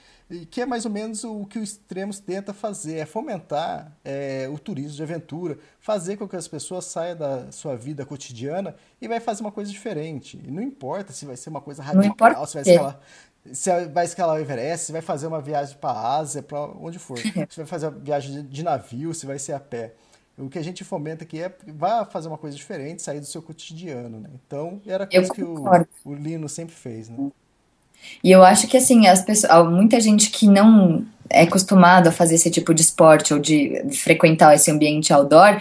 que 0.49 0.61
é 0.61 0.65
mais 0.65 0.85
ou 0.85 0.91
menos 0.91 1.23
o 1.23 1.45
que 1.45 1.59
o 1.59 1.63
Extremos 1.63 2.19
tenta 2.19 2.53
fazer, 2.53 2.97
é 2.97 3.05
fomentar 3.05 3.95
é, 4.03 4.49
o 4.51 4.57
turismo 4.57 4.95
de 4.95 5.03
aventura, 5.03 5.59
fazer 5.79 6.17
com 6.17 6.27
que 6.27 6.35
as 6.35 6.47
pessoas 6.47 6.85
saiam 6.85 7.15
da 7.15 7.51
sua 7.51 7.75
vida 7.75 8.05
cotidiana 8.05 8.75
e 8.99 9.07
vai 9.07 9.19
fazer 9.19 9.41
uma 9.41 9.51
coisa 9.51 9.71
diferente. 9.71 10.41
E 10.43 10.51
não 10.51 10.61
importa 10.61 11.13
se 11.13 11.25
vai 11.25 11.37
ser 11.37 11.49
uma 11.49 11.61
coisa 11.61 11.83
radical, 11.83 12.45
se 12.47 12.55
vai 12.55 12.63
escalar, 12.63 12.99
se 13.53 13.85
vai 13.87 14.05
escalar 14.05 14.35
o 14.35 14.39
Everest, 14.39 14.87
se 14.87 14.91
vai 14.91 15.01
fazer 15.01 15.27
uma 15.27 15.41
viagem 15.41 15.77
para 15.77 15.91
a 15.91 16.17
Ásia, 16.17 16.41
para 16.41 16.59
onde 16.59 16.97
for. 16.97 17.17
Se 17.49 17.57
vai 17.57 17.65
fazer 17.65 17.87
uma 17.87 17.99
viagem 17.99 18.31
de, 18.33 18.43
de 18.43 18.63
navio, 18.63 19.13
se 19.13 19.25
vai 19.25 19.39
ser 19.39 19.53
a 19.53 19.59
pé. 19.59 19.93
O 20.37 20.49
que 20.49 20.59
a 20.59 20.63
gente 20.63 20.83
fomenta 20.83 21.23
aqui 21.23 21.41
é 21.41 21.51
vá 21.67 22.05
fazer 22.05 22.27
uma 22.27 22.37
coisa 22.37 22.55
diferente, 22.55 23.01
sair 23.01 23.19
do 23.19 23.25
seu 23.25 23.41
cotidiano, 23.41 24.19
né? 24.19 24.29
Então, 24.45 24.79
era 24.85 25.07
coisa 25.07 25.33
que 25.33 25.43
o, 25.43 25.65
o 26.05 26.13
Lino 26.13 26.47
sempre 26.47 26.75
fez, 26.75 27.09
né? 27.09 27.31
E 28.23 28.31
eu 28.31 28.43
acho 28.43 28.67
que 28.67 28.77
assim, 28.77 29.07
as 29.07 29.23
pessoas, 29.23 29.67
muita 29.67 29.99
gente 29.99 30.29
que 30.29 30.47
não 30.47 31.03
é 31.29 31.41
acostumado 31.41 32.07
a 32.07 32.11
fazer 32.11 32.35
esse 32.35 32.51
tipo 32.51 32.73
de 32.73 32.81
esporte 32.81 33.33
ou 33.33 33.39
de 33.39 33.83
frequentar 33.91 34.53
esse 34.53 34.69
ambiente 34.69 35.11
outdoor, 35.11 35.59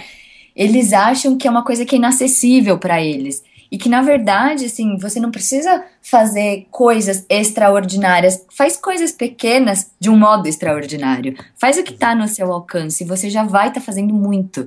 eles 0.54 0.92
acham 0.92 1.36
que 1.36 1.48
é 1.48 1.50
uma 1.50 1.64
coisa 1.64 1.84
que 1.84 1.94
é 1.94 1.98
inacessível 1.98 2.78
para 2.78 3.02
eles. 3.02 3.42
E 3.76 3.78
que 3.78 3.90
na 3.90 4.00
verdade, 4.00 4.64
assim, 4.64 4.96
você 4.96 5.20
não 5.20 5.30
precisa 5.30 5.84
fazer 6.00 6.66
coisas 6.70 7.26
extraordinárias, 7.28 8.42
faz 8.48 8.74
coisas 8.74 9.12
pequenas 9.12 9.90
de 10.00 10.08
um 10.08 10.16
modo 10.16 10.48
extraordinário. 10.48 11.36
Faz 11.60 11.76
o 11.76 11.82
que 11.82 11.92
tá 11.92 12.14
no 12.14 12.26
seu 12.26 12.50
alcance, 12.50 13.04
e 13.04 13.06
você 13.06 13.28
já 13.28 13.44
vai 13.44 13.68
estar 13.68 13.82
fazendo 13.82 14.14
muito, 14.14 14.66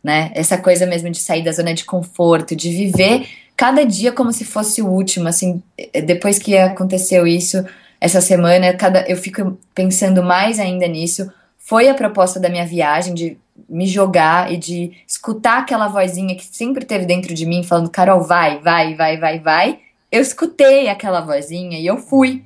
né? 0.00 0.30
Essa 0.36 0.56
coisa 0.56 0.86
mesmo 0.86 1.10
de 1.10 1.18
sair 1.18 1.42
da 1.42 1.50
zona 1.50 1.74
de 1.74 1.84
conforto, 1.84 2.54
de 2.54 2.70
viver 2.70 3.26
cada 3.56 3.84
dia 3.84 4.12
como 4.12 4.32
se 4.32 4.44
fosse 4.44 4.80
o 4.80 4.86
último, 4.86 5.26
assim, 5.26 5.60
eh, 5.76 6.00
depois 6.00 6.38
que 6.38 6.56
aconteceu 6.56 7.26
isso 7.26 7.64
essa 8.00 8.20
semana, 8.20 8.72
cada 8.74 9.00
eu 9.08 9.16
fico 9.16 9.58
pensando 9.74 10.22
mais 10.22 10.60
ainda 10.60 10.86
nisso. 10.86 11.28
Foi 11.58 11.88
a 11.88 11.94
proposta 11.94 12.38
da 12.38 12.48
minha 12.48 12.64
viagem 12.64 13.14
de 13.14 13.36
me 13.68 13.86
jogar 13.86 14.52
e 14.52 14.56
de 14.56 14.92
escutar 15.06 15.58
aquela 15.58 15.88
vozinha 15.88 16.34
que 16.34 16.44
sempre 16.44 16.84
teve 16.84 17.06
dentro 17.06 17.34
de 17.34 17.46
mim 17.46 17.62
falando, 17.62 17.90
Carol, 17.90 18.22
vai, 18.22 18.58
vai, 18.60 18.94
vai, 18.94 19.16
vai, 19.16 19.38
vai. 19.38 19.78
Eu 20.10 20.20
escutei 20.20 20.88
aquela 20.88 21.20
vozinha 21.20 21.78
e 21.78 21.86
eu 21.86 21.98
fui. 21.98 22.42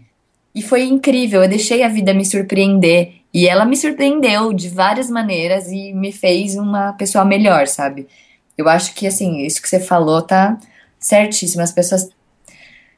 E 0.54 0.62
foi 0.62 0.82
incrível, 0.84 1.42
eu 1.42 1.48
deixei 1.48 1.82
a 1.82 1.88
vida 1.88 2.14
me 2.14 2.24
surpreender. 2.24 3.14
E 3.32 3.46
ela 3.46 3.64
me 3.64 3.76
surpreendeu 3.76 4.52
de 4.52 4.68
várias 4.68 5.10
maneiras 5.10 5.68
e 5.68 5.92
me 5.92 6.10
fez 6.12 6.54
uma 6.54 6.94
pessoa 6.94 7.24
melhor, 7.24 7.66
sabe? 7.66 8.06
Eu 8.56 8.68
acho 8.68 8.94
que, 8.94 9.06
assim, 9.06 9.44
isso 9.44 9.62
que 9.62 9.68
você 9.68 9.78
falou 9.78 10.22
tá 10.22 10.58
certíssimo. 10.98 11.62
As 11.62 11.72
pessoas 11.72 12.08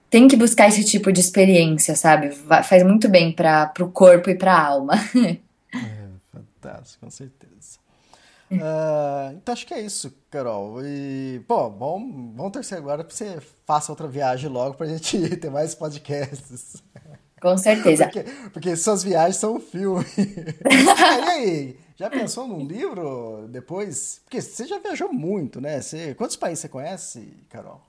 têm 0.08 0.28
que 0.28 0.36
buscar 0.36 0.68
esse 0.68 0.84
tipo 0.84 1.12
de 1.12 1.20
experiência, 1.20 1.94
sabe? 1.94 2.30
Faz 2.64 2.82
muito 2.82 3.08
bem 3.08 3.32
para 3.32 3.66
pro 3.66 3.90
corpo 3.90 4.30
e 4.30 4.34
pra 4.34 4.58
alma. 4.58 4.94
Fantástico, 6.32 7.04
com 7.04 7.10
certeza. 7.10 7.39
Ah, 8.58 9.32
então 9.34 9.52
acho 9.52 9.66
que 9.66 9.74
é 9.74 9.80
isso, 9.80 10.12
Carol. 10.30 10.84
E, 10.84 11.40
pô, 11.46 11.70
bom, 11.70 12.32
vamos 12.34 12.52
torcer 12.52 12.78
agora 12.78 13.04
para 13.04 13.14
você 13.14 13.40
faça 13.66 13.92
outra 13.92 14.08
viagem 14.08 14.50
logo 14.50 14.74
pra 14.76 14.86
gente 14.86 15.36
ter 15.38 15.50
mais 15.50 15.74
podcasts. 15.74 16.82
Com 17.40 17.56
certeza. 17.58 18.04
Porque, 18.04 18.22
porque 18.52 18.76
suas 18.76 19.02
viagens 19.02 19.36
são 19.36 19.56
um 19.56 19.60
filme. 19.60 20.04
e 20.68 21.28
aí, 21.30 21.76
já 21.96 22.10
pensou 22.10 22.46
num 22.46 22.64
livro 22.66 23.46
depois? 23.48 24.20
Porque 24.24 24.40
você 24.40 24.66
já 24.66 24.78
viajou 24.78 25.12
muito, 25.12 25.60
né? 25.60 25.80
Você, 25.80 26.14
quantos 26.14 26.36
países 26.36 26.60
você 26.60 26.68
conhece, 26.68 27.44
Carol? 27.48 27.80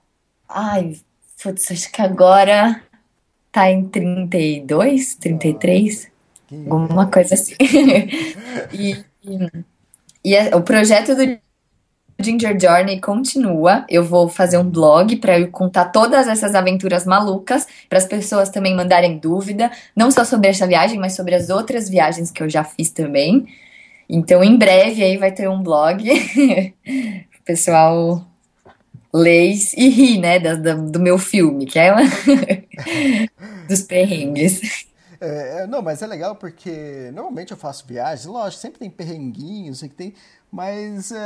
Ai, 0.47 0.99
putz, 1.41 1.71
acho 1.71 1.91
que 1.91 2.01
agora 2.01 2.83
tá 3.51 3.69
em 3.71 3.88
32, 3.89 5.15
33, 5.15 6.11
Que- 6.47 6.55
alguma 6.69 7.09
coisa 7.11 7.35
assim. 7.35 7.55
E, 8.71 9.05
e, 9.23 9.38
e 10.23 10.35
é- 10.35 10.56
o 10.56 10.61
projeto 10.61 11.15
do 11.15 11.39
Ginger 12.23 12.57
Journey 12.60 12.99
continua. 13.02 13.85
Eu 13.89 14.03
vou 14.03 14.30
fazer 14.30 14.57
um 14.57 14.69
blog 14.69 15.15
para 15.18 15.39
eu 15.39 15.49
contar 15.49 15.85
todas 15.85 16.27
essas 16.27 16.53
aventuras 16.56 17.06
malucas, 17.06 17.68
para 17.89 17.98
as 17.98 18.06
pessoas 18.06 18.49
também 18.49 18.76
mandarem 18.76 19.18
dúvida, 19.18 19.72
não 19.95 20.11
só 20.11 20.23
sobre 20.23 20.49
essa 20.49 20.68
viagem, 20.68 20.99
mas 20.99 21.14
sobre 21.15 21.34
as 21.35 21.49
outras 21.49 21.89
viagens 21.89 22.30
que 22.31 22.43
eu 22.43 22.49
já 22.49 22.64
fiz 22.64 22.89
também. 22.91 23.48
Então, 24.10 24.43
em 24.43 24.57
breve 24.57 25.03
aí 25.03 25.18
vai 25.18 25.31
ter 25.31 25.49
um 25.49 25.61
blog. 25.64 26.03
O 27.41 27.43
pessoal 27.43 28.23
lê 29.14 29.52
e 29.76 29.89
ri, 29.89 30.19
né, 30.19 30.39
da- 30.39 30.53
da- 30.56 30.76
do 30.76 30.99
meu 30.99 31.18
filme, 31.18 31.65
que 31.65 31.80
é 31.80 31.91
uma... 31.91 32.03
dos 33.68 33.81
perrengues. 33.81 34.85
É, 35.22 35.61
é, 35.61 35.68
não, 35.68 35.81
mas 35.84 36.02
é 36.02 36.07
legal 36.07 36.35
porque 36.35 37.11
normalmente 37.14 37.52
eu 37.52 37.57
faço 37.57 37.85
viagens, 37.85 38.26
lógico, 38.26 38.60
sempre 38.60 38.80
tem 38.80 38.89
perrenguinhos, 38.89 39.80
sempre 39.80 39.95
tem, 39.95 40.14
mas 40.52 41.11
é, 41.11 41.19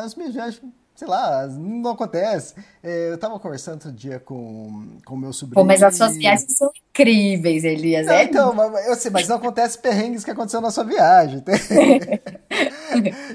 as 0.00 0.14
minhas 0.14 0.32
viagens 0.32 0.62
sei 0.94 1.08
lá, 1.08 1.46
não 1.48 1.90
acontece. 1.90 2.54
É, 2.82 3.10
eu 3.10 3.18
tava 3.18 3.38
conversando 3.40 3.74
outro 3.74 3.92
dia 3.92 4.20
com 4.20 4.98
o 5.08 5.16
meu 5.16 5.32
sobrinho. 5.32 5.60
Pô, 5.60 5.64
mas 5.64 5.82
as 5.82 5.96
suas 5.96 6.16
viagens 6.16 6.56
são 6.56 6.70
incríveis, 6.90 7.64
Elias. 7.64 8.06
Não, 8.06 8.14
é? 8.14 8.24
então, 8.24 8.76
eu 8.86 8.94
sei, 8.94 9.10
mas 9.10 9.26
não 9.26 9.36
acontece 9.36 9.78
perrengues 9.78 10.22
que 10.22 10.30
aconteceu 10.30 10.60
na 10.60 10.70
sua 10.70 10.84
viagem. 10.84 11.42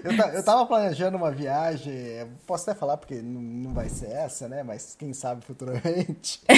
eu, 0.03 0.33
eu 0.33 0.43
tava 0.43 0.65
planejando 0.65 1.17
uma 1.17 1.31
viagem, 1.31 1.93
posso 2.45 2.69
até 2.69 2.79
falar 2.79 2.97
porque 2.97 3.15
não, 3.15 3.41
não 3.41 3.73
vai 3.73 3.89
ser 3.89 4.11
essa, 4.11 4.47
né? 4.47 4.63
Mas 4.63 4.95
quem 4.97 5.13
sabe 5.13 5.43
futuramente. 5.43 6.41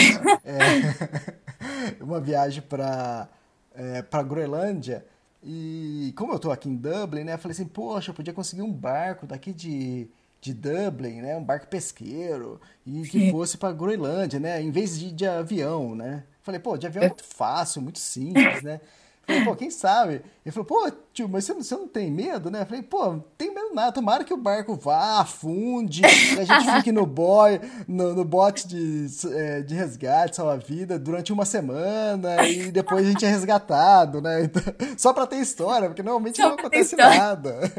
É, 0.45 1.93
uma 2.01 2.19
viagem 2.19 2.61
para 2.61 3.27
é, 3.73 4.01
para 4.01 4.23
Groenlândia. 4.23 5.05
E 5.43 6.13
como 6.17 6.33
eu 6.33 6.39
tô 6.39 6.51
aqui 6.51 6.67
em 6.67 6.75
Dublin, 6.75 7.23
né? 7.23 7.33
Eu 7.33 7.37
falei 7.37 7.53
assim, 7.53 7.65
poxa, 7.65 8.11
eu 8.11 8.15
podia 8.15 8.33
conseguir 8.33 8.61
um 8.61 8.71
barco 8.71 9.25
daqui 9.25 9.53
de, 9.53 10.07
de 10.41 10.53
Dublin, 10.53 11.21
né? 11.21 11.37
Um 11.37 11.43
barco 11.43 11.67
pesqueiro 11.67 12.59
e 12.85 13.03
que 13.03 13.31
fosse 13.31 13.57
para 13.57 13.73
Groenlândia, 13.73 14.39
né? 14.39 14.61
Em 14.61 14.71
vez 14.71 14.99
de 14.99 15.11
de 15.11 15.25
avião, 15.25 15.95
né? 15.95 16.23
Falei, 16.41 16.59
pô, 16.59 16.77
de 16.77 16.87
avião 16.87 17.03
é 17.03 17.07
muito 17.07 17.23
fácil, 17.23 17.81
muito 17.81 17.99
simples, 17.99 18.61
né? 18.63 18.81
Falei, 19.29 19.45
pô, 19.45 19.55
quem 19.55 19.69
sabe? 19.69 20.23
Ele 20.43 20.51
falou, 20.51 20.65
pô, 20.65 20.91
tio, 21.13 21.29
mas 21.29 21.45
você 21.45 21.53
não, 21.53 21.61
você 21.61 21.75
não 21.75 21.87
tem 21.87 22.09
medo, 22.09 22.49
né? 22.49 22.61
Eu 22.61 22.65
falei, 22.65 22.81
pô, 22.81 23.05
não 23.05 23.23
tem 23.37 23.53
medo 23.53 23.75
nada. 23.75 23.91
Tomara 23.91 24.23
que 24.23 24.33
o 24.33 24.37
barco 24.37 24.75
vá, 24.75 25.19
afunde, 25.19 26.01
que 26.01 26.39
a 26.39 26.43
gente 26.43 26.71
fique 26.77 26.91
no 26.91 27.05
boy, 27.05 27.61
no, 27.87 28.15
no 28.15 28.25
bote 28.25 28.67
de, 28.67 29.05
é, 29.31 29.61
de 29.61 29.75
resgate, 29.75 30.35
salva-vida, 30.35 30.97
durante 30.97 31.31
uma 31.31 31.45
semana 31.45 32.43
e 32.47 32.71
depois 32.71 33.05
a 33.05 33.09
gente 33.11 33.25
é 33.25 33.29
resgatado, 33.29 34.21
né? 34.21 34.39
Então, 34.49 34.63
só 34.97 35.13
pra 35.13 35.27
ter 35.27 35.37
história, 35.37 35.89
porque 35.89 36.01
normalmente 36.01 36.37
só 36.37 36.47
não 36.49 36.55
acontece 36.55 36.95
nada. 36.95 37.71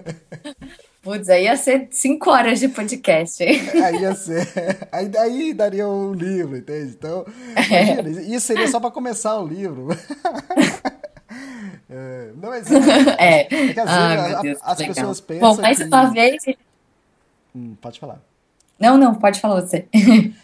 Putz, 1.02 1.30
aí 1.30 1.44
ia 1.44 1.56
ser 1.56 1.88
cinco 1.90 2.30
horas 2.30 2.60
de 2.60 2.68
podcast. 2.68 3.42
Aí 3.42 4.02
ia 4.02 4.14
ser. 4.14 4.46
Aí 4.92 5.08
daí 5.08 5.54
daria 5.54 5.88
um 5.88 6.12
livro, 6.12 6.58
entende? 6.58 6.94
Então, 6.96 7.24
imagina, 7.56 8.10
isso 8.36 8.46
seria 8.46 8.68
só 8.68 8.78
para 8.78 8.90
começar 8.90 9.38
o 9.38 9.46
livro. 9.46 9.88
É, 11.88 12.32
não, 12.36 12.48
mas 12.50 12.70
é, 12.70 12.76
é, 13.18 13.40
é 13.70 13.72
que 13.72 13.80
às 13.80 13.88
Ai, 13.88 14.42
vezes 14.42 14.62
a, 14.62 14.72
as 14.72 14.78
legal. 14.78 14.94
pessoas 14.94 15.20
pensam. 15.20 15.54
Bom, 15.54 15.62
mais 15.62 15.78
que... 15.78 15.84
uma 15.84 16.10
vez. 16.10 16.44
Hum, 17.54 17.76
pode 17.80 17.98
falar. 17.98 18.20
Não, 18.78 18.96
não, 18.96 19.14
pode 19.14 19.40
falar 19.40 19.60
você. 19.60 19.86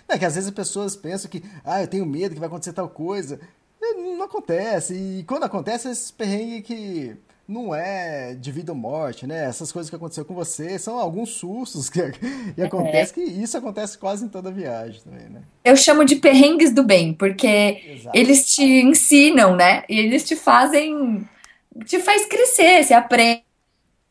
É 0.08 0.18
que 0.18 0.24
às 0.24 0.34
vezes 0.34 0.48
as 0.48 0.54
pessoas 0.54 0.94
pensam 0.94 1.30
que, 1.30 1.42
ah, 1.64 1.82
eu 1.82 1.88
tenho 1.88 2.04
medo 2.04 2.34
que 2.34 2.40
vai 2.40 2.48
acontecer 2.48 2.72
tal 2.72 2.88
coisa. 2.88 3.40
Não 3.80 4.22
acontece. 4.22 4.94
E 4.94 5.24
quando 5.24 5.44
acontece, 5.44 5.88
esses 5.88 6.10
perrengues 6.10 6.66
que 6.66 7.16
não 7.48 7.72
é 7.72 8.34
de 8.34 8.50
vida 8.50 8.72
ou 8.72 8.78
morte, 8.78 9.26
né? 9.26 9.44
Essas 9.44 9.70
coisas 9.70 9.88
que 9.88 9.94
aconteceu 9.94 10.24
com 10.24 10.34
você 10.34 10.78
são 10.78 10.98
alguns 10.98 11.30
sustos 11.30 11.88
que, 11.88 12.00
e 12.56 12.62
acontece 12.62 13.12
é. 13.12 13.14
que 13.14 13.30
isso 13.30 13.56
acontece 13.56 13.96
quase 13.96 14.24
em 14.24 14.28
toda 14.28 14.50
viagem 14.50 15.00
também, 15.02 15.28
né? 15.28 15.42
Eu 15.64 15.76
chamo 15.76 16.04
de 16.04 16.16
perrengues 16.16 16.72
do 16.72 16.82
bem, 16.82 17.12
porque 17.12 17.82
Exato. 17.88 18.16
eles 18.16 18.54
te 18.54 18.64
ensinam, 18.64 19.54
né? 19.54 19.84
E 19.88 19.98
eles 19.98 20.24
te 20.24 20.34
fazem, 20.34 21.26
te 21.84 22.00
faz 22.00 22.26
crescer, 22.26 22.82
você 22.82 22.94
aprende 22.94 23.42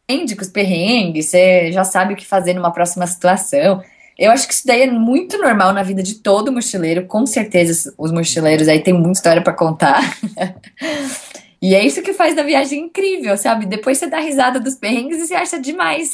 com 0.07 0.41
os 0.41 0.49
perrengues, 0.49 1.25
você 1.25 1.71
já 1.73 1.83
sabe 1.83 2.13
o 2.13 2.17
que 2.17 2.25
fazer 2.25 2.53
numa 2.53 2.71
próxima 2.71 3.05
situação. 3.05 3.83
Eu 4.17 4.31
acho 4.31 4.47
que 4.47 4.53
isso 4.53 4.65
daí 4.65 4.83
é 4.83 4.91
muito 4.91 5.37
normal 5.37 5.73
na 5.73 5.83
vida 5.83 6.01
de 6.01 6.15
todo 6.15 6.53
mochileiro, 6.53 7.05
com 7.05 7.25
certeza 7.25 7.93
os 7.97 8.13
mochileiros 8.13 8.69
aí 8.69 8.79
têm 8.79 8.93
muita 8.93 9.19
história 9.19 9.41
para 9.41 9.51
contar. 9.51 10.01
E 11.61 11.73
é 11.73 11.85
isso 11.85 12.01
que 12.01 12.13
faz 12.13 12.35
da 12.35 12.43
viagem 12.43 12.85
incrível, 12.85 13.37
sabe? 13.37 13.65
Depois 13.65 13.97
você 13.97 14.07
dá 14.07 14.19
risada 14.19 14.59
dos 14.59 14.75
perrengues 14.75 15.17
e 15.17 15.27
você 15.27 15.35
acha 15.35 15.59
demais. 15.59 16.11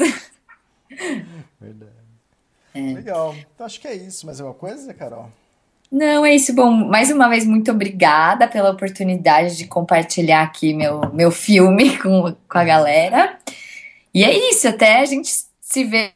Verdade. 1.60 1.92
É. 2.74 2.94
Legal. 2.94 3.36
Então 3.54 3.66
acho 3.66 3.80
que 3.80 3.88
é 3.88 3.96
isso. 3.96 4.26
Mais 4.26 4.40
alguma 4.40 4.58
coisa, 4.58 4.94
Carol? 4.94 5.30
Não, 5.92 6.26
é 6.26 6.34
isso. 6.34 6.54
Bom, 6.54 6.72
mais 6.72 7.12
uma 7.12 7.28
vez, 7.28 7.46
muito 7.46 7.70
obrigada 7.70 8.48
pela 8.48 8.72
oportunidade 8.72 9.58
de 9.58 9.68
compartilhar 9.68 10.42
aqui 10.44 10.74
meu, 10.74 11.02
meu 11.14 11.32
filme 11.32 11.98
com, 12.00 12.34
com 12.48 12.58
a 12.58 12.64
galera. 12.64 13.38
E 14.14 14.24
é 14.24 14.50
isso, 14.50 14.68
até 14.68 15.00
a 15.00 15.06
gente 15.06 15.30
se 15.60 15.84
vê. 15.84 16.14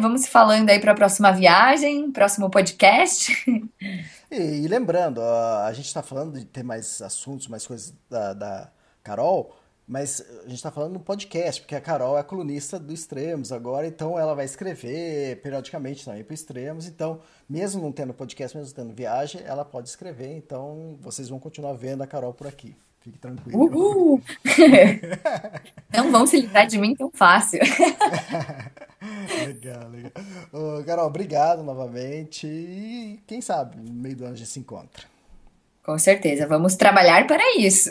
Vamos 0.00 0.26
falando 0.26 0.70
aí 0.70 0.80
para 0.80 0.92
a 0.92 0.94
próxima 0.94 1.32
viagem, 1.32 2.10
próximo 2.10 2.50
podcast. 2.50 3.32
E, 4.30 4.36
e 4.36 4.68
lembrando, 4.68 5.22
a 5.22 5.72
gente 5.72 5.86
está 5.86 6.02
falando 6.02 6.38
de 6.38 6.44
ter 6.44 6.62
mais 6.62 7.00
assuntos, 7.00 7.48
mais 7.48 7.66
coisas 7.66 7.94
da, 8.10 8.34
da 8.34 8.72
Carol, 9.02 9.56
mas 9.86 10.20
a 10.20 10.42
gente 10.42 10.56
está 10.56 10.70
falando 10.70 10.92
no 10.92 11.00
podcast, 11.00 11.62
porque 11.62 11.74
a 11.74 11.80
Carol 11.80 12.18
é 12.18 12.22
colunista 12.22 12.78
do 12.78 12.92
Extremos 12.92 13.50
agora, 13.52 13.86
então 13.86 14.18
ela 14.18 14.34
vai 14.34 14.44
escrever 14.44 15.40
periodicamente 15.40 16.04
também 16.04 16.22
para 16.22 16.34
Extremos. 16.34 16.86
Então, 16.86 17.20
mesmo 17.48 17.82
não 17.82 17.90
tendo 17.90 18.12
podcast, 18.12 18.54
mesmo 18.54 18.74
tendo 18.74 18.92
viagem, 18.92 19.40
ela 19.46 19.64
pode 19.64 19.88
escrever. 19.88 20.36
Então, 20.36 20.98
vocês 21.00 21.30
vão 21.30 21.38
continuar 21.38 21.72
vendo 21.72 22.02
a 22.02 22.06
Carol 22.06 22.34
por 22.34 22.46
aqui. 22.46 22.76
Fique 23.08 23.18
tranquilo. 23.18 23.58
Uhul! 23.58 24.22
não 25.90 26.12
vão 26.12 26.26
se 26.26 26.38
livrar 26.38 26.66
de 26.66 26.76
mim 26.78 26.94
tão 26.94 27.10
fácil. 27.10 27.60
legal, 29.46 29.88
legal. 29.88 30.12
Ô, 30.52 30.84
Carol, 30.84 31.06
obrigado 31.06 31.62
novamente. 31.62 32.46
E 32.46 33.18
quem 33.26 33.40
sabe, 33.40 33.78
no 33.78 33.90
meio 33.94 34.14
do 34.14 34.24
ano 34.24 34.34
a 34.34 34.36
gente 34.36 34.50
se 34.50 34.60
encontra. 34.60 35.04
Com 35.82 35.98
certeza, 35.98 36.46
vamos 36.46 36.76
trabalhar 36.76 37.26
para 37.26 37.42
isso. 37.56 37.88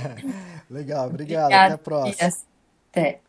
legal, 0.70 1.08
obrigado. 1.08 1.44
Obrigada, 1.44 1.64
Até 1.66 1.74
a 1.74 1.78
próxima. 1.78 2.32
Até. 2.90 3.20